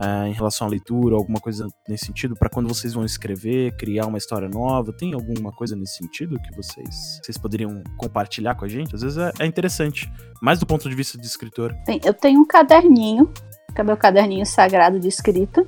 é, 0.00 0.28
em 0.28 0.32
relação 0.32 0.66
à 0.66 0.70
leitura, 0.70 1.16
alguma 1.16 1.40
coisa 1.40 1.66
nesse 1.88 2.06
sentido, 2.06 2.36
para 2.36 2.48
quando 2.48 2.68
vocês 2.68 2.92
vão 2.94 3.04
escrever, 3.04 3.76
criar 3.76 4.06
uma 4.06 4.18
história 4.18 4.48
nova? 4.48 4.92
Tem 4.92 5.14
alguma 5.14 5.52
coisa 5.52 5.76
nesse 5.76 5.96
sentido 5.96 6.40
que 6.40 6.54
vocês, 6.54 7.20
vocês 7.22 7.38
poderiam 7.38 7.82
compartilhar 7.96 8.54
com 8.54 8.64
a 8.64 8.68
gente? 8.68 8.94
Às 8.94 9.02
vezes 9.02 9.18
é, 9.18 9.32
é 9.40 9.46
interessante, 9.46 10.10
mais 10.40 10.58
do 10.58 10.66
ponto 10.66 10.88
de 10.88 10.94
vista 10.94 11.18
de 11.18 11.26
escritor. 11.26 11.74
Tem- 11.84 12.00
eu 12.04 12.14
tenho 12.14 12.40
um 12.40 12.46
caderninho, 12.46 13.32
que 13.74 13.80
é 13.80 13.84
meu 13.84 13.96
caderninho 13.96 14.44
sagrado 14.44 14.98
de 14.98 15.08
escrita, 15.08 15.64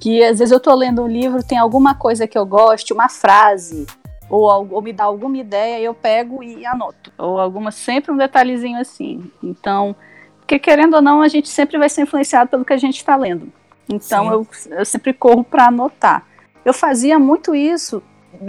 que 0.00 0.22
às 0.22 0.38
vezes 0.38 0.52
eu 0.52 0.60
tô 0.60 0.74
lendo 0.74 1.02
um 1.02 1.06
livro, 1.06 1.42
tem 1.42 1.58
alguma 1.58 1.94
coisa 1.94 2.26
que 2.26 2.36
eu 2.36 2.44
goste, 2.44 2.92
uma 2.92 3.08
frase, 3.08 3.86
ou, 4.28 4.68
ou 4.70 4.82
me 4.82 4.92
dá 4.92 5.04
alguma 5.04 5.38
ideia, 5.38 5.80
eu 5.80 5.94
pego 5.94 6.42
e 6.42 6.64
anoto. 6.66 7.12
Ou 7.16 7.38
alguma, 7.38 7.70
sempre 7.70 8.12
um 8.12 8.16
detalhezinho 8.16 8.78
assim. 8.78 9.30
Então, 9.42 9.94
porque 10.40 10.58
querendo 10.58 10.94
ou 10.94 11.02
não, 11.02 11.22
a 11.22 11.28
gente 11.28 11.48
sempre 11.48 11.78
vai 11.78 11.88
ser 11.88 12.02
influenciado 12.02 12.50
pelo 12.50 12.64
que 12.64 12.72
a 12.72 12.78
gente 12.78 12.96
está 12.96 13.16
lendo. 13.16 13.52
Então, 13.88 14.32
eu, 14.32 14.46
eu 14.70 14.84
sempre 14.84 15.12
corro 15.12 15.44
para 15.44 15.66
anotar. 15.66 16.26
Eu 16.64 16.74
fazia 16.74 17.18
muito 17.18 17.54
isso 17.54 18.02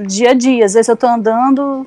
dia 0.06 0.32
a 0.32 0.34
dia. 0.34 0.66
Às 0.66 0.74
vezes 0.74 0.90
eu 0.90 0.98
tô 0.98 1.08
andando, 1.08 1.86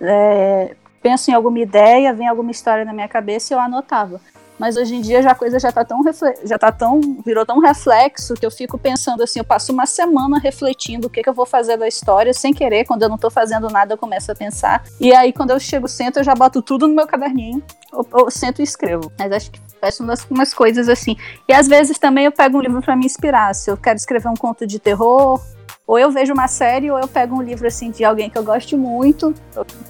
é, 0.00 0.76
penso 1.02 1.30
em 1.30 1.34
alguma 1.34 1.58
ideia, 1.58 2.12
vem 2.12 2.28
alguma 2.28 2.50
história 2.50 2.84
na 2.84 2.92
minha 2.92 3.08
cabeça 3.08 3.52
e 3.52 3.56
eu 3.56 3.60
anotava. 3.60 4.20
Mas 4.60 4.76
hoje 4.76 4.94
em 4.94 5.00
dia 5.00 5.22
já 5.22 5.30
a 5.30 5.34
coisa 5.34 5.58
já 5.58 5.72
tá 5.72 5.82
tão 5.82 6.02
já 6.44 6.58
tá 6.58 6.70
tão 6.70 7.00
virou 7.24 7.46
tão 7.46 7.60
reflexo 7.60 8.34
que 8.34 8.44
eu 8.44 8.50
fico 8.50 8.76
pensando 8.76 9.22
assim, 9.22 9.38
eu 9.38 9.44
passo 9.44 9.72
uma 9.72 9.86
semana 9.86 10.38
refletindo 10.38 11.06
o 11.06 11.10
que, 11.10 11.22
que 11.22 11.28
eu 11.30 11.32
vou 11.32 11.46
fazer 11.46 11.78
da 11.78 11.88
história 11.88 12.34
sem 12.34 12.52
querer, 12.52 12.84
quando 12.84 13.02
eu 13.02 13.08
não 13.08 13.16
tô 13.16 13.30
fazendo 13.30 13.70
nada 13.70 13.94
eu 13.94 13.98
começo 13.98 14.30
a 14.30 14.34
pensar. 14.34 14.84
E 15.00 15.14
aí 15.14 15.32
quando 15.32 15.52
eu 15.52 15.58
chego 15.58 15.88
sento 15.88 16.18
eu 16.18 16.24
já 16.24 16.34
boto 16.34 16.60
tudo 16.60 16.86
no 16.86 16.94
meu 16.94 17.06
caderninho, 17.06 17.62
ou, 17.90 18.06
ou 18.12 18.30
sento 18.30 18.60
e 18.60 18.62
escrevo. 18.62 19.10
Mas 19.18 19.32
acho 19.32 19.50
que 19.50 19.58
faço 19.80 20.02
umas, 20.02 20.26
umas 20.30 20.52
coisas 20.52 20.90
assim. 20.90 21.16
E 21.48 21.54
às 21.54 21.66
vezes 21.66 21.98
também 21.98 22.26
eu 22.26 22.32
pego 22.32 22.58
um 22.58 22.60
livro 22.60 22.82
para 22.82 22.94
me 22.94 23.06
inspirar, 23.06 23.54
se 23.54 23.70
eu 23.70 23.78
quero 23.78 23.96
escrever 23.96 24.28
um 24.28 24.36
conto 24.36 24.66
de 24.66 24.78
terror, 24.78 25.40
ou 25.86 25.98
eu 25.98 26.10
vejo 26.10 26.34
uma 26.34 26.48
série, 26.48 26.90
ou 26.90 26.98
eu 26.98 27.08
pego 27.08 27.34
um 27.34 27.40
livro 27.40 27.66
assim 27.66 27.90
de 27.90 28.04
alguém 28.04 28.28
que 28.28 28.36
eu 28.36 28.44
goste 28.44 28.76
muito, 28.76 29.34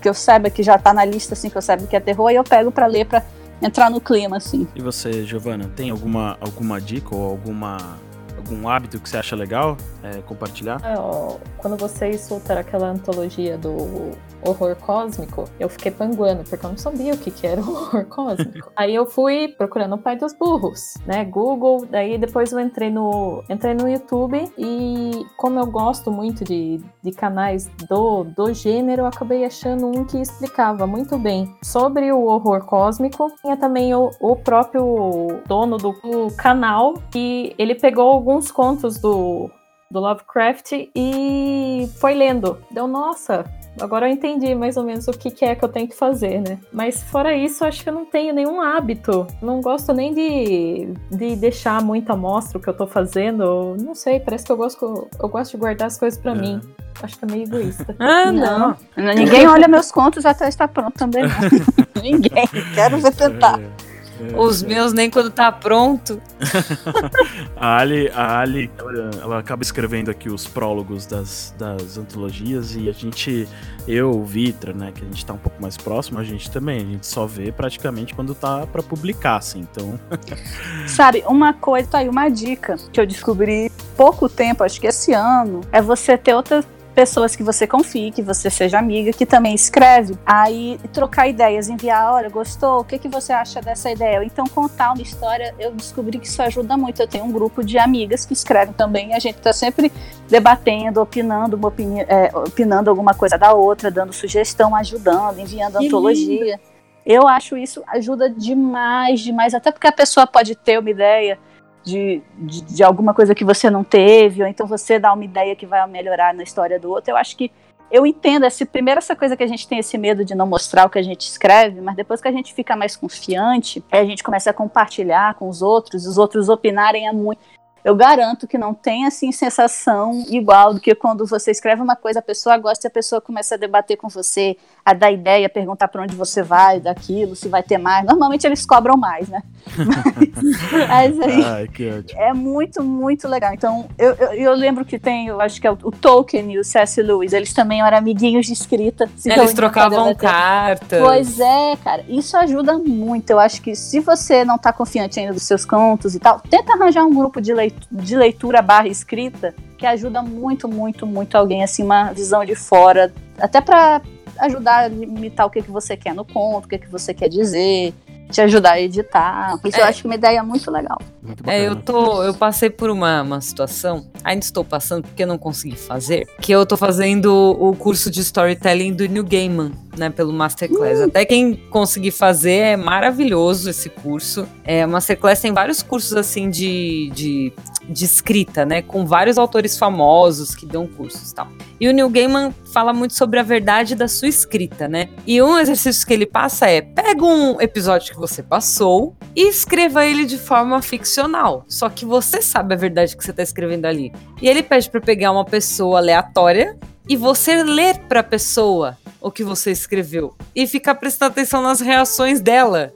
que 0.01 0.09
eu 0.09 0.15
saiba 0.15 0.49
que 0.49 0.63
já 0.63 0.79
tá 0.79 0.95
na 0.95 1.05
lista 1.05 1.35
assim, 1.35 1.51
que 1.51 1.59
eu 1.59 1.63
saiba 1.63 1.89
que 1.89 1.97
é 1.97 2.01
terror, 2.01 2.31
e 2.31 2.37
eu 2.37 2.45
pego 2.45 2.71
para 2.71 2.87
ler 2.87 3.05
para 3.05 3.25
entrar 3.61 3.91
no 3.91 4.01
clima 4.01 4.37
assim. 4.37 4.67
E 4.75 4.81
você, 4.81 5.25
Giovana, 5.25 5.71
tem 5.75 5.91
alguma, 5.91 6.37
alguma 6.41 6.81
dica 6.81 7.15
ou 7.15 7.31
alguma, 7.31 7.99
algum 8.37 8.69
hábito 8.69 8.99
que 8.99 9.09
você 9.09 9.17
acha 9.17 9.37
legal 9.37 9.77
é, 10.03 10.21
compartilhar? 10.23 10.81
É, 10.85 10.99
ó, 10.99 11.37
Quando 11.59 11.77
vocês 11.77 12.23
soltaram 12.23 12.61
aquela 12.61 12.89
antologia 12.89 13.59
do 13.59 14.13
horror 14.43 14.77
cósmico, 14.77 15.45
eu 15.59 15.69
fiquei 15.69 15.91
panguando, 15.91 16.45
porque 16.45 16.65
eu 16.65 16.71
não 16.71 16.79
sabia 16.79 17.15
o 17.15 17.19
que, 17.19 17.31
que 17.31 17.47
era 17.47 17.61
o 17.61 17.69
horror 17.71 18.05
cósmico. 18.07 18.73
Aí 18.77 18.95
eu 18.95 19.07
fui 19.07 19.49
procurando 19.49 19.95
o 19.95 19.99
pai 19.99 20.17
dos 20.17 20.33
burros, 20.33 20.95
né? 21.07 21.25
Google, 21.25 21.87
daí 21.87 22.19
depois 22.19 22.53
eu 22.53 22.61
entrei 22.61 22.91
no, 22.91 23.45
entrei 23.49 23.75
no 23.75 23.89
YouTube 23.89 24.51
e 24.57 25.27
como 25.37 25.59
eu 25.59 25.67
gosto 25.67 26.11
muito 26.11 26.45
de, 26.45 26.81
de 27.03 27.13
canais 27.13 27.71
do, 27.89 28.25
do 28.25 28.53
gênero, 28.53 29.03
eu 29.03 29.07
acabei 29.07 29.45
achando 29.45 29.87
um 29.87 30.05
que 30.05 30.19
explicava 30.19 30.87
muito 30.87 31.19
bem 31.19 31.55
sobre 31.63 32.11
o 32.13 32.25
horror 32.25 32.65
cósmico. 32.65 33.31
Tinha 33.43 33.57
também 33.57 33.95
o, 33.95 34.11
o 34.21 34.37
próprio 34.37 35.41
dono 35.47 35.77
do, 35.77 35.93
do 35.93 36.35
canal, 36.37 36.95
que 37.11 37.55
ele 37.59 37.75
pegou 37.75 38.09
alguns 38.09 38.51
contos 38.51 38.99
do, 38.99 39.51
do 39.91 39.99
Lovecraft 40.01 40.73
e 40.95 41.89
foi 41.99 42.15
lendo. 42.15 42.59
Deu, 42.71 42.87
nossa, 42.87 43.45
agora 43.81 44.09
eu 44.09 44.13
entendi 44.13 44.55
mais 44.55 44.77
ou 44.77 44.85
menos 44.85 45.09
o 45.09 45.13
que, 45.13 45.31
que 45.31 45.45
é 45.45 45.55
que 45.55 45.65
eu 45.65 45.69
tenho 45.69 45.89
que 45.89 45.97
fazer, 45.97 46.41
né? 46.41 46.59
Mas 46.73 47.03
fora 47.03 47.35
isso, 47.37 47.65
acho 47.65 47.83
que 47.83 47.89
eu 47.89 47.95
não 47.95 48.05
tenho 48.05 48.33
nenhum 48.35 48.61
hábito. 48.61 49.27
Não 49.43 49.61
gosto 49.61 49.93
nem 49.93 50.15
de, 50.15 50.89
de 51.11 51.37
deixar 51.37 51.83
muito 51.83 52.11
à 52.11 52.17
mostra 52.17 52.59
o 52.59 52.61
que 52.61 52.69
eu 52.69 52.75
tô 52.77 52.87
fazendo. 52.87 53.77
Não 53.81 53.95
sei, 53.95 54.21
parece 54.21 54.45
que 54.47 54.53
eu 54.53 54.57
gosto, 54.57 55.09
eu 55.21 55.29
gosto 55.29 55.53
de 55.53 55.57
guardar 55.57 55.89
as 55.89 55.99
coisas 55.99 56.19
pra 56.21 56.33
É. 56.33 56.35
mim. 56.37 56.61
Acho 57.03 57.19
que 57.19 57.25
é 57.25 57.29
meio 57.29 57.45
egoísta. 57.45 57.97
Ah, 57.99 58.31
não. 58.31 58.77
Ninguém 58.97 59.47
olha 59.49 59.67
meus 59.67 59.91
contos 59.91 60.27
até 60.27 60.49
estar 60.49 60.69
pronto 60.69 60.93
também. 60.99 61.23
Não. 61.25 61.31
Ninguém. 62.03 62.47
Quero 62.75 62.99
ver 62.99 63.15
tentar. 63.15 63.59
É, 63.59 63.90
Os 64.37 64.63
meus 64.63 64.93
nem 64.93 65.11
quando 65.11 65.31
tá 65.31 65.51
pronto. 65.51 66.21
A 67.57 67.79
Ali, 67.79 68.11
a 68.15 68.41
Ali 68.41 68.71
ela, 68.79 69.11
ela 69.23 69.39
acaba 69.39 69.63
escrevendo 69.63 70.11
aqui 70.11 70.29
os 70.29 70.47
prólogos 70.47 71.07
das, 71.07 71.55
das 71.59 71.99
antologias 71.99 72.75
e 72.75 72.89
a 72.89 72.93
gente, 72.93 73.49
eu, 73.87 74.11
o 74.11 74.25
Vitra, 74.25 74.73
né, 74.73 74.93
que 74.95 75.03
a 75.03 75.05
gente 75.05 75.25
tá 75.25 75.35
um 75.35 75.39
pouco 75.39 75.61
mais 75.61 75.77
próximo, 75.77 76.19
a 76.19 76.25
gente 76.25 76.51
também, 76.51 76.79
a 76.79 76.85
gente 76.85 77.07
só 77.07 77.27
vê 77.27 77.53
praticamente 77.53 78.15
quando 78.15 78.35
tá 78.35 78.67
pra 78.67 78.83
publicar, 78.83 79.37
assim, 79.37 79.61
então... 79.61 79.99
Sabe, 80.87 81.23
uma 81.27 81.53
coisa, 81.53 81.89
tá 81.89 81.99
aí 81.99 82.09
uma 82.09 82.29
dica 82.29 82.77
que 82.93 83.01
eu 83.01 83.07
descobri 83.07 83.71
pouco 83.97 84.29
tempo, 84.29 84.65
acho 84.65 84.81
que 84.81 84.87
esse 84.87 85.13
ano, 85.13 85.61
é 85.71 85.83
você 85.83 86.17
ter 86.17 86.35
outra 86.35 86.65
pessoas 87.01 87.35
que 87.35 87.43
você 87.43 87.67
confie, 87.67 88.11
que 88.11 88.21
você 88.21 88.51
seja 88.51 88.79
amiga, 88.79 89.11
que 89.11 89.25
também 89.25 89.55
escreve, 89.55 90.19
aí 90.27 90.79
trocar 90.93 91.27
ideias, 91.29 91.67
enviar, 91.67 92.13
olha, 92.13 92.29
gostou? 92.29 92.81
O 92.81 92.85
que, 92.85 92.99
que 92.99 93.09
você 93.09 93.33
acha 93.33 93.59
dessa 93.63 93.91
ideia? 93.91 94.23
Então 94.23 94.47
contar 94.47 94.93
uma 94.93 95.01
história, 95.01 95.55
eu 95.59 95.73
descobri 95.73 96.19
que 96.19 96.27
isso 96.27 96.43
ajuda 96.43 96.77
muito. 96.77 97.01
Eu 97.01 97.09
tenho 97.09 97.25
um 97.25 97.33
grupo 97.33 97.65
de 97.65 97.79
amigas 97.79 98.27
que 98.27 98.35
escrevem 98.35 98.75
também, 98.75 99.15
a 99.15 99.19
gente 99.19 99.39
está 99.39 99.51
sempre 99.51 99.91
debatendo, 100.29 101.01
opinando, 101.01 101.57
uma 101.57 101.69
opini 101.69 102.01
é, 102.01 102.31
opinando 102.35 102.91
alguma 102.91 103.15
coisa 103.15 103.39
da 103.39 103.55
outra, 103.55 103.91
dando 103.91 104.13
sugestão, 104.13 104.77
ajudando, 104.77 105.39
enviando 105.39 105.79
Que 105.79 105.87
antologia. 105.87 106.61
Eu 107.07 107.27
acho 107.27 107.57
isso 107.57 107.83
ajuda 107.89 108.29
demais, 108.29 109.21
demais, 109.21 109.55
até 109.55 109.73
porque 109.73 109.87
a 109.87 109.93
pessoa 109.93 110.27
pode 110.27 110.55
ter 110.55 110.79
uma 110.79 110.91
ideia 110.91 111.39
de, 111.85 112.23
de, 112.37 112.61
de 112.63 112.83
alguma 112.83 113.15
coisa 113.15 113.35
que 113.35 113.45
você 113.45 113.71
não 113.71 113.83
teve, 113.83 114.43
ou 114.43 114.49
então 114.49 114.67
você 114.67 114.99
dá 114.99 115.13
uma 115.13 115.25
ideia 115.25 115.57
que 115.57 115.67
vai 115.67 115.87
melhorar 115.89 116.35
na 116.35 116.43
história 116.43 116.79
do 116.79 116.91
outro. 116.91 117.13
Eu 117.13 117.17
acho 117.17 117.37
que 117.37 117.51
eu 117.91 118.07
entendo, 118.07 118.47
esse, 118.47 118.65
primeiro 118.65 118.99
essa 118.99 119.17
coisa 119.17 119.37
que 119.37 119.43
a 119.43 119.47
gente 119.47 119.67
tem 119.67 119.79
esse 119.79 119.99
medo 119.99 120.25
de 120.25 120.35
não 120.35 120.47
mostrar 120.47 120.87
o 120.87 120.91
que 120.91 120.99
a 120.99 121.03
gente 121.03 121.23
escreve, 121.23 121.81
mas 121.81 121.97
depois 121.97 122.21
que 122.21 122.29
a 122.29 122.33
gente 122.33 122.55
fica 122.55 122.77
mais 122.77 122.95
confiante, 122.95 123.83
aí 123.91 124.01
a 124.01 124.05
gente 124.05 124.23
começa 124.23 124.51
a 124.51 124.55
compartilhar 124.55 125.35
com 125.35 125.49
os 125.49 125.61
outros, 125.61 126.07
os 126.07 126.17
outros 126.17 126.49
opinarem 126.49 127.09
é 127.09 127.13
muito. 127.13 127.41
Eu 127.85 127.95
garanto 127.95 128.47
que 128.47 128.59
não 128.59 128.75
tem 128.75 129.07
assim 129.07 129.33
sensação 129.33 130.25
igual 130.29 130.75
do 130.75 130.81
que 130.81 130.95
quando 130.95 131.27
você 131.27 131.51
escreve 131.51 131.83
uma 131.83 131.97
coisa, 131.97 132.19
a 132.19 132.23
pessoa 132.23 132.57
gosta 132.59 132.87
e 132.87 132.89
a 132.89 132.91
pessoa 132.91 133.21
começa 133.21 133.55
a 133.55 133.59
debater 133.59 133.97
com 133.97 134.09
você, 134.09 134.57
a 134.85 134.93
dar 134.93 135.11
ideia, 135.11 135.47
a 135.47 135.51
perguntar 135.51 135.89
para 135.89 136.03
onde 136.03 136.15
você 136.15 136.43
vai, 136.43 136.81
daquilo, 136.81 137.35
se 137.35 137.49
vai 137.49 137.63
ter 137.63 137.79
mais. 137.79 138.05
Normalmente 138.05 138.47
eles 138.47 138.67
cobram 138.67 138.97
mais, 138.97 139.29
né? 139.29 139.43
Mas, 139.81 141.17
mas 141.17 141.21
aí 141.21 141.45
Ai, 141.45 141.69
que 141.69 141.89
ótimo. 141.91 142.21
é 142.21 142.33
muito, 142.33 142.83
muito 142.83 143.29
legal. 143.29 143.53
Então, 143.53 143.89
eu, 143.99 144.15
eu, 144.15 144.33
eu 144.33 144.55
lembro 144.55 144.85
que 144.85 144.99
tem, 144.99 145.27
eu 145.29 145.41
acho 145.41 145.61
que 145.61 145.67
é 145.67 145.71
o, 145.71 145.79
o 145.83 145.93
Tolkien 145.93 146.53
e 146.53 146.59
o 146.59 146.65
C.S. 146.65 147.01
Lewis, 147.03 147.33
eles 147.33 147.53
também 147.53 147.83
eram 147.83 147.99
amiguinhos 147.99 148.47
de 148.47 148.53
escrita. 148.53 149.09
Eles 149.25 149.53
trocavam 149.53 150.15
cartas. 150.15 151.01
Pois 151.01 151.41
é, 151.41 151.77
cara, 151.77 152.05
isso 152.09 152.37
ajuda 152.37 152.79
muito. 152.79 153.31
Eu 153.31 153.39
acho 153.39 153.61
que 153.63 153.75
se 153.75 154.01
você 154.01 154.45
não 154.45 154.59
tá 154.59 154.73
confiante 154.73 155.21
ainda 155.21 155.33
dos 155.33 155.43
seus 155.43 155.65
contos 155.65 156.15
e 156.15 156.19
tal, 156.19 156.41
tenta 156.41 156.73
arranjar 156.73 157.05
um 157.05 157.15
grupo 157.15 157.41
de 157.41 157.53
leitura, 157.53 157.70
de 157.91 158.17
leitura 158.17 158.63
barra 158.63 158.89
escrita 158.89 159.55
que 159.77 159.87
ajuda 159.87 160.23
muito, 160.23 160.69
muito, 160.69 161.07
muito 161.07 161.37
alguém, 161.37 161.63
assim, 161.63 161.83
uma 161.83 162.13
visão 162.13 162.45
de 162.45 162.55
fora, 162.55 163.13
até 163.39 163.61
pra 163.61 164.03
ajudar 164.39 164.85
a 164.85 164.89
limitar 164.89 165.47
o 165.47 165.51
que, 165.51 165.63
que 165.63 165.71
você 165.71 165.97
quer 165.97 166.15
no 166.15 166.25
conto, 166.25 166.67
o 166.67 166.69
que, 166.69 166.79
que 166.79 166.89
você 166.89 167.15
quer 167.15 167.29
dizer, 167.29 167.95
te 168.31 168.41
ajudar 168.41 168.73
a 168.73 168.81
editar. 168.81 169.59
Isso 169.65 169.79
eu 169.79 169.85
É. 169.85 169.89
acho 169.89 170.03
que 170.03 170.07
é 170.07 170.11
uma 170.11 170.15
ideia 170.15 170.43
muito 170.43 170.71
legal. 170.71 170.99
Muito 171.23 171.49
É, 171.49 171.67
eu 171.67 171.77
tô, 171.77 172.23
eu 172.23 172.33
passei 172.35 172.71
por 172.71 172.89
uma, 172.91 173.23
uma 173.23 173.41
situação, 173.41 174.07
ainda 174.25 174.45
estou 174.45 174.65
passando 174.65 175.03
porque 175.03 175.23
eu 175.23 175.27
não 175.27 175.37
consegui 175.39 175.77
fazer, 175.77 176.27
que 176.41 176.51
eu 176.53 176.65
tô 176.65 176.77
fazendo 176.77 177.31
o 177.61 177.75
curso 177.77 178.11
de 178.11 178.21
storytelling 178.21 178.93
do 178.95 179.07
New 179.07 179.25
Gaiman, 179.25 179.73
né, 179.97 180.09
pelo 180.09 180.33
Masterclass. 180.33 181.01
Até 181.01 181.25
quem 181.25 181.55
conseguir 181.71 182.11
fazer 182.13 182.53
é 182.53 182.77
maravilhoso 182.77 183.69
esse 183.69 183.89
curso. 183.89 184.47
É, 184.65 184.87
o 184.87 184.89
Masterclass 184.89 185.41
tem 185.41 185.53
vários 185.53 185.83
cursos 185.83 186.15
assim 186.17 186.49
de, 186.49 187.11
de, 187.15 187.53
de 187.89 188.05
escrita, 188.05 188.65
né, 188.65 188.81
com 188.83 189.05
vários 189.05 189.37
autores 189.37 189.77
famosos 189.77 190.55
que 190.55 190.65
dão 190.65 190.87
cursos 190.87 191.31
e 191.31 191.35
tal. 191.35 191.49
E 191.79 191.89
o 191.89 191.93
Neil 191.93 192.09
Gaiman 192.11 192.55
fala 192.73 192.93
muito 192.93 193.15
sobre 193.15 193.39
a 193.39 193.43
verdade 193.43 193.95
da 193.95 194.07
sua 194.07 194.29
escrita, 194.29 194.87
né? 194.87 195.09
E 195.27 195.41
um 195.43 195.59
exercício 195.59 196.07
que 196.07 196.13
ele 196.13 196.27
passa 196.27 196.69
é: 196.69 196.83
pega 196.83 197.25
um 197.25 197.59
episódio 197.59 198.13
que 198.13 198.20
você 198.21 198.43
passou 198.43 199.17
e 199.35 199.49
escreva 199.49 200.05
ele 200.05 200.25
de 200.25 200.39
forma 200.39 200.81
ficcional. 200.83 201.65
Só 201.67 201.89
que 201.89 202.05
você 202.05 202.43
sabe 202.43 202.75
a 202.75 202.77
verdade 202.77 203.17
que 203.17 203.25
você 203.25 203.33
tá 203.33 203.43
escrevendo 203.43 203.87
ali. 203.87 204.13
E 204.41 204.49
ele 204.49 204.63
pede 204.63 204.89
para 204.91 205.01
pegar 205.01 205.33
uma 205.33 205.45
pessoa 205.45 205.99
aleatória 205.99 206.79
e 207.09 207.17
você 207.17 207.65
ler 207.65 207.99
pra 208.01 208.23
pessoa 208.23 208.97
o 209.21 209.31
que 209.31 209.43
você 209.43 209.71
escreveu 209.71 210.35
e 210.55 210.67
ficar 210.67 210.95
prestando 210.95 211.33
atenção 211.33 211.63
nas 211.63 211.81
reações 211.81 212.41
dela. 212.41 212.93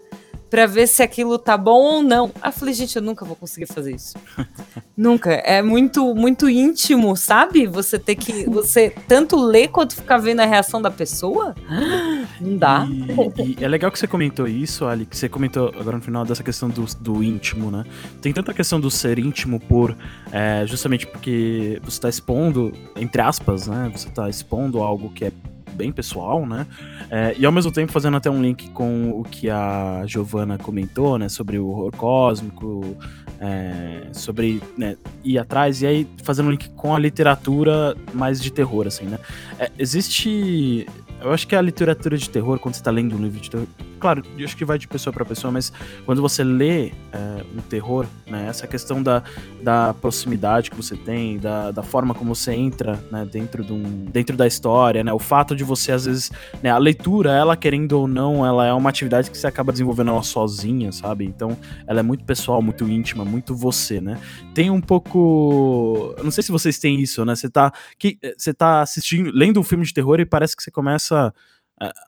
Pra 0.50 0.66
ver 0.66 0.86
se 0.86 1.02
aquilo 1.02 1.36
tá 1.36 1.56
bom 1.56 1.96
ou 1.96 2.02
não. 2.02 2.30
Aí 2.40 2.48
eu 2.48 2.52
falei, 2.52 2.72
gente, 2.74 2.94
eu 2.94 3.02
nunca 3.02 3.24
vou 3.24 3.34
conseguir 3.34 3.66
fazer 3.66 3.92
isso. 3.92 4.14
nunca. 4.96 5.32
É 5.32 5.60
muito, 5.60 6.14
muito 6.14 6.48
íntimo, 6.48 7.16
sabe? 7.16 7.66
Você 7.66 7.98
ter 7.98 8.14
que. 8.14 8.48
Você 8.48 8.94
tanto 9.08 9.36
ler 9.36 9.66
quanto 9.68 9.96
ficar 9.96 10.18
vendo 10.18 10.40
a 10.40 10.46
reação 10.46 10.80
da 10.80 10.92
pessoa. 10.92 11.56
Não 12.44 12.56
dá. 12.58 12.86
E, 13.38 13.56
e 13.60 13.64
é 13.64 13.68
legal 13.68 13.90
que 13.90 13.98
você 13.98 14.06
comentou 14.06 14.46
isso, 14.46 14.84
Ali, 14.84 15.06
que 15.06 15.16
você 15.16 15.28
comentou 15.28 15.68
agora 15.68 15.96
no 15.96 16.02
final 16.02 16.24
dessa 16.24 16.42
questão 16.42 16.68
do, 16.68 16.84
do 17.00 17.22
íntimo, 17.22 17.70
né? 17.70 17.84
Tem 18.20 18.32
tanta 18.32 18.52
questão 18.52 18.78
do 18.78 18.90
ser 18.90 19.18
íntimo 19.18 19.58
por. 19.58 19.96
é, 20.30 20.66
justamente 20.66 21.06
porque 21.06 21.80
você 21.82 22.00
tá 22.00 22.08
expondo, 22.08 22.72
entre 22.96 23.22
aspas, 23.22 23.66
né? 23.66 23.90
Você 23.94 24.10
tá 24.10 24.28
expondo 24.28 24.80
algo 24.80 25.10
que 25.10 25.24
é 25.24 25.32
bem 25.74 25.92
pessoal, 25.92 26.46
né? 26.46 26.66
É, 27.10 27.34
e 27.36 27.44
ao 27.44 27.52
mesmo 27.52 27.70
tempo 27.70 27.92
fazendo 27.92 28.16
até 28.16 28.30
um 28.30 28.40
link 28.40 28.70
com 28.70 29.10
o 29.10 29.24
que 29.24 29.50
a 29.50 30.02
Giovanna 30.06 30.56
comentou, 30.56 31.18
né? 31.18 31.28
Sobre 31.28 31.58
o 31.58 31.66
horror 31.68 31.92
cósmico, 31.96 32.96
é, 33.40 34.08
sobre 34.12 34.62
né, 34.78 34.96
ir 35.22 35.38
atrás, 35.38 35.82
e 35.82 35.86
aí 35.86 36.08
fazendo 36.22 36.46
um 36.46 36.50
link 36.50 36.70
com 36.70 36.94
a 36.94 36.98
literatura 36.98 37.96
mais 38.12 38.40
de 38.40 38.50
terror, 38.50 38.86
assim, 38.86 39.04
né? 39.06 39.18
É, 39.58 39.70
existe. 39.78 40.86
Eu 41.24 41.32
acho 41.32 41.48
que 41.48 41.56
a 41.56 41.62
literatura 41.62 42.18
de 42.18 42.28
terror, 42.28 42.58
quando 42.58 42.74
você 42.74 42.82
tá 42.82 42.90
lendo 42.90 43.16
um 43.16 43.22
livro 43.22 43.40
de 43.40 43.50
terror. 43.50 43.66
Claro, 43.98 44.22
eu 44.36 44.44
acho 44.44 44.56
que 44.56 44.64
vai 44.64 44.78
de 44.78 44.86
pessoa 44.86 45.12
para 45.12 45.24
pessoa, 45.24 45.50
mas 45.50 45.72
quando 46.04 46.20
você 46.20 46.44
lê 46.44 46.88
é, 47.12 47.44
um 47.56 47.60
terror, 47.62 48.06
né, 48.26 48.46
essa 48.48 48.66
questão 48.66 49.02
da, 49.02 49.22
da 49.62 49.94
proximidade 49.94 50.70
que 50.70 50.76
você 50.76 50.96
tem, 50.96 51.38
da, 51.38 51.70
da 51.70 51.82
forma 51.82 52.14
como 52.14 52.34
você 52.34 52.52
entra 52.52 53.02
né, 53.10 53.26
dentro, 53.30 53.64
de 53.64 53.72
um, 53.72 54.04
dentro 54.04 54.36
da 54.36 54.46
história, 54.46 55.02
né, 55.02 55.12
o 55.12 55.18
fato 55.18 55.56
de 55.56 55.64
você, 55.64 55.92
às 55.92 56.04
vezes, 56.04 56.30
né, 56.62 56.70
a 56.70 56.78
leitura, 56.78 57.32
ela 57.32 57.56
querendo 57.56 57.92
ou 57.92 58.06
não, 58.06 58.44
ela 58.44 58.66
é 58.66 58.72
uma 58.72 58.90
atividade 58.90 59.30
que 59.30 59.38
você 59.38 59.46
acaba 59.46 59.72
desenvolvendo 59.72 60.10
ela 60.10 60.22
sozinha, 60.22 60.92
sabe? 60.92 61.24
Então, 61.24 61.56
ela 61.86 62.00
é 62.00 62.02
muito 62.02 62.24
pessoal, 62.24 62.60
muito 62.60 62.88
íntima, 62.88 63.24
muito 63.24 63.54
você, 63.54 64.00
né? 64.00 64.20
Tem 64.54 64.70
um 64.70 64.80
pouco. 64.80 66.14
Não 66.22 66.30
sei 66.30 66.42
se 66.42 66.52
vocês 66.52 66.78
têm 66.78 67.00
isso, 67.00 67.24
né? 67.24 67.34
Você 67.34 67.48
tá, 67.48 67.72
que, 67.98 68.18
você 68.36 68.52
tá 68.52 68.82
assistindo, 68.82 69.30
lendo 69.32 69.58
um 69.58 69.62
filme 69.62 69.84
de 69.84 69.94
terror 69.94 70.20
e 70.20 70.26
parece 70.26 70.56
que 70.56 70.62
você 70.62 70.70
começa 70.70 71.32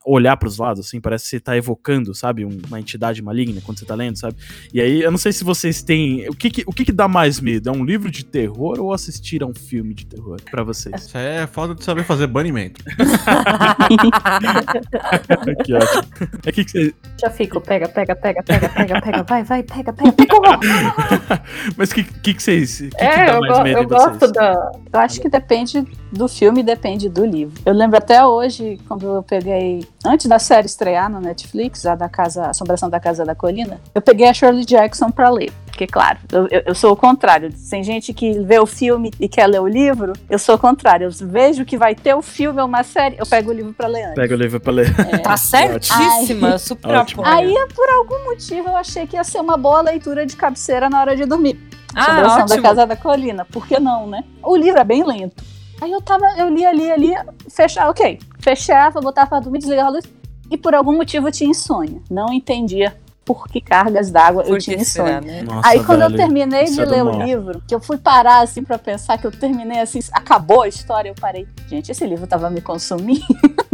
olhar 0.04 0.36
pros 0.36 0.58
lados, 0.58 0.86
assim, 0.86 1.00
parece 1.00 1.24
que 1.24 1.30
você 1.30 1.40
tá 1.40 1.56
evocando, 1.56 2.14
sabe, 2.14 2.44
um- 2.44 2.60
uma 2.68 2.78
entidade 2.80 3.22
maligna 3.22 3.60
quando 3.64 3.78
você 3.78 3.84
tá 3.84 3.94
lendo, 3.94 4.18
sabe? 4.18 4.36
E 4.72 4.80
aí, 4.80 5.02
eu 5.02 5.10
não 5.10 5.18
sei 5.18 5.32
se 5.32 5.44
vocês 5.44 5.82
têm. 5.82 6.28
O 6.28 6.34
que 6.34 6.50
que, 6.50 6.62
o 6.66 6.72
que, 6.72 6.84
que 6.84 6.92
dá 6.92 7.08
mais 7.08 7.40
medo? 7.40 7.68
É 7.68 7.72
um 7.72 7.84
livro 7.84 8.10
de 8.10 8.24
terror 8.24 8.78
ou 8.80 8.92
assistir 8.92 9.42
a 9.42 9.46
um 9.46 9.54
filme 9.54 9.94
de 9.94 10.06
terror 10.06 10.38
pra 10.50 10.62
vocês? 10.62 11.06
Isso 11.06 11.16
é 11.18 11.46
falta 11.46 11.74
de 11.74 11.84
saber 11.84 12.04
fazer 12.04 12.26
banimento. 12.26 12.82
que 15.64 15.74
ótimo. 15.74 16.02
É 16.46 16.52
que 16.52 16.64
que 16.64 16.70
você- 16.70 16.94
Já 17.20 17.30
fico, 17.30 17.60
pega, 17.60 17.88
pega, 17.88 18.14
pega, 18.14 18.42
pega, 18.42 18.68
pega, 18.68 19.00
pega, 19.00 19.22
vai, 19.22 19.44
vai, 19.44 19.62
pega, 19.62 19.92
pega, 19.92 20.12
pega. 20.12 20.36
Mas 21.76 21.90
o 21.90 21.94
que, 21.94 22.04
que, 22.04 22.34
que 22.34 22.42
vocês. 22.42 22.78
Que 22.80 22.88
que 22.90 23.04
É, 23.04 23.26
dá 23.26 23.34
eu, 23.34 23.40
mais 23.40 23.62
medo 23.62 23.78
eu 23.80 23.88
gosto 23.88 24.32
da. 24.32 24.72
Eu 24.92 25.00
acho 25.00 25.20
que 25.20 25.28
depende 25.28 25.84
do 26.16 26.26
filme, 26.28 26.62
depende 26.62 27.08
do 27.08 27.24
livro. 27.24 27.60
Eu 27.64 27.72
lembro 27.74 27.96
até 27.98 28.24
hoje, 28.24 28.78
quando 28.88 29.06
eu 29.06 29.22
peguei, 29.22 29.86
antes 30.04 30.26
da 30.26 30.38
série 30.38 30.66
estrear 30.66 31.10
no 31.10 31.20
Netflix, 31.20 31.84
a 31.86 31.94
da 31.94 32.08
casa, 32.08 32.46
Assombração 32.48 32.88
da 32.90 32.98
Casa 32.98 33.24
da 33.24 33.34
Colina, 33.34 33.80
eu 33.94 34.00
peguei 34.02 34.28
a 34.28 34.32
Shirley 34.34 34.64
Jackson 34.64 35.10
pra 35.10 35.28
ler. 35.30 35.52
Porque, 35.66 35.86
claro, 35.86 36.18
eu, 36.32 36.48
eu- 36.68 36.74
sou 36.74 36.92
o 36.92 36.96
contrário. 36.96 37.52
Tem 37.68 37.84
gente 37.84 38.14
que 38.14 38.32
vê 38.40 38.58
o 38.58 38.64
filme 38.64 39.10
e 39.20 39.28
quer 39.28 39.46
ler 39.46 39.60
o 39.60 39.68
livro, 39.68 40.14
eu 40.30 40.38
sou 40.38 40.54
o 40.54 40.58
contrário. 40.58 41.06
Eu 41.06 41.10
vejo 41.28 41.66
que 41.66 41.76
vai 41.76 41.94
ter 41.94 42.14
o 42.14 42.22
filme 42.22 42.60
ou 42.62 42.66
uma 42.66 42.82
série, 42.82 43.16
eu 43.18 43.26
pego 43.26 43.50
o 43.50 43.52
livro 43.52 43.74
pra 43.74 43.86
ler 43.86 44.04
antes. 44.04 44.14
Pega 44.14 44.34
o 44.34 44.38
livro 44.38 44.58
pra 44.58 44.72
ler. 44.72 44.94
Tá 45.22 45.36
certíssima, 45.36 46.48
eu 46.52 46.58
super 46.58 46.94
Ótimo. 46.96 47.22
apoio. 47.22 47.36
Aí, 47.58 47.68
por 47.74 47.88
algum 47.90 48.24
motivo, 48.24 48.68
eu 48.68 48.76
achei 48.76 49.06
que 49.06 49.16
ia 49.16 49.24
ser 49.24 49.38
uma 49.40 49.58
boa 49.58 49.82
leitura 49.82 50.24
de 50.24 50.34
cabeceira 50.34 50.88
na 50.88 50.98
hora 51.00 51.14
de 51.14 51.26
dormir. 51.26 51.60
Ah, 51.94 52.02
Assombração 52.22 52.46
da. 52.56 52.62
Casa 52.62 52.86
da 52.86 52.96
Colina. 52.96 53.44
Por 53.44 53.66
que 53.66 53.78
não, 53.78 54.06
né? 54.06 54.24
O 54.42 54.56
livro 54.56 54.80
é 54.80 54.84
bem 54.84 55.04
lento. 55.04 55.42
Aí 55.80 55.92
eu 55.92 56.00
tava, 56.00 56.24
eu 56.38 56.48
lia, 56.48 56.72
lia, 56.72 56.96
lia, 56.96 57.26
fechava, 57.48 57.90
ok. 57.90 58.18
Fechava, 58.40 59.00
botava 59.00 59.28
pra 59.28 59.40
dormir, 59.40 59.58
desligava 59.58 59.88
a 59.88 59.92
luz. 59.92 60.04
E 60.50 60.56
por 60.56 60.74
algum 60.74 60.96
motivo 60.96 61.28
eu 61.28 61.32
tinha 61.32 61.50
insônia. 61.50 62.00
Não 62.10 62.32
entendia 62.32 62.96
por 63.26 63.48
que 63.48 63.60
cargas 63.60 64.08
d'água 64.08 64.44
eu 64.44 64.56
tinha 64.56 64.76
insônia. 64.76 65.20
né? 65.20 65.42
Nossa, 65.42 65.68
Aí 65.68 65.82
quando 65.82 66.02
eu 66.02 66.10
velho, 66.10 66.22
terminei 66.22 66.62
isso 66.62 66.74
de 66.74 66.82
é 66.82 66.86
ler 66.86 67.02
o 67.02 67.10
livro, 67.24 67.60
que 67.66 67.74
eu 67.74 67.80
fui 67.80 67.98
parar 67.98 68.38
assim 68.38 68.62
pra 68.62 68.78
pensar 68.78 69.18
que 69.18 69.26
eu 69.26 69.32
terminei 69.32 69.80
assim, 69.80 69.98
acabou 70.12 70.62
a 70.62 70.68
história, 70.68 71.08
eu 71.08 71.14
parei. 71.20 71.46
Gente, 71.68 71.90
esse 71.90 72.06
livro 72.06 72.24
tava 72.28 72.48
me 72.48 72.60
consumindo. 72.60 73.24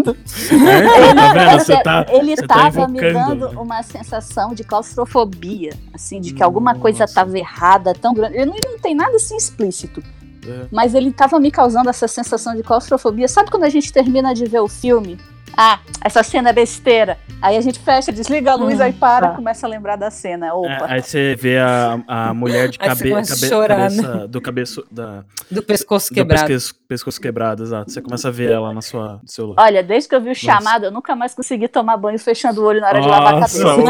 É, 0.00 1.12
tá 1.14 1.32
vendo? 1.34 1.58
Você 1.60 1.82
tá. 1.82 2.06
ele 2.08 2.34
você 2.34 2.46
tá 2.46 2.54
tava 2.54 2.88
me 2.88 2.98
evocando, 2.98 3.40
dando 3.40 3.54
né? 3.54 3.60
uma 3.60 3.82
sensação 3.82 4.54
de 4.54 4.64
claustrofobia, 4.64 5.74
assim, 5.92 6.18
de 6.18 6.32
que 6.32 6.42
alguma 6.42 6.74
coisa 6.76 7.00
Nossa. 7.00 7.14
tava 7.14 7.38
errada, 7.38 7.92
tão 7.92 8.14
grande. 8.14 8.36
Ele 8.36 8.46
não, 8.46 8.54
ele 8.56 8.68
não 8.68 8.78
tem 8.78 8.94
nada 8.94 9.14
assim 9.16 9.36
explícito, 9.36 10.02
É. 10.46 10.66
mas 10.72 10.94
ele 10.94 11.12
tava 11.12 11.38
me 11.38 11.50
causando 11.50 11.88
essa 11.88 12.08
sensação 12.08 12.54
de 12.56 12.62
claustrofobia. 12.62 13.28
Sabe 13.28 13.50
quando 13.50 13.64
a 13.64 13.68
gente 13.68 13.92
termina 13.92 14.34
de 14.34 14.44
ver 14.46 14.60
o 14.60 14.68
filme 14.68 15.16
Ah, 15.54 15.80
essa 16.02 16.22
cena 16.22 16.48
é 16.48 16.52
besteira. 16.52 17.18
Aí 17.42 17.58
a 17.58 17.60
gente 17.60 17.78
fecha, 17.78 18.10
desliga 18.10 18.52
a 18.52 18.54
luz, 18.54 18.80
Hum, 18.80 18.84
aí 18.84 18.92
para, 18.94 19.28
tá. 19.28 19.34
começa 19.34 19.66
a 19.66 19.68
lembrar 19.68 19.96
da 19.96 20.10
cena. 20.10 20.46
É, 20.46 20.52
Opa. 20.52 20.86
aí 20.88 21.02
você 21.02 21.36
vê 21.38 21.58
a, 21.58 22.00
a 22.08 22.32
mulher 22.32 22.70
de 22.70 22.78
cabe, 22.78 23.10
cabe- 23.10 23.26
chorar, 23.36 23.76
cabeça, 23.90 24.28
do 24.28 24.40
cabeço 24.40 24.82
da, 24.90 25.24
Do 25.50 25.62
pescoço 25.62 26.08
do 26.08 26.14
quebrado. 26.14 26.46
pescoço, 26.46 26.74
pescoço 26.88 27.20
quebrado, 27.20 27.62
exato. 27.64 27.92
Você 27.92 28.00
começa 28.00 28.28
a 28.28 28.30
ver 28.30 28.50
ela 28.50 28.72
na 28.72 28.80
sua 28.80 29.20
no 29.22 29.28
celular. 29.28 29.62
Olha, 29.62 29.82
desde 29.82 30.08
que 30.08 30.14
eu 30.14 30.22
vi 30.22 30.30
o 30.30 30.34
chamado, 30.34 30.86
eu 30.86 30.90
nunca 30.90 31.14
mais 31.14 31.34
consegui 31.34 31.68
tomar 31.68 31.98
banho 31.98 32.18
fechando 32.18 32.62
o 32.62 32.64
olho 32.64 32.80
na 32.80 32.88
hora 32.88 33.00
de 33.02 33.08
lavar 33.08 33.34
a 33.34 33.40
Nossa, 33.40 33.62
cabeça. 33.62 33.82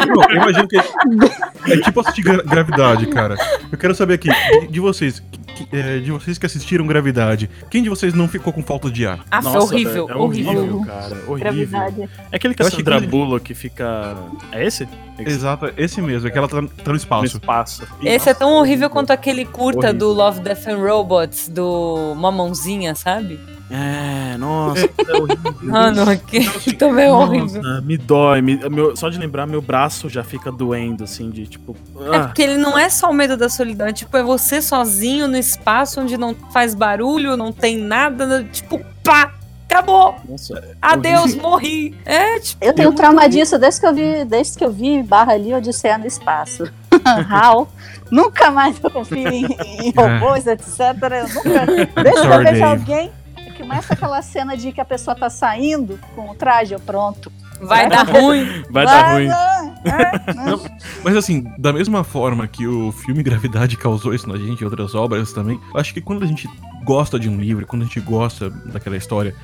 Não, 0.07 0.23
eu 0.29 0.35
imagino 0.41 0.67
que 0.67 0.77
é 0.77 1.77
tipo 1.81 1.99
assistir 1.99 2.21
gra- 2.21 2.43
Gravidade, 2.43 3.07
cara. 3.07 3.35
Eu 3.71 3.77
quero 3.77 3.93
saber 3.95 4.15
aqui, 4.15 4.29
de, 4.61 4.67
de 4.67 4.79
vocês, 4.79 5.21
que- 5.55 5.67
é, 5.75 5.99
de 5.99 6.11
vocês 6.11 6.37
que 6.37 6.45
assistiram 6.45 6.85
Gravidade, 6.87 7.49
quem 7.69 7.81
de 7.83 7.89
vocês 7.89 8.13
não 8.13 8.27
ficou 8.27 8.53
com 8.53 8.61
falta 8.63 8.89
de 8.89 9.05
ar? 9.05 9.19
Ah, 9.31 9.41
foi 9.41 9.51
Nossa, 9.53 9.73
horrível, 9.73 10.09
é 10.09 10.15
horrível, 10.15 10.57
horrível. 10.59 10.83
cara. 10.85 11.15
Horrível. 11.27 11.37
Gravidade. 11.37 12.09
É 12.31 12.35
aquele 12.35 12.53
que 12.53 12.61
Eu 12.61 12.65
a 12.65 12.67
achei 12.67 12.79
Sandra 12.79 13.01
que- 13.01 13.07
Bullock 13.07 13.45
que 13.45 13.53
fica. 13.53 14.15
É 14.51 14.65
esse? 14.65 14.87
Exato, 15.19 15.71
esse 15.77 15.99
mesmo, 16.01 16.27
é 16.27 16.31
que 16.31 16.37
ela 16.37 16.47
tá, 16.47 16.57
tá 16.57 16.61
no 16.61 16.91
No 16.91 16.95
espaço. 16.95 17.25
espaço. 17.37 17.87
Esse 18.03 18.29
é 18.29 18.33
tão 18.33 18.53
horrível 18.53 18.89
quanto 18.89 19.11
aquele 19.11 19.45
curta 19.45 19.79
Horrível. 19.87 19.93
do 19.99 20.13
Love, 20.13 20.41
Death 20.41 20.67
and 20.67 20.77
Robots, 20.77 21.47
do 21.49 22.13
Mamãozinha, 22.15 22.93
sabe? 22.93 23.39
É, 23.69 24.37
nossa, 24.37 24.85
é 25.07 25.13
horrível. 25.13 25.75
Ah, 25.75 25.91
não, 25.91 26.09
aquele 26.09 26.73
também 26.73 27.05
é 27.05 27.11
horrível. 27.11 27.61
Nossa, 27.61 27.81
me 27.81 27.97
dói. 27.97 28.41
me- 28.41 28.57
meu- 28.69 28.95
só 28.95 29.09
de 29.09 29.19
lembrar, 29.19 29.45
meu 29.45 29.61
braço 29.61 30.07
já 30.09 30.23
fica 30.23 30.51
doendo, 30.51 31.03
assim, 31.03 31.29
de 31.29 31.47
tipo. 31.47 31.75
É 32.11 32.15
ah, 32.15 32.19
porque 32.27 32.41
ele 32.41 32.57
não 32.57 32.77
é 32.77 32.89
só 32.89 33.09
o 33.09 33.13
medo 33.13 33.35
da 33.35 33.49
solidão, 33.49 33.87
é 33.87 33.93
tipo, 33.93 34.15
é 34.15 34.23
você 34.23 34.61
sozinho 34.61 35.27
no 35.27 35.37
espaço 35.37 35.99
onde 35.99 36.17
não 36.17 36.33
faz 36.51 36.73
barulho, 36.73 37.35
não 37.35 37.51
tem 37.51 37.77
nada, 37.77 38.43
tipo, 38.45 38.79
pá, 39.03 39.33
acabou, 39.69 40.15
nossa, 40.27 40.57
é 40.59 40.73
adeus, 40.81 41.21
horrível. 41.23 41.41
morri. 41.41 41.95
É, 42.05 42.39
tipo, 42.39 42.63
Eu 42.63 42.73
tenho 42.73 42.93
trauma 42.93 43.27
disso 43.27 43.59
desde 43.59 43.81
que 43.81 43.85
eu 43.87 43.93
vi, 43.93 44.25
desde 44.25 44.57
que 44.57 44.63
eu 44.63 44.71
vi 44.71 45.03
Barra 45.03 45.33
ali 45.33 45.53
Odisseia 45.53 45.97
no 45.97 46.07
espaço. 46.07 46.63
Hal. 47.29 47.69
Nunca 48.09 48.49
mais 48.49 48.79
eu 48.81 48.89
confio 48.89 49.27
em, 49.27 49.45
em 49.83 49.91
robôs, 49.91 50.47
etc. 50.47 50.79
Eu 50.79 51.27
nunca. 51.27 51.65
Que 51.93 52.09
eu 52.09 52.43
Dave. 52.43 52.63
alguém. 52.63 53.11
Começa 53.57 53.93
aquela 53.93 54.21
cena 54.21 54.55
de 54.55 54.71
que 54.71 54.79
a 54.79 54.85
pessoa 54.85 55.15
tá 55.15 55.29
saindo 55.29 55.99
com 56.15 56.29
o 56.29 56.35
traje, 56.35 56.73
eu 56.73 56.79
pronto. 56.79 57.31
vai 57.61 57.89
dar 57.89 58.05
ruim. 58.07 58.63
Vai 58.69 58.85
dar 58.85 59.13
ruim. 59.13 59.29
ah, 59.29 59.71
ah, 59.85 60.33
não. 60.33 60.61
Mas 61.03 61.15
assim, 61.15 61.51
da 61.57 61.73
mesma 61.73 62.03
forma 62.03 62.47
que 62.47 62.67
o 62.67 62.91
filme 62.91 63.23
Gravidade 63.23 63.75
causou 63.77 64.13
isso 64.13 64.27
na 64.29 64.37
gente 64.37 64.61
e 64.61 64.65
outras 64.65 64.93
obras 64.95 65.33
também, 65.33 65.59
eu 65.73 65.79
acho 65.79 65.93
que 65.93 66.01
quando 66.01 66.23
a 66.23 66.27
gente 66.27 66.49
gosta 66.83 67.19
de 67.19 67.29
um 67.29 67.37
livro, 67.37 67.65
quando 67.65 67.81
a 67.81 67.85
gente 67.85 67.99
gosta 67.99 68.49
daquela 68.49 68.97
história, 68.97 69.35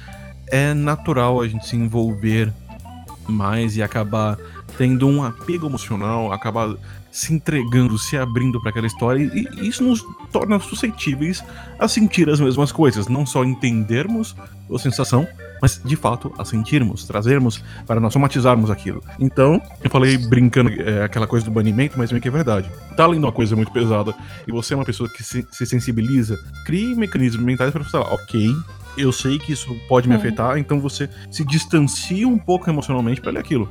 é 0.48 0.74
natural 0.74 1.42
a 1.42 1.48
gente 1.48 1.68
se 1.68 1.76
envolver 1.76 2.54
mais 3.28 3.78
e 3.78 3.84
acabar 3.84 4.38
tendo 4.78 5.08
um 5.08 5.24
apego 5.24 5.68
emocional, 5.68 6.32
acabar 6.32 6.76
se 7.14 7.32
entregando, 7.32 7.96
se 8.00 8.18
abrindo 8.18 8.60
para 8.60 8.72
aquela 8.72 8.88
história 8.88 9.24
e 9.24 9.68
isso 9.68 9.84
nos 9.84 10.04
torna 10.32 10.60
suscetíveis 10.60 11.44
a 11.78 11.88
sentir 11.88 12.28
as 12.28 12.40
mesmas 12.40 12.72
coisas, 12.72 13.08
não 13.08 13.24
só 13.24 13.44
entendermos 13.44 14.36
a 14.74 14.80
sensação, 14.80 15.28
mas 15.62 15.80
de 15.86 15.96
fato 15.96 16.34
a 16.40 16.44
sentirmos, 16.44 17.06
trazermos 17.06 17.64
para 17.86 18.00
nós 18.00 18.12
somatizarmos 18.12 18.72
aquilo. 18.72 19.04
Então, 19.20 19.62
eu 19.84 19.92
falei 19.92 20.18
brincando 20.18 20.72
é, 20.82 21.04
aquela 21.04 21.28
coisa 21.28 21.46
do 21.46 21.52
banimento, 21.52 22.00
mas 22.00 22.12
meio 22.12 22.22
que 22.22 22.28
é 22.28 22.32
verdade. 22.32 22.68
Tá 22.98 23.06
lendo 23.06 23.26
uma 23.26 23.32
coisa 23.32 23.56
muito 23.56 23.72
pesada 23.72 24.14
e 24.48 24.52
você 24.52 24.74
é 24.74 24.78
uma 24.78 24.84
pessoa 24.84 25.08
que 25.08 25.24
se, 25.24 25.46
se 25.52 25.68
sensibiliza, 25.68 26.36
crie 26.66 26.96
mecanismos 26.96 27.46
mentais 27.46 27.72
para 27.72 27.84
falar, 27.84 28.12
ok, 28.12 28.50
eu 28.98 29.12
sei 29.12 29.40
que 29.40 29.52
isso 29.54 29.76
pode 29.88 30.08
me 30.08 30.16
Sim. 30.16 30.20
afetar, 30.20 30.58
então 30.58 30.80
você 30.80 31.10
se 31.32 31.44
distancia 31.46 32.28
um 32.28 32.38
pouco 32.38 32.70
emocionalmente 32.70 33.20
para 33.22 33.32
ler 33.32 33.40
aquilo, 33.40 33.70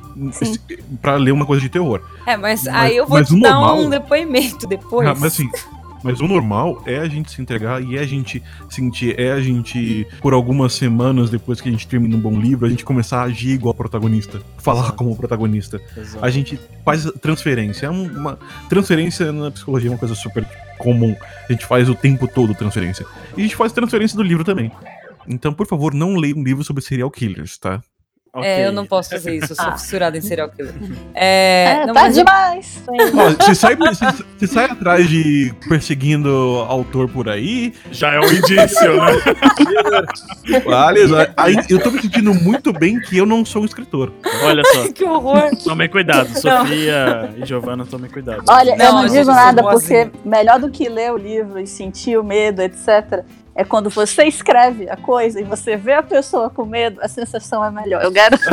para 1.01 1.15
ler 1.15 1.31
uma 1.31 1.45
coisa 1.45 1.61
de 1.61 1.69
terror. 1.69 2.01
É, 2.25 2.35
mas, 2.37 2.63
Mas- 2.63 2.67
aí 2.75 2.97
eu 2.97 3.07
vou 3.07 3.23
te 3.23 3.39
dar 3.39 3.51
normal- 3.51 3.79
um 3.79 3.89
depoimento 3.89 4.67
depois. 4.67 5.07
Ah, 5.07 5.13
mas 5.13 5.33
assim, 5.33 5.49
mas 6.03 6.19
o 6.19 6.27
normal 6.27 6.83
é 6.85 6.97
a 6.99 7.07
gente 7.07 7.31
se 7.31 7.41
entregar 7.41 7.81
e 7.81 7.97
é 7.97 8.01
a 8.01 8.05
gente 8.05 8.43
sentir, 8.69 9.17
é 9.19 9.31
a 9.31 9.39
gente, 9.41 10.05
por 10.21 10.33
algumas 10.33 10.73
semanas 10.73 11.29
depois 11.29 11.61
que 11.61 11.69
a 11.69 11.71
gente 11.71 11.87
termina 11.87 12.15
um 12.15 12.19
bom 12.19 12.37
livro, 12.39 12.65
a 12.65 12.69
gente 12.69 12.83
começar 12.83 13.21
a 13.21 13.23
agir 13.23 13.51
igual 13.51 13.73
protagonista, 13.73 14.41
falar 14.57 14.81
Exato. 14.81 14.97
como 14.97 15.15
protagonista. 15.15 15.81
Exato. 15.97 16.23
A 16.25 16.29
gente 16.29 16.59
faz 16.83 17.05
transferência. 17.21 17.85
É 17.87 17.89
um- 17.89 18.07
uma 18.17 18.37
transferência 18.67 19.31
na 19.31 19.49
psicologia 19.51 19.89
é 19.89 19.91
uma 19.93 19.99
coisa 19.99 20.13
super 20.15 20.45
comum. 20.77 21.15
A 21.47 21.53
gente 21.53 21.65
faz 21.65 21.87
o 21.87 21.95
tempo 21.95 22.27
todo 22.27 22.53
transferência. 22.53 23.05
E 23.37 23.41
a 23.41 23.43
gente 23.43 23.55
faz 23.55 23.71
transferência 23.71 24.17
do 24.17 24.23
livro 24.23 24.43
também. 24.43 24.69
Então, 25.27 25.53
por 25.53 25.67
favor, 25.67 25.93
não 25.93 26.15
leia 26.15 26.35
um 26.35 26.43
livro 26.43 26.63
sobre 26.63 26.83
serial 26.83 27.09
killers, 27.11 27.57
tá? 27.57 27.81
Ok. 28.35 28.49
É, 28.49 28.65
eu 28.65 28.71
não 28.71 28.83
posso 28.87 29.11
fazer 29.11 29.35
isso, 29.37 29.51
eu 29.51 29.55
sou 29.55 29.65
Ah. 29.67 29.77
fissurada 29.77 30.17
em 30.17 30.21
serial 30.21 30.49
killer. 30.49 30.73
É, 31.13 31.65
É, 31.83 31.85
não, 31.85 31.93
tá 31.93 32.01
mas 32.01 32.15
demais. 32.15 32.83
Ó, 32.89 33.45
se, 33.45 33.53
sai, 33.55 33.75
se, 33.93 34.25
se 34.39 34.47
sai 34.47 34.65
atrás 34.65 35.07
de 35.07 35.53
perseguindo 35.69 36.29
autor 36.67 37.07
por 37.07 37.29
aí, 37.29 37.71
Já 37.91 38.13
é 38.15 38.19
um 38.19 38.23
indício, 38.31 38.95
né? 38.97 39.11
Aliás, 40.75 41.11
aí 41.37 41.55
eu 41.69 41.79
tô 41.81 41.91
me 41.91 42.01
sentindo 42.01 42.33
muito 42.33 42.73
bem 42.73 42.99
que 42.99 43.17
eu 43.17 43.25
não 43.27 43.45
sou 43.45 43.61
um 43.61 43.65
escritor. 43.65 44.11
Olha 44.43 44.63
só. 44.65 44.91
que 44.91 45.03
horror. 45.03 45.51
Tomem 45.63 45.87
cuidado, 45.89 46.27
Sofia 46.33 47.33
e 47.37 47.45
Giovana, 47.45 47.85
tomem 47.85 48.09
cuidado. 48.09 48.43
Olha, 48.49 48.75
Não, 48.75 48.85
eu 48.85 48.93
não 48.93 49.05
digo 49.07 49.31
nada 49.31 49.61
porque 49.63 50.09
melhor 50.25 50.59
do 50.59 50.69
que 50.71 50.89
ler 50.89 51.11
o 51.13 51.17
livro 51.17 51.59
e 51.59 51.67
sentir 51.67 52.17
o 52.17 52.23
medo, 52.23 52.61
etc. 52.63 53.23
É 53.55 53.63
quando 53.63 53.89
você 53.89 54.23
escreve 54.23 54.89
a 54.89 54.97
coisa 54.97 55.39
e 55.39 55.43
você 55.43 55.77
vê 55.77 55.93
a 55.93 56.03
pessoa 56.03 56.49
com 56.49 56.65
medo, 56.65 56.99
a 57.01 57.07
sensação 57.07 57.63
é 57.63 57.69
melhor. 57.69 58.03
Eu 58.03 58.11
garanto. 58.11 58.41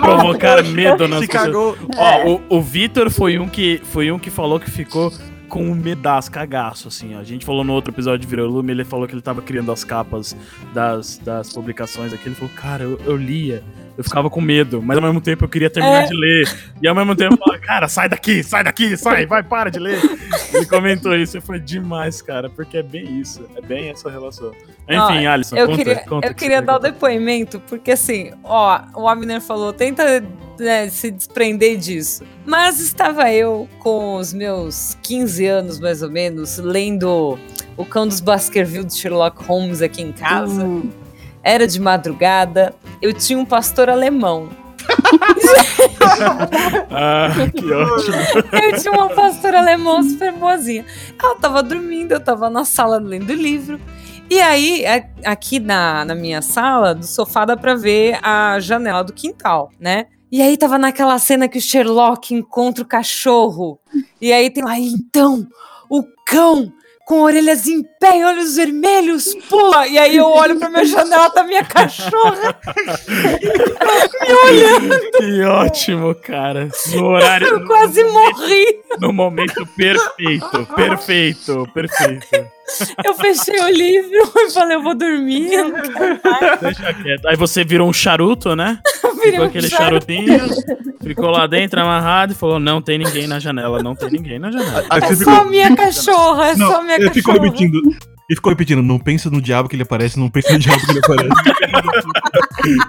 Provocar 0.00 0.62
medo 0.62 1.08
nas 1.08 1.20
Se 1.20 1.26
pessoas. 1.26 1.46
cagou. 1.46 1.76
Ó, 1.96 2.28
o, 2.28 2.58
o 2.58 2.62
Vitor 2.62 3.10
foi 3.10 3.38
um 3.38 3.48
que 3.48 3.80
foi 3.84 4.12
um 4.12 4.18
que 4.18 4.30
falou 4.30 4.60
que 4.60 4.70
ficou 4.70 5.10
com 5.48 5.64
um 5.64 5.74
medaço, 5.74 6.30
cagaço, 6.30 6.88
assim, 6.88 7.14
ó. 7.14 7.18
A 7.20 7.24
gente 7.24 7.44
falou 7.44 7.62
no 7.62 7.74
outro 7.74 7.92
episódio 7.92 8.20
de 8.20 8.26
Virolume, 8.26 8.72
ele 8.72 8.84
falou 8.84 9.06
que 9.06 9.14
ele 9.14 9.20
tava 9.20 9.42
criando 9.42 9.70
as 9.70 9.84
capas 9.84 10.34
das, 10.72 11.18
das 11.18 11.52
publicações 11.52 12.12
aqui. 12.12 12.26
Ele 12.26 12.34
falou, 12.34 12.54
cara, 12.54 12.84
eu, 12.84 12.98
eu 13.04 13.16
lia, 13.16 13.62
eu 13.96 14.04
ficava 14.04 14.30
com 14.30 14.40
medo, 14.40 14.82
mas 14.82 14.96
ao 14.96 15.02
mesmo 15.02 15.20
tempo 15.20 15.44
eu 15.44 15.48
queria 15.48 15.68
terminar 15.70 16.04
É. 16.04 16.06
de 16.06 16.14
ler. 16.14 16.48
E 16.80 16.88
ao 16.88 16.94
mesmo 16.94 17.14
tempo 17.14 17.34
eu 17.34 17.38
falava, 17.38 17.58
cara, 17.60 17.88
sai 17.88 18.08
daqui, 18.08 18.42
sai 18.42 18.64
daqui, 18.64 18.96
sai, 18.96 19.26
vai, 19.26 19.42
para 19.42 19.70
de 19.70 19.78
ler. 19.78 20.00
Ele 20.52 20.66
comentou 20.66 21.14
isso, 21.16 21.36
eu 21.36 21.42
falei, 21.42 21.60
demais, 21.60 22.20
cara, 22.22 22.48
porque 22.50 22.78
é 22.78 22.82
bem 22.82 23.20
isso, 23.20 23.44
é 23.56 23.60
bem 23.60 23.90
essa 23.90 24.10
relação. 24.10 24.52
Enfim, 24.88 25.26
Alisson, 25.26 25.56
Eu 25.56 25.66
conta, 25.66 25.78
queria, 25.78 25.96
conta 26.04 26.26
eu 26.26 26.34
que 26.34 26.40
queria 26.40 26.60
dar 26.62 26.76
o 26.76 26.78
depoimento, 26.78 27.60
porque 27.60 27.92
assim, 27.92 28.30
ó, 28.42 28.80
o 28.94 29.08
Abner 29.08 29.40
falou, 29.40 29.72
tenta 29.72 30.22
né, 30.58 30.88
se 30.88 31.10
desprender 31.10 31.76
disso. 31.76 32.24
Mas 32.44 32.80
estava 32.80 33.30
eu 33.32 33.68
com 33.78 34.16
os 34.16 34.32
meus 34.32 34.96
15 35.02 35.46
anos, 35.46 35.78
mais 35.80 36.02
ou 36.02 36.10
menos, 36.10 36.58
lendo 36.58 37.38
O 37.76 37.84
Cão 37.84 38.06
dos 38.06 38.20
Baskerville 38.20 38.84
de 38.84 38.94
Sherlock 38.94 39.42
Holmes 39.44 39.80
aqui 39.80 40.02
em 40.02 40.12
casa. 40.12 40.64
Hum. 40.64 40.90
Era 41.42 41.66
de 41.66 41.80
madrugada, 41.80 42.74
eu 43.00 43.12
tinha 43.12 43.38
um 43.38 43.44
pastor 43.44 43.88
alemão. 43.90 44.48
Ah, 46.90 47.28
que 47.54 47.72
ótimo. 47.72 48.16
Eu 48.52 48.78
tinha 48.78 48.92
uma 48.92 49.08
pastora 49.08 49.58
alemã 49.58 50.02
super 50.02 50.32
boazinha. 50.32 50.84
Ela 51.20 51.36
tava 51.36 51.62
dormindo, 51.62 52.12
eu 52.12 52.20
tava 52.20 52.50
na 52.50 52.64
sala 52.64 52.98
lendo 52.98 53.32
livro. 53.32 53.80
E 54.28 54.40
aí, 54.40 54.84
aqui 55.24 55.58
na, 55.58 56.04
na 56.04 56.14
minha 56.14 56.42
sala, 56.42 56.94
do 56.94 57.06
sofá 57.06 57.44
dá 57.44 57.56
pra 57.56 57.74
ver 57.74 58.18
a 58.22 58.58
janela 58.60 59.02
do 59.02 59.12
quintal, 59.12 59.70
né? 59.78 60.06
E 60.30 60.40
aí 60.40 60.56
tava 60.56 60.78
naquela 60.78 61.18
cena 61.18 61.48
que 61.48 61.58
o 61.58 61.60
Sherlock 61.60 62.34
encontra 62.34 62.82
o 62.82 62.86
cachorro. 62.86 63.78
E 64.20 64.32
aí 64.32 64.50
tem 64.50 64.64
lá, 64.64 64.78
então, 64.78 65.46
o 65.90 66.02
cão 66.26 66.72
com 67.04 67.20
orelhas 67.22 67.66
em 67.66 67.82
pé 67.82 68.18
e 68.18 68.24
olhos 68.24 68.56
vermelhos 68.56 69.34
pula. 69.48 69.86
E 69.86 69.98
aí 69.98 70.16
eu 70.16 70.26
olho 70.26 70.58
pra 70.58 70.70
minha 70.70 70.84
janela, 70.84 71.30
tá 71.30 71.42
minha 71.44 71.64
cachorra. 71.64 72.56
Que 75.18 75.42
ótimo, 75.42 76.14
cara. 76.14 76.68
No 76.94 77.06
horário. 77.06 77.46
Eu 77.48 77.66
quase 77.66 78.02
morri. 78.04 78.64
No 79.00 79.12
momento 79.12 79.66
perfeito. 79.76 80.66
Perfeito, 80.74 81.68
perfeito. 81.74 82.26
Eu 83.04 83.14
fechei 83.14 83.60
o 83.60 83.68
livro 83.68 84.32
e 84.36 84.50
falei, 84.50 84.76
eu 84.76 84.82
vou 84.82 84.94
dormir. 84.94 85.50
Deixa 86.60 86.94
quieto. 86.94 87.26
Aí 87.26 87.36
você 87.36 87.64
virou 87.64 87.88
um 87.88 87.92
charuto, 87.92 88.54
né? 88.56 88.78
virei 89.22 89.32
Ficou 89.32 89.44
um 89.44 89.48
aquele 89.48 89.68
charuto. 89.68 90.06
charutinho, 90.06 90.48
ficou 91.02 91.30
lá 91.30 91.46
dentro 91.46 91.80
amarrado 91.80 92.32
e 92.32 92.34
falou: 92.36 92.58
Não 92.58 92.82
tem 92.82 92.98
ninguém 92.98 93.26
na 93.26 93.38
janela, 93.38 93.82
não 93.82 93.94
tem 93.94 94.10
ninguém 94.10 94.38
na 94.38 94.50
janela. 94.50 94.84
É 94.90 95.00
só 95.00 95.16
ficou, 95.16 95.44
minha 95.46 95.74
cachorra, 95.74 96.48
é 96.48 96.56
não, 96.56 96.70
só 96.70 96.82
minha 96.82 96.98
cachorra. 96.98 97.14
ficou 97.14 97.34
repetindo. 97.34 97.80
Ele 98.30 98.36
ficou 98.36 98.50
repetindo, 98.50 98.82
não 98.82 98.98
pensa 98.98 99.28
no 99.28 99.42
diabo 99.42 99.68
que 99.68 99.76
ele 99.76 99.82
aparece, 99.82 100.18
não 100.18 100.30
pensa 100.30 100.52
no 100.52 100.58
diabo 100.58 100.80
que 100.80 100.90
ele 100.92 101.00
aparece. 101.00 101.30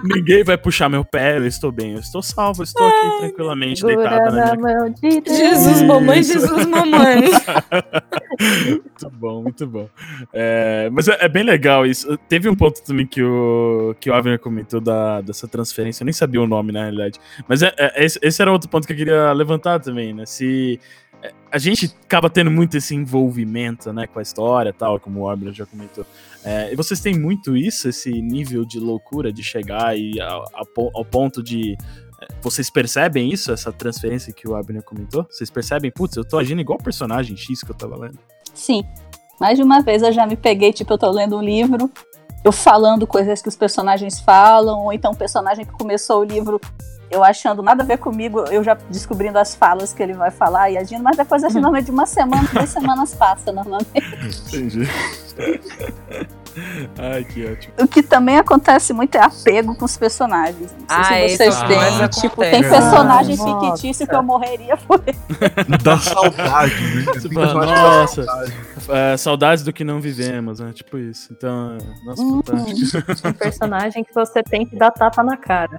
ninguém 0.04 0.44
vai 0.44 0.56
puxar 0.56 0.88
meu 0.88 1.04
pé, 1.04 1.36
eu 1.36 1.46
estou 1.46 1.70
bem, 1.72 1.92
eu 1.92 1.98
estou 1.98 2.22
salvo, 2.22 2.62
eu 2.62 2.64
estou 2.64 2.86
aqui 2.86 3.18
tranquilamente 3.18 3.84
deitada 3.84 4.30
na 4.30 4.56
minha 4.56 4.88
de. 4.90 5.36
Jesus, 5.36 5.82
mamãe. 5.82 6.22
Jesus, 6.22 6.66
mamãe. 6.66 7.30
muito 8.70 9.10
bom, 9.12 9.42
muito 9.42 9.66
bom. 9.66 9.73
É, 10.32 10.88
mas 10.92 11.08
é, 11.08 11.18
é, 11.20 11.28
bem 11.28 11.42
legal 11.42 11.86
isso. 11.86 12.16
Teve 12.28 12.48
um 12.48 12.54
ponto 12.54 12.82
também 12.82 13.06
que 13.06 13.22
o, 13.22 13.94
que 14.00 14.10
o 14.10 14.14
Avner 14.14 14.38
comentou 14.38 14.80
da, 14.80 15.20
dessa 15.20 15.46
transferência, 15.48 16.02
eu 16.02 16.06
nem 16.06 16.12
sabia 16.12 16.40
o 16.40 16.46
nome 16.46 16.72
na 16.72 16.82
realidade. 16.82 17.20
Mas 17.48 17.62
é, 17.62 17.72
é, 17.78 18.04
esse 18.04 18.42
era 18.42 18.52
outro 18.52 18.68
ponto 18.68 18.86
que 18.86 18.92
eu 18.92 18.96
queria 18.96 19.32
levantar 19.32 19.80
também, 19.80 20.12
né? 20.12 20.26
Se 20.26 20.80
é, 21.22 21.32
a 21.50 21.58
gente 21.58 21.94
acaba 22.04 22.30
tendo 22.30 22.50
muito 22.50 22.76
esse 22.76 22.94
envolvimento 22.94 23.92
né, 23.92 24.06
com 24.06 24.18
a 24.18 24.22
história 24.22 24.72
tal, 24.72 25.00
como 25.00 25.20
o 25.20 25.28
Abner 25.28 25.52
já 25.52 25.66
comentou. 25.66 26.06
É, 26.44 26.72
e 26.72 26.76
vocês 26.76 27.00
têm 27.00 27.18
muito 27.18 27.56
isso, 27.56 27.88
esse 27.88 28.10
nível 28.20 28.64
de 28.64 28.78
loucura 28.78 29.32
de 29.32 29.42
chegar 29.42 29.96
e 29.96 30.20
ao, 30.20 30.44
ao 30.94 31.04
ponto 31.04 31.42
de 31.42 31.76
vocês 32.42 32.70
percebem 32.70 33.32
isso, 33.32 33.52
essa 33.52 33.72
transferência 33.72 34.32
que 34.32 34.48
o 34.48 34.54
Abner 34.54 34.82
comentou? 34.82 35.26
Vocês 35.30 35.50
percebem, 35.50 35.90
putz, 35.90 36.16
eu 36.16 36.24
tô 36.24 36.38
agindo 36.38 36.60
igual 36.60 36.78
o 36.78 36.82
personagem 36.82 37.36
X 37.36 37.62
que 37.62 37.70
eu 37.70 37.74
tava 37.74 37.96
lendo? 37.96 38.18
Sim. 38.52 38.84
Mais 39.40 39.56
de 39.56 39.62
uma 39.62 39.80
vez 39.80 40.02
eu 40.02 40.12
já 40.12 40.26
me 40.26 40.36
peguei, 40.36 40.72
tipo, 40.72 40.92
eu 40.92 40.98
tô 40.98 41.10
lendo 41.10 41.36
um 41.36 41.42
livro, 41.42 41.90
eu 42.44 42.52
falando 42.52 43.06
coisas 43.06 43.42
que 43.42 43.48
os 43.48 43.56
personagens 43.56 44.20
falam, 44.20 44.84
ou 44.84 44.92
então 44.92 45.12
o 45.12 45.16
personagem 45.16 45.64
que 45.64 45.72
começou 45.72 46.20
o 46.20 46.24
livro 46.24 46.60
eu 47.10 47.22
achando 47.22 47.62
nada 47.62 47.82
a 47.82 47.86
ver 47.86 47.98
comigo, 47.98 48.40
eu 48.50 48.64
já 48.64 48.74
descobrindo 48.90 49.38
as 49.38 49.54
falas 49.54 49.92
que 49.92 50.02
ele 50.02 50.14
vai 50.14 50.30
falar 50.30 50.70
e 50.70 50.76
agindo, 50.76 51.02
mas 51.02 51.16
depois, 51.16 51.44
assim, 51.44 51.54
normalmente 51.54 51.86
de 51.86 51.90
uma 51.92 52.06
semana, 52.06 52.48
duas 52.52 52.70
semanas 52.70 53.14
passa, 53.14 53.52
normalmente. 53.52 54.02
Entendi. 54.48 54.88
Ai, 56.98 57.24
que 57.24 57.44
ótimo. 57.46 57.74
O 57.80 57.88
que 57.88 58.02
também 58.02 58.38
acontece 58.38 58.92
muito 58.92 59.16
é 59.16 59.22
apego 59.22 59.74
com 59.74 59.84
os 59.84 59.96
personagens. 59.96 60.74
Não 60.88 61.04
sei 61.04 61.24
ah, 61.24 61.28
se 61.28 61.36
vocês 61.36 61.62
têm. 61.62 61.78
Ah, 61.78 62.08
tipo, 62.08 62.40
tem 62.40 62.62
personagem 62.62 63.36
ah, 63.40 63.60
fictício 63.60 64.06
que 64.06 64.14
eu 64.14 64.22
morreria 64.22 64.76
por 64.76 65.02
ele. 65.06 65.18
Dá 65.82 65.98
saudade, 65.98 66.74
né? 66.74 67.04
Nossa. 67.64 68.26
É, 68.88 69.16
saudades 69.16 69.64
do 69.64 69.72
que 69.72 69.84
não 69.84 70.00
vivemos, 70.00 70.60
né? 70.60 70.72
Tipo 70.72 70.98
isso. 70.98 71.32
Então, 71.32 71.78
nossa, 72.04 72.22
uhum. 72.22 72.42
fantástico. 72.44 73.28
Um 73.28 73.32
personagem 73.32 74.04
que 74.04 74.14
você 74.14 74.42
tem 74.42 74.66
que 74.66 74.76
dar 74.76 74.90
tapa 74.90 75.22
na 75.22 75.36
cara. 75.36 75.78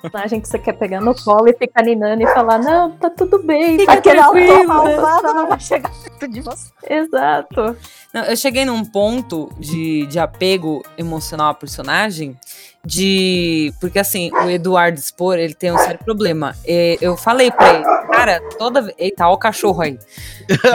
personagem 0.00 0.40
que 0.40 0.48
você 0.48 0.58
quer 0.58 0.74
pegar 0.74 1.00
no 1.00 1.14
colo 1.14 1.48
e 1.48 1.52
ficar 1.52 1.82
ninando 1.82 2.22
e 2.22 2.26
falar: 2.26 2.58
Não, 2.58 2.92
tá 2.92 3.10
tudo 3.10 3.42
bem. 3.42 3.78
Fica 3.78 3.92
Aquele 3.92 4.20
autor 4.20 4.66
malvado 4.66 5.34
não 5.34 5.48
vai 5.48 5.60
chegar 5.60 5.90
perto 5.90 6.28
de 6.28 6.40
você. 6.40 6.70
Exato. 6.88 7.76
Não, 8.12 8.24
eu 8.24 8.36
cheguei 8.36 8.64
num 8.66 8.84
ponto 8.84 9.50
de, 9.58 10.04
de 10.06 10.18
apego 10.18 10.84
emocional 10.98 11.48
ao 11.48 11.54
personagem 11.54 12.36
de. 12.84 13.72
Porque 13.80 13.98
assim, 13.98 14.30
o 14.32 14.50
Eduardo 14.50 15.00
Spor, 15.00 15.38
ele 15.38 15.54
tem 15.54 15.72
um 15.72 15.78
sério 15.78 15.98
problema. 16.04 16.54
E 16.66 16.98
eu 17.00 17.16
falei 17.16 17.50
pra 17.50 17.74
ele, 17.74 17.84
cara, 18.12 18.40
toda 18.58 18.82
vez. 18.82 18.94
Eita, 18.98 19.26
ó 19.26 19.32
o 19.32 19.38
cachorro 19.38 19.80
aí. 19.80 19.98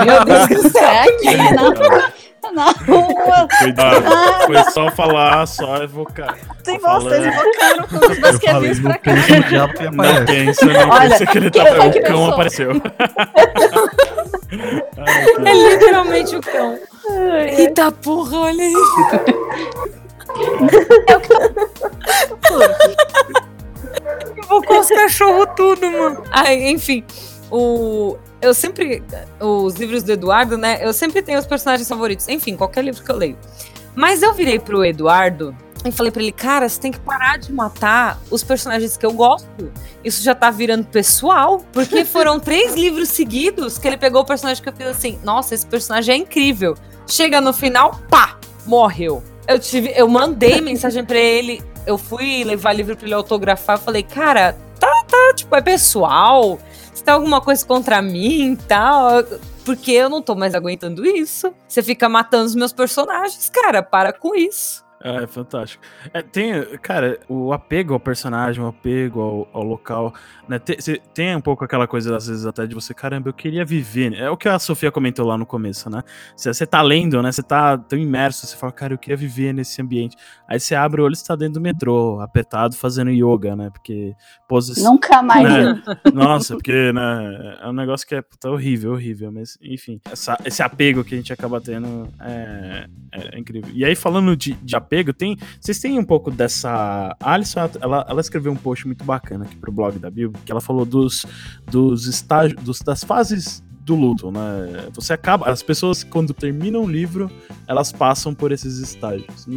Meu 0.05 0.25
Deus 0.25 0.47
do 0.47 0.69
céu, 0.73 1.01
aqui, 1.03 1.37
não. 1.55 1.73
Na 2.53 2.71
rua. 2.71 3.47
Cuidado. 3.59 4.05
Foi 4.45 4.63
só 4.71 4.89
falar, 4.91 5.45
só 5.45 5.83
evocar. 5.83 6.37
Tem 6.63 6.79
vocês 6.79 7.25
invocaram 7.25 7.87
com 7.87 8.11
os 8.11 8.19
basquetes 8.19 8.79
pra 8.79 8.97
cá. 8.97 9.11
Não 9.91 10.25
pensa, 10.25 10.65
não 10.65 10.89
Olha, 10.89 11.09
pensa 11.09 11.25
que 11.25 11.37
ele 11.37 11.51
tá. 11.51 11.63
O 11.85 12.03
cão 12.03 12.31
apareceu. 12.31 12.71
é 15.45 15.53
literalmente 15.53 16.35
o 16.35 16.41
cão. 16.41 16.79
Eita 17.57 17.91
porra, 17.91 18.37
olha 18.37 18.63
isso. 18.63 18.97
É 21.07 21.17
o 21.17 21.21
que 21.21 21.33
Invocou 24.39 24.79
os 24.79 24.87
cachorros 24.87 25.47
tudo, 25.55 25.89
mano. 25.91 26.23
Ai, 26.31 26.69
enfim, 26.69 27.03
o. 27.51 28.17
Eu 28.41 28.53
sempre. 28.53 29.03
Os 29.39 29.75
livros 29.75 30.03
do 30.03 30.11
Eduardo, 30.11 30.57
né? 30.57 30.79
Eu 30.81 30.93
sempre 30.93 31.21
tenho 31.21 31.39
os 31.39 31.47
personagens 31.47 31.87
favoritos. 31.87 32.27
Enfim, 32.27 32.55
qualquer 32.55 32.83
livro 32.83 33.03
que 33.03 33.11
eu 33.11 33.15
leio. 33.15 33.37
Mas 33.95 34.21
eu 34.21 34.33
virei 34.33 34.59
pro 34.59 34.85
Eduardo 34.85 35.55
e 35.83 35.91
falei 35.91 36.11
pra 36.11 36.21
ele, 36.21 36.31
cara, 36.31 36.67
você 36.67 36.79
tem 36.79 36.91
que 36.91 36.99
parar 36.99 37.37
de 37.37 37.51
matar 37.51 38.19
os 38.29 38.43
personagens 38.43 38.95
que 38.95 39.05
eu 39.05 39.11
gosto. 39.11 39.71
Isso 40.03 40.23
já 40.23 40.35
tá 40.35 40.51
virando 40.51 40.85
pessoal. 40.85 41.63
Porque 41.71 42.05
foram 42.05 42.39
três 42.39 42.75
livros 42.75 43.09
seguidos 43.09 43.77
que 43.77 43.87
ele 43.87 43.97
pegou 43.97 44.21
o 44.21 44.25
personagem 44.25 44.61
que 44.61 44.69
eu 44.69 44.73
fiz 44.73 44.87
assim, 44.87 45.19
nossa, 45.23 45.55
esse 45.55 45.65
personagem 45.65 46.13
é 46.13 46.17
incrível. 46.17 46.75
Chega 47.07 47.39
no 47.39 47.53
final, 47.53 47.99
pá, 48.09 48.37
morreu. 48.65 49.23
Eu 49.47 49.57
tive, 49.59 49.93
eu 49.95 50.07
mandei 50.07 50.59
mensagem 50.61 51.05
para 51.05 51.17
ele, 51.17 51.63
eu 51.85 51.97
fui 51.97 52.43
levar 52.43 52.73
livro 52.73 52.95
para 52.95 53.05
ele 53.05 53.13
autografar, 53.13 53.79
falei, 53.79 54.03
cara, 54.03 54.57
tá, 54.79 55.05
tá, 55.07 55.33
tipo, 55.33 55.55
é 55.55 55.61
pessoal. 55.61 56.59
Você 56.93 57.03
tem 57.03 57.13
alguma 57.13 57.39
coisa 57.39 57.65
contra 57.65 58.01
mim 58.01 58.53
e 58.53 58.57
tal? 58.57 59.23
Porque 59.63 59.91
eu 59.91 60.09
não 60.09 60.21
tô 60.21 60.35
mais 60.35 60.55
aguentando 60.55 61.05
isso. 61.05 61.53
Você 61.67 61.83
fica 61.83 62.09
matando 62.09 62.45
os 62.45 62.55
meus 62.55 62.73
personagens, 62.73 63.49
cara, 63.49 63.83
para 63.83 64.11
com 64.11 64.35
isso. 64.35 64.86
É, 65.03 65.23
é 65.23 65.27
fantástico. 65.27 65.83
É, 66.13 66.21
tem, 66.21 66.53
cara, 66.81 67.19
o 67.29 67.53
apego 67.53 67.93
ao 67.93 67.99
personagem, 67.99 68.63
o 68.63 68.67
apego 68.67 69.21
ao, 69.21 69.49
ao 69.53 69.63
local, 69.63 70.13
né? 70.47 70.57
Tem, 70.59 70.77
tem, 71.13 71.35
um 71.35 71.41
pouco 71.41 71.63
aquela 71.63 71.87
coisa, 71.87 72.15
às 72.15 72.27
vezes, 72.27 72.45
até 72.45 72.65
de 72.65 72.73
você, 72.73 72.93
caramba, 72.93 73.29
eu 73.29 73.33
queria 73.33 73.63
viver. 73.63 74.11
Né? 74.11 74.19
É 74.19 74.29
o 74.29 74.37
que 74.37 74.49
a 74.49 74.57
Sofia 74.57 74.91
comentou 74.91 75.25
lá 75.25 75.37
no 75.37 75.45
começo, 75.45 75.89
né? 75.89 76.03
Você, 76.35 76.53
você 76.53 76.65
tá 76.65 76.81
lendo, 76.81 77.21
né? 77.21 77.31
Você 77.31 77.43
tá 77.43 77.77
tão 77.77 77.97
imerso, 77.97 78.45
você 78.45 78.55
fala, 78.55 78.71
cara, 78.71 78.93
eu 78.93 78.97
queria 78.97 79.17
viver 79.17 79.53
nesse 79.53 79.81
ambiente. 79.81 80.15
Aí 80.47 80.59
você 80.59 80.73
abre 80.73 81.01
o 81.01 81.03
olho 81.03 81.13
e 81.13 81.15
está 81.15 81.35
dentro 81.35 81.55
do 81.55 81.61
metrô, 81.61 82.19
apertado, 82.19 82.75
fazendo 82.75 83.11
yoga, 83.11 83.55
né? 83.55 83.69
Porque 83.69 84.15
posição. 84.47 84.93
Nunca 84.93 85.21
mais. 85.21 85.43
Né? 85.47 85.83
Nossa, 86.13 86.55
porque, 86.55 86.91
né? 86.93 87.57
É 87.61 87.67
um 87.67 87.73
negócio 87.73 88.07
que 88.07 88.15
é 88.15 88.21
puta, 88.21 88.49
horrível, 88.49 88.93
horrível. 88.93 89.31
Mas, 89.31 89.57
enfim, 89.61 89.99
essa, 90.11 90.37
esse 90.43 90.63
apego 90.63 91.03
que 91.03 91.13
a 91.13 91.17
gente 91.17 91.31
acaba 91.31 91.61
tendo 91.61 92.07
é, 92.19 92.87
é 93.11 93.37
incrível. 93.37 93.69
E 93.73 93.85
aí, 93.85 93.95
falando 93.95 94.35
de, 94.35 94.53
de 94.53 94.75
apego, 94.75 94.96
tem. 95.13 95.37
Vocês 95.59 95.79
têm 95.79 95.99
um 95.99 96.03
pouco 96.03 96.31
dessa. 96.31 97.15
A 97.19 97.33
Alison, 97.33 97.69
ela, 97.81 98.05
ela 98.07 98.21
escreveu 98.21 98.51
um 98.51 98.55
post 98.55 98.85
muito 98.85 99.03
bacana 99.03 99.45
aqui 99.45 99.55
pro 99.55 99.71
blog 99.71 99.99
da 99.99 100.09
Bíblia, 100.09 100.41
que 100.45 100.51
ela 100.51 100.61
falou 100.61 100.85
dos, 100.85 101.25
dos 101.65 102.07
estágios, 102.07 102.61
dos, 102.61 102.79
das 102.79 103.03
fases 103.03 103.63
do 103.87 103.95
luto, 103.95 104.29
né? 104.29 104.89
Você 104.91 105.13
acaba. 105.13 105.49
As 105.49 105.63
pessoas, 105.63 106.03
quando 106.03 106.33
terminam 106.33 106.83
o 106.83 106.87
livro, 106.87 107.31
elas 107.65 107.89
passam 107.89 108.35
por 108.35 108.51
esses 108.51 108.79
estágios. 108.79 109.47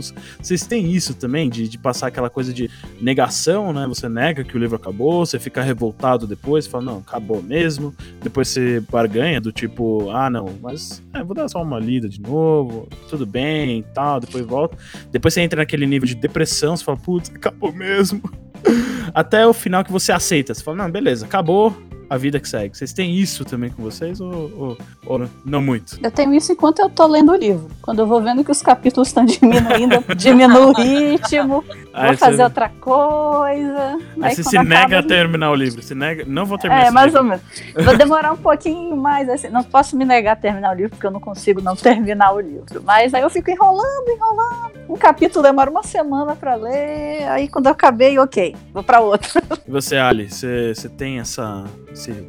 Vocês 0.40 0.65
têm 0.65 0.93
isso 0.93 1.15
também, 1.15 1.51
de, 1.51 1.69
de 1.69 1.77
passar 1.77 2.07
aquela 2.07 2.31
coisa 2.31 2.55
de 2.55 2.70
negação, 3.01 3.73
né? 3.73 3.85
Você 3.89 4.09
nega 4.09 4.44
que 4.44 4.57
o 4.57 4.61
livro 4.61 4.77
acabou, 4.77 5.27
você 5.27 5.40
fica 5.40 5.61
revoltado 5.62 6.28
depois, 6.28 6.69
fala, 6.69 6.85
não, 6.85 6.98
acabou 6.98 7.43
mesmo. 7.43 7.93
Depois 8.23 8.47
você 8.47 8.81
barganha 8.89 9.40
do 9.40 9.51
tipo, 9.51 10.09
ah, 10.11 10.31
não, 10.31 10.47
mas 10.62 11.02
é, 11.12 11.24
vou 11.24 11.35
dar 11.35 11.48
só 11.48 11.61
uma 11.61 11.81
lida 11.81 12.09
de 12.09 12.20
novo, 12.20 12.89
tudo 13.09 13.27
bem 13.27 13.85
tal, 13.93 14.20
depois 14.20 14.47
volta. 14.47 14.78
Depois 15.11 15.35
você 15.35 15.40
entra 15.40 15.61
naquele 15.61 15.86
nível 15.86 16.07
de 16.07 16.15
depressão, 16.15 16.77
você 16.77 16.85
fala, 16.85 16.98
putz, 16.98 17.32
acabou 17.35 17.73
mesmo. 17.73 18.23
Até 19.12 19.44
o 19.44 19.52
final 19.52 19.82
que 19.82 19.90
você 19.90 20.12
aceita. 20.12 20.55
Você 20.55 20.62
fala, 20.62 20.77
não, 20.77 20.90
beleza, 20.90 21.27
acabou, 21.27 21.77
a 22.11 22.16
vida 22.16 22.41
que 22.41 22.49
segue. 22.49 22.77
Vocês 22.77 22.93
têm 22.93 23.15
isso 23.15 23.45
também 23.45 23.70
com 23.70 23.85
vocês 23.85 24.20
ou, 24.20 24.32
ou, 24.59 24.78
ou, 25.07 25.28
não 25.45 25.62
muito? 25.62 25.97
Eu 26.03 26.11
tenho 26.11 26.35
isso 26.35 26.51
enquanto 26.51 26.81
eu 26.81 26.91
tô 26.91 27.07
lendo 27.07 27.31
o 27.31 27.37
livro. 27.37 27.69
Quando 27.81 28.01
eu 28.01 28.07
vou 28.07 28.20
vendo 28.20 28.43
que 28.43 28.51
os 28.51 28.61
capítulos 28.61 29.09
estão 29.09 29.24
diminuindo, 29.24 30.05
diminui 30.16 30.61
o 30.61 30.73
ritmo, 30.73 31.65
aí 31.95 32.09
vou 32.09 32.19
fazer 32.19 32.37
você... 32.39 32.43
outra 32.43 32.69
coisa. 32.81 33.97
Aí, 34.16 34.24
aí 34.24 34.35
você 34.35 34.43
se 34.43 34.59
nega 34.61 34.99
a 34.99 35.03
terminar 35.05 35.53
o 35.53 35.55
livro. 35.55 35.81
Se 35.82 35.95
nega, 35.95 36.24
não 36.27 36.45
vou 36.45 36.59
terminar 36.59 36.87
É, 36.87 36.91
mais 36.91 37.12
livro. 37.12 37.20
ou 37.20 37.24
menos. 37.28 37.45
Vou 37.85 37.97
demorar 37.97 38.32
um 38.32 38.39
pouquinho 38.39 38.97
mais, 38.97 39.28
assim. 39.28 39.49
Não 39.49 39.62
posso 39.62 39.97
me 39.97 40.05
negar 40.05 40.32
a 40.32 40.37
terminar 40.37 40.73
o 40.73 40.74
livro, 40.74 40.91
porque 40.91 41.07
eu 41.07 41.12
não 41.12 41.20
consigo 41.20 41.61
não 41.61 41.77
terminar 41.77 42.32
o 42.32 42.41
livro. 42.41 42.82
Mas 42.85 43.15
aí 43.15 43.23
eu 43.23 43.31
fico 43.31 43.53
enrolando, 43.53 44.09
enrolando. 44.09 44.80
Um 44.91 44.97
capítulo 44.97 45.45
demora 45.45 45.71
uma 45.71 45.85
semana 45.85 46.35
pra 46.35 46.57
ler, 46.57 47.23
aí 47.29 47.47
quando 47.47 47.67
eu 47.67 47.73
acabei, 47.73 48.19
ok, 48.19 48.57
vou 48.73 48.83
pra 48.83 48.99
outro. 48.99 49.41
E 49.65 49.71
você, 49.71 49.97
Ali, 49.97 50.29
você 50.29 50.89
tem 50.97 51.21
essa 51.21 51.65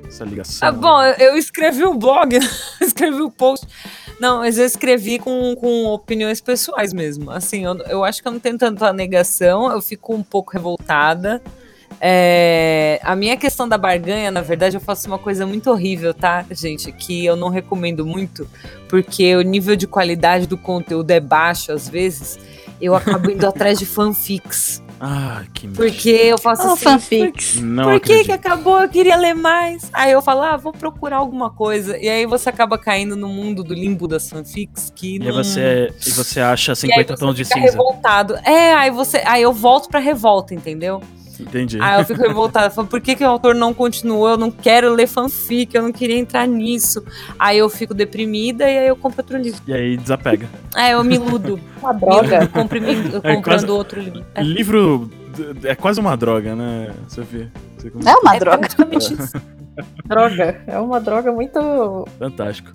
essa 0.07 0.23
ligação? 0.23 0.67
Ah, 0.67 0.71
bom, 0.71 1.01
eu 1.01 1.35
escrevi 1.35 1.83
o 1.83 1.95
blog, 1.95 2.37
escrevi 2.79 3.19
o 3.19 3.31
post. 3.31 3.65
Não, 4.19 4.39
mas 4.39 4.59
eu 4.59 4.65
escrevi 4.65 5.17
com, 5.17 5.55
com 5.55 5.85
opiniões 5.87 6.39
pessoais 6.39 6.93
mesmo. 6.93 7.31
Assim, 7.31 7.65
eu, 7.65 7.75
eu 7.87 8.03
acho 8.03 8.21
que 8.21 8.27
eu 8.27 8.31
não 8.31 8.39
tenho 8.39 8.59
tanto 8.59 8.85
a 8.85 8.93
negação, 8.93 9.71
eu 9.71 9.81
fico 9.81 10.13
um 10.13 10.21
pouco 10.21 10.51
revoltada. 10.53 11.41
É, 12.03 12.99
a 13.03 13.15
minha 13.15 13.37
questão 13.37 13.69
da 13.69 13.77
barganha, 13.77 14.31
na 14.31 14.41
verdade, 14.41 14.75
eu 14.75 14.81
faço 14.81 15.07
uma 15.07 15.19
coisa 15.19 15.45
muito 15.45 15.69
horrível, 15.69 16.15
tá, 16.15 16.43
gente? 16.49 16.91
Que 16.91 17.23
eu 17.23 17.35
não 17.35 17.49
recomendo 17.49 18.03
muito, 18.03 18.47
porque 18.89 19.35
o 19.35 19.43
nível 19.43 19.75
de 19.75 19.85
qualidade 19.85 20.47
do 20.47 20.57
conteúdo 20.57 21.11
é 21.11 21.19
baixo 21.19 21.71
às 21.71 21.87
vezes. 21.87 22.39
Eu 22.81 22.95
acabo 22.95 23.29
indo 23.29 23.45
atrás 23.45 23.77
de 23.77 23.85
fanfics. 23.85 24.81
Ah, 24.99 25.43
que 25.53 25.67
Porque 25.67 26.09
eu 26.09 26.37
faço 26.37 26.67
oh, 26.67 26.73
assim. 26.73 26.83
Fanfics. 26.83 27.59
Não 27.59 27.85
por 27.85 27.99
que, 27.99 28.23
que 28.23 28.31
acabou? 28.31 28.81
Eu 28.81 28.89
queria 28.89 29.15
ler 29.15 29.33
mais. 29.33 29.89
Aí 29.93 30.11
eu 30.11 30.21
falo, 30.21 30.41
ah, 30.41 30.57
vou 30.57 30.71
procurar 30.71 31.17
alguma 31.17 31.49
coisa. 31.49 31.97
E 31.97 32.07
aí 32.07 32.25
você 32.25 32.49
acaba 32.49 32.77
caindo 32.77 33.15
no 33.15 33.27
mundo 33.27 33.63
do 33.63 33.73
limbo 33.73 34.07
das 34.07 34.29
fanfics 34.29 34.91
que. 34.95 35.17
E, 35.17 35.31
você, 35.31 35.91
e 36.05 36.11
você 36.11 36.39
acha 36.39 36.75
50 36.75 37.15
tons 37.15 37.35
de 37.35 37.45
cinza. 37.45 37.59
revoltado. 37.59 38.35
É, 38.43 38.73
aí 38.73 38.91
você. 38.91 39.21
Aí 39.25 39.41
eu 39.41 39.53
volto 39.53 39.89
pra 39.89 39.99
revolta, 39.99 40.53
entendeu? 40.53 41.01
Entendi. 41.41 41.77
Aí 41.81 41.99
eu 41.99 42.05
fico 42.05 42.21
revoltada, 42.21 42.69
falo, 42.69 42.87
por 42.87 43.01
que, 43.01 43.15
que 43.15 43.23
o 43.23 43.27
autor 43.27 43.55
não 43.55 43.73
continuou? 43.73 44.29
Eu 44.29 44.37
não 44.37 44.51
quero 44.51 44.93
ler 44.93 45.07
fanfic, 45.07 45.75
eu 45.75 45.81
não 45.83 45.91
queria 45.91 46.17
entrar 46.17 46.47
nisso. 46.47 47.03
Aí 47.39 47.57
eu 47.57 47.69
fico 47.69 47.93
deprimida 47.93 48.69
e 48.69 48.77
aí 48.77 48.87
eu 48.87 48.95
compro 48.95 49.21
outro 49.21 49.37
livro. 49.37 49.61
E 49.67 49.73
aí 49.73 49.97
desapega. 49.97 50.47
Aí 50.75 50.91
eu 50.91 51.03
me 51.03 51.15
iludo. 51.15 51.59
Uma 51.81 51.93
droga. 51.93 52.35
iludo 52.37 52.49
comprimi- 52.49 53.03
comprando 53.11 53.43
quase- 53.43 53.67
outro 53.69 53.99
livro. 53.99 54.23
É, 54.35 54.43
Livro 54.43 55.09
é 55.63 55.73
quase 55.75 55.99
uma 55.99 56.15
droga, 56.15 56.55
né, 56.55 56.91
Sofia? 57.07 57.51
É 58.05 58.15
uma 58.15 58.35
é 58.35 58.39
droga. 58.39 58.67
droga. 60.05 60.61
É 60.67 60.77
uma 60.79 60.99
droga 60.99 61.31
muito. 61.31 62.05
Fantástico. 62.19 62.71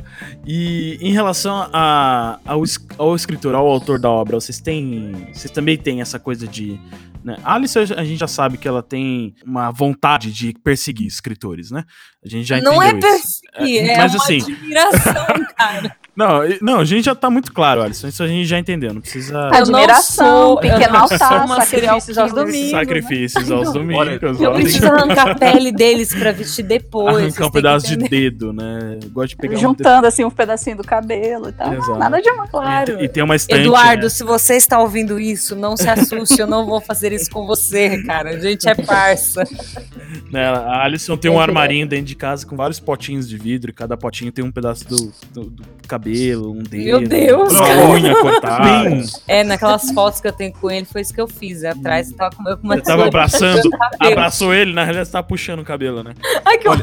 E 0.47 0.99
em 1.01 1.13
relação 1.13 1.69
a, 1.73 2.39
ao, 2.45 2.63
ao 2.99 3.15
escritor, 3.15 3.55
ao 3.55 3.67
autor 3.67 3.99
da 4.01 4.11
obra, 4.11 4.41
vocês 4.41 4.59
têm. 4.61 5.29
Vocês 5.33 5.51
também 5.51 5.77
têm 5.77 6.01
essa 6.01 6.19
coisa 6.19 6.47
de. 6.47 6.81
Né? 7.27 7.37
A 7.43 7.55
Alice, 7.55 7.77
a 7.77 8.05
gente 8.05 8.21
já 8.21 8.29
sabe 8.29 8.57
que 8.57 8.69
ela 8.69 8.85
tem 8.85 9.35
uma 9.45 9.73
vontade 9.73 10.33
de 10.33 10.55
perseguir 10.63 11.09
escritores, 11.09 11.73
né? 11.73 11.83
A 12.27 12.29
gente 12.29 12.45
já 12.49 12.59
entendeu 12.59 12.73
Não 12.75 12.83
é 12.83 12.93
perseguir, 12.93 13.89
É, 13.89 13.93
é, 13.93 13.97
mas 13.99 14.15
uma 14.15 14.25
assim- 14.25 14.43
admiração, 14.43 15.27
cara. 15.57 15.97
Não, 16.17 16.41
não, 16.63 16.81
a 16.81 16.85
gente 16.87 17.05
já 17.05 17.15
tá 17.15 17.29
muito 17.29 17.53
claro, 17.53 17.83
Alisson. 17.83 18.09
Isso 18.09 18.23
a 18.23 18.27
gente 18.27 18.47
já 18.47 18.59
entendeu. 18.59 18.95
Não 18.95 19.03
precisa. 19.03 19.51
Admiração, 19.55 20.57
pequeno 20.57 20.85
sou 20.85 20.97
altar, 20.97 21.45
uma 21.45 21.61
sacrifícios 21.61 22.17
aos 22.17 22.33
domingos. 22.33 22.71
Sacrifícios 22.71 23.51
aos 23.51 23.71
domingos. 23.75 24.41
Eu 24.41 24.53
preciso 24.55 24.87
arrancar 24.87 25.29
a 25.33 25.35
pele 25.35 25.71
deles 25.71 26.15
pra 26.15 26.33
vestir 26.33 26.63
depois. 26.65 27.17
Arrancar 27.17 27.47
um 27.47 27.51
pedaço 27.51 27.87
de 27.87 27.97
dedo, 27.99 28.51
né? 28.51 28.99
Gosto 29.13 29.29
de 29.29 29.37
pegar 29.37 29.57
um 29.59 29.61
Juntando 29.61 30.07
assim 30.07 30.25
um 30.25 30.31
pedacinho 30.31 30.79
do 30.79 30.85
cabelo 30.85 31.51
e 31.51 31.53
tal. 31.53 31.75
Exato. 31.75 31.99
Nada 31.99 32.21
demais. 32.23 32.51
Claro. 32.51 32.99
E, 32.99 33.05
e 33.05 33.09
tem 33.09 33.23
uma 33.23 33.37
estante. 33.37 33.61
Eduardo, 33.61 34.05
né? 34.05 34.09
se 34.09 34.25
você 34.25 34.55
está 34.57 34.81
ouvindo 34.81 35.21
isso, 35.21 35.55
não 35.55 35.77
se 35.77 35.87
assuste, 35.89 36.41
eu 36.41 36.47
não 36.47 36.65
vou 36.65 36.81
fazer 36.81 37.13
isso 37.13 37.31
com 37.31 37.47
você, 37.47 38.03
cara. 38.05 38.31
A 38.31 38.41
gente 38.41 38.67
é 38.67 38.75
parça. 38.75 39.45
né, 40.33 40.47
A 40.49 40.83
Alison 40.85 41.15
tem 41.19 41.31
um 41.31 41.39
É, 41.39 41.43
armarinho 41.43 41.87
dentro 41.87 42.07
de 42.07 42.15
casa 42.17 42.47
com 42.47 42.57
vários 42.57 42.81
potinhos 42.81 43.29
de 43.29 43.37
vidro 43.39 43.71
e 43.71 43.73
cada 43.75 43.97
potinho 43.97 44.33
tem 44.33 44.45
um 44.45 44.51
pedaço 44.51 44.87
do, 44.89 45.13
do- 45.33 45.51
do 45.51 45.63
cabelo, 45.87 46.51
um 46.53 46.63
dedo. 46.63 46.85
Meu 47.01 47.09
Deus, 47.09 47.53
uma 47.53 47.61
cara. 47.67 47.87
unha 47.89 48.15
cortada. 48.21 49.03
É, 49.29 49.45
naquelas 49.45 49.91
fotos 49.93 50.21
que 50.21 50.27
eu 50.29 50.33
tenho 50.33 50.53
com 50.53 50.71
ele, 50.71 50.85
foi 50.87 51.01
isso 51.03 51.13
que 51.15 51.21
eu 51.21 51.29
fiz. 51.29 51.63
Atrás 51.65 52.11
tava 52.13 52.35
com 52.35 52.49
eu 52.49 52.59
uma 52.63 52.77
Você 52.77 52.83
tava 52.83 53.07
abraçando, 53.07 53.71
abraçou 54.01 54.53
ele, 54.55 54.73
na 54.73 54.83
realidade 54.83 55.07
você 55.09 55.13
tava 55.13 55.27
puxando 55.27 55.61
o 55.61 55.65
cabelo, 55.65 56.03
né? 56.03 56.15
Ai, 56.45 56.59
que 56.59 56.69
horror. 56.69 56.83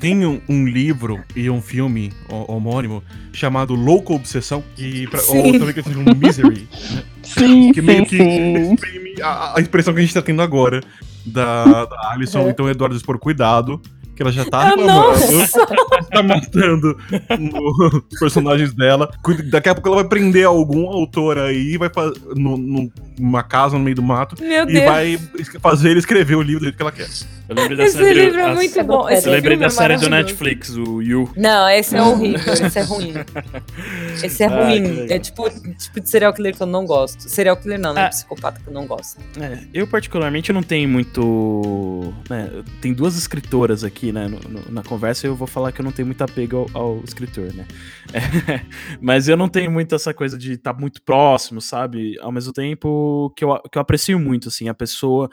tem 0.00 0.24
um, 0.26 0.40
um 0.48 0.66
livro 0.66 1.22
e 1.34 1.48
um 1.50 1.60
filme 1.60 2.12
ho- 2.30 2.52
homônimo 2.52 3.02
chamado 3.32 3.74
Louco 3.74 4.14
Obsessão, 4.14 4.62
que 4.76 5.06
pra, 5.08 5.20
ou 5.22 5.42
também 5.58 5.72
conhecido 5.72 6.04
como 6.04 6.14
Misery, 6.16 6.68
né? 6.92 7.02
Sim, 7.22 7.72
que 7.72 7.80
meio 7.82 8.00
sim, 8.00 8.04
que 8.06 8.16
sim. 8.18 8.72
exprime 8.74 9.14
a, 9.22 9.58
a 9.58 9.60
expressão 9.60 9.92
que 9.94 10.00
a 10.00 10.02
gente 10.02 10.14
tá 10.14 10.22
tendo 10.22 10.42
agora 10.42 10.80
da, 11.26 11.84
da 11.84 12.10
Alison. 12.12 12.40
É. 12.46 12.50
Então, 12.50 12.68
Eduardo, 12.68 12.98
por 13.02 13.18
cuidado, 13.18 13.80
que 14.16 14.22
ela 14.22 14.30
já 14.32 14.44
tá 14.44 14.58
Ah, 14.60 14.68
reclamando, 14.70 15.18
tá 16.12 16.22
matando 16.22 16.98
no- 17.38 18.00
os 18.12 18.18
personagens 18.20 18.72
dela. 18.74 19.10
Daqui 19.50 19.68
a 19.68 19.74
pouco 19.74 19.88
ela 19.88 19.96
vai 19.96 20.04
prender 20.08 20.46
algum 20.46 20.86
autor 20.88 21.38
aí, 21.38 21.76
vai 21.78 21.90
no- 22.36 22.56
no- 22.56 22.92
numa 23.18 23.42
casa 23.42 23.78
no 23.78 23.84
meio 23.84 23.96
do 23.96 24.02
mato, 24.02 24.36
Meu 24.42 24.64
e 24.68 24.72
Deus. 24.72 24.84
vai 24.84 25.18
fazer 25.60 25.90
ele 25.90 26.00
escrever 26.00 26.34
o 26.36 26.42
livro 26.42 26.60
do 26.60 26.64
jeito 26.64 26.76
que 26.76 26.82
ela 26.82 26.92
quer. 26.92 27.08
Eu 27.50 27.56
lembrei 27.56 27.84
Esse 27.86 27.98
série- 27.98 28.24
livro 28.26 28.38
é 28.40 28.44
a- 28.44 28.54
muito 28.54 28.78
É 28.78 28.82
bom. 28.84 29.02
do 29.02 29.10
Esse 29.10 29.28
Eu 29.28 29.32
lembrei 29.32 29.50
filme 29.56 29.64
é 29.64 29.68
da 29.68 29.74
série 29.74 29.96
do. 29.96 30.08
Netflix, 30.08 30.70
o 30.76 31.02
You. 31.02 31.28
Não, 31.36 31.68
esse 31.68 31.96
é 31.96 32.02
horrível, 32.02 32.52
esse 32.54 32.78
é 32.78 32.82
ruim. 32.82 33.12
Esse 34.22 34.42
é 34.42 34.46
Ah, 34.46 34.64
ruim. 34.66 35.06
É 35.10 35.18
tipo, 35.18 35.48
tipo 35.78 36.00
de 36.00 36.08
serial 36.10 36.32
killer 36.34 36.54
que 36.54 36.62
eu 36.62 36.66
não 36.66 36.84
gosto. 36.84 37.28
Serial 37.28 37.56
killer 37.56 37.78
não, 37.78 37.94
né? 37.94 38.04
Ah. 38.04 38.08
Psicopata 38.10 38.60
que 38.60 38.68
eu 38.68 38.72
não 38.72 38.86
gosto. 38.86 39.18
É, 39.40 39.58
eu 39.72 39.86
particularmente 39.86 40.52
não 40.52 40.62
tenho 40.62 40.88
muito. 40.88 42.12
né, 42.28 42.50
tem 42.80 42.92
duas 42.92 43.16
escritoras 43.16 43.82
aqui, 43.82 44.12
né, 44.12 44.28
no- 44.28 44.38
no- 44.48 44.70
na 44.70 44.82
conversa, 44.82 45.26
e 45.26 45.30
eu 45.30 45.34
vou 45.34 45.46
falar 45.46 45.72
que 45.72 45.80
eu 45.80 45.84
não 45.84 45.92
tenho 45.92 46.06
muito 46.06 46.22
apego 46.22 46.70
ao, 46.74 46.82
ao 46.82 47.00
escritor, 47.04 47.52
né? 47.54 47.66
É, 48.12 48.20
mas 49.00 49.26
eu 49.28 49.36
não 49.36 49.48
tenho 49.48 49.70
muito 49.70 49.94
essa 49.94 50.12
coisa 50.12 50.36
de 50.36 50.52
estar 50.52 50.72
muito 50.74 51.00
próximo, 51.02 51.60
sabe? 51.60 52.16
Ao 52.20 52.30
mesmo 52.30 52.52
tempo 52.52 53.32
que 53.36 53.44
eu, 53.44 53.58
que 53.70 53.78
eu 53.78 53.82
aprecio 53.82 54.18
muito, 54.18 54.48
assim, 54.48 54.68
a 54.68 54.74
pessoa 54.74 55.30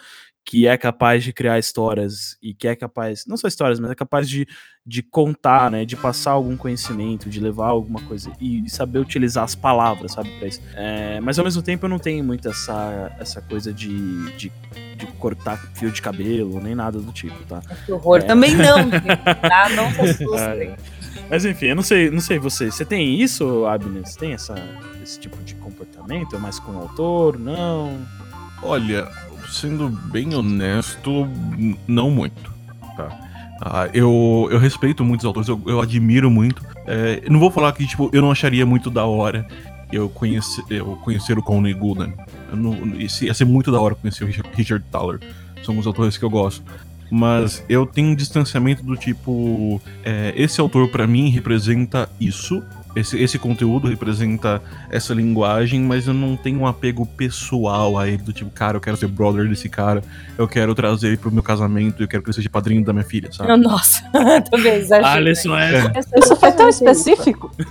que 0.48 0.66
é 0.66 0.78
capaz 0.78 1.26
de 1.26 1.34
criar 1.34 1.60
histórias 1.60 2.38
e 2.42 2.54
que 2.54 2.70
é 2.70 2.76
capaz, 2.76 3.26
não 3.28 3.36
só 3.36 3.50
histórias, 3.50 3.82
mas 3.82 3.92
é 3.92 3.96
capaz 3.96 4.30
de, 4.30 4.48
de 4.86 5.04
contar, 5.04 5.70
né, 5.70 5.84
de 5.84 5.98
passar 5.98 6.32
algum 6.32 6.56
conhecimento, 6.56 7.30
de 7.30 7.42
levar 7.42 7.68
alguma 7.68 8.02
coisa 8.04 8.32
e 8.40 8.64
saber 8.70 9.00
utilizar 9.00 9.44
as 9.44 9.56
palavras, 9.56 10.14
sabe, 10.14 10.32
pra 10.40 10.48
isso. 10.48 10.62
É, 10.74 11.20
mas 11.20 11.38
ao 11.38 11.44
mesmo 11.44 11.62
tempo 11.62 11.84
eu 11.86 11.90
não 11.90 12.00
tenho 12.00 12.24
muito 12.24 12.48
essa, 12.48 13.14
essa 13.20 13.42
coisa 13.42 13.74
de, 13.74 14.32
de, 14.38 14.50
de 14.96 15.06
cortar 15.20 15.58
fio 15.74 15.92
de 15.92 16.02
cabelo, 16.02 16.62
nem 16.62 16.74
nada 16.74 16.98
do 16.98 17.12
tipo, 17.12 17.44
tá? 17.44 17.62
Que 17.86 17.92
horror. 17.92 18.24
Também 18.24 18.56
não, 18.56 18.90
tá? 19.44 19.68
Não 19.76 19.92
se 19.92 20.00
assustem. 20.00 20.70
Ah, 20.70 21.26
Mas 21.30 21.44
enfim, 21.44 21.66
eu 21.66 21.76
não 21.76 21.84
sei, 21.84 22.10
não 22.10 22.22
sei 22.22 22.40
você. 22.40 22.72
Você 22.72 22.86
tem 22.86 23.22
isso, 23.22 23.66
Abner? 23.66 24.08
Você 24.08 24.18
tem 24.18 24.32
essa, 24.32 24.56
esse 25.04 25.20
tipo 25.20 25.44
de 25.44 25.56
comportamento? 25.56 26.38
É 26.38 26.40
mais 26.40 26.58
com 26.58 26.72
o 26.72 26.78
autor? 26.78 27.38
Não? 27.38 28.00
Olha, 28.64 29.08
sendo 29.50 29.90
bem 29.90 30.34
honesto, 30.34 31.28
não 31.88 32.12
muito, 32.12 32.54
tá? 32.96 33.10
Ah, 33.62 33.90
eu, 33.94 34.48
eu 34.52 34.60
respeito 34.60 35.04
muitos 35.04 35.26
autores, 35.26 35.50
eu, 35.50 35.62
eu 35.66 35.82
admiro 35.82 36.30
muito. 36.30 36.64
É, 36.86 37.24
não 37.30 37.40
vou 37.40 37.50
falar 37.50 37.72
que, 37.72 37.88
tipo, 37.88 38.10
eu 38.14 38.22
não 38.22 38.32
acharia 38.32 38.66
muito 38.66 38.90
da 38.90 39.06
hora 39.06 39.48
eu 39.92 40.10
conhecer, 40.10 40.64
eu 40.70 40.98
conhecer 40.98 41.38
o 41.38 41.44
não, 42.58 42.96
isso 42.98 43.26
ia 43.26 43.34
ser 43.34 43.46
muito 43.46 43.72
da 43.72 43.80
hora 43.80 43.96
conhecer 43.96 44.24
o 44.24 44.28
Richard, 44.28 44.50
Richard 44.54 44.86
Thaler. 44.92 45.20
São 45.64 45.78
os 45.78 45.88
autores 45.88 46.18
que 46.18 46.24
eu 46.24 46.30
gosto. 46.30 46.64
Mas 47.10 47.64
eu 47.70 47.86
tenho 47.86 48.10
um 48.10 48.16
distanciamento 48.16 48.84
do 48.84 48.96
tipo. 48.96 49.82
é, 50.04 50.34
esse 50.36 50.60
autor, 50.60 50.90
pra 50.90 51.08
mim, 51.08 51.30
representa 51.30 52.10
isso. 52.20 52.62
Esse, 52.98 53.22
esse 53.22 53.38
conteúdo 53.40 53.88
representa 53.88 54.62
essa 54.90 55.14
linguagem, 55.14 55.82
mas 55.82 56.08
eu 56.08 56.14
não 56.14 56.36
tenho 56.36 56.60
um 56.62 56.68
apego 56.68 57.06
pessoal 57.06 57.98
a 57.98 58.08
ele, 58.08 58.18
do 58.18 58.34
tipo, 58.34 58.50
cara, 58.52 58.78
eu 58.78 58.82
quero 58.82 58.98
ser 58.98 59.08
brother 59.08 59.48
desse 59.48 59.70
cara, 59.70 60.02
eu 60.38 60.48
quero 60.48 60.74
trazer 60.74 61.08
ele 61.08 61.18
pro 61.18 61.32
meu 61.32 61.44
casamento, 61.44 62.02
eu 62.02 62.08
quero 62.08 62.24
que 62.24 62.30
ele 62.30 62.36
seja 62.36 62.50
padrinho 62.50 62.84
da 62.84 62.92
minha 62.94 63.06
filha, 63.06 63.32
sabe? 63.32 63.56
Nossa, 63.58 64.04
também 64.50 64.74
exagerei. 64.76 65.12
Alisson 65.12 65.58
é. 65.58 65.94
Isso 66.18 66.36
foi 66.36 66.52
tão 66.52 66.70
específico. 66.70 67.52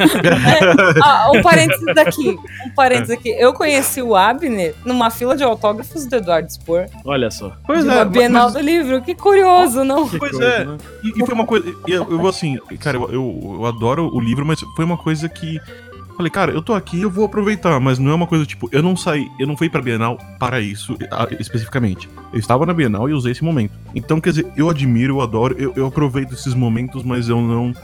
Ah, 1.03 1.31
um 1.33 1.43
parênteses 1.43 1.87
aqui. 1.97 2.37
Um 2.67 2.71
parênteses 2.75 3.11
aqui. 3.11 3.31
Eu 3.31 3.53
conheci 3.53 4.03
o 4.03 4.15
Abner 4.17 4.75
numa 4.85 5.11
fila 5.11 5.37
de 5.37 5.43
autógrafos 5.43 6.07
do 6.07 6.17
Eduardo 6.17 6.51
Spor. 6.51 6.87
Olha 7.05 7.31
só. 7.31 7.53
Pois 7.67 7.85
de 7.85 7.91
é, 7.91 7.93
uma 7.93 8.05
mas- 8.05 8.13
Bienal 8.13 8.51
do 8.51 8.61
livro. 8.61 9.03
Que 9.03 9.15
curioso, 9.15 9.85
não? 9.85 10.09
Que 10.09 10.19
Pois 10.19 10.33
coisa, 10.33 10.45
é. 10.47 10.65
né? 10.65 10.77
E, 11.03 11.09
e 11.09 11.27
foi 11.27 11.35
uma 11.35 11.47
coisa. 11.47 11.67
Eu, 11.87 12.11
eu 12.11 12.27
assim, 12.27 12.59
cara, 12.81 12.97
eu, 12.99 13.11
eu, 13.13 13.57
eu 13.61 13.67
adoro 13.67 14.11
o 14.15 14.21
livro, 14.21 14.45
mas 14.45 14.61
foi 14.75 14.85
uma 14.85 14.97
coisa 14.97 15.16
que. 15.29 15.61
Falei, 16.17 16.31
cara, 16.31 16.51
eu 16.53 16.63
tô 16.63 16.73
aqui, 16.73 17.03
eu 17.03 17.11
vou 17.11 17.27
aproveitar, 17.27 17.79
mas 17.79 17.99
não 17.99 18.11
é 18.11 18.15
uma 18.15 18.27
coisa 18.27 18.47
tipo, 18.47 18.71
eu 18.73 18.83
não 18.83 18.97
saí, 18.97 19.29
eu 19.39 19.47
não 19.47 19.55
fui 19.55 19.69
pra 19.69 19.83
Bienal 19.83 20.17
para 20.39 20.61
isso 20.63 20.97
especificamente. 21.39 22.09
Eu 22.33 22.39
estava 22.39 22.65
na 22.65 22.73
Bienal 22.73 23.07
e 23.09 23.13
usei 23.13 23.33
esse 23.33 23.45
momento. 23.45 23.73
Então, 23.95 24.19
quer 24.19 24.31
dizer, 24.31 24.47
eu 24.57 24.71
admiro, 24.71 25.17
eu 25.17 25.21
adoro, 25.21 25.55
eu, 25.59 25.75
eu 25.77 25.87
aproveito 25.87 26.33
esses 26.33 26.55
momentos, 26.55 27.03
mas 27.03 27.29
eu 27.29 27.39
não 27.43 27.75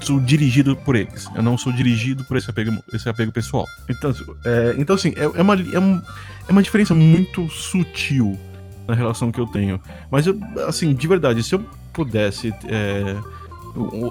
sou 0.00 0.20
dirigido 0.20 0.76
por 0.76 0.94
eles. 0.94 1.26
Eu 1.34 1.42
não 1.42 1.58
sou 1.58 1.72
dirigido 1.72 2.22
por 2.24 2.36
esse 2.36 2.48
apego, 2.48 2.70
esse 2.92 3.08
apego 3.08 3.32
pessoal. 3.32 3.66
Então, 3.88 4.14
é, 4.44 4.74
então 4.78 4.94
assim, 4.94 5.12
é, 5.16 5.24
é 5.24 5.42
uma, 5.42 5.54
é, 5.54 5.80
um- 5.80 6.00
é 6.48 6.52
uma 6.52 6.62
diferença 6.62 6.94
muito 6.94 7.48
sutil 7.48 8.38
na 8.86 8.94
relação 8.94 9.32
que 9.32 9.40
eu 9.40 9.46
tenho. 9.48 9.80
Mas, 10.08 10.24
eu, 10.28 10.38
assim, 10.68 10.94
de 10.94 11.08
verdade, 11.08 11.42
se 11.42 11.56
eu 11.56 11.64
pudesse. 11.92 12.54
é, 12.68 13.16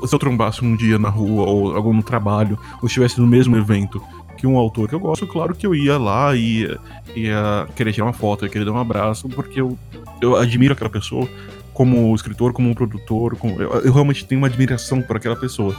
se 0.07 0.13
eu 0.13 0.19
trombasse 0.19 0.63
um 0.63 0.75
dia 0.75 0.97
na 0.97 1.09
rua, 1.09 1.45
ou 1.45 1.75
algum 1.75 1.93
no 1.93 2.03
trabalho, 2.03 2.57
ou 2.81 2.87
estivesse 2.87 3.19
no 3.19 3.27
mesmo 3.27 3.55
evento 3.57 4.01
que 4.37 4.45
um 4.45 4.57
autor 4.57 4.87
que 4.89 4.95
eu 4.95 4.99
gosto, 4.99 5.25
claro 5.25 5.55
que 5.55 5.65
eu 5.65 5.73
ia 5.73 5.97
lá 5.97 6.35
e 6.35 6.61
ia, 6.61 6.79
ia 7.15 7.67
querer 7.75 7.93
tirar 7.93 8.05
uma 8.05 8.13
foto, 8.13 8.45
ia 8.45 8.49
querer 8.49 8.65
dar 8.65 8.73
um 8.73 8.79
abraço, 8.79 9.29
porque 9.29 9.61
eu, 9.61 9.77
eu 10.21 10.35
admiro 10.35 10.73
aquela 10.73 10.89
pessoa 10.89 11.27
como 11.73 12.13
escritor, 12.15 12.53
como 12.53 12.73
produtor, 12.73 13.35
como, 13.37 13.61
eu, 13.61 13.69
eu 13.81 13.93
realmente 13.93 14.25
tenho 14.25 14.39
uma 14.39 14.47
admiração 14.47 15.01
por 15.01 15.17
aquela 15.17 15.35
pessoa. 15.35 15.75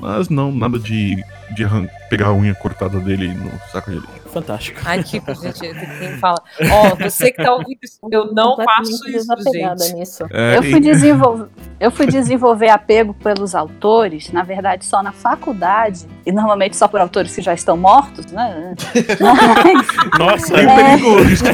Mas 0.00 0.28
não, 0.28 0.52
nada 0.52 0.78
de, 0.78 1.16
de 1.50 1.64
pegar 2.08 2.28
a 2.28 2.32
unha 2.34 2.54
cortada 2.54 2.98
dele 3.00 3.28
no 3.34 3.50
saco 3.72 3.90
de 3.90 3.96
lixo. 3.98 4.18
Fantástico. 4.32 4.80
Ai, 4.84 5.02
tipo, 5.02 5.34
gente, 5.34 5.58
quem 5.98 6.16
fala. 6.18 6.36
Ó, 6.70 6.94
você 7.02 7.32
que 7.32 7.42
tá 7.42 7.52
ouvindo 7.52 7.78
isso, 7.82 7.98
eu 8.12 8.32
não 8.32 8.56
faço 8.56 8.92
isso, 9.08 9.34
gente. 9.52 9.94
nisso. 9.94 10.24
É, 10.30 10.56
Eu 10.58 10.62
e- 10.62 10.70
fui, 10.70 10.80
desenvolver, 10.80 11.48
eu 11.80 11.90
fui 11.90 12.06
desenvolver 12.06 12.68
apego 12.68 13.14
pelos 13.14 13.54
autores, 13.54 14.30
na 14.30 14.42
verdade, 14.42 14.84
só 14.84 15.02
na 15.02 15.12
faculdade, 15.12 16.06
e 16.26 16.30
normalmente 16.30 16.76
só 16.76 16.86
por 16.86 17.00
autores 17.00 17.34
que 17.34 17.40
já 17.42 17.54
estão 17.54 17.76
mortos, 17.76 18.30
né? 18.30 18.74
Mas, 19.18 20.18
Nossa, 20.18 20.54
Bem 20.54 20.68
É. 20.68 20.96
perigoso, 20.96 21.44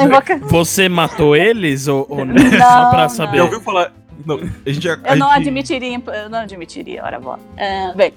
é 0.00 0.04
invoca... 0.04 0.38
você 0.42 0.88
matou 0.88 1.34
eles 1.34 1.88
ou, 1.88 2.06
ou 2.08 2.24
não? 2.24 2.34
Não, 2.34 2.50
Só 2.50 2.90
pra 2.90 3.02
não. 3.02 3.08
saber. 3.08 3.36
Já 3.38 3.44
ouviu 3.44 3.60
falar? 3.60 3.92
Não, 4.26 4.40
a 4.66 4.70
gente, 4.70 4.88
a 4.88 4.92
Eu 4.92 5.16
não 5.16 5.28
gente- 5.30 5.40
admitiria, 5.48 6.02
eu 6.22 6.30
não 6.30 6.38
admitiria, 6.38 7.02
ora 7.04 7.20
boa. 7.20 7.38
É, 7.56 7.92
bem, 7.94 8.12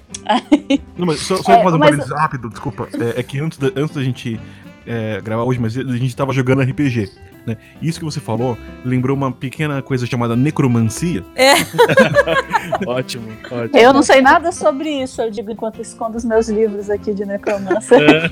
Não, 0.96 1.06
mas 1.06 1.20
só, 1.20 1.36
só 1.36 1.52
É, 1.52 1.62
fazer 1.62 1.76
um 1.76 1.78
mas- 1.78 1.90
parênteses 1.90 2.12
rápido, 2.12 2.48
desculpa. 2.48 2.88
É, 3.16 3.20
é 3.20 3.22
que 3.22 3.38
antes 3.40 3.58
da, 3.58 3.68
antes 3.76 3.94
da 3.94 4.02
gente 4.02 4.40
é, 4.86 5.20
gravar 5.20 5.44
hoje, 5.44 5.60
mas 5.60 5.76
a 5.76 5.96
gente 5.96 6.16
tava 6.16 6.32
jogando 6.32 6.62
RPG. 6.62 7.10
Né? 7.46 7.56
Isso 7.80 7.98
que 7.98 8.04
você 8.04 8.20
falou 8.20 8.58
lembrou 8.84 9.16
uma 9.16 9.32
pequena 9.32 9.80
coisa 9.80 10.04
chamada 10.06 10.36
necromancia. 10.36 11.24
É. 11.34 11.54
ótimo, 12.86 13.28
ótimo. 13.50 13.78
Eu 13.78 13.92
não 13.94 14.02
sei 14.02 14.20
nada 14.20 14.52
sobre 14.52 14.90
isso, 15.02 15.22
eu 15.22 15.30
digo 15.30 15.50
enquanto 15.50 15.80
escondo 15.80 16.16
os 16.16 16.24
meus 16.26 16.48
livros 16.48 16.90
aqui 16.90 17.14
de 17.14 17.24
necromancer. 17.24 18.00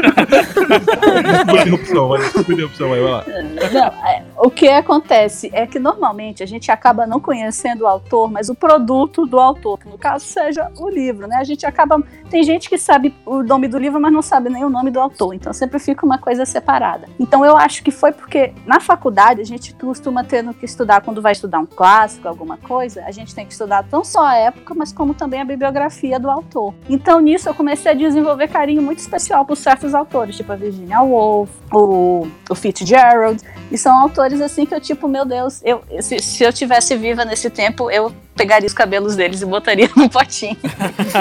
opção, 1.73 2.09
vai, 2.09 2.21
opção, 2.65 2.89
vai, 2.91 3.01
vai 3.01 3.11
lá. 3.11 3.25
Não, 3.73 3.87
é, 4.07 4.23
o 4.39 4.51
que 4.51 4.69
acontece 4.69 5.51
é 5.53 5.67
que 5.67 5.79
normalmente 5.79 6.43
a 6.43 6.47
gente 6.47 6.71
acaba 6.71 7.07
não 7.07 7.21
conhecendo 7.21 7.83
o 7.83 7.87
autor, 7.87 8.31
mas 8.31 8.49
o 8.49 8.55
produto 8.55 9.27
do 9.27 9.39
autor, 9.39 9.79
que 9.79 9.89
no 9.89 9.99
caso 9.99 10.25
seja 10.25 10.71
o 10.79 10.89
livro, 10.89 11.27
né? 11.27 11.37
A 11.37 11.45
gente 11.45 11.65
acaba. 11.65 12.03
Tem 12.29 12.43
gente 12.43 12.69
que 12.69 12.77
sabe 12.77 13.15
o 13.25 13.43
nome 13.43 13.69
do 13.69 13.79
livro, 13.79 14.01
mas 14.01 14.13
não 14.13 14.23
sabe 14.23 14.51
nem 14.51 14.65
o 14.65 14.69
nome 14.69 14.91
do 14.91 15.01
autor, 15.01 15.35
então 15.35 15.53
sempre 15.53 15.79
fica 15.79 16.05
uma 16.05 16.19
coisa 16.19 16.45
separada. 16.45 17.09
Então 17.19 17.45
eu 17.45 17.57
acho 17.57 17.83
que 17.83 17.91
foi 17.91 18.13
porque 18.13 18.53
na 18.67 18.81
faculdade 18.81 19.41
a 19.41 19.45
gente 19.45 19.75
costuma 19.75 20.25
ter 20.25 20.43
no 20.43 20.53
que 20.53 20.65
estudar 20.65 21.01
quando 21.01 21.23
vai 21.23 21.33
estudar 21.33 21.59
um 21.59 21.67
clássico, 21.67 22.29
alguma 22.29 22.57
coisa, 22.57 23.05
a 23.05 23.11
gente 23.11 23.35
tem 23.35 23.47
que 23.47 23.53
estudar 23.53 23.85
não 23.91 24.05
só 24.05 24.27
a 24.27 24.37
época, 24.37 24.75
mas 24.75 24.93
como 24.93 25.15
também 25.15 25.41
a 25.41 25.45
bibliografia 25.45 26.19
do 26.19 26.29
autor. 26.29 26.75
Então 26.89 27.21
nisso 27.21 27.49
eu 27.49 27.55
comecei 27.55 27.93
a 27.93 27.95
desenvolver 27.95 28.49
carinho 28.49 28.83
muito 28.83 28.99
especial 28.99 29.45
por 29.45 29.57
certos 29.57 29.95
autores, 29.95 30.37
tipo 30.37 30.53
a 30.53 30.57
Virginia 30.57 31.01
Woolf, 31.01 31.51
o, 31.73 32.27
o 32.51 32.55
Fitzgerald, 32.55 33.43
e 33.71 33.79
são 33.79 33.97
autores 33.97 34.26
assim 34.33 34.67
que 34.67 34.75
eu, 34.75 34.81
tipo, 34.81 35.09
meu 35.09 35.25
Deus, 35.25 35.61
eu, 35.65 35.83
se, 36.01 36.19
se 36.21 36.45
eu 36.45 36.53
tivesse 36.53 36.97
viva 36.97 37.25
nesse 37.25 37.51
tempo, 37.51 37.91
eu 37.91 38.13
pegaria 38.37 38.67
os 38.67 38.75
cabelos 38.75 39.17
deles 39.17 39.41
e 39.41 39.47
botaria 39.47 39.89
num 39.97 40.09
potinho 40.09 40.57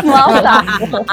no 0.03 0.15
altar. 0.15 0.65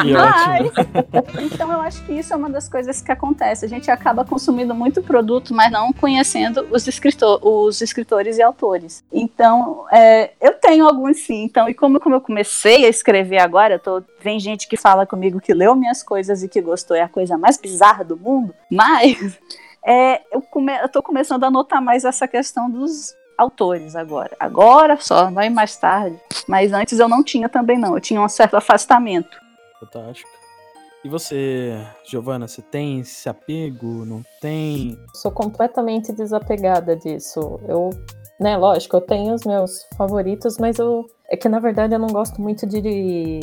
Mas, 0.05 1.53
então 1.53 1.73
eu 1.73 1.81
acho 1.81 2.03
que 2.05 2.13
isso 2.13 2.33
é 2.33 2.37
uma 2.37 2.51
das 2.51 2.69
coisas 2.69 3.01
que 3.01 3.13
acontece. 3.13 3.65
A 3.65 3.69
gente 3.69 3.91
acaba 3.91 4.25
consumindo 4.25 4.75
muito 4.75 5.03
produto, 5.03 5.55
mas 5.55 5.71
não 5.71 5.93
conhecendo 5.93 6.67
os, 6.71 6.87
escritor, 6.89 7.39
os 7.43 7.81
escritores 7.81 8.37
e 8.39 8.43
autores. 8.43 9.05
Então, 9.13 9.85
é, 9.93 10.33
eu 10.41 10.55
tenho 10.55 10.87
alguns 10.87 11.19
sim. 11.19 11.45
Então, 11.45 11.69
e 11.69 11.75
como, 11.75 12.01
como 12.01 12.17
eu 12.17 12.21
comecei 12.21 12.85
a 12.85 12.89
escrever 12.89 13.39
agora, 13.39 13.79
tô, 13.79 14.03
vem 14.21 14.41
gente 14.41 14.67
que 14.67 14.77
fala 14.77 15.07
comigo 15.07 15.41
que 15.41 15.55
leu 15.55 15.77
minhas 15.77 16.03
coisas 16.03 16.43
e 16.43 16.49
que 16.49 16.61
gostou, 16.61 16.97
é 16.97 17.03
a 17.03 17.09
coisa 17.09 17.39
mais 17.39 17.57
bizarra 17.57 18.05
do 18.05 18.17
mundo, 18.17 18.53
mas 18.71 19.39
é, 19.87 20.23
eu, 20.33 20.43
come, 20.43 20.73
eu 20.81 20.89
tô 20.89 21.03
começando 21.03 21.45
a 21.45 21.51
notar 21.51 21.83
mais 21.83 22.05
essa 22.05 22.29
questão 22.29 22.71
dos 22.71 23.15
autores 23.37 23.97
agora. 23.97 24.37
Agora 24.39 24.97
só, 25.01 25.31
vai 25.31 25.51
mais 25.51 25.77
tarde. 25.77 26.19
Mas 26.47 26.73
antes 26.73 26.99
eu 26.99 27.09
não 27.09 27.23
tinha 27.23 27.49
também 27.49 27.79
não. 27.79 27.95
Eu 27.95 28.01
tinha 28.01 28.21
um 28.21 28.29
certo 28.29 28.57
afastamento. 28.57 29.41
Fantástico. 29.81 30.31
E 31.05 31.09
você, 31.09 31.77
Giovana, 32.05 32.47
você 32.47 32.63
tem 32.63 33.01
esse 33.01 33.29
apego? 33.29 34.05
Não 34.05 34.23
tem? 34.41 34.97
Sou 35.15 35.33
completamente 35.33 36.13
desapegada 36.13 36.95
disso. 36.95 37.59
Eu, 37.67 37.91
né, 38.39 38.57
lógico, 38.57 38.97
eu 38.97 39.01
tenho 39.01 39.35
os 39.35 39.43
meus 39.45 39.85
favoritos, 39.97 40.59
mas 40.59 40.79
eu 40.79 41.05
é 41.29 41.37
que 41.37 41.49
na 41.49 41.59
verdade 41.59 41.95
eu 41.95 41.99
não 41.99 42.09
gosto 42.09 42.41
muito 42.43 42.67
de 42.67 43.41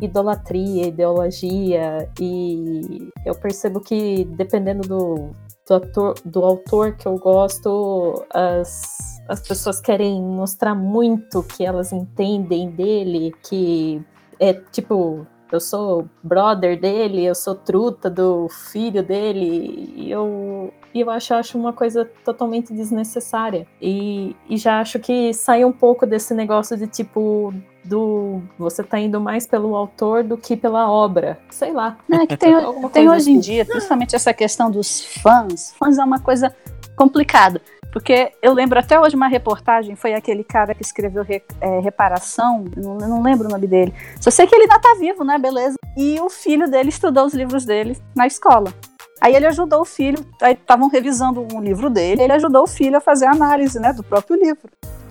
idolatria, 0.00 0.88
ideologia 0.88 2.08
e 2.20 3.08
eu 3.24 3.34
percebo 3.34 3.80
que 3.80 4.24
dependendo 4.36 4.86
do 4.86 5.30
do, 5.70 5.74
ator, 5.76 6.14
do 6.24 6.44
autor 6.44 6.96
que 6.96 7.06
eu 7.06 7.16
gosto, 7.16 8.26
as, 8.34 9.22
as 9.28 9.40
pessoas 9.40 9.80
querem 9.80 10.20
mostrar 10.20 10.74
muito 10.74 11.44
que 11.44 11.64
elas 11.64 11.92
entendem 11.92 12.70
dele, 12.70 13.32
que 13.48 14.04
é 14.40 14.52
tipo, 14.52 15.24
eu 15.52 15.60
sou 15.60 16.08
brother 16.22 16.78
dele, 16.78 17.24
eu 17.24 17.34
sou 17.34 17.54
truta 17.54 18.08
do 18.08 18.48
filho 18.48 19.02
dele, 19.02 19.92
e 19.96 20.10
eu, 20.10 20.72
eu 20.94 21.10
acho, 21.10 21.34
acho 21.34 21.58
uma 21.58 21.72
coisa 21.72 22.08
totalmente 22.24 22.72
desnecessária. 22.72 23.66
E, 23.80 24.36
e 24.48 24.56
já 24.56 24.80
acho 24.80 24.98
que 24.98 25.32
sai 25.34 25.64
um 25.64 25.72
pouco 25.72 26.06
desse 26.06 26.34
negócio 26.34 26.76
de 26.76 26.86
tipo, 26.86 27.52
do 27.84 28.42
você 28.58 28.82
tá 28.82 28.98
indo 28.98 29.20
mais 29.20 29.46
pelo 29.46 29.74
autor 29.74 30.22
do 30.22 30.36
que 30.36 30.56
pela 30.56 30.90
obra. 30.90 31.38
Sei 31.50 31.72
lá. 31.72 31.98
É 32.10 32.26
que 32.26 32.36
tem, 32.36 32.52
tem 32.92 33.08
hoje 33.08 33.30
em 33.30 33.38
assim. 33.38 33.40
dia, 33.40 33.64
principalmente 33.64 34.14
essa 34.14 34.32
questão 34.32 34.70
dos 34.70 35.04
fãs. 35.22 35.74
Fãs 35.78 35.98
é 35.98 36.04
uma 36.04 36.20
coisa 36.20 36.54
complicada. 36.96 37.60
Porque 37.92 38.32
eu 38.42 38.52
lembro 38.52 38.78
até 38.78 38.98
hoje 38.98 39.16
uma 39.16 39.28
reportagem, 39.28 39.96
foi 39.96 40.14
aquele 40.14 40.44
cara 40.44 40.74
que 40.74 40.82
escreveu 40.82 41.22
re, 41.22 41.42
é, 41.60 41.80
Reparação, 41.80 42.64
não, 42.76 42.96
não 42.96 43.22
lembro 43.22 43.48
o 43.48 43.50
nome 43.50 43.66
dele. 43.66 43.92
Só 44.20 44.30
sei 44.30 44.46
que 44.46 44.54
ele 44.54 44.64
ainda 44.64 44.78
tá 44.78 44.96
vivo, 44.98 45.24
né? 45.24 45.38
Beleza. 45.38 45.76
E 45.96 46.20
o 46.20 46.30
filho 46.30 46.70
dele 46.70 46.88
estudou 46.88 47.26
os 47.26 47.34
livros 47.34 47.64
dele 47.64 47.96
na 48.14 48.26
escola. 48.26 48.72
Aí 49.20 49.34
ele 49.34 49.46
ajudou 49.46 49.82
o 49.82 49.84
filho, 49.84 50.24
aí 50.40 50.54
estavam 50.54 50.88
revisando 50.88 51.46
um 51.52 51.60
livro 51.60 51.90
dele, 51.90 52.22
ele 52.22 52.32
ajudou 52.32 52.62
o 52.62 52.66
filho 52.66 52.96
a 52.96 53.00
fazer 53.00 53.26
a 53.26 53.32
análise, 53.32 53.78
né, 53.78 53.92
do 53.92 54.02
próprio 54.02 54.36
livro. 54.36 54.70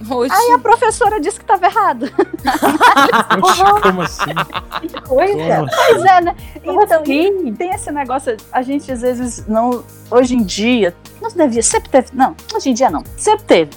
Oxi. 0.10 0.34
Aí 0.34 0.52
a 0.54 0.60
professora 0.60 1.20
disse 1.20 1.38
que 1.38 1.44
estava 1.44 1.66
errado. 1.66 2.06
Oxi, 3.44 3.82
como 3.84 4.02
assim? 4.02 4.34
Que 4.82 5.02
coisa. 5.02 5.58
Como 5.58 5.70
Pois 5.70 6.06
é, 6.06 6.22
né? 6.22 6.36
Então, 6.64 7.02
assim? 7.02 7.54
tem 7.54 7.70
esse 7.72 7.92
negócio, 7.92 8.36
a 8.52 8.62
gente 8.62 8.92
às 8.92 9.02
vezes 9.02 9.46
não, 9.46 9.84
hoje 10.10 10.36
em 10.36 10.44
dia, 10.44 10.96
não 11.22 11.30
devia, 11.30 11.62
sempre 11.62 11.90
teve, 11.90 12.08
não, 12.14 12.36
hoje 12.56 12.70
em 12.70 12.74
dia 12.74 12.90
não, 12.90 13.04
sempre 13.18 13.46
teve. 13.46 13.72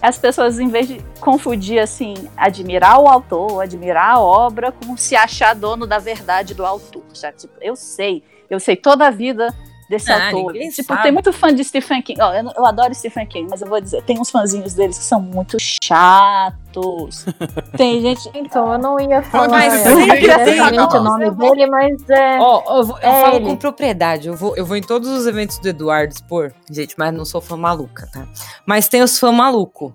As 0.00 0.18
pessoas, 0.18 0.58
em 0.58 0.68
vez 0.68 0.88
de 0.88 1.00
confundir, 1.20 1.78
assim, 1.78 2.14
admirar 2.36 3.00
o 3.00 3.08
autor, 3.08 3.62
admirar 3.62 4.14
a 4.14 4.20
obra, 4.20 4.70
com 4.70 4.96
se 4.96 5.16
achar 5.16 5.54
dono 5.54 5.86
da 5.86 5.98
verdade 5.98 6.54
do 6.54 6.64
autor. 6.64 7.02
Já, 7.14 7.32
tipo, 7.32 7.54
eu 7.60 7.74
sei, 7.74 8.22
eu 8.48 8.60
sei 8.60 8.76
toda 8.76 9.06
a 9.06 9.10
vida 9.10 9.54
desse 9.88 10.10
Ah, 10.10 10.26
autor. 10.30 10.52
Tipo, 10.52 10.82
sabe. 10.88 11.02
tem 11.02 11.12
muito 11.12 11.32
fã 11.32 11.54
de 11.54 11.62
Stephen 11.64 12.02
King. 12.02 12.20
Ó, 12.20 12.32
eu, 12.34 12.50
eu 12.56 12.66
adoro 12.66 12.94
Stephen 12.94 13.26
King, 13.26 13.48
mas 13.50 13.60
eu 13.62 13.68
vou 13.68 13.80
dizer, 13.80 14.02
tem 14.02 14.18
uns 14.18 14.30
fãzinhos 14.30 14.74
deles 14.74 14.98
que 14.98 15.04
são 15.04 15.20
muito 15.20 15.56
chatos. 15.60 16.58
tem 17.76 18.00
gente. 18.00 18.30
Então, 18.34 18.72
eu 18.72 18.78
não 18.78 18.98
ia 19.00 19.22
falar 19.22 19.48
Mas 19.48 19.86
eu 19.86 19.96
sempre 19.96 20.20
diretamente 20.20 20.88
tem. 20.90 21.00
o 21.00 21.02
nome 21.02 21.30
dele, 21.32 21.66
mas 21.66 22.10
é. 22.10 22.38
Ó, 22.40 22.78
eu, 22.78 22.84
vou- 22.84 22.98
eu 22.98 23.08
É 23.08 23.22
falo 23.22 23.36
ele. 23.36 23.44
com 23.46 23.56
propriedade. 23.56 24.28
Eu 24.28 24.36
vou, 24.36 24.56
eu 24.56 24.64
vou 24.66 24.76
em 24.76 24.82
todos 24.82 25.08
os 25.08 25.26
eventos 25.26 25.58
do 25.58 25.68
Eduardo 25.68 26.12
expor. 26.12 26.52
Gente, 26.70 26.94
mas 26.98 27.12
não 27.14 27.24
sou 27.24 27.40
fã 27.40 27.56
maluca, 27.56 28.08
tá? 28.12 28.26
Mas 28.64 28.88
tem 28.88 29.02
os 29.02 29.18
fã 29.18 29.32
maluco. 29.32 29.94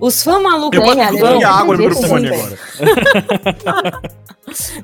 Os 0.00 0.22
fã 0.22 0.40
maluco. 0.40 0.74
Eu 0.76 0.82
Tem, 0.82 0.94
vou 0.94 1.02
Ale, 1.02 1.16
beber 1.16 1.32
tem, 1.32 1.44
água 1.44 1.76
no 1.76 1.82
microfone 1.88 2.28
agora. 2.28 2.58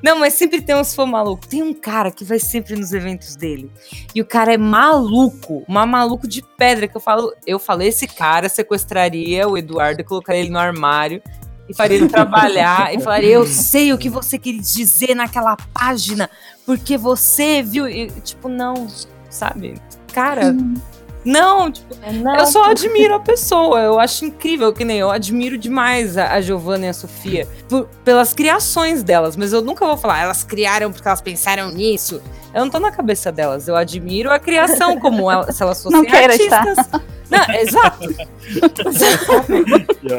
Não, 0.03 0.21
mas 0.21 0.35
sempre 0.35 0.61
tem 0.61 0.77
uns 0.77 0.95
fã 0.95 1.05
maluco. 1.05 1.47
Tem 1.47 1.61
um 1.63 1.75
cara 1.75 2.11
que 2.13 2.23
vai 2.25 2.39
sempre 2.39 2.77
nos 2.77 2.93
eventos 2.93 3.35
dele. 3.35 3.69
E 4.15 4.21
o 4.21 4.25
cara 4.25 4.55
é 4.55 4.59
maluco, 4.59 5.65
uma 5.67 5.85
maluco 5.85 6.29
de 6.29 6.41
pedra 6.57 6.87
que 6.87 6.97
eu 6.97 7.01
falo, 7.01 7.33
eu 7.47 7.59
falei 7.59 7.89
esse 7.89 8.07
cara 8.07 8.49
sequestraria 8.49 9.49
o 9.49 9.59
Eduardo 9.59 10.01
e 10.01 10.05
colocaria 10.05 10.41
ele 10.43 10.51
no 10.51 10.59
armário 10.59 11.21
e 11.69 11.75
faria 11.75 11.97
ele 11.99 12.09
trabalhar. 12.09 12.95
E 12.95 13.01
falaria, 13.01 13.31
eu 13.35 13.47
sei 13.47 13.93
o 13.93 13.99
que 13.99 14.09
você 14.09 14.39
quis 14.39 14.73
dizer 14.73 15.15
naquela 15.15 15.57
página, 15.75 16.31
porque 16.65 16.97
você 16.97 17.63
viu, 17.63 17.89
e, 17.89 18.09
tipo, 18.23 18.49
não, 18.49 18.87
sabe? 19.31 19.75
Cara, 20.13 20.55
não, 21.25 21.71
tipo, 21.73 21.95
Não, 22.23 22.37
eu 22.37 22.47
só 22.47 22.71
admiro 22.71 23.15
a 23.15 23.19
pessoa, 23.21 23.81
eu 23.81 23.99
acho 23.99 24.25
incrível, 24.25 24.73
que 24.73 24.85
nem 24.85 24.99
eu 24.99 25.11
admiro 25.11 25.59
demais 25.59 26.17
a, 26.17 26.35
a 26.35 26.41
Giovanna 26.41 26.87
e 26.87 26.89
a 26.89 26.93
Sofia 26.95 27.49
por- 27.69 27.89
pelas 28.05 28.33
criações 28.33 29.03
delas, 29.03 29.37
mas 29.37 29.53
eu 29.53 29.61
nunca 29.61 29.85
vou 29.85 29.97
falar, 29.97 30.21
elas 30.21 30.45
criaram 30.45 30.93
porque 30.93 31.07
elas 31.09 31.21
pensaram 31.21 31.71
nisso. 31.73 32.23
Eu 32.57 32.63
não 32.63 32.71
tô 32.71 32.81
na 32.81 32.91
cabeça 32.91 33.31
delas, 33.31 33.69
eu 33.69 33.77
admiro 33.77 34.33
a 34.33 34.39
criação, 34.39 34.99
como 34.99 35.31
ela- 35.31 35.53
se 35.53 35.63
elas 35.63 35.83
fossem 35.83 35.99
Não 36.01 36.07
queira 36.07 36.35
estar. 36.35 36.67
artistas. 36.67 37.01
Não, 37.29 37.55
exato. 37.55 38.09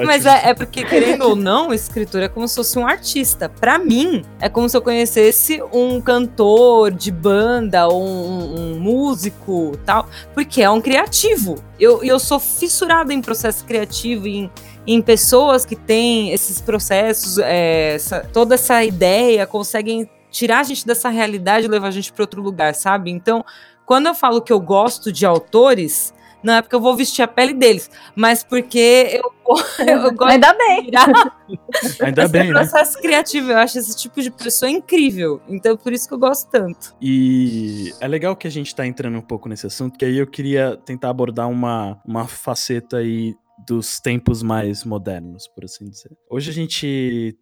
Mas 0.05 0.26
é, 0.26 0.49
é 0.49 0.53
porque, 0.53 0.84
querendo 0.84 1.22
ou 1.23 1.35
não, 1.35 1.69
o 1.69 1.73
escritor 1.73 2.22
é 2.22 2.27
como 2.27 2.47
se 2.47 2.55
fosse 2.55 2.77
um 2.77 2.85
artista. 2.85 3.49
Pra 3.49 3.80
mim, 3.80 4.23
é 4.39 4.49
como 4.49 4.68
se 4.69 4.76
eu 4.77 4.81
conhecesse 4.81 5.61
um 5.73 5.99
cantor 6.01 6.91
de 6.91 7.11
banda, 7.11 7.88
ou 7.88 8.03
um, 8.05 8.73
um 8.76 8.80
músico 8.80 9.72
tal, 9.85 10.07
porque 10.34 10.61
é 10.61 10.69
um 10.69 10.81
criativo. 10.81 11.55
Eu, 11.80 12.03
eu 12.03 12.19
sou 12.19 12.39
fissurada 12.39 13.14
em 13.14 13.22
processo 13.22 13.64
criativo, 13.65 14.27
em, 14.27 14.51
em 14.85 15.01
pessoas 15.01 15.65
que 15.65 15.76
têm 15.76 16.31
esses 16.34 16.59
processos, 16.61 17.38
é, 17.39 17.95
essa- 17.95 18.27
toda 18.34 18.55
essa 18.55 18.84
ideia, 18.84 19.47
conseguem 19.47 20.09
tirar 20.38 20.59
a 20.59 20.64
gente 20.64 20.85
dessa 20.85 21.09
realidade 21.09 21.65
e 21.65 21.69
levar 21.69 21.88
a 21.88 21.91
gente 21.91 22.14
para 22.14 22.23
outro 22.23 22.41
lugar, 22.41 22.76
sabe? 22.76 23.09
Então, 23.09 23.43
quando 23.85 24.05
eu 24.07 24.14
falo 24.14 24.41
que 24.41 24.53
eu 24.53 24.59
gosto 24.59 25.11
de 25.11 25.26
autores, 25.26 26.14
não 26.43 26.53
é 26.53 26.61
porque 26.61 26.76
eu 26.76 26.80
vou 26.80 26.95
vestir 26.95 27.23
a 27.23 27.27
pele 27.27 27.53
deles, 27.53 27.89
mas 28.15 28.43
porque 28.43 29.19
eu, 29.19 29.34
eu 29.88 30.14
gosto 30.14 30.31
Ainda 30.31 30.51
de 30.51 30.57
bem. 30.57 30.85
tirar 30.85 31.07
Ainda 32.05 32.23
esse 32.23 32.31
bem, 32.31 32.47
né? 32.51 32.53
processo 32.53 33.01
criativo. 33.01 33.51
Eu 33.51 33.57
acho 33.57 33.80
esse 33.80 33.97
tipo 33.97 34.22
de 34.22 34.30
pessoa 34.30 34.69
incrível. 34.69 35.41
Então, 35.47 35.76
por 35.76 35.91
isso 35.91 36.07
que 36.07 36.14
eu 36.14 36.19
gosto 36.19 36.49
tanto. 36.51 36.95
E 37.01 37.91
é 37.99 38.07
legal 38.07 38.35
que 38.35 38.47
a 38.47 38.51
gente 38.51 38.76
tá 38.76 38.85
entrando 38.85 39.18
um 39.18 39.22
pouco 39.22 39.49
nesse 39.49 39.65
assunto, 39.65 39.97
que 39.97 40.05
aí 40.05 40.18
eu 40.18 40.27
queria 40.27 40.77
tentar 40.85 41.09
abordar 41.09 41.49
uma, 41.49 41.99
uma 42.05 42.27
faceta 42.27 42.97
aí 42.97 43.35
dos 43.65 43.99
tempos 43.99 44.43
mais 44.43 44.84
modernos, 44.84 45.47
por 45.47 45.65
assim 45.65 45.89
dizer. 45.89 46.11
Hoje 46.30 46.51
a 46.51 46.53
gente 46.53 47.35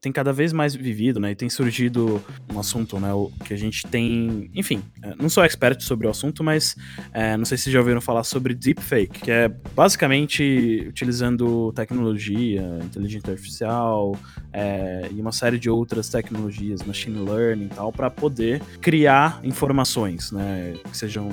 tem 0.00 0.10
cada 0.10 0.32
vez 0.32 0.52
mais 0.52 0.74
vivido, 0.74 1.20
né? 1.20 1.32
E 1.32 1.34
tem 1.34 1.50
surgido 1.50 2.22
um 2.52 2.58
assunto, 2.58 2.98
né? 2.98 3.10
Que 3.44 3.52
a 3.52 3.56
gente 3.56 3.86
tem. 3.86 4.50
Enfim, 4.54 4.82
é, 5.02 5.14
não 5.16 5.28
sou 5.28 5.44
expert 5.44 5.80
sobre 5.82 6.06
o 6.06 6.10
assunto, 6.10 6.42
mas 6.42 6.76
é, 7.12 7.36
não 7.36 7.44
sei 7.44 7.58
se 7.58 7.70
já 7.70 7.78
ouviram 7.78 8.00
falar 8.00 8.24
sobre 8.24 8.54
deepfake, 8.54 9.20
que 9.20 9.30
é 9.30 9.48
basicamente 9.74 10.86
utilizando 10.88 11.72
tecnologia, 11.72 12.78
inteligência 12.82 13.30
artificial 13.30 14.18
é, 14.52 15.08
e 15.10 15.20
uma 15.20 15.32
série 15.32 15.58
de 15.58 15.68
outras 15.68 16.08
tecnologias, 16.08 16.82
machine 16.82 17.18
learning 17.18 17.66
e 17.66 17.68
tal, 17.68 17.92
para 17.92 18.10
poder 18.10 18.62
criar 18.80 19.40
informações, 19.44 20.32
né? 20.32 20.74
Que 20.90 20.96
sejam 20.96 21.30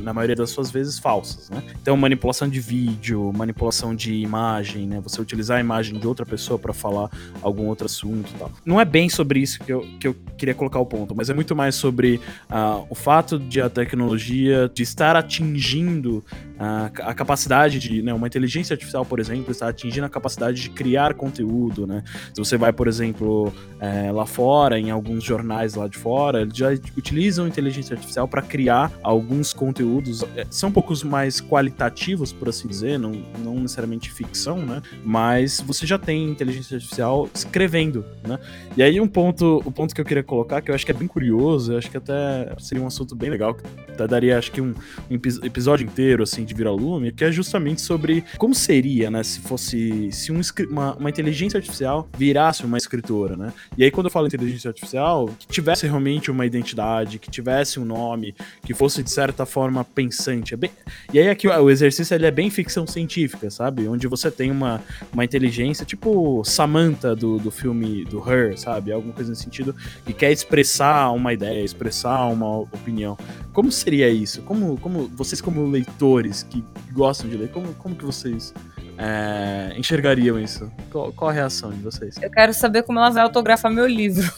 na 0.00 0.12
maioria 0.12 0.36
das 0.36 0.50
suas 0.50 0.70
vezes 0.70 0.98
falsas, 0.98 1.50
né? 1.50 1.62
Então, 1.80 1.96
manipulação 1.96 2.48
de 2.48 2.60
vídeo, 2.60 3.32
manipulação 3.34 3.94
de 3.94 4.14
imagem, 4.14 4.86
né? 4.86 5.00
Você 5.00 5.20
utilizar 5.20 5.58
a 5.58 5.60
imagem 5.60 5.98
de 5.98 6.06
outra 6.06 6.24
pessoa 6.24 6.58
para 6.58 6.72
falar 6.72 7.10
algum 7.42 7.66
outro 7.66 7.86
assunto 7.86 8.30
e 8.34 8.38
tal. 8.38 8.50
Não 8.64 8.80
é 8.80 8.84
bem 8.84 9.08
sobre 9.08 9.40
isso 9.40 9.60
que 9.60 9.72
eu, 9.72 9.86
que 10.00 10.08
eu 10.08 10.16
queria 10.36 10.54
colocar 10.54 10.78
o 10.78 10.86
ponto, 10.86 11.14
mas 11.14 11.30
é 11.30 11.34
muito 11.34 11.54
mais 11.54 11.74
sobre 11.74 12.20
uh, 12.50 12.86
o 12.88 12.94
fato 12.94 13.38
de 13.38 13.60
a 13.60 13.68
tecnologia 13.68 14.70
de 14.72 14.82
estar 14.82 15.16
atingindo 15.16 16.24
uh, 16.56 16.90
a 17.02 17.14
capacidade 17.14 17.78
de, 17.78 18.02
né, 18.02 18.12
uma 18.12 18.26
inteligência 18.26 18.74
artificial, 18.74 19.04
por 19.04 19.18
exemplo, 19.18 19.50
estar 19.50 19.68
atingindo 19.68 20.06
a 20.06 20.08
capacidade 20.08 20.60
de 20.60 20.70
criar 20.70 21.14
conteúdo, 21.14 21.86
né? 21.86 22.02
Se 22.34 22.38
você 22.38 22.56
vai, 22.56 22.72
por 22.72 22.88
exemplo, 22.88 23.52
é, 23.80 24.10
lá 24.10 24.26
fora, 24.26 24.78
em 24.78 24.90
alguns 24.90 25.24
jornais 25.24 25.74
lá 25.74 25.88
de 25.88 25.96
fora, 25.96 26.42
eles 26.42 26.56
já 26.56 26.70
utilizam 26.96 27.46
inteligência 27.46 27.94
artificial 27.94 28.28
para 28.28 28.42
criar 28.42 28.92
alguns 29.02 29.52
conteúdos 29.56 30.22
é, 30.36 30.46
são 30.50 30.68
um 30.68 30.72
pouco 30.72 30.94
mais 31.06 31.40
qualitativos, 31.40 32.32
por 32.32 32.48
assim 32.48 32.68
dizer, 32.68 32.98
não, 32.98 33.12
não 33.42 33.54
necessariamente 33.56 34.12
ficção, 34.12 34.58
né? 34.58 34.82
Mas 35.04 35.60
você 35.60 35.86
já 35.86 35.98
tem 35.98 36.30
inteligência 36.30 36.76
artificial 36.76 37.28
escrevendo, 37.34 38.04
né? 38.26 38.38
E 38.76 38.82
aí 38.82 39.00
um 39.00 39.08
ponto, 39.08 39.62
o 39.64 39.72
ponto 39.72 39.94
que 39.94 40.00
eu 40.00 40.04
queria 40.04 40.22
colocar, 40.22 40.60
que 40.60 40.70
eu 40.70 40.74
acho 40.74 40.84
que 40.84 40.92
é 40.92 40.94
bem 40.94 41.08
curioso, 41.08 41.72
eu 41.72 41.78
acho 41.78 41.90
que 41.90 41.96
até 41.96 42.54
seria 42.58 42.84
um 42.84 42.86
assunto 42.86 43.16
bem 43.16 43.30
legal, 43.30 43.54
que 43.54 43.64
até 43.92 44.06
daria 44.06 44.38
acho 44.38 44.52
que 44.52 44.60
um, 44.60 44.74
um 45.10 45.14
episódio 45.14 45.84
inteiro, 45.84 46.22
assim, 46.22 46.44
de 46.44 46.54
Vira-Lume, 46.54 47.10
que 47.12 47.24
é 47.24 47.32
justamente 47.32 47.80
sobre 47.80 48.22
como 48.36 48.54
seria, 48.54 49.10
né, 49.10 49.22
se 49.22 49.40
fosse, 49.40 50.12
se 50.12 50.30
um, 50.30 50.40
uma, 50.70 50.94
uma 50.96 51.10
inteligência 51.10 51.56
artificial 51.56 52.08
virasse 52.16 52.64
uma 52.64 52.76
escritora, 52.76 53.36
né? 53.36 53.52
E 53.76 53.84
aí 53.84 53.90
quando 53.90 54.06
eu 54.06 54.10
falo 54.10 54.26
inteligência 54.26 54.68
artificial, 54.68 55.30
que 55.38 55.46
tivesse 55.46 55.86
realmente 55.86 56.30
uma 56.30 56.44
identidade, 56.44 57.18
que 57.18 57.30
tivesse 57.30 57.80
um 57.80 57.84
nome, 57.84 58.34
que 58.62 58.74
fosse 58.74 59.02
de 59.02 59.10
certa 59.10 59.45
forma 59.46 59.84
pensante. 59.84 60.54
É 60.54 60.56
bem... 60.56 60.70
E 61.12 61.18
aí 61.18 61.28
aqui 61.28 61.48
o 61.48 61.70
exercício 61.70 62.14
ele 62.14 62.26
é 62.26 62.30
bem 62.30 62.50
ficção 62.50 62.86
científica, 62.86 63.50
sabe? 63.50 63.88
Onde 63.88 64.06
você 64.06 64.30
tem 64.30 64.50
uma, 64.50 64.82
uma 65.12 65.24
inteligência, 65.24 65.86
tipo 65.86 66.42
Samantha 66.44 67.14
do, 67.14 67.38
do 67.38 67.50
filme 67.50 68.04
do 68.04 68.18
Her, 68.18 68.58
sabe? 68.58 68.92
Alguma 68.92 69.14
coisa 69.14 69.30
nesse 69.30 69.44
sentido, 69.44 69.74
que 70.04 70.12
quer 70.12 70.32
expressar 70.32 71.10
uma 71.12 71.32
ideia, 71.32 71.64
expressar 71.64 72.26
uma 72.26 72.58
opinião. 72.58 73.16
Como 73.52 73.72
seria 73.72 74.08
isso? 74.08 74.42
Como, 74.42 74.78
como 74.80 75.08
vocês 75.08 75.40
como 75.40 75.66
leitores 75.66 76.42
que 76.42 76.64
gostam 76.92 77.28
de 77.30 77.36
ler, 77.36 77.48
como, 77.50 77.72
como 77.74 77.94
que 77.94 78.04
vocês 78.04 78.52
é, 78.98 79.74
enxergariam 79.76 80.38
isso? 80.38 80.70
Qual, 80.90 81.12
qual 81.12 81.30
a 81.30 81.32
reação 81.32 81.70
de 81.70 81.82
vocês? 81.82 82.16
Eu 82.20 82.30
quero 82.30 82.52
saber 82.52 82.82
como 82.82 82.98
ela 82.98 83.10
vai 83.10 83.22
autografar 83.22 83.70
meu 83.70 83.86
livro. 83.86 84.30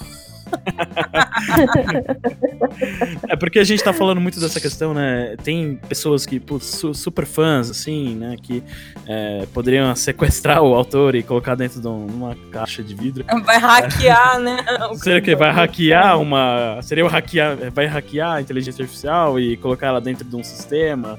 É 3.28 3.36
porque 3.36 3.58
a 3.58 3.64
gente 3.64 3.82
tá 3.82 3.92
falando 3.92 4.20
muito 4.20 4.38
dessa 4.40 4.60
questão, 4.60 4.94
né? 4.94 5.36
Tem 5.42 5.76
pessoas 5.88 6.24
que, 6.26 6.40
su 6.60 6.94
super 6.94 7.26
fãs, 7.26 7.70
assim, 7.70 8.14
né? 8.14 8.36
Que 8.40 8.62
é, 9.06 9.46
poderiam 9.52 9.94
sequestrar 9.96 10.62
o 10.62 10.74
autor 10.74 11.14
e 11.14 11.22
colocar 11.22 11.54
dentro 11.54 11.80
de 11.80 11.88
uma 11.88 12.36
caixa 12.50 12.82
de 12.82 12.94
vidro. 12.94 13.24
Vai 13.44 13.58
hackear, 13.58 14.38
né? 14.40 14.58
Seria 14.96 15.20
que 15.20 15.34
vai 15.34 15.50
hackear 15.50 16.20
uma. 16.20 16.80
Seria 16.82 17.04
o 17.04 17.08
hackear. 17.08 17.56
Vai 17.72 17.86
hackear 17.86 18.34
a 18.34 18.40
inteligência 18.40 18.82
artificial 18.82 19.38
e 19.38 19.56
colocar 19.56 19.88
ela 19.88 20.00
dentro 20.00 20.24
de 20.24 20.36
um 20.36 20.44
sistema. 20.44 21.18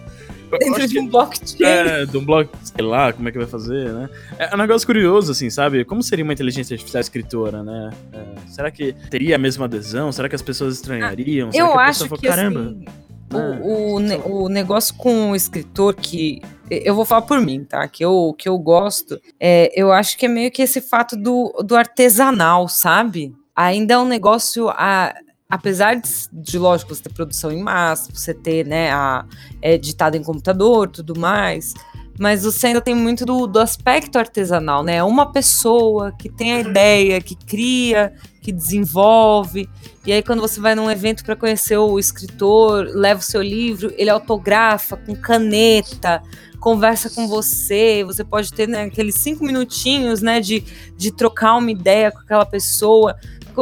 Dentro 0.57 0.87
de 0.87 0.99
um 0.99 1.07
blockchain. 1.07 1.63
É, 1.63 2.05
de 2.05 2.17
um 2.17 2.25
block, 2.25 2.49
sei 2.63 2.85
lá, 2.85 3.13
como 3.13 3.27
é 3.29 3.31
que 3.31 3.37
vai 3.37 3.47
fazer, 3.47 3.91
né? 3.91 4.09
É 4.37 4.55
um 4.55 4.57
negócio 4.57 4.85
curioso, 4.85 5.31
assim, 5.31 5.49
sabe? 5.49 5.85
Como 5.85 6.01
seria 6.01 6.23
uma 6.23 6.33
inteligência 6.33 6.73
artificial 6.73 7.01
escritora, 7.01 7.63
né? 7.63 7.91
É, 8.13 8.25
será 8.47 8.71
que 8.71 8.93
teria 9.09 9.35
a 9.35 9.39
mesma 9.39 9.65
adesão? 9.65 10.11
Será 10.11 10.27
que 10.27 10.35
as 10.35 10.41
pessoas 10.41 10.75
estranhariam? 10.75 11.49
eu 11.53 11.71
que 11.71 11.77
acho 11.77 12.09
que, 12.09 12.27
caramba. 12.27 12.61
Assim, 12.61 12.85
ah, 13.31 13.59
o, 13.61 13.95
o, 13.95 13.99
ne 13.99 14.15
o, 14.25 14.49
negócio 14.49 14.95
com 14.95 15.31
o 15.31 15.35
escritor 15.35 15.93
que 15.93 16.41
eu 16.69 16.95
vou 16.95 17.05
falar 17.05 17.21
por 17.23 17.39
mim, 17.39 17.63
tá? 17.63 17.87
Que 17.87 18.03
eu, 18.03 18.33
que 18.37 18.49
eu 18.49 18.57
gosto, 18.57 19.19
é, 19.39 19.71
eu 19.79 19.91
acho 19.91 20.17
que 20.17 20.25
é 20.25 20.29
meio 20.29 20.51
que 20.51 20.61
esse 20.61 20.81
fato 20.81 21.15
do, 21.15 21.51
do 21.63 21.75
artesanal, 21.75 22.67
sabe? 22.67 23.35
Ainda 23.55 23.95
é 23.95 23.97
um 23.97 24.07
negócio. 24.07 24.69
A, 24.69 25.13
apesar 25.49 25.95
de, 25.95 26.09
de, 26.31 26.59
lógico, 26.59 26.93
você 26.93 27.01
ter 27.01 27.13
produção 27.13 27.51
em 27.51 27.61
massa, 27.61 28.11
você 28.13 28.33
ter, 28.33 28.65
né, 28.65 28.91
a, 28.91 29.25
é, 29.61 29.73
editado 29.73 30.15
em 30.15 30.23
computador, 30.23 30.87
tudo 30.87 31.19
mais, 31.19 31.73
mas 32.19 32.43
você 32.43 32.67
ainda 32.67 32.81
tem 32.81 32.93
muito 32.93 33.25
do, 33.25 33.47
do 33.47 33.59
aspecto 33.59 34.19
artesanal, 34.19 34.83
né? 34.83 34.97
É 34.97 35.03
uma 35.03 35.31
pessoa 35.31 36.11
que 36.11 36.27
tem 36.29 36.51
a 36.51 36.59
ideia, 36.59 37.21
que 37.21 37.33
cria, 37.33 38.13
que 38.41 38.51
desenvolve, 38.51 39.69
e 40.05 40.11
aí 40.11 40.21
quando 40.21 40.41
você 40.41 40.59
vai 40.59 40.75
num 40.75 40.91
evento 40.91 41.23
para 41.23 41.35
conhecer 41.35 41.77
o 41.77 41.97
escritor, 41.97 42.87
leva 42.93 43.21
o 43.21 43.23
seu 43.23 43.41
livro, 43.41 43.93
ele 43.97 44.09
autografa 44.09 44.97
com 44.97 45.15
caneta, 45.15 46.21
conversa 46.59 47.09
com 47.09 47.25
você, 47.27 48.03
você 48.03 48.23
pode 48.23 48.51
ter 48.51 48.67
né, 48.67 48.83
aqueles 48.83 49.15
cinco 49.15 49.45
minutinhos, 49.45 50.21
né, 50.21 50.41
de, 50.41 50.63
de 50.97 51.11
trocar 51.11 51.55
uma 51.55 51.71
ideia 51.71 52.11
com 52.11 52.19
aquela 52.19 52.45
pessoa 52.45 53.15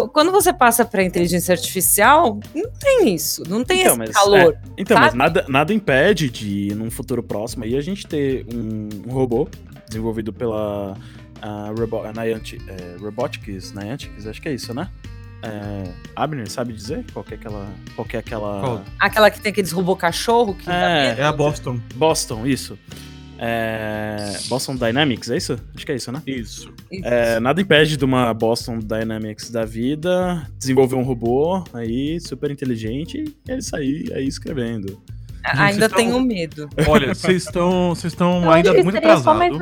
quando 0.07 0.31
você 0.31 0.51
passa 0.53 0.85
para 0.85 1.03
inteligência 1.03 1.53
artificial, 1.53 2.39
não 2.53 2.69
tem 2.71 3.13
isso, 3.13 3.43
não 3.47 3.63
tem 3.63 3.81
então, 3.81 4.03
esse 4.03 4.13
calor. 4.13 4.53
É, 4.53 4.59
então, 4.77 4.97
sabe? 4.97 5.07
mas 5.07 5.13
nada, 5.13 5.45
nada 5.47 5.73
impede 5.73 6.29
de, 6.29 6.73
num 6.75 6.91
futuro 6.91 7.23
próximo, 7.23 7.63
aí 7.63 7.75
a 7.75 7.81
gente 7.81 8.05
ter 8.05 8.45
um, 8.53 8.89
um 9.07 9.13
robô 9.13 9.47
desenvolvido 9.87 10.33
pela 10.33 10.93
uh, 10.93 11.79
Robo, 11.79 12.03
Niantic, 12.11 12.61
é, 12.67 12.97
Robotics, 12.99 13.71
Niantic, 13.73 14.11
acho 14.27 14.41
que 14.41 14.49
é 14.49 14.53
isso, 14.53 14.73
né? 14.73 14.89
É, 15.41 15.91
Abner, 16.15 16.49
sabe 16.49 16.73
dizer 16.73 17.05
qual 17.13 17.23
que 17.23 17.35
é 17.35 17.37
aquela. 17.37 17.67
Qual 17.95 18.07
que 18.07 18.15
é 18.15 18.19
aquela. 18.19 18.59
Qual? 18.59 18.81
Aquela 18.99 19.29
que 19.29 19.39
tem 19.39 19.51
aqueles 19.51 19.71
robô 19.71 19.95
cachorro 19.95 20.55
que. 20.55 20.69
É, 20.69 21.15
é 21.19 21.23
a 21.23 21.31
Boston. 21.31 21.79
Boston, 21.95 22.45
isso. 22.47 22.77
É, 23.39 24.37
Boston 24.47 24.75
Dynamics, 24.75 25.29
é 25.29 25.37
isso? 25.37 25.59
Acho 25.75 25.85
que 25.85 25.91
é 25.91 25.95
isso, 25.95 26.11
né? 26.11 26.21
Isso. 26.25 26.73
É, 27.03 27.39
nada 27.39 27.61
impede 27.61 27.97
de 27.97 28.05
uma 28.05 28.33
Boston 28.33 28.79
Dynamics 28.79 29.49
da 29.49 29.65
vida 29.65 30.47
desenvolver 30.57 30.95
um 30.95 31.03
robô 31.03 31.63
aí 31.73 32.19
super 32.19 32.51
inteligente 32.51 33.23
e 33.47 33.51
ele 33.51 33.61
sair 33.61 34.11
aí 34.13 34.27
escrevendo. 34.27 35.01
Gente, 35.47 35.61
ainda 35.61 35.89
tenho 35.89 36.11
tão... 36.11 36.21
medo. 36.21 36.69
Olha, 36.87 37.13
vocês 37.13 37.43
estão 37.43 37.95
vocês 37.95 38.11
estão 38.13 38.51
ainda 38.51 38.73
muito 38.83 38.97
atrasados. 38.97 39.55
Um. 39.55 39.59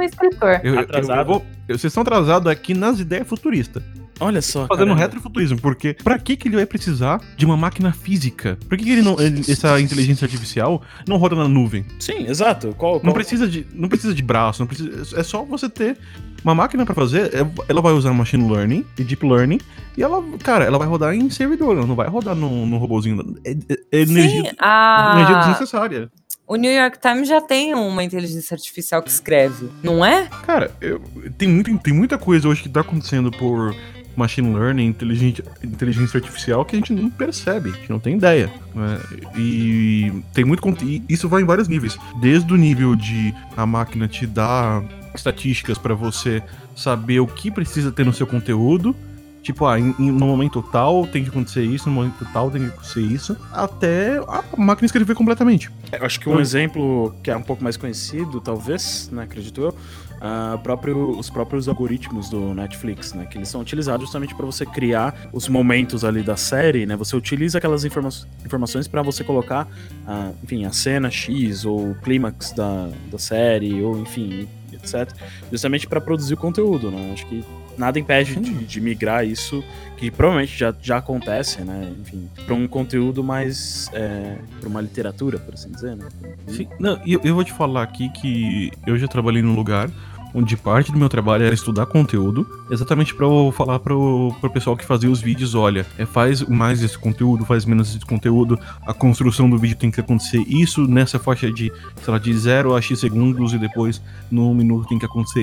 Eu, 0.64 0.80
atrasado. 0.80 1.32
Eu, 1.32 1.36
eu, 1.36 1.46
eu, 1.68 1.78
vocês 1.78 1.92
estão 1.92 2.02
atrasados 2.02 2.52
aqui 2.52 2.74
nas 2.74 3.00
ideias 3.00 3.28
futuristas. 3.28 3.84
Olha 4.20 4.42
só. 4.42 4.68
Fazendo 4.68 4.88
caramba. 4.88 5.02
retrofuturismo, 5.02 5.60
porque 5.60 5.94
pra 5.94 6.18
que, 6.18 6.38
que 6.38 6.48
ele 6.48 6.56
vai 6.56 6.66
precisar 6.66 7.22
de 7.36 7.46
uma 7.46 7.58
máquina 7.58 7.92
física? 7.92 8.58
Por 8.68 8.78
que, 8.78 8.84
que 8.84 8.92
ele 8.92 9.02
não, 9.02 9.20
ele, 9.20 9.42
essa 9.50 9.80
inteligência 9.82 10.26
artificial 10.26 10.82
não 11.08 11.18
roda 11.18 11.36
na 11.36 11.48
nuvem? 11.48 11.86
Sim, 12.00 12.28
exato. 12.28 12.74
Qual, 12.78 13.00
qual... 13.00 13.06
Não, 13.06 13.14
precisa 13.14 13.48
de, 13.48 13.66
não 13.74 13.90
precisa 13.90 14.14
de 14.14 14.24
braço, 14.24 14.62
não 14.62 14.68
precisa, 14.68 15.20
é 15.20 15.24
só 15.24 15.44
você 15.44 15.70
ter 15.70 15.98
uma 16.44 16.56
máquina 16.56 16.86
para 16.86 16.96
fazer. 16.96 17.34
É, 17.34 17.46
ela 17.68 17.82
vai 17.82 17.94
usar 17.94 18.14
machine 18.14 18.50
learning 18.50 18.86
e 18.98 19.04
deep 19.04 19.26
learning 19.26 19.60
e 19.98 20.04
ela, 20.04 20.24
cara, 20.44 20.64
ela 20.64 20.78
vai 20.78 20.88
rodar 20.88 21.14
em 21.14 21.30
servidor, 21.30 21.76
ela 21.76 21.88
não 21.88 21.96
vai 21.96 22.08
rodar 22.08 22.36
no, 22.36 22.66
no 22.66 22.78
robôzinho. 22.78 23.36
É, 23.44 23.52
é 23.92 24.02
energia, 24.02 24.50
Sim, 24.50 24.56
a... 24.60 25.14
energia 25.16 25.38
desnecessária. 25.40 26.12
O 26.48 26.58
New 26.58 26.72
York 26.72 27.00
Times 27.00 27.28
já 27.28 27.42
tem 27.42 27.74
uma 27.74 28.04
inteligência 28.04 28.54
artificial 28.54 29.02
que 29.02 29.10
escreve, 29.10 29.68
não 29.82 30.06
é? 30.06 30.28
Cara, 30.46 30.70
eu, 30.80 31.02
tem, 31.40 31.50
muito, 31.50 31.76
tem 31.80 31.92
muita 31.92 32.20
coisa 32.20 32.48
hoje 32.48 32.62
que 32.62 32.70
tá 32.70 32.82
acontecendo 32.82 33.32
por 33.32 33.76
machine 34.16 34.54
learning, 34.54 34.86
inteligência, 34.86 35.44
inteligência 35.64 36.18
artificial 36.18 36.64
que 36.66 36.76
a 36.76 36.80
gente 36.80 36.94
não 36.94 37.10
percebe, 37.10 37.70
a 37.70 37.74
gente 37.74 37.90
não 37.90 38.00
tem 38.00 38.16
ideia. 38.16 38.52
Né? 38.74 39.00
E 39.38 40.12
tem 40.34 40.46
muito 40.46 40.66
e 40.84 41.04
isso 41.08 41.30
vai 41.30 41.42
em 41.42 41.46
vários 41.46 41.68
níveis, 41.68 41.98
desde 42.20 42.52
o 42.54 42.58
nível 42.58 42.96
de 42.96 43.34
a 43.56 43.66
máquina 43.66 44.08
te 44.08 44.26
dar 44.26 44.84
estatísticas 45.14 45.78
para 45.78 45.94
você 45.94 46.44
saber 46.76 47.20
o 47.20 47.28
que 47.28 47.50
precisa 47.50 47.92
ter 47.92 48.06
no 48.06 48.14
seu 48.14 48.28
conteúdo. 48.28 48.96
Tipo, 49.42 49.68
ah, 49.68 49.80
em, 49.80 49.94
em, 50.00 50.12
no 50.12 50.26
momento 50.26 50.60
tal 50.72 51.06
tem 51.06 51.24
que 51.24 51.30
acontecer 51.30 51.64
isso, 51.64 51.88
no 51.88 51.94
momento 51.94 52.26
tal 52.34 52.50
tem 52.50 52.64
que 52.64 52.68
acontecer 52.70 53.02
isso, 53.02 53.38
até 53.54 54.18
a 54.18 54.44
máquina 54.58 54.88
escrever 54.88 55.14
completamente. 55.14 55.70
Eu 55.92 56.04
acho 56.04 56.20
que 56.20 56.28
um 56.28 56.40
exemplo 56.40 57.16
que 57.22 57.30
é 57.30 57.38
um 57.38 57.44
pouco 57.44 57.64
mais 57.64 57.78
conhecido, 57.78 58.42
talvez, 58.42 59.08
né, 59.12 59.22
acredito 59.22 59.62
eu, 59.62 59.76
uh, 60.16 60.58
próprio, 60.60 61.10
os 61.18 61.30
próprios 61.30 61.68
algoritmos 61.68 62.30
do 62.30 62.54
Netflix, 62.54 63.14
né? 63.14 63.26
Que 63.26 63.38
eles 63.38 63.50
são 63.50 63.62
utilizados 63.62 64.06
justamente 64.06 64.36
para 64.36 64.46
você 64.46 64.66
criar 64.66 65.30
os 65.34 65.48
momentos 65.48 66.04
ali 66.04 66.22
da 66.22 66.38
série, 66.38 66.86
né? 66.86 66.96
Você 66.96 67.16
utiliza 67.16 67.58
aquelas 67.58 67.86
informa 67.86 68.10
informações 68.46 68.88
para 68.88 69.02
você 69.02 69.24
colocar, 69.24 69.68
uh, 70.08 70.36
enfim, 70.44 70.66
a 70.66 70.72
cena 70.72 71.10
X 71.10 71.66
ou 71.66 71.92
o 71.92 71.96
clímax 71.96 72.52
da, 72.52 72.90
da 73.12 73.18
série, 73.18 73.82
ou 73.82 74.00
enfim, 74.00 74.48
etc. 74.72 75.12
Justamente 75.52 75.88
para 75.88 76.00
produzir 76.00 76.34
o 76.34 76.38
conteúdo, 76.38 76.92
né? 76.92 77.12
Acho 77.14 77.26
que 77.26 77.44
nada 77.78 78.00
impede 78.00 78.36
de, 78.36 78.66
de 78.66 78.82
migrar 78.82 79.26
isso, 79.26 79.64
que 79.98 80.12
provavelmente 80.12 80.58
já, 80.58 80.74
já 80.82 80.98
acontece, 80.98 81.62
né? 81.62 81.94
Enfim, 82.02 82.30
para 82.46 82.54
um 82.54 82.68
conteúdo 82.68 83.24
mais. 83.24 83.90
É, 83.94 84.38
para 84.60 84.70
uma 84.70 84.82
literatura, 84.82 85.40
por 85.40 85.54
assim 85.54 85.72
dizer, 85.72 85.96
né? 85.96 86.08
Sim, 86.48 86.68
não, 86.80 87.00
eu, 87.06 87.20
eu 87.24 87.36
vou 87.36 87.44
te 87.44 87.54
falar 87.54 87.84
aqui 87.84 88.10
que 88.10 88.72
eu 88.86 88.98
já 88.98 89.08
trabalhei 89.08 89.42
num 89.42 89.56
lugar 89.56 89.90
onde 90.36 90.58
parte 90.58 90.92
do 90.92 91.00
meu 91.00 91.08
trabalho 91.08 91.46
era 91.46 91.56
estudar 91.56 91.86
conteúdo, 91.86 92.46
exatamente 92.70 93.16
para 93.16 93.26
eu 93.26 93.54
falar 93.56 93.80
pro, 93.80 94.36
pro 94.42 94.50
pessoal 94.50 94.76
que 94.76 94.84
fazia 94.86 95.10
os 95.10 95.22
vídeos, 95.22 95.56
olha, 95.56 95.86
é, 95.98 96.06
faz 96.06 96.42
mais 96.42 96.84
esse 96.84 96.98
conteúdo, 96.98 97.46
faz 97.46 97.64
menos 97.64 97.96
esse 97.96 98.06
conteúdo, 98.06 98.60
a 98.86 98.94
construção 98.94 99.50
do 99.50 99.58
vídeo 99.58 99.78
tem 99.78 99.90
que 99.90 100.02
acontecer 100.02 100.44
isso 100.46 100.86
nessa 100.86 101.18
faixa 101.18 101.50
de, 101.50 101.72
sei 102.04 102.12
lá, 102.12 102.20
de 102.20 102.38
0 102.38 102.76
a 102.76 102.82
X 102.82 103.00
segundos 103.00 103.54
e 103.54 103.58
depois 103.58 104.02
no 104.30 104.54
minuto 104.54 104.90
tem 104.90 105.00
que 105.00 105.06
acontecer 105.06 105.42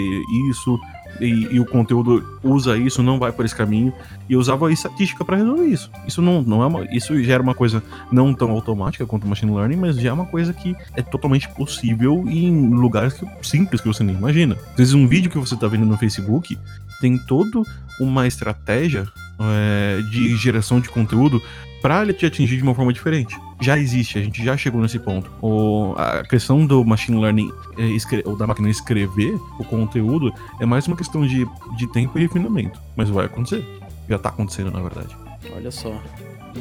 isso, 0.51 0.79
e, 1.21 1.49
e, 1.51 1.61
o 1.61 1.65
conteúdo 1.65 2.25
usa 2.43 2.77
isso, 2.77 3.03
não 3.03 3.19
vai 3.19 3.33
por 3.33 3.45
esse 3.45 3.55
caminho. 3.55 3.93
E 4.29 4.37
usava 4.37 4.69
a 4.69 4.73
estatística 4.73 5.25
para 5.25 5.37
resolver 5.37 5.67
isso. 5.67 5.91
Isso 6.07 6.23
não, 6.23 6.43
não 6.43 6.63
é 6.63 6.67
uma, 6.67 6.85
isso 6.95 7.23
já 7.23 7.35
era 7.35 7.43
uma 7.43 7.55
coisa 7.55 7.83
não 8.11 8.33
tão 8.35 8.51
automática 8.51 9.07
quanto 9.07 9.25
o 9.25 9.29
machine 9.29 9.55
learning, 9.55 9.77
mas 9.77 9.97
já 9.97 10.11
é 10.11 10.13
uma 10.13 10.27
coisa 10.27 10.53
que 10.53 10.75
é 10.97 11.03
totalmente 11.03 11.49
possível 11.51 12.25
em 12.27 12.71
lugares 12.71 13.15
que, 13.15 13.27
simples 13.43 13.81
que 13.81 13.89
você 13.89 14.03
nem 14.03 14.17
imagina. 14.17 14.57
Às 14.71 14.77
vezes 14.77 14.95
um 14.95 15.07
vídeo 15.07 15.31
que 15.31 15.39
você 15.39 15.55
está 15.55 15.67
vendo 15.69 15.87
no 15.87 15.97
Facebook 15.97 16.59
tem 17.01 17.19
toda 17.19 17.63
uma 18.01 18.27
estratégia 18.27 19.07
é, 19.39 20.01
de 20.11 20.37
geração 20.37 20.81
de 20.81 20.89
conteúdo 20.89 21.43
para 21.83 22.01
ele 22.03 22.15
te 22.15 22.25
atingir 22.25 22.57
de 22.57 22.63
uma 22.63 22.75
forma 22.75 22.93
diferente. 22.93 23.37
Já 23.61 23.77
existe, 23.77 24.19
a 24.19 24.23
gente 24.23 24.43
já 24.43 24.57
chegou 24.57 24.81
nesse 24.81 24.99
ponto. 24.99 25.31
O, 25.43 25.95
a 25.99 26.23
questão 26.23 26.65
do 26.65 26.85
machine 26.85 27.21
learning, 27.21 27.51
é, 27.77 28.29
ou 28.29 28.37
da 28.37 28.47
máquina 28.47 28.71
escrever 28.71 29.35
o 29.59 29.65
conteúdo, 29.65 30.33
é 30.61 30.65
mais 30.65 30.87
uma 30.87 30.97
questão 30.97 31.27
de, 31.27 31.47
de 31.77 31.87
tempo 31.89 32.17
e 32.19 32.23
refinamento. 32.23 32.81
Mas 32.97 33.11
vai 33.11 33.27
acontecer. 33.27 33.67
Já 34.09 34.19
tá 34.19 34.29
acontecendo, 34.29 34.71
na 34.71 34.81
verdade. 34.81 35.17
Olha 35.55 35.71
só. 35.71 36.01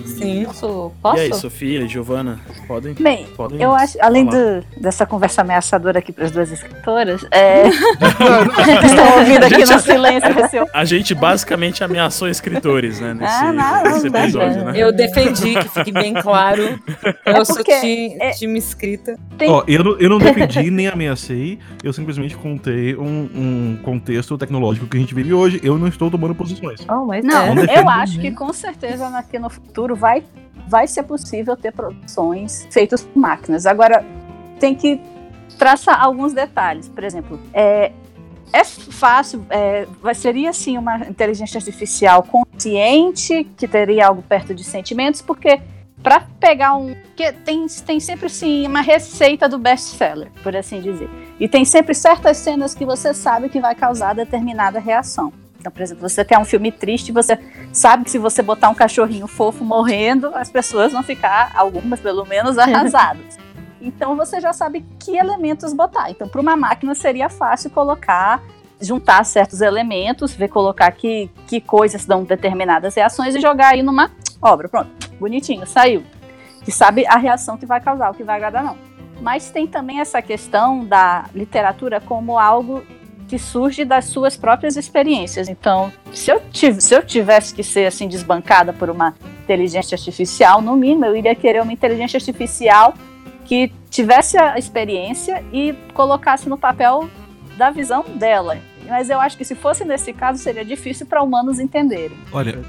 Sim. 0.06 0.46
Posso? 0.46 0.92
Posso? 1.02 1.18
E 1.18 1.20
aí, 1.22 1.34
Sofia 1.34 1.82
e 1.82 1.88
Giovana, 1.88 2.40
podem. 2.68 2.94
Bem, 2.94 3.26
podem 3.36 3.62
eu 3.62 3.74
acho, 3.74 3.98
além 4.02 4.26
do, 4.26 4.64
dessa 4.78 5.06
conversa 5.06 5.42
ameaçadora 5.42 6.00
aqui 6.00 6.12
para 6.12 6.26
as 6.26 6.32
duas 6.32 6.52
escritoras, 6.52 7.26
é... 7.32 7.68
estão 8.86 9.18
ouvindo 9.20 9.44
aqui 9.46 9.66
no 9.66 9.80
silêncio 9.80 10.34
desse 10.36 10.58
A 10.74 10.86
gente 10.86 11.14
basicamente 11.14 11.84
ameaçou 11.84 12.28
escritores, 12.30 13.00
né? 13.00 13.14
Nesse, 13.14 13.34
Ah, 13.34 13.54
não, 13.54 13.84
nesse 13.84 14.10
não, 14.10 14.20
episódio, 14.22 14.66
né? 14.66 14.74
Eu 14.76 14.92
defendi, 14.92 15.56
que 15.56 15.70
fique 15.70 15.92
bem 15.92 16.14
claro. 16.14 16.80
Eu 17.26 17.46
sou 17.46 17.58
porque 17.58 17.80
ti- 17.80 18.18
é- 18.20 18.32
time 18.32 18.58
escrita. 18.58 19.18
Tem- 19.38 19.50
Ó, 19.50 19.64
eu, 19.68 19.84
não- 19.84 20.00
eu 20.00 20.10
não 20.10 20.20
defendi 20.20 20.70
nem 20.72 20.88
ameacei, 20.88 21.60
eu 21.84 21.92
simplesmente 21.94 22.36
contei 22.36 22.96
um, 22.96 23.30
um 23.36 23.80
contexto 23.84 24.38
tecnológico 24.38 24.88
que 24.88 24.98
a 24.98 25.00
gente 25.00 25.14
vive 25.14 25.34
hoje. 25.34 25.60
Eu 25.64 25.78
não 25.78 25.88
estou 25.88 26.10
tomando 26.10 26.36
posições. 26.36 26.80
Oh, 26.90 27.06
mas 27.06 27.24
Não, 27.24 27.42
é. 27.44 27.56
Não 27.56 27.64
eu 27.64 27.90
acho 27.90 28.20
que 28.20 28.32
com 28.32 28.52
certeza 28.54 29.08
aqui 29.18 29.38
no 29.40 29.50
futuro 29.50 29.81
vai, 29.90 30.24
vai 30.68 30.88
ser 30.88 31.04
possível 31.04 31.56
ter 31.56 31.72
produções 31.72 32.68
feitas 32.70 33.04
por 33.04 33.18
máquinas. 33.18 33.66
Agora, 33.66 34.06
tem 34.60 34.76
que 34.76 35.02
traçar 35.58 36.02
alguns 36.02 36.34
detalhes. 36.34 36.88
Por 36.88 37.04
exemplo, 37.04 37.40
é, 37.54 37.92
é 38.54 38.64
fácil, 38.64 39.46
é, 39.50 39.88
seria 40.14 40.52
sim 40.54 40.78
uma 40.78 40.98
inteligência 41.08 41.58
artificial 41.58 42.24
consciente, 42.24 43.46
que 43.58 43.68
teria 43.68 44.08
algo 44.08 44.22
perto 44.22 44.54
de 44.54 44.64
sentimentos, 44.64 45.22
porque 45.22 45.62
para 46.04 46.22
pegar 46.40 46.76
um. 46.76 46.96
que 47.16 47.32
tem, 47.32 47.68
tem 47.68 48.00
sempre 48.00 48.30
sim 48.30 48.66
uma 48.66 48.82
receita 48.82 49.48
do 49.48 49.58
best-seller, 49.58 50.30
por 50.42 50.56
assim 50.56 50.82
dizer. 50.82 51.10
E 51.40 51.48
tem 51.48 51.64
sempre 51.64 51.94
certas 51.94 52.38
cenas 52.38 52.74
que 52.74 52.86
você 52.86 53.14
sabe 53.14 53.50
que 53.50 53.62
vai 53.62 53.76
causar 53.76 54.14
determinada 54.14 54.80
reação. 54.80 55.32
Então, 55.62 55.72
por 55.72 55.82
exemplo, 55.84 56.10
você 56.10 56.26
quer 56.26 56.40
um 56.40 56.44
filme 56.44 56.72
triste, 56.72 57.12
você 57.12 57.38
sabe 57.72 58.04
que 58.04 58.10
se 58.10 58.18
você 58.18 58.42
botar 58.42 58.68
um 58.70 58.74
cachorrinho 58.74 59.28
fofo 59.28 59.64
morrendo, 59.64 60.32
as 60.34 60.50
pessoas 60.50 60.92
vão 60.92 61.04
ficar, 61.04 61.52
algumas 61.56 62.00
pelo 62.00 62.26
menos, 62.26 62.58
arrasadas. 62.58 63.38
Então 63.80 64.16
você 64.16 64.42
já 64.42 64.54
sabe 64.54 64.84
que 65.00 65.16
elementos 65.16 65.72
botar. 65.72 66.10
Então, 66.10 66.28
para 66.28 66.42
uma 66.42 66.56
máquina 66.56 66.96
seria 66.96 67.30
fácil 67.30 67.70
colocar, 67.70 68.42
juntar 68.82 69.24
certos 69.24 69.62
elementos, 69.62 70.34
ver 70.34 70.48
colocar 70.48 70.92
que, 70.92 71.30
que 71.46 71.62
coisas 71.62 72.06
dão 72.06 72.24
determinadas 72.24 72.96
reações 72.96 73.36
e 73.36 73.40
jogar 73.40 73.74
aí 73.74 73.84
numa 73.84 74.10
obra. 74.42 74.68
Pronto, 74.68 74.90
bonitinho, 75.20 75.68
saiu. 75.68 76.04
Que 76.64 76.72
sabe 76.72 77.06
a 77.06 77.18
reação 77.18 77.56
que 77.56 77.68
vai 77.68 77.80
causar, 77.80 78.10
o 78.10 78.16
que 78.16 78.24
vai 78.24 78.38
agradar, 78.38 78.64
não. 78.64 78.78
Mas 79.22 79.52
tem 79.52 79.68
também 79.68 80.00
essa 80.00 80.24
questão 80.24 80.84
da 80.84 81.26
literatura 81.36 82.02
como 82.02 82.40
algo 82.40 82.84
que 83.32 83.40
surge 83.40 83.86
das 83.86 84.04
suas 84.08 84.36
próprias 84.36 84.76
experiências. 84.76 85.48
Então, 85.48 85.90
se 86.14 86.30
eu, 86.30 86.42
tiv 86.52 86.82
se 86.82 86.94
eu 86.94 87.02
tivesse 87.02 87.56
que 87.56 87.64
ser 87.64 87.86
assim 87.86 88.06
desbancada 88.06 88.74
por 88.74 88.90
uma 88.90 89.16
inteligência 89.44 89.96
artificial, 89.96 90.62
no 90.62 90.76
mínimo 90.76 91.06
eu 91.06 91.16
iria 91.16 91.34
querer 91.34 91.62
uma 91.62 91.72
inteligência 91.72 92.18
artificial 92.18 92.94
que 93.46 93.72
tivesse 93.90 94.38
a 94.38 94.58
experiência 94.58 95.42
e 95.54 95.74
colocasse 95.94 96.50
no 96.50 96.58
papel 96.58 97.10
da 97.58 97.72
visão 97.72 98.04
dela. 98.16 98.58
Mas 98.86 99.10
eu 99.10 99.22
acho 99.22 99.38
que 99.38 99.46
se 99.46 99.56
fosse 99.56 99.86
nesse 99.86 100.12
caso 100.12 100.38
seria 100.38 100.66
difícil 100.66 101.06
para 101.06 101.24
humanos 101.24 101.58
entenderem. 101.58 102.18
Olha, 102.34 102.60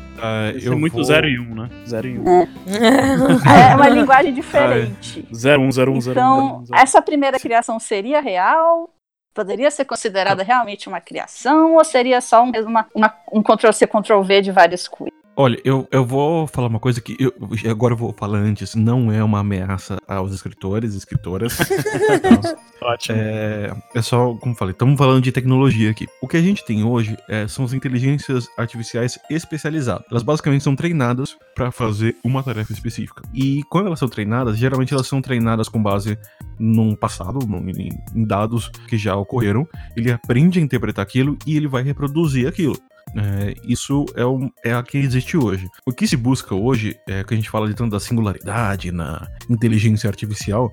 Esse 0.55 0.66
eu 0.66 0.74
é 0.74 0.76
muito 0.76 0.93
vou... 0.93 1.02
0 1.02 1.28
e 1.28 1.40
1, 1.40 1.43
um, 1.43 1.55
né? 1.56 1.70
0 1.89 2.09
e 2.09 2.18
1. 2.20 2.22
Um. 2.22 2.47
É 3.72 3.74
uma 3.74 3.89
linguagem 3.89 4.32
diferente. 4.32 5.26
0, 5.34 5.60
1, 5.60 5.72
0, 5.72 5.93
1, 5.93 6.01
0, 6.02 6.20
1. 6.20 6.22
Então, 6.22 6.64
essa 6.72 7.02
primeira 7.02 7.40
criação 7.40 7.80
seria 7.80 8.20
real? 8.20 8.89
Poderia 9.34 9.70
ser 9.70 9.86
considerada 9.86 10.42
realmente 10.42 10.88
uma 10.88 11.00
criação 11.00 11.74
ou 11.74 11.84
seria 11.84 12.20
só 12.20 12.42
um, 12.42 12.50
uma, 12.50 12.86
uma, 12.94 13.14
um 13.32 13.42
Ctrl-C, 13.42 13.86
Ctrl-V 13.86 14.42
de 14.42 14.50
várias 14.52 14.86
coisas? 14.86 15.11
Olha, 15.34 15.59
eu, 15.64 15.88
eu 15.90 16.04
vou 16.04 16.46
falar 16.46 16.68
uma 16.68 16.78
coisa 16.78 17.00
que 17.00 17.16
eu, 17.18 17.32
agora 17.70 17.94
eu 17.94 17.98
vou 17.98 18.12
falar 18.12 18.38
antes, 18.38 18.74
não 18.74 19.10
é 19.10 19.24
uma 19.24 19.38
ameaça 19.38 19.96
aos 20.06 20.32
escritores 20.32 20.92
e 20.94 20.98
escritoras. 20.98 21.56
Ótimo. 22.82 23.16
É, 23.18 23.72
é 23.94 24.02
só, 24.02 24.34
como 24.34 24.54
falei, 24.54 24.72
estamos 24.72 24.98
falando 24.98 25.22
de 25.22 25.32
tecnologia 25.32 25.90
aqui. 25.90 26.06
O 26.20 26.28
que 26.28 26.36
a 26.36 26.42
gente 26.42 26.64
tem 26.64 26.84
hoje 26.84 27.16
é, 27.28 27.48
são 27.48 27.64
as 27.64 27.72
inteligências 27.72 28.46
artificiais 28.59 29.18
especializadas. 29.30 30.04
Elas 30.10 30.22
basicamente 30.22 30.64
são 30.64 30.76
treinadas 30.76 31.34
para 31.54 31.70
fazer 31.70 32.14
uma 32.22 32.42
tarefa 32.42 32.72
específica. 32.72 33.22
E 33.32 33.62
quando 33.70 33.86
elas 33.86 34.00
são 34.00 34.09
treinadas, 34.09 34.59
geralmente 34.59 34.92
elas 34.92 35.06
são 35.06 35.22
treinadas 35.22 35.68
com 35.68 35.82
base 35.82 36.18
num 36.59 36.94
passado, 36.94 37.38
num- 37.46 37.70
em 37.70 38.24
dados 38.26 38.68
que 38.86 38.98
já 38.98 39.16
ocorreram. 39.16 39.66
Ele 39.96 40.12
aprende 40.12 40.59
a 40.59 40.62
interpretar 40.62 41.02
aquilo 41.02 41.38
e 41.46 41.56
ele 41.56 41.68
vai 41.68 41.82
reproduzir 41.82 42.46
aquilo. 42.46 42.76
É, 43.14 43.55
isso 43.64 44.06
é, 44.16 44.24
um, 44.24 44.51
é 44.64 44.72
a 44.72 44.82
que 44.82 44.98
existe 44.98 45.36
hoje. 45.36 45.68
O 45.86 45.93
que 45.93 46.06
se 46.06 46.16
busca 46.16 46.55
hoje, 46.55 46.97
é 47.06 47.22
que 47.22 47.34
a 47.34 47.36
gente 47.36 47.51
fala 47.51 47.68
de 47.68 47.74
tanto 47.74 47.90
da 47.90 48.01
singularidade 48.01 48.90
na 48.90 49.28
inteligência 49.48 50.09
artificial, 50.09 50.70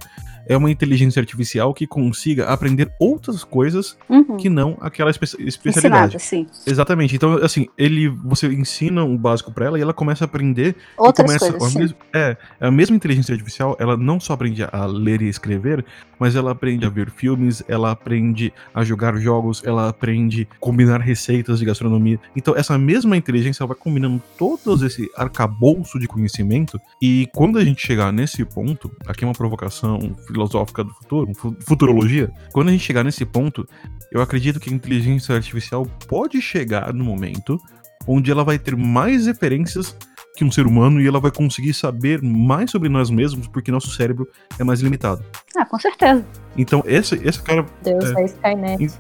é 0.50 0.58
uma 0.58 0.70
inteligência 0.70 1.20
artificial 1.22 1.74
que 1.74 1.88
consiga 1.88 2.48
aprender 2.48 2.92
outras 3.00 3.44
coisas 3.46 3.96
Uhum. 4.10 4.36
que 4.36 4.50
não 4.50 4.78
aquela 4.82 5.10
espe 5.12 5.24
especialidade. 5.40 6.16
Ensinada, 6.18 6.20
sim. 6.20 6.46
Exatamente. 6.70 7.16
Então, 7.16 7.36
assim, 7.36 7.68
ele, 7.78 8.10
você 8.10 8.48
ensina 8.48 9.04
um 9.06 9.16
básico 9.16 9.52
pra 9.52 9.66
ela 9.68 9.78
e 9.80 9.82
ela 9.82 9.94
começa 9.94 10.24
a 10.24 10.26
aprender. 10.26 10.76
Outras 10.98 11.26
começa, 11.28 11.54
coisas, 11.54 11.76
a 11.76 11.80
mes- 11.80 11.96
é, 12.14 12.38
a 12.60 12.72
mesma 12.72 12.96
inteligência 12.96 13.32
artificial, 13.32 13.78
ela 13.80 13.96
não 13.96 14.20
só 14.20 14.34
aprende 14.34 14.64
a 14.64 14.86
ler 14.88 15.22
e 15.22 15.30
escrever, 15.30 15.86
mas 16.20 16.36
ela 16.36 16.52
aprende 16.52 16.86
a 16.86 16.90
ver 16.90 17.12
filmes, 17.12 17.64
ela 17.68 17.92
aprende 17.92 18.52
a 18.74 18.84
jogar 18.84 19.16
jogos, 19.18 19.62
ela 19.64 19.88
aprende 19.88 20.48
a 20.52 20.60
combinar 20.60 21.00
receitas 21.00 21.60
de 21.60 21.66
gastronomia. 21.66 22.20
Então, 22.36 22.56
essa 22.58 22.76
mesma 22.78 23.16
inteligência 23.16 23.62
ela 23.62 23.68
vai 23.70 23.78
combinando 23.78 24.22
todo 24.38 24.84
esse 24.86 25.10
arcabouço 25.16 26.00
de 26.00 26.08
conhecimento. 26.08 26.80
E 27.02 27.28
quando 27.36 27.58
a 27.60 27.64
gente 27.64 27.86
chegar 27.86 28.12
nesse 28.12 28.44
ponto, 28.44 28.92
aqui 29.06 29.24
é 29.24 29.28
uma 29.28 29.34
provocação 29.34 30.16
filosófica 30.44 30.84
do 30.84 30.94
futuro, 30.94 31.34
fu- 31.36 31.56
futurologia. 31.68 32.32
Quando 32.53 32.70
a 32.70 32.72
gente 32.72 32.84
chegar 32.84 33.03
nesse 33.03 33.26
ponto, 33.26 33.68
eu 34.11 34.22
acredito 34.22 34.60
que 34.60 34.70
a 34.70 34.74
inteligência 34.74 35.36
artificial 35.36 35.86
pode 36.07 36.41
chegar 36.41 36.94
no 36.94 37.03
momento 37.03 37.60
onde 38.07 38.32
ela 38.32 38.44
vai 38.44 38.57
ter 38.57 38.76
mais 38.76 39.28
referências 39.28 39.95
que 40.36 40.45
um 40.45 40.52
ser 40.52 40.66
humano 40.66 41.02
e 41.02 41.07
ela 41.07 41.20
vai 41.20 41.32
conseguir 41.32 41.74
saber 41.74 42.22
mais 42.22 42.72
sobre 42.72 42.88
nós 42.88 43.10
mesmos 43.10 43.45
porque 43.48 43.72
nosso 43.72 43.90
cérebro 43.91 44.26
é 44.57 44.64
mais 44.64 44.80
limitado. 44.80 45.22
Ah, 45.57 45.66
com 45.66 45.78
certeza. 45.78 46.26
Então, 46.57 46.82
esse, 46.86 47.16
esse 47.16 47.41
cara. 47.41 47.66
Deus 47.84 48.06
É. 48.06 48.14
da 48.14 48.24
Skynet. 48.24 48.94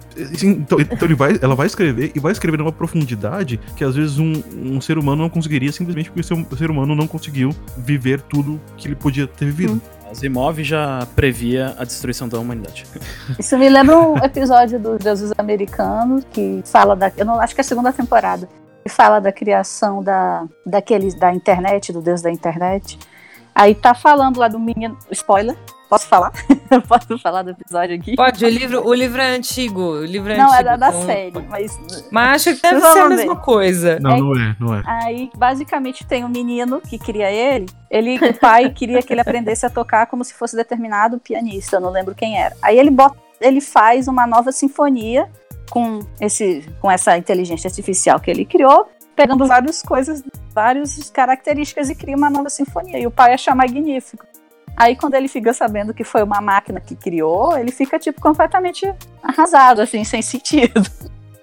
Então, 0.43 0.79
então 0.81 0.97
ele 1.07 1.15
vai, 1.15 1.39
ela 1.41 1.55
vai 1.55 1.65
escrever 1.67 2.11
e 2.13 2.19
vai 2.19 2.33
escrever 2.33 2.57
numa 2.57 2.73
profundidade 2.73 3.57
que 3.77 3.85
às 3.85 3.95
vezes 3.95 4.19
um, 4.19 4.33
um 4.57 4.81
ser 4.81 4.97
humano 4.97 5.21
não 5.23 5.29
conseguiria 5.29 5.71
simplesmente 5.71 6.09
porque 6.09 6.19
o 6.21 6.23
ser, 6.23 6.33
o 6.51 6.57
ser 6.57 6.69
humano 6.69 6.93
não 6.93 7.07
conseguiu 7.07 7.51
viver 7.77 8.19
tudo 8.21 8.59
que 8.75 8.87
ele 8.89 8.95
podia 8.95 9.25
ter 9.25 9.45
vivido. 9.45 9.81
Asimov 10.09 10.63
já 10.63 11.07
previa 11.15 11.75
a 11.77 11.83
destruição 11.83 12.27
da 12.27 12.39
humanidade. 12.39 12.85
Isso 13.37 13.57
me 13.57 13.69
lembra 13.69 13.97
um 13.97 14.17
episódio 14.17 14.79
dos 14.79 14.99
Deuses 14.99 15.31
Americanos 15.37 16.25
que 16.31 16.61
fala 16.65 16.95
da. 16.95 17.11
Eu 17.15 17.25
não 17.25 17.39
acho 17.39 17.53
que 17.53 17.61
é 17.61 17.63
a 17.63 17.65
segunda 17.65 17.93
temporada. 17.93 18.49
Que 18.83 18.89
fala 18.89 19.19
da 19.19 19.31
criação 19.31 20.01
da, 20.03 20.45
daqueles 20.65 21.13
da 21.13 21.33
internet, 21.33 21.93
do 21.93 22.01
Deus 22.01 22.21
da 22.21 22.31
internet. 22.31 22.97
Aí 23.53 23.75
tá 23.75 23.93
falando 23.93 24.37
lá 24.37 24.47
do 24.47 24.59
menino. 24.59 24.97
Spoiler. 25.11 25.55
Posso 25.89 26.07
falar? 26.07 26.31
Posso 26.87 27.17
falar 27.17 27.41
do 27.41 27.49
episódio 27.49 27.95
aqui? 27.95 28.15
Pode, 28.15 28.45
o 28.45 28.47
livro, 28.49 28.87
o 28.87 28.93
livro 28.93 29.19
é 29.19 29.35
antigo. 29.35 29.81
O 29.81 30.05
livro 30.05 30.31
é 30.31 30.37
Não, 30.37 30.45
antigo. 30.45 30.59
é 30.59 30.63
da, 30.63 30.75
da 30.75 30.89
então- 30.89 31.05
série, 31.05 31.45
mas. 31.49 31.79
Mas 32.11 32.47
acho 32.47 32.55
que 32.55 32.61
deve 32.61 32.79
ser 32.81 32.99
a 32.99 33.09
mesma 33.09 33.35
ver. 33.35 33.41
coisa. 33.41 33.99
Não, 33.99 34.17
não 34.17 34.35
é, 34.39 34.55
não 34.59 34.75
é. 34.75 34.83
Aí, 34.85 35.31
basicamente, 35.35 36.05
tem 36.05 36.23
um 36.23 36.29
menino 36.29 36.79
que 36.79 36.99
cria 36.99 37.31
ele. 37.31 37.65
Ele, 37.89 38.17
o 38.17 38.33
pai 38.39 38.69
queria 38.71 39.01
que 39.01 39.11
ele 39.11 39.21
aprendesse 39.21 39.65
a 39.65 39.69
tocar 39.69 40.05
como 40.05 40.23
se 40.23 40.33
fosse 40.35 40.55
determinado 40.55 41.17
pianista, 41.19 41.77
eu 41.77 41.81
não 41.81 41.89
lembro 41.89 42.13
quem 42.13 42.39
era. 42.39 42.55
Aí 42.61 42.77
ele 42.77 42.91
bota, 42.91 43.17
ele 43.41 43.59
faz 43.59 44.07
uma 44.07 44.27
nova 44.27 44.51
sinfonia 44.51 45.27
com 45.71 45.99
esse, 46.21 46.63
com 46.79 46.89
essa 46.91 47.17
inteligência 47.17 47.67
artificial 47.67 48.19
que 48.19 48.29
ele 48.29 48.45
criou, 48.45 48.87
pegando 49.15 49.47
várias 49.47 49.81
coisas, 49.81 50.23
várias 50.53 51.09
características 51.09 51.89
e 51.89 51.95
cria 51.95 52.15
uma 52.15 52.29
nova 52.29 52.49
sinfonia. 52.49 52.99
E 52.99 53.07
o 53.07 53.11
pai 53.11 53.33
acha 53.33 53.55
magnífico. 53.55 54.23
Aí 54.79 54.95
quando 54.95 55.13
ele 55.13 55.27
fica 55.27 55.53
sabendo 55.53 55.93
que 55.93 56.05
foi 56.05 56.23
uma 56.23 56.39
máquina 56.39 56.79
que 56.79 56.95
criou, 56.95 57.57
ele 57.57 57.69
fica 57.69 57.99
tipo 57.99 58.21
completamente 58.21 58.91
arrasado, 59.21 59.81
assim, 59.81 60.05
sem 60.05 60.21
sentido. 60.21 60.81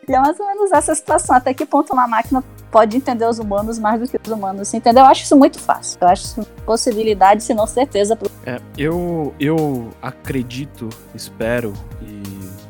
E 0.08 0.14
é 0.14 0.18
mais 0.18 0.40
ou 0.40 0.46
menos 0.46 0.72
essa 0.72 0.94
situação. 0.94 1.36
Até 1.36 1.52
que 1.52 1.66
ponto 1.66 1.92
uma 1.92 2.06
máquina 2.08 2.42
pode 2.70 2.96
entender 2.96 3.26
os 3.28 3.38
humanos 3.38 3.78
mais 3.78 4.00
do 4.00 4.08
que 4.08 4.16
os 4.24 4.32
humanos, 4.32 4.72
entendeu? 4.72 5.04
Eu 5.04 5.10
acho 5.10 5.24
isso 5.24 5.36
muito 5.36 5.58
fácil. 5.58 5.98
Eu 6.00 6.08
acho 6.08 6.24
isso 6.24 6.46
possibilidade, 6.64 7.42
se 7.42 7.52
não 7.52 7.66
certeza. 7.66 8.18
É, 8.46 8.58
eu, 8.78 9.34
eu 9.38 9.90
acredito, 10.00 10.88
espero 11.14 11.72
e 12.02 12.22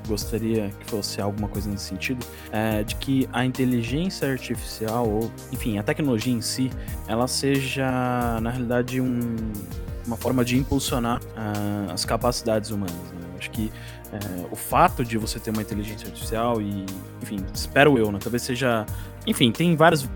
gostaria 0.09 0.71
que 0.81 0.91
fosse 0.91 1.21
alguma 1.21 1.47
coisa 1.49 1.69
nesse 1.69 1.85
sentido, 1.85 2.25
é, 2.51 2.83
de 2.83 2.95
que 2.97 3.29
a 3.33 3.45
inteligência 3.45 4.31
artificial, 4.31 5.09
ou 5.09 5.31
enfim, 5.53 5.79
a 5.79 5.83
tecnologia 5.83 6.33
em 6.33 6.41
si, 6.41 6.71
ela 7.07 7.27
seja, 7.29 7.87
na 8.41 8.51
realidade, 8.51 9.01
um- 9.01 9.53
uma 10.07 10.17
forma 10.17 10.45
de 10.45 10.57
impulsionar 10.57 11.21
ah, 11.37 11.93
as 11.93 12.05
capacidades 12.05 12.71
humanas. 12.71 12.95
né? 13.13 13.27
Acho 13.39 13.51
que 13.51 13.71
é, 14.13 14.47
o 14.51 14.57
fato 14.57 15.05
de 15.05 15.19
você 15.19 15.39
ter 15.39 15.51
uma 15.51 15.61
inteligência 15.61 16.07
artificial 16.07 16.61
e, 16.61 16.87
enfim, 17.23 17.45
espero 17.53 17.99
eu, 17.99 18.11
né? 18.13 18.19
Talvez 18.23 18.43
seja. 18.43 18.87
Enfim, 19.27 19.51
tem 19.51 19.75
várias 19.75 20.09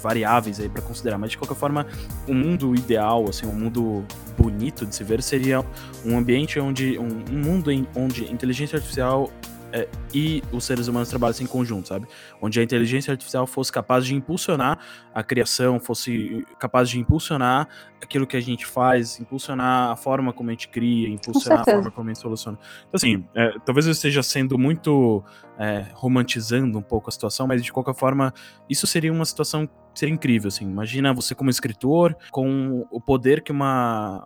variáveis 0.00 0.58
aí 0.58 0.70
pra 0.70 0.80
considerar, 0.80 1.18
mas 1.18 1.30
de 1.30 1.36
qualquer 1.36 1.54
forma, 1.54 1.86
o 2.26 2.32
mundo 2.32 2.74
ideal, 2.74 3.28
assim, 3.28 3.46
um 3.46 3.52
mundo 3.52 4.02
bonito 4.38 4.86
de 4.86 4.94
se 4.94 5.04
ver 5.04 5.22
seria 5.22 5.62
um 6.04 6.16
ambiente 6.16 6.58
onde. 6.58 6.98
um, 6.98 7.24
um 7.30 7.38
mundo 7.38 7.70
em, 7.70 7.86
onde 7.94 8.24
inteligência 8.32 8.76
artificial 8.76 9.30
é, 9.72 9.88
e 10.14 10.42
os 10.52 10.64
seres 10.64 10.88
humanos 10.88 11.08
trabalhassem 11.08 11.44
em 11.44 11.48
conjunto, 11.48 11.88
sabe? 11.88 12.06
Onde 12.40 12.58
a 12.60 12.62
inteligência 12.62 13.12
artificial 13.12 13.46
fosse 13.46 13.70
capaz 13.70 14.06
de 14.06 14.14
impulsionar 14.14 14.78
a 15.14 15.22
criação, 15.22 15.78
fosse 15.78 16.46
capaz 16.58 16.88
de 16.88 16.98
impulsionar 16.98 17.68
aquilo 18.02 18.26
que 18.26 18.36
a 18.36 18.40
gente 18.40 18.64
faz, 18.64 19.20
impulsionar 19.20 19.90
a 19.90 19.96
forma 19.96 20.32
como 20.32 20.50
a 20.50 20.52
gente 20.52 20.68
cria, 20.68 21.08
impulsionar 21.08 21.60
a 21.60 21.64
forma 21.64 21.90
como 21.90 22.08
a 22.08 22.12
gente 22.12 22.22
soluciona. 22.22 22.58
Então, 22.80 22.90
assim, 22.94 23.24
é, 23.34 23.58
talvez 23.64 23.86
eu 23.86 23.92
esteja 23.92 24.22
sendo 24.22 24.58
muito 24.58 25.22
é, 25.58 25.86
romantizando 25.92 26.78
um 26.78 26.82
pouco 26.82 27.08
a 27.08 27.12
situação, 27.12 27.46
mas 27.46 27.64
de 27.64 27.72
qualquer 27.72 27.94
forma, 27.94 28.32
isso 28.68 28.86
seria 28.86 29.12
uma 29.12 29.24
situação 29.24 29.68
seria 29.98 30.14
incrível, 30.14 30.46
assim. 30.46 30.64
Imagina 30.64 31.12
você 31.12 31.34
como 31.34 31.50
escritor, 31.50 32.16
com 32.30 32.86
o 32.90 33.00
poder 33.00 33.42
que 33.42 33.50
uma 33.50 34.24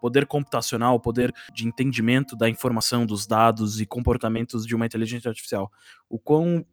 poder, 0.00 0.26
computacional, 0.26 0.98
poder 0.98 1.32
de 1.52 1.66
entendimento 1.66 2.34
da 2.34 2.48
informação, 2.48 3.04
dos 3.04 3.26
dados 3.26 3.80
e 3.80 3.86
comportamentos 3.86 4.66
de 4.66 4.74
uma 4.74 4.86
inteligência 4.86 5.28
artificial. 5.28 5.70
O 6.08 6.18
quão 6.18 6.64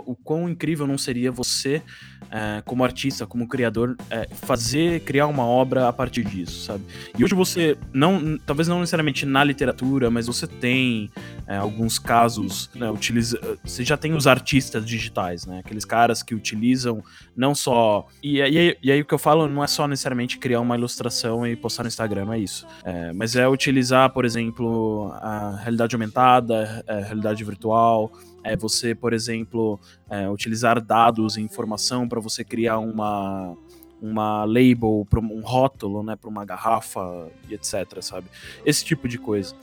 o 0.00 0.14
quão 0.16 0.48
incrível 0.48 0.86
não 0.86 0.98
seria 0.98 1.30
você, 1.30 1.82
é, 2.30 2.62
como 2.64 2.82
artista, 2.84 3.26
como 3.26 3.46
criador, 3.46 3.96
é, 4.10 4.26
fazer, 4.32 5.00
criar 5.00 5.26
uma 5.26 5.44
obra 5.44 5.88
a 5.88 5.92
partir 5.92 6.24
disso, 6.24 6.64
sabe? 6.64 6.82
E 7.18 7.22
hoje 7.24 7.34
você, 7.34 7.76
não, 7.92 8.38
talvez 8.38 8.66
não 8.66 8.80
necessariamente 8.80 9.24
na 9.26 9.44
literatura, 9.44 10.10
mas 10.10 10.26
você 10.26 10.46
tem 10.46 11.10
é, 11.46 11.56
alguns 11.56 11.98
casos, 11.98 12.70
né, 12.74 12.90
utiliza, 12.90 13.38
você 13.64 13.84
já 13.84 13.96
tem 13.96 14.14
os 14.14 14.26
artistas 14.26 14.84
digitais, 14.84 15.46
né? 15.46 15.60
Aqueles 15.64 15.84
caras 15.84 16.22
que 16.22 16.34
utilizam 16.34 17.02
não 17.36 17.54
só. 17.54 18.06
E, 18.22 18.40
aí- 18.40 18.76
e 18.82 18.90
aí 18.90 19.00
o 19.00 19.04
que 19.04 19.14
eu 19.14 19.18
falo 19.18 19.48
não 19.48 19.62
é 19.62 19.66
só 19.66 19.86
necessariamente 19.86 20.38
criar 20.38 20.60
uma 20.60 20.76
ilustração 20.76 21.46
e 21.46 21.54
postar 21.54 21.82
no 21.84 21.88
Instagram, 21.88 22.32
é 22.32 22.38
isso. 22.38 22.66
É, 22.84 23.12
mas 23.12 23.36
é 23.36 23.46
utilizar, 23.48 24.10
por 24.10 24.24
exemplo, 24.24 25.10
a 25.20 25.56
realidade 25.62 25.94
aumentada, 25.94 26.84
a 26.88 26.94
realidade 27.00 27.44
virtual. 27.44 28.10
É 28.44 28.56
você, 28.56 28.94
por 28.94 29.12
exemplo, 29.12 29.80
é, 30.08 30.28
utilizar 30.30 30.80
dados 30.80 31.36
e 31.36 31.40
informação 31.40 32.08
para 32.08 32.20
você 32.20 32.44
criar 32.44 32.78
uma 32.78 33.56
uma 34.02 34.44
label, 34.44 35.06
um 35.16 35.40
rótulo, 35.40 36.02
né, 36.02 36.14
para 36.14 36.28
uma 36.28 36.44
garrafa 36.44 37.30
e 37.48 37.54
etc, 37.54 38.02
sabe? 38.02 38.26
Esse 38.66 38.84
tipo 38.84 39.08
de 39.08 39.16
coisa. 39.16 39.54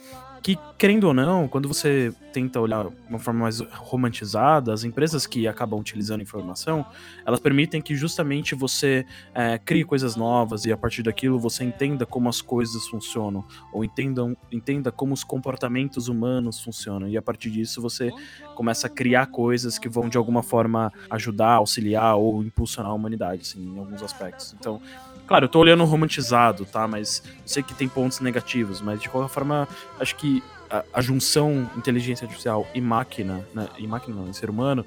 Que, 0.44 0.58
querendo 0.76 1.04
ou 1.04 1.14
não, 1.14 1.48
quando 1.48 1.68
você 1.68 2.12
tenta 2.34 2.60
olhar 2.60 2.86
de 2.86 2.96
uma 3.08 3.20
forma 3.20 3.42
mais 3.42 3.60
romantizada, 3.60 4.74
as 4.74 4.84
empresas 4.84 5.28
que 5.28 5.48
acabam 5.48 5.80
utilizando 5.80 6.22
informação, 6.22 6.84
elas 7.26 7.40
permitem 7.40 7.80
que 7.82 7.96
justamente 7.96 8.56
você 8.56 9.06
é, 9.36 9.60
crie 9.60 9.84
coisas 9.84 10.16
novas 10.16 10.66
e 10.66 10.72
a 10.72 10.78
partir 10.78 11.04
daquilo 11.04 11.40
você 11.40 11.64
entenda 11.64 12.06
como 12.06 12.28
as 12.28 12.42
coisas 12.42 12.88
funcionam, 12.88 13.46
ou 13.72 13.84
entendam, 13.84 14.36
entenda 14.52 14.92
como 14.92 15.14
os 15.14 15.24
comportamentos 15.24 16.08
humanos 16.08 16.60
funcionam, 16.60 17.08
e 17.08 17.18
a 17.18 17.22
partir 17.22 17.52
disso 17.52 17.82
você 17.82 18.12
começa 18.56 18.88
a 18.88 18.90
criar 18.90 19.28
coisas 19.28 19.78
que 19.78 19.90
vão 19.90 20.10
de 20.10 20.18
alguma 20.18 20.42
forma 20.42 20.92
ajudar, 21.10 21.54
auxiliar 21.54 22.16
ou 22.16 22.42
impulsionar 22.42 22.92
a 22.92 22.96
humanidade, 22.96 23.42
assim, 23.42 23.76
em 23.76 23.78
alguns 23.78 24.02
aspectos. 24.02 24.56
Então, 24.60 24.82
claro, 25.28 25.46
eu 25.46 25.50
tô 25.50 25.60
olhando 25.60 25.84
romantizado, 25.86 26.66
tá? 26.66 26.88
Mas 26.88 27.24
eu 27.26 27.42
sei 27.46 27.64
que 27.64 27.74
tem 27.74 27.88
pontos 27.88 28.20
negativos, 28.20 28.82
mas 28.82 29.02
de 29.02 29.10
qualquer 29.10 29.32
forma, 29.32 29.68
acho 30.00 30.16
que 30.16 30.44
a, 30.70 30.84
a 30.94 31.02
junção 31.02 31.70
inteligência 31.76 32.26
artificial 32.26 32.68
e 32.74 32.82
máquina, 32.82 33.46
né, 33.54 33.68
e 33.78 33.86
máquina 33.86 34.16
não, 34.16 34.30
e 34.30 34.34
ser 34.34 34.50
humano, 34.50 34.86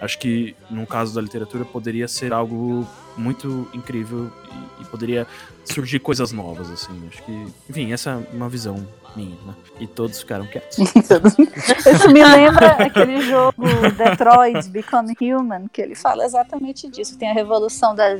acho 0.00 0.18
que 0.18 0.56
no 0.70 0.86
caso 0.86 1.14
da 1.14 1.20
literatura 1.20 1.64
poderia 1.64 2.08
ser 2.08 2.32
algo 2.32 2.86
muito 3.16 3.68
incrível 3.72 4.30
e, 4.78 4.82
e 4.82 4.84
poderia 4.86 5.26
surgir 5.64 5.98
coisas 6.00 6.32
novas, 6.32 6.70
assim. 6.70 7.08
Acho 7.08 7.22
que, 7.22 7.46
enfim, 7.68 7.92
essa 7.92 8.10
é 8.10 8.36
uma 8.36 8.48
visão 8.48 8.86
minha, 9.14 9.36
né? 9.46 9.54
E 9.80 9.86
todos 9.86 10.20
ficaram 10.20 10.46
quietos. 10.46 10.78
Isso 10.78 12.10
me 12.12 12.24
lembra 12.24 12.72
aquele 12.72 13.20
jogo 13.22 13.64
Detroit 13.96 14.68
Become 14.68 15.14
Human, 15.20 15.68
que 15.72 15.80
ele 15.80 15.94
fala 15.94 16.24
exatamente 16.24 16.88
disso. 16.88 17.18
Tem 17.18 17.30
a 17.30 17.34
revolução 17.34 17.94
da 17.94 18.16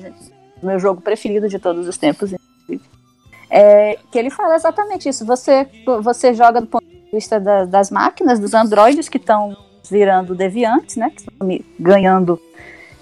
meu 0.63 0.79
jogo 0.79 1.01
preferido 1.01 1.49
de 1.49 1.59
todos 1.59 1.87
os 1.87 1.97
tempos. 1.97 2.35
É, 3.49 3.99
que 4.11 4.19
ele 4.19 4.31
fala 4.31 4.57
exatamente 4.57 5.09
isso. 5.09 5.25
Você, 5.25 5.67
você 6.03 6.35
joga 6.35 6.61
do 6.61 6.67
ponto 6.67 6.85
de 6.85 7.11
vista 7.13 7.39
da- 7.39 7.65
das 7.65 7.91
máquinas, 7.91 8.39
dos 8.41 8.53
androides 8.55 9.09
que 9.09 9.19
estão 9.19 9.57
virando 9.89 10.35
deviantes, 10.35 10.97
né? 10.97 11.11
Que 11.11 11.21
estão 11.21 11.49
ganhando 11.79 12.41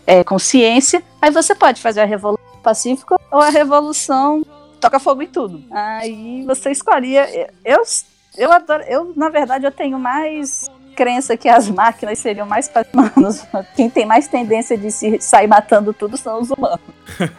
é, 0.07 0.23
consciência. 0.23 1.03
Aí 1.21 1.31
você 1.31 1.55
pode 1.55 1.81
fazer 1.81 2.03
a 2.03 2.05
revolução 2.05 2.45
pacífica 2.63 3.17
ou 3.31 3.41
a 3.41 3.49
revolução 3.49 4.45
toca 4.79 4.99
fogo 5.01 5.23
em 5.23 5.27
tudo. 5.29 5.63
Aí 5.71 6.45
você 6.45 6.71
escolhia. 6.71 7.27
Eu, 7.65 7.83
eu 8.37 8.53
adoro. 8.53 8.83
Eu, 8.87 9.13
na 9.17 9.31
verdade, 9.31 9.65
eu 9.65 9.73
tenho 9.73 9.99
mais 9.99 10.71
crença 10.95 11.37
que 11.37 11.49
as 11.49 11.69
máquinas 11.69 12.19
seriam 12.19 12.47
mais 12.47 12.71
humanos. 12.93 13.45
Quem 13.77 13.91
tem 13.91 14.07
mais 14.07 14.27
tendência 14.29 14.79
de 14.79 14.91
se 14.91 15.21
sair 15.21 15.47
matando 15.47 15.93
tudo 15.93 16.17
são 16.17 16.41
os 16.41 16.51
humanos. 16.51 16.81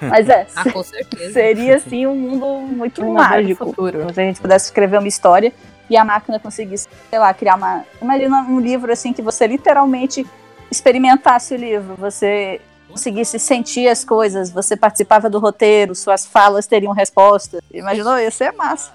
Mas 0.02 0.30
é, 0.30 0.46
Ah, 0.56 0.70
com 0.72 0.84
certeza. 0.84 1.34
seria 1.34 1.78
assim 1.78 2.06
um 2.06 2.16
mundo 2.16 2.46
muito 2.72 3.04
Um 3.04 3.14
mágico. 3.14 3.66
futuro. 3.66 4.14
Se 4.14 4.22
a 4.22 4.24
gente 4.26 4.40
pudesse 4.42 4.66
escrever 4.66 5.00
uma 5.00 5.08
história 5.08 5.52
e 5.90 5.96
a 5.98 6.04
máquina 6.06 6.40
conseguisse, 6.40 6.88
sei 7.10 7.20
lá, 7.20 7.34
criar 7.34 7.56
uma. 7.56 7.84
Imagina 8.02 8.42
um 8.44 8.60
livro 8.60 8.92
assim 8.92 9.14
que 9.14 9.22
você 9.22 9.48
literalmente 9.48 10.26
experimentasse 10.70 11.54
o 11.54 11.58
livro, 11.58 11.96
você 11.96 12.60
conseguisse 12.90 13.38
sentir 13.40 13.88
as 13.88 14.04
coisas, 14.04 14.50
você 14.52 14.76
participava 14.76 15.30
do 15.30 15.38
roteiro, 15.40 15.94
suas 15.96 16.26
falas 16.26 16.66
teriam 16.68 16.92
resposta. 16.94 17.60
Imaginou? 17.74 18.18
Ia 18.18 18.32
ser 18.32 18.52
massa. 18.54 18.92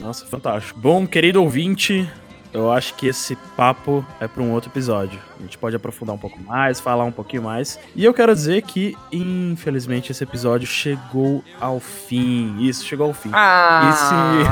Nossa, 0.00 0.24
fantástico. 0.26 0.80
Bom, 0.80 1.06
querido 1.06 1.42
ouvinte, 1.42 2.10
eu 2.52 2.70
acho 2.72 2.94
que 2.94 3.06
esse 3.06 3.36
papo 3.56 4.04
é 4.20 4.26
para 4.26 4.42
um 4.42 4.50
outro 4.52 4.70
episódio. 4.70 5.18
A 5.38 5.42
gente 5.42 5.56
pode 5.56 5.74
aprofundar 5.76 6.14
um 6.14 6.18
pouco 6.18 6.38
mais, 6.42 6.78
falar 6.80 7.04
um 7.04 7.12
pouquinho 7.12 7.42
mais. 7.42 7.78
E 7.96 8.04
eu 8.04 8.12
quero 8.12 8.34
dizer 8.34 8.62
que, 8.62 8.94
infelizmente, 9.10 10.12
esse 10.12 10.22
episódio 10.22 10.66
chegou 10.66 11.42
ao 11.60 11.80
fim. 11.80 12.56
Isso, 12.60 12.84
chegou 12.84 13.06
ao 13.06 13.14
fim. 13.14 13.30
Ah, 13.32 14.44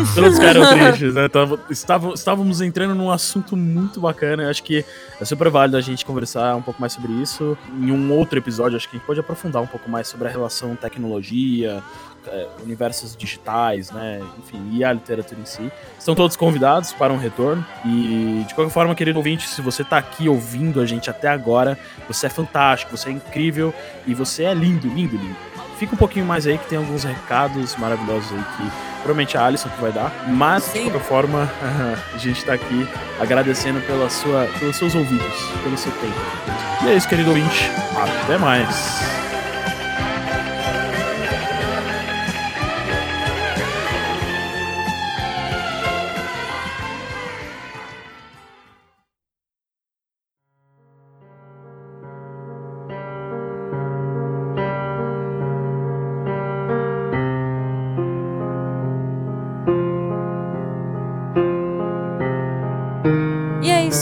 Esse. 0.00 0.14
Todos 0.14 0.34
ficaram 0.38 0.70
tristes, 0.70 1.14
né? 1.14 1.28
Tava- 1.28 1.58
estavam- 1.70 2.14
estávamos 2.14 2.60
entrando 2.60 2.94
num 2.94 3.10
assunto 3.10 3.56
muito 3.56 4.00
bacana. 4.00 4.44
Eu 4.44 4.50
acho 4.50 4.62
que 4.62 4.84
é 5.20 5.24
super 5.24 5.48
válido 5.50 5.76
a 5.76 5.80
gente 5.80 6.04
conversar 6.04 6.54
um 6.56 6.62
pouco 6.62 6.80
mais 6.80 6.92
sobre 6.92 7.12
isso. 7.14 7.56
Em 7.80 7.90
um 7.90 8.12
outro 8.12 8.38
episódio, 8.38 8.76
acho 8.76 8.88
que 8.88 8.96
a 8.96 8.98
gente 8.98 9.06
pode 9.06 9.20
aprofundar 9.20 9.62
um 9.62 9.66
pouco 9.66 9.90
mais 9.90 10.06
sobre 10.08 10.28
a 10.28 10.30
relação 10.30 10.76
tecnologia, 10.76 11.82
é, 12.28 12.46
universos 12.62 13.16
digitais, 13.16 13.90
né? 13.90 14.20
Enfim, 14.38 14.70
e 14.72 14.84
a 14.84 14.92
literatura 14.92 15.40
em 15.40 15.44
si. 15.44 15.70
Estão 15.98 16.14
todos 16.14 16.36
convidados 16.36 16.92
para 16.92 17.12
um 17.12 17.16
retorno. 17.16 17.64
E, 17.84 18.44
de 18.46 18.54
qualquer 18.54 18.72
forma, 18.72 18.94
querido 18.94 19.18
ouvinte, 19.18 19.48
se 19.48 19.60
você 19.60 19.84
tá 19.84 19.98
aqui 19.98 20.28
ouvindo 20.28 20.80
a 20.80 20.86
gente 20.86 21.10
até 21.10 21.28
agora, 21.28 21.78
você 22.06 22.26
é 22.26 22.30
fantástico, 22.30 22.96
você 22.96 23.08
é 23.08 23.12
incrível 23.12 23.74
e 24.06 24.14
você 24.14 24.44
é 24.44 24.54
lindo, 24.54 24.88
lindo, 24.88 25.16
lindo. 25.16 25.36
fica 25.78 25.94
um 25.94 25.98
pouquinho 25.98 26.26
mais 26.26 26.46
aí 26.46 26.58
que 26.58 26.68
tem 26.68 26.78
alguns 26.78 27.04
recados 27.04 27.76
maravilhosos 27.76 28.32
aí 28.32 28.44
que 28.56 28.92
provavelmente 29.02 29.36
a 29.36 29.44
Alison 29.44 29.68
que 29.68 29.80
vai 29.80 29.92
dar. 29.92 30.12
Mas, 30.28 30.64
Sim. 30.64 30.84
de 30.84 30.90
qualquer 30.90 31.08
forma, 31.08 31.50
a 32.14 32.18
gente 32.18 32.44
tá 32.44 32.54
aqui 32.54 32.86
agradecendo 33.20 33.80
pela 33.80 34.08
sua, 34.08 34.48
pelos 34.58 34.76
seus 34.76 34.94
ouvidos, 34.94 35.34
pelo 35.62 35.76
seu 35.76 35.92
tempo. 35.92 36.20
E 36.84 36.88
é 36.88 36.96
isso, 36.96 37.08
querido 37.08 37.30
ouvinte. 37.30 37.70
Até 38.24 38.38
mais. 38.38 39.31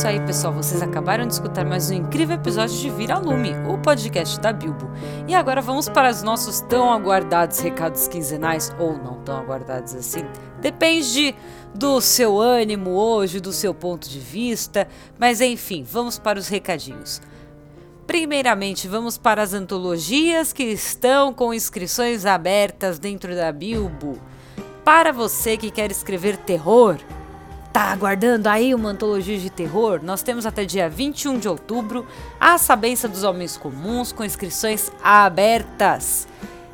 Isso 0.00 0.08
aí, 0.08 0.20
pessoal. 0.20 0.54
Vocês 0.54 0.80
acabaram 0.80 1.26
de 1.26 1.34
escutar 1.34 1.62
mais 1.62 1.90
um 1.90 1.94
incrível 1.94 2.36
episódio 2.36 2.74
de 2.74 2.88
Vira 2.88 3.18
Lume, 3.18 3.50
o 3.68 3.76
podcast 3.76 4.40
da 4.40 4.50
Bilbo. 4.50 4.90
E 5.28 5.34
agora 5.34 5.60
vamos 5.60 5.90
para 5.90 6.08
os 6.08 6.22
nossos 6.22 6.62
tão 6.62 6.90
aguardados 6.90 7.58
recados 7.58 8.08
quinzenais, 8.08 8.74
ou 8.78 8.96
não 8.96 9.20
tão 9.22 9.36
aguardados 9.36 9.94
assim. 9.94 10.24
Depende 10.58 11.34
do 11.74 12.00
seu 12.00 12.40
ânimo 12.40 12.92
hoje, 12.92 13.40
do 13.40 13.52
seu 13.52 13.74
ponto 13.74 14.08
de 14.08 14.18
vista. 14.18 14.88
Mas 15.18 15.42
enfim, 15.42 15.82
vamos 15.82 16.18
para 16.18 16.38
os 16.38 16.48
recadinhos. 16.48 17.20
Primeiramente, 18.06 18.88
vamos 18.88 19.18
para 19.18 19.42
as 19.42 19.52
antologias 19.52 20.50
que 20.50 20.64
estão 20.64 21.30
com 21.30 21.52
inscrições 21.52 22.24
abertas 22.24 22.98
dentro 22.98 23.36
da 23.36 23.52
Bilbo. 23.52 24.18
Para 24.82 25.12
você 25.12 25.58
que 25.58 25.70
quer 25.70 25.90
escrever 25.90 26.38
terror, 26.38 26.96
Tá 27.72 27.92
aguardando 27.92 28.48
aí 28.48 28.74
uma 28.74 28.90
antologia 28.90 29.38
de 29.38 29.48
terror? 29.48 30.00
Nós 30.02 30.22
temos 30.22 30.44
até 30.44 30.64
dia 30.64 30.88
21 30.88 31.38
de 31.38 31.48
outubro 31.48 32.04
a 32.40 32.58
Sabença 32.58 33.06
dos 33.06 33.22
Homens 33.22 33.56
Comuns 33.56 34.10
com 34.10 34.24
inscrições 34.24 34.90
abertas. 35.02 36.26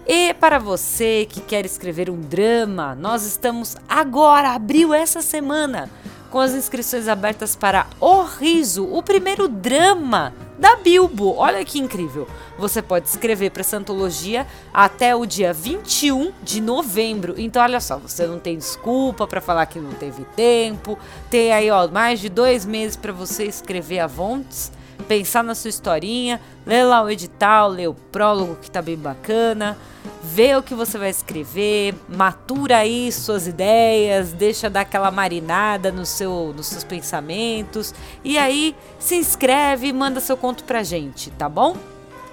E 0.07 0.33
para 0.35 0.59
você 0.59 1.27
que 1.29 1.43
quer 1.43 1.67
escrever 1.67 2.09
um 2.09 2.19
drama, 2.19 2.95
nós 2.95 3.27
estamos 3.27 3.77
agora, 3.87 4.55
abriu 4.55 4.95
essa 4.95 5.21
semana, 5.21 5.91
com 6.31 6.41
as 6.41 6.55
inscrições 6.55 7.09
abertas 7.09 7.55
para 7.55 7.87
O 8.01 8.23
Riso, 8.23 8.87
o 8.91 9.03
primeiro 9.03 9.49
drama 9.49 10.33
da 10.59 10.77
Bilbo. 10.77 11.35
Olha 11.37 11.65
que 11.65 11.79
incrível! 11.79 12.27
Você 12.59 12.81
pode 12.81 13.09
escrever 13.09 13.51
para 13.51 13.61
essa 13.61 13.77
antologia 13.77 14.47
até 14.73 15.15
o 15.15 15.27
dia 15.27 15.53
21 15.53 16.33
de 16.43 16.61
novembro. 16.61 17.35
Então, 17.37 17.63
olha 17.63 17.81
só, 17.81 17.99
você 17.99 18.27
não 18.27 18.39
tem 18.39 18.57
desculpa 18.57 19.27
para 19.27 19.41
falar 19.41 19.67
que 19.67 19.79
não 19.79 19.93
teve 19.93 20.25
tempo. 20.37 20.99
Tem 21.29 21.53
aí, 21.53 21.71
ó, 21.71 21.87
mais 21.89 22.21
de 22.21 22.29
dois 22.29 22.65
meses 22.65 22.97
para 22.97 23.13
você 23.13 23.45
escrever 23.45 24.01
a 24.01 24.07
Vontes, 24.07 24.73
pensar 25.05 25.43
na 25.43 25.55
sua 25.55 25.69
historinha, 25.69 26.41
ler 26.67 26.85
lá 26.85 27.03
o 27.03 27.11
edital, 27.11 27.69
ler 27.69 27.89
o 27.89 27.95
prólogo 27.95 28.57
que 28.61 28.71
tá 28.71 28.83
bem 28.83 28.97
bacana, 28.97 29.77
ver 30.23 30.57
o 30.57 30.63
que 30.63 30.75
você 30.75 30.99
vai 30.99 31.11
escrever, 31.11 31.95
matura 32.09 32.79
aí 32.79 33.11
suas 33.13 33.47
ideias, 33.47 34.33
deixa 34.33 34.69
dar 34.69 34.81
aquela 34.81 35.11
marinada 35.11 35.91
no 35.93 36.05
seu, 36.05 36.53
nos 36.57 36.67
seus 36.67 36.85
pensamentos 36.85 37.95
e 38.25 38.37
aí 38.37 38.75
se 38.99 39.17
inscreve 39.17 39.89
e 39.89 39.93
manda 39.93 40.21
seu 40.21 40.37
conto 40.37 40.65
pra 40.65 40.83
gente, 40.83 41.31
tá 41.31 41.49
bom? 41.49 41.77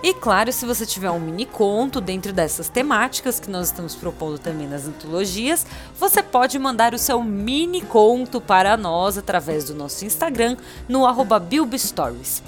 E 0.04 0.14
claro, 0.14 0.52
se 0.52 0.66
você 0.66 0.86
tiver 0.86 1.10
um 1.12 1.20
mini 1.20 1.46
conto 1.46 2.02
dentro 2.02 2.34
dessas 2.34 2.68
temáticas 2.68 3.40
que 3.40 3.50
nós 3.50 3.68
estamos 3.68 3.96
propondo 3.96 4.38
também 4.38 4.68
nas 4.68 4.86
antologias, 4.86 5.66
você 5.98 6.22
pode 6.22 6.60
mandar 6.60 6.94
o 6.94 6.98
seu 6.98 7.24
mini 7.24 7.82
conto 7.82 8.42
para 8.42 8.76
nós 8.76 9.18
através 9.18 9.64
do 9.64 9.74
nosso 9.74 10.04
Instagram 10.04 10.58
no 10.90 11.06
arroba 11.06 11.40
BilboStories. 11.40 12.44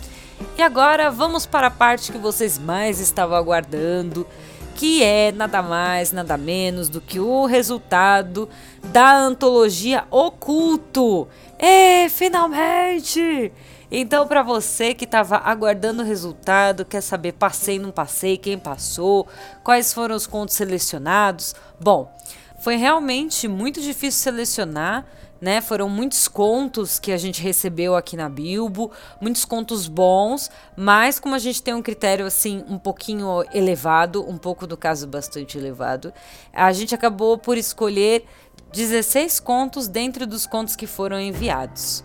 E 0.57 0.61
agora 0.61 1.09
vamos 1.09 1.45
para 1.45 1.67
a 1.67 1.71
parte 1.71 2.11
que 2.11 2.17
vocês 2.17 2.59
mais 2.59 2.99
estavam 2.99 3.37
aguardando, 3.37 4.27
que 4.75 5.01
é 5.01 5.31
nada 5.31 5.61
mais, 5.61 6.11
nada 6.11 6.35
menos 6.35 6.89
do 6.89 6.99
que 6.99 7.21
o 7.21 7.45
resultado 7.45 8.49
da 8.83 9.15
antologia 9.15 10.03
Oculto. 10.11 11.25
É, 11.57 12.09
finalmente! 12.09 13.53
Então, 13.91 14.27
para 14.27 14.41
você 14.41 14.93
que 14.93 15.05
estava 15.05 15.37
aguardando 15.37 16.01
o 16.01 16.05
resultado, 16.05 16.85
quer 16.85 17.01
saber 17.01 17.33
passei, 17.33 17.77
não 17.77 17.91
passei, 17.91 18.37
quem 18.37 18.57
passou, 18.57 19.27
quais 19.63 19.93
foram 19.93 20.15
os 20.15 20.25
contos 20.25 20.55
selecionados? 20.55 21.53
Bom, 21.79 22.11
foi 22.59 22.77
realmente 22.77 23.47
muito 23.47 23.79
difícil 23.79 24.23
selecionar, 24.23 25.05
né? 25.39 25.61
Foram 25.61 25.87
muitos 25.87 26.27
contos 26.27 26.97
que 26.97 27.11
a 27.11 27.17
gente 27.17 27.41
recebeu 27.41 27.95
aqui 27.95 28.17
na 28.17 28.27
Bilbo, 28.27 28.91
muitos 29.21 29.45
contos 29.45 29.87
bons, 29.87 30.49
mas 30.75 31.19
como 31.19 31.35
a 31.35 31.39
gente 31.39 31.61
tem 31.61 31.73
um 31.73 31.81
critério 31.81 32.25
assim 32.25 32.63
um 32.67 32.79
pouquinho 32.79 33.43
elevado, 33.53 34.27
um 34.27 34.37
pouco 34.37 34.65
do 34.65 34.75
caso 34.75 35.05
bastante 35.05 35.57
elevado, 35.57 36.11
a 36.51 36.71
gente 36.71 36.95
acabou 36.95 37.37
por 37.37 37.57
escolher 37.57 38.25
16 38.75 39.39
contos 39.39 39.87
dentro 39.87 40.27
dos 40.27 40.45
contos 40.45 40.75
que 40.75 40.85
foram 40.85 41.17
enviados. 41.17 42.03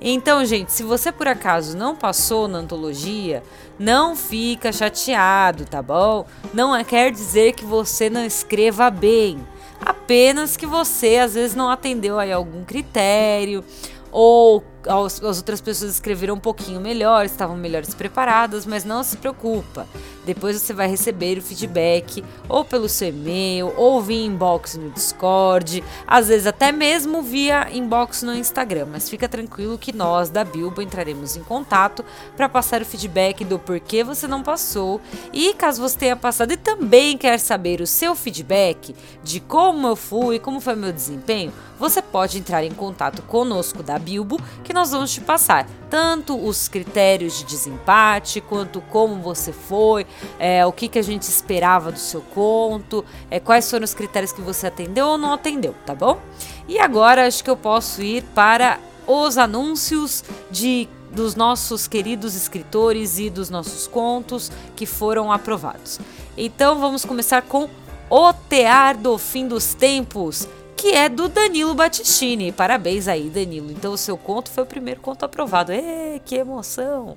Então, 0.00 0.44
gente, 0.44 0.72
se 0.72 0.84
você 0.84 1.10
por 1.10 1.26
acaso 1.26 1.76
não 1.76 1.96
passou 1.96 2.46
na 2.46 2.58
antologia, 2.58 3.42
não 3.78 4.14
fica 4.14 4.72
chateado, 4.72 5.64
tá 5.64 5.82
bom? 5.82 6.24
Não 6.54 6.74
é- 6.74 6.84
quer 6.84 7.10
dizer 7.10 7.54
que 7.54 7.64
você 7.64 8.08
não 8.08 8.24
escreva 8.24 8.88
bem, 8.88 9.44
apenas 9.80 10.56
que 10.56 10.64
você 10.66 11.16
às 11.16 11.34
vezes 11.34 11.56
não 11.56 11.68
atendeu 11.68 12.18
aí 12.20 12.32
algum 12.32 12.64
critério 12.64 13.64
ou 14.12 14.62
as 14.86 15.22
outras 15.38 15.60
pessoas 15.60 15.92
escreveram 15.92 16.34
um 16.34 16.40
pouquinho 16.40 16.80
melhor, 16.80 17.24
estavam 17.24 17.56
melhores 17.56 17.94
preparadas, 17.94 18.66
mas 18.66 18.84
não 18.84 19.02
se 19.02 19.16
preocupa. 19.16 19.86
Depois 20.24 20.60
você 20.60 20.72
vai 20.72 20.88
receber 20.88 21.38
o 21.38 21.42
feedback 21.42 22.24
ou 22.48 22.64
pelo 22.64 22.88
seu 22.88 23.08
e-mail, 23.08 23.72
ou 23.76 24.00
via 24.00 24.24
inbox 24.24 24.76
no 24.76 24.90
Discord, 24.90 25.82
às 26.06 26.28
vezes 26.28 26.46
até 26.46 26.70
mesmo 26.70 27.22
via 27.22 27.68
inbox 27.72 28.22
no 28.22 28.34
Instagram. 28.34 28.86
Mas 28.90 29.08
fica 29.08 29.28
tranquilo 29.28 29.78
que 29.78 29.92
nós 29.92 30.30
da 30.30 30.44
Bilbo 30.44 30.80
entraremos 30.80 31.36
em 31.36 31.42
contato 31.42 32.04
para 32.36 32.48
passar 32.48 32.82
o 32.82 32.86
feedback 32.86 33.44
do 33.44 33.58
porquê 33.58 34.04
você 34.04 34.26
não 34.26 34.42
passou. 34.42 35.00
E 35.32 35.54
caso 35.54 35.82
você 35.82 35.98
tenha 35.98 36.16
passado 36.16 36.52
e 36.52 36.56
também 36.56 37.18
quer 37.18 37.38
saber 37.38 37.80
o 37.80 37.86
seu 37.86 38.14
feedback 38.14 38.94
de 39.22 39.40
como 39.40 39.86
eu 39.88 39.96
fui, 39.96 40.38
como 40.38 40.60
foi 40.60 40.74
meu 40.74 40.92
desempenho, 40.92 41.52
você 41.78 42.00
pode 42.00 42.38
entrar 42.38 42.62
em 42.62 42.70
contato 42.70 43.22
conosco 43.22 43.82
da 43.82 43.98
Bilbo, 43.98 44.40
que 44.62 44.72
nós 44.72 44.92
vamos 44.92 45.12
te 45.12 45.20
passar 45.20 45.66
tanto 45.90 46.38
os 46.42 46.68
critérios 46.68 47.38
de 47.38 47.44
desempate, 47.44 48.40
quanto 48.40 48.80
como 48.80 49.20
você 49.20 49.52
foi, 49.52 50.06
é, 50.38 50.64
o 50.66 50.72
que, 50.72 50.88
que 50.88 50.98
a 50.98 51.02
gente 51.02 51.22
esperava 51.22 51.92
do 51.92 51.98
seu 51.98 52.20
conto, 52.20 53.04
é, 53.30 53.40
quais 53.40 53.70
foram 53.70 53.84
os 53.84 53.94
critérios 53.94 54.32
que 54.32 54.40
você 54.40 54.66
atendeu 54.66 55.06
ou 55.06 55.18
não 55.18 55.32
atendeu, 55.32 55.74
tá 55.84 55.94
bom? 55.94 56.20
E 56.68 56.78
agora 56.78 57.26
acho 57.26 57.42
que 57.42 57.50
eu 57.50 57.56
posso 57.56 58.02
ir 58.02 58.22
para 58.34 58.78
os 59.06 59.36
anúncios 59.36 60.24
de 60.50 60.88
dos 61.12 61.34
nossos 61.34 61.86
queridos 61.86 62.34
escritores 62.34 63.18
e 63.18 63.28
dos 63.28 63.50
nossos 63.50 63.86
contos 63.86 64.50
que 64.74 64.86
foram 64.86 65.30
aprovados. 65.30 66.00
Então 66.36 66.78
vamos 66.78 67.04
começar 67.04 67.42
com 67.42 67.68
O 68.08 68.32
Tear 68.32 68.96
do 68.96 69.18
Fim 69.18 69.46
dos 69.46 69.74
Tempos, 69.74 70.48
que 70.74 70.88
é 70.88 71.08
do 71.08 71.28
Danilo 71.28 71.74
Battistini. 71.74 72.50
Parabéns 72.50 73.06
aí, 73.06 73.28
Danilo. 73.28 73.70
Então 73.70 73.92
o 73.92 73.98
seu 73.98 74.16
conto 74.16 74.50
foi 74.50 74.64
o 74.64 74.66
primeiro 74.66 75.00
conto 75.00 75.24
aprovado. 75.24 75.70
Ê, 75.70 76.20
que 76.24 76.34
emoção! 76.34 77.16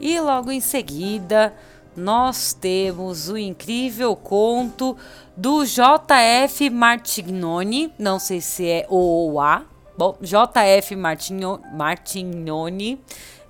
E 0.00 0.18
logo 0.18 0.50
em 0.50 0.60
seguida, 0.60 1.52
nós 1.96 2.52
temos 2.52 3.28
o 3.28 3.36
incrível 3.36 4.14
conto 4.16 4.96
do 5.36 5.64
JF 5.64 6.70
Martignoni, 6.70 7.92
não 7.98 8.18
sei 8.18 8.40
se 8.40 8.66
é 8.66 8.86
O 8.88 8.96
ou 8.96 9.40
A. 9.40 9.64
Bom, 9.96 10.16
JF 10.22 10.96
Martigno- 10.96 11.60
Martignoni 11.72 13.00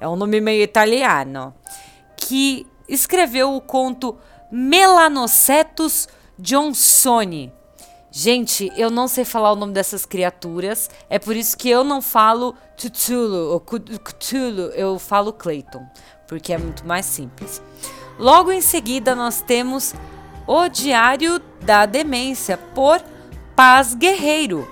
é 0.01 0.09
um 0.09 0.17
nome 0.17 0.41
meio 0.41 0.62
italiano, 0.62 1.55
que 2.17 2.67
escreveu 2.89 3.55
o 3.55 3.61
conto 3.61 4.17
Melanocetus 4.51 6.09
Johnsoni. 6.39 7.53
Gente, 8.11 8.73
eu 8.77 8.91
não 8.91 9.07
sei 9.07 9.25
falar 9.25 9.53
o 9.53 9.57
nome 9.57 9.73
dessas 9.73 10.05
criaturas, 10.05 10.91
é 11.09 11.17
por 11.19 11.37
isso 11.37 11.57
que 11.57 11.69
eu 11.71 11.85
não 11.85 12.03
falo 12.03 12.57
Cthulhu 12.77 13.53
ou 13.53 13.61
Cthulhu, 13.61 14.73
eu 14.75 14.99
falo 14.99 15.33
Clayton, 15.33 15.87
porque 16.27 16.53
é 16.53 16.59
muito 16.59 16.85
mais 16.85 17.07
simples. 17.07 17.62
Logo 18.21 18.53
em 18.53 18.61
seguida, 18.61 19.17
nós 19.17 19.41
temos 19.41 19.95
O 20.47 20.69
Diário 20.69 21.41
da 21.63 21.87
Demência, 21.87 22.59
por 22.59 23.03
Paz 23.57 23.95
Guerreiro. 23.95 24.69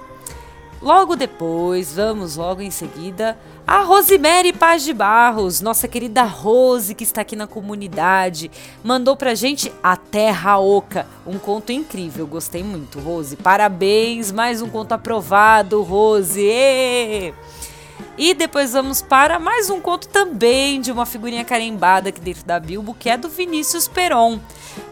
Logo 0.83 1.17
depois, 1.17 1.95
vamos 1.95 2.37
logo 2.37 2.61
em 2.61 2.71
seguida, 2.71 3.39
A 3.67 3.85
Rosemary 3.85 4.53
Paz 4.53 4.83
de 4.83 4.93
Barros, 4.93 5.63
nossa 5.63 5.89
querida 5.89 6.25
Rose, 6.25 6.95
que 6.95 7.05
está 7.05 7.23
aqui 7.23 7.35
na 7.35 7.47
comunidade, 7.47 8.51
mandou 8.85 9.17
pra 9.17 9.35
gente 9.35 9.73
A 9.83 9.97
Terra 9.97 10.59
Oca, 10.59 11.07
um 11.27 11.39
conto 11.39 11.73
incrível, 11.73 12.27
gostei 12.27 12.63
muito, 12.63 13.01
Rose. 13.01 13.35
Parabéns, 13.35 14.31
mais 14.31 14.61
um 14.61 14.69
conto 14.69 14.93
aprovado, 14.93 15.83
Rose. 15.83 16.39
Êêê! 16.39 17.33
E 18.19 18.35
depois 18.35 18.73
vamos 18.73 19.01
para 19.01 19.39
mais 19.39 19.71
um 19.71 19.81
conto 19.81 20.09
também 20.09 20.81
de 20.81 20.91
uma 20.91 21.07
figurinha 21.07 21.45
carimbada 21.45 22.09
aqui 22.09 22.21
dentro 22.21 22.45
da 22.45 22.59
Bilbo, 22.59 22.93
que 22.93 23.09
é 23.09 23.17
do 23.17 23.29
Vinícius 23.29 23.87
Peron, 23.87 24.41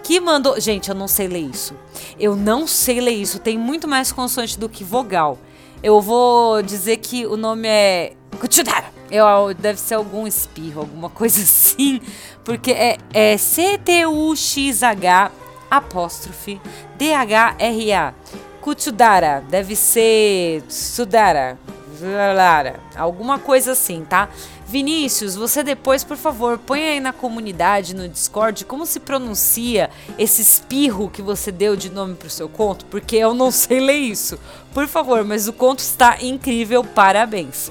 que 0.05 0.21
mandou. 0.21 0.61
Gente, 0.61 0.91
eu 0.91 0.95
não 0.95 1.09
sei 1.09 1.27
ler 1.27 1.41
isso. 1.41 1.75
Eu 2.21 2.37
não 2.37 2.69
sei 2.69 3.01
ler 3.01 3.15
isso. 3.15 3.41
Tem 3.41 3.59
muito 3.59 3.89
mais 3.89 4.13
consoante 4.13 4.57
do 4.57 4.69
que 4.69 4.85
vogal. 4.85 5.39
Eu 5.83 6.01
vou 6.01 6.63
dizer 6.63 6.99
que 6.99 7.27
o 7.27 7.37
nome 7.37 7.67
é. 7.67 8.13
Kuchudara. 8.39 8.95
Eu, 9.11 9.53
deve 9.55 9.81
ser 9.81 9.95
algum 9.95 10.25
espirro, 10.25 10.83
alguma 10.83 11.11
coisa 11.11 11.43
assim. 11.43 12.01
Porque 12.45 12.71
é, 12.71 12.97
é 13.13 13.37
C-T-U-X-H 13.37 15.33
apóstrofe 15.69 16.61
D-H-R-A. 16.97 18.15
Kuchudara. 18.61 19.45
Deve 19.49 19.75
ser. 19.75 20.63
Sudara. 20.69 21.59
Lara, 22.03 22.81
alguma 22.97 23.39
coisa 23.39 23.73
assim, 23.73 24.05
tá? 24.05 24.29
Vinícius, 24.67 25.37
você 25.37 25.63
depois, 25.63 26.03
por 26.03 26.17
favor, 26.17 26.59
põe 26.59 26.83
aí 26.83 27.01
na 27.01 27.13
comunidade, 27.13 27.95
no 27.95 28.09
Discord, 28.09 28.65
como 28.65 28.85
se 28.85 28.99
pronuncia 28.99 29.91
esse 30.19 30.43
espirro 30.43 31.09
que 31.09 31.23
você 31.23 31.53
deu 31.53 31.77
de 31.77 31.91
nome 31.91 32.15
pro 32.15 32.29
seu 32.29 32.49
conto, 32.49 32.85
porque 32.87 33.17
eu 33.17 33.33
não 33.33 33.51
sei 33.53 33.81
ler 33.81 33.99
isso. 33.99 34.39
Por 34.75 34.89
favor, 34.89 35.25
mas 35.25 35.47
o 35.47 35.53
conto 35.53 35.79
está 35.79 36.19
incrível, 36.21 36.83
parabéns. 36.83 37.71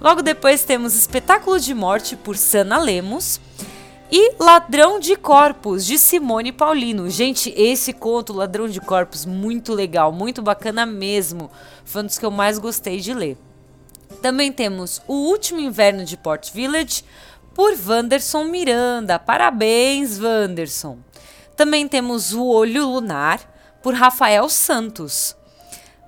Logo 0.00 0.22
depois 0.22 0.64
temos 0.64 0.94
Espetáculo 0.94 1.60
de 1.60 1.74
Morte 1.74 2.16
por 2.16 2.36
Sana 2.36 2.78
Lemos. 2.78 3.38
E 4.12 4.34
Ladrão 4.40 4.98
de 4.98 5.14
Corpos, 5.14 5.86
de 5.86 5.96
Simone 5.96 6.50
Paulino. 6.50 7.08
Gente, 7.08 7.54
esse 7.56 7.92
conto, 7.92 8.32
Ladrão 8.32 8.66
de 8.66 8.80
Corpos, 8.80 9.24
muito 9.24 9.72
legal, 9.72 10.10
muito 10.10 10.42
bacana 10.42 10.84
mesmo. 10.84 11.48
Foi 11.84 12.02
um 12.02 12.06
dos 12.06 12.18
que 12.18 12.26
eu 12.26 12.30
mais 12.30 12.58
gostei 12.58 12.98
de 12.98 13.14
ler. 13.14 13.38
Também 14.22 14.52
temos 14.52 15.00
O 15.08 15.14
Último 15.14 15.60
Inverno 15.60 16.04
de 16.04 16.16
Port 16.16 16.52
Village, 16.52 17.04
por 17.54 17.72
Wanderson 17.86 18.44
Miranda. 18.44 19.18
Parabéns, 19.18 20.20
Wanderson. 20.20 20.98
Também 21.56 21.88
temos 21.88 22.32
O 22.32 22.46
Olho 22.46 22.86
Lunar, 22.86 23.40
por 23.82 23.94
Rafael 23.94 24.48
Santos. 24.48 25.36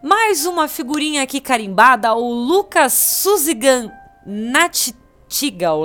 Mais 0.03 0.47
uma 0.47 0.67
figurinha 0.67 1.23
aqui 1.23 1.41
carimbada, 1.41 2.13
o 2.15 2.33
Lucas 2.33 2.93
Suzigan 2.93 3.91
Natitigal. 4.27 5.85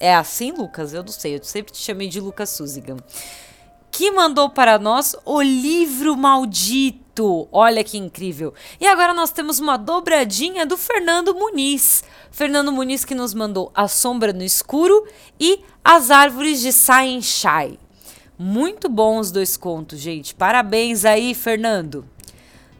É 0.00 0.14
assim, 0.14 0.52
Lucas? 0.52 0.94
Eu 0.94 1.02
não 1.02 1.12
sei, 1.12 1.36
eu 1.36 1.44
sempre 1.44 1.72
te 1.72 1.78
chamei 1.78 2.08
de 2.08 2.20
Lucas 2.20 2.50
Suzigan. 2.50 2.96
Que 3.90 4.10
mandou 4.10 4.48
para 4.48 4.78
nós 4.78 5.14
o 5.24 5.42
livro 5.42 6.16
maldito. 6.16 7.09
Olha 7.52 7.84
que 7.84 7.98
incrível. 7.98 8.54
E 8.80 8.86
agora 8.86 9.12
nós 9.12 9.30
temos 9.30 9.58
uma 9.58 9.76
dobradinha 9.76 10.64
do 10.64 10.76
Fernando 10.76 11.34
Muniz. 11.34 12.04
Fernando 12.30 12.72
Muniz 12.72 13.04
que 13.04 13.14
nos 13.14 13.34
mandou 13.34 13.70
A 13.74 13.88
Sombra 13.88 14.32
no 14.32 14.42
Escuro 14.42 15.06
e 15.38 15.60
As 15.84 16.10
Árvores 16.10 16.60
de 16.60 16.72
Sainchai. 16.72 17.78
Muito 18.38 18.88
bons 18.88 19.26
os 19.26 19.30
dois 19.30 19.56
contos, 19.56 19.98
gente. 19.98 20.34
Parabéns 20.34 21.04
aí, 21.04 21.34
Fernando. 21.34 22.06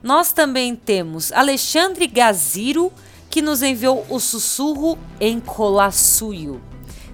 Nós 0.01 0.33
também 0.33 0.75
temos 0.75 1.31
Alexandre 1.31 2.07
Gaziro, 2.07 2.91
que 3.29 3.41
nos 3.41 3.61
enviou 3.61 4.03
o 4.09 4.19
Sussurro 4.19 4.97
em 5.19 5.39
Colassuio. 5.39 6.59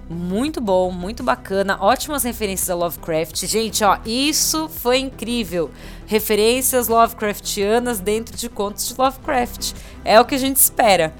Muito 0.08 0.58
bom, 0.58 0.90
muito 0.90 1.22
bacana, 1.22 1.76
ótimas 1.78 2.22
referências 2.22 2.70
a 2.70 2.74
Lovecraft. 2.74 3.44
Gente, 3.44 3.84
ó, 3.84 3.98
isso 4.06 4.66
foi 4.70 5.00
incrível. 5.00 5.70
Referências 6.08 6.88
Lovecraftianas 6.88 8.00
dentro 8.00 8.34
de 8.34 8.48
contos 8.48 8.88
de 8.88 8.94
Lovecraft. 8.96 9.74
É 10.02 10.18
o 10.18 10.24
que 10.24 10.34
a 10.34 10.38
gente 10.38 10.56
espera. 10.56 11.14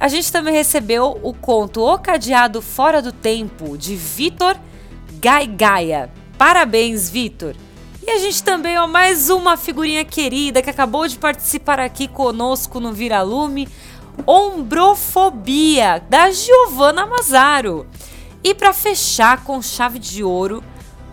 A 0.00 0.08
gente 0.08 0.32
também 0.32 0.52
recebeu 0.52 1.20
o 1.22 1.32
conto 1.32 1.80
O 1.80 1.96
Cadeado 1.96 2.60
Fora 2.60 3.00
do 3.00 3.12
Tempo, 3.12 3.78
de 3.78 3.94
Vitor 3.94 4.56
Gaigaia. 5.20 6.10
Parabéns, 6.36 7.08
Vitor! 7.08 7.54
E 8.04 8.10
a 8.10 8.18
gente 8.18 8.42
também, 8.42 8.76
ó, 8.76 8.88
mais 8.88 9.30
uma 9.30 9.56
figurinha 9.56 10.04
querida 10.04 10.60
que 10.60 10.70
acabou 10.70 11.06
de 11.06 11.16
participar 11.16 11.78
aqui 11.78 12.08
conosco 12.08 12.80
no 12.80 12.92
Viralume, 12.92 13.68
Ombrofobia, 14.26 16.02
da 16.10 16.32
Giovanna 16.32 17.06
Mazaro. 17.06 17.86
E 18.42 18.52
para 18.52 18.72
fechar 18.72 19.44
com 19.44 19.62
chave 19.62 20.00
de 20.00 20.24
ouro, 20.24 20.64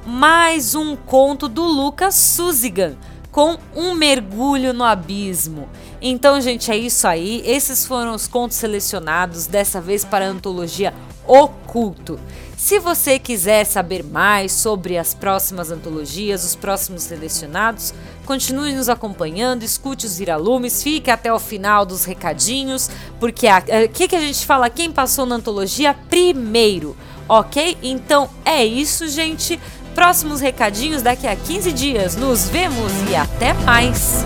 mais 0.05 0.75
um 0.75 0.95
conto 0.95 1.47
do 1.47 1.63
Lucas 1.63 2.15
Suzigan, 2.15 2.95
com 3.31 3.57
um 3.75 3.95
mergulho 3.95 4.73
no 4.73 4.83
abismo. 4.83 5.67
Então, 6.01 6.39
gente, 6.41 6.71
é 6.71 6.77
isso 6.77 7.07
aí. 7.07 7.41
Esses 7.45 7.85
foram 7.85 8.13
os 8.13 8.27
contos 8.27 8.57
selecionados, 8.57 9.47
dessa 9.47 9.79
vez 9.79 10.03
para 10.03 10.25
a 10.25 10.29
antologia 10.29 10.93
Oculto. 11.25 12.19
Se 12.57 12.79
você 12.79 13.17
quiser 13.17 13.65
saber 13.65 14.03
mais 14.03 14.51
sobre 14.51 14.97
as 14.97 15.13
próximas 15.13 15.71
antologias, 15.71 16.45
os 16.45 16.55
próximos 16.55 17.03
selecionados, 17.03 17.93
continue 18.25 18.73
nos 18.73 18.87
acompanhando, 18.87 19.63
escute 19.63 20.05
os 20.05 20.17
viralumes, 20.17 20.81
fique 20.81 21.11
até 21.11 21.33
o 21.33 21.39
final 21.39 21.85
dos 21.85 22.05
recadinhos, 22.05 22.89
porque 23.19 23.47
o 23.47 23.89
que, 23.89 24.07
que 24.07 24.15
a 24.15 24.21
gente 24.21 24.45
fala 24.45 24.69
quem 24.69 24.91
passou 24.91 25.25
na 25.25 25.35
antologia 25.35 25.93
primeiro, 26.09 26.95
ok? 27.27 27.77
Então 27.81 28.29
é 28.45 28.65
isso, 28.65 29.07
gente. 29.09 29.59
Próximos 29.95 30.41
recadinhos 30.41 31.01
daqui 31.01 31.27
a 31.27 31.35
15 31.35 31.71
dias. 31.71 32.15
Nos 32.15 32.49
vemos 32.49 32.91
e 33.09 33.15
até 33.15 33.53
mais! 33.53 34.25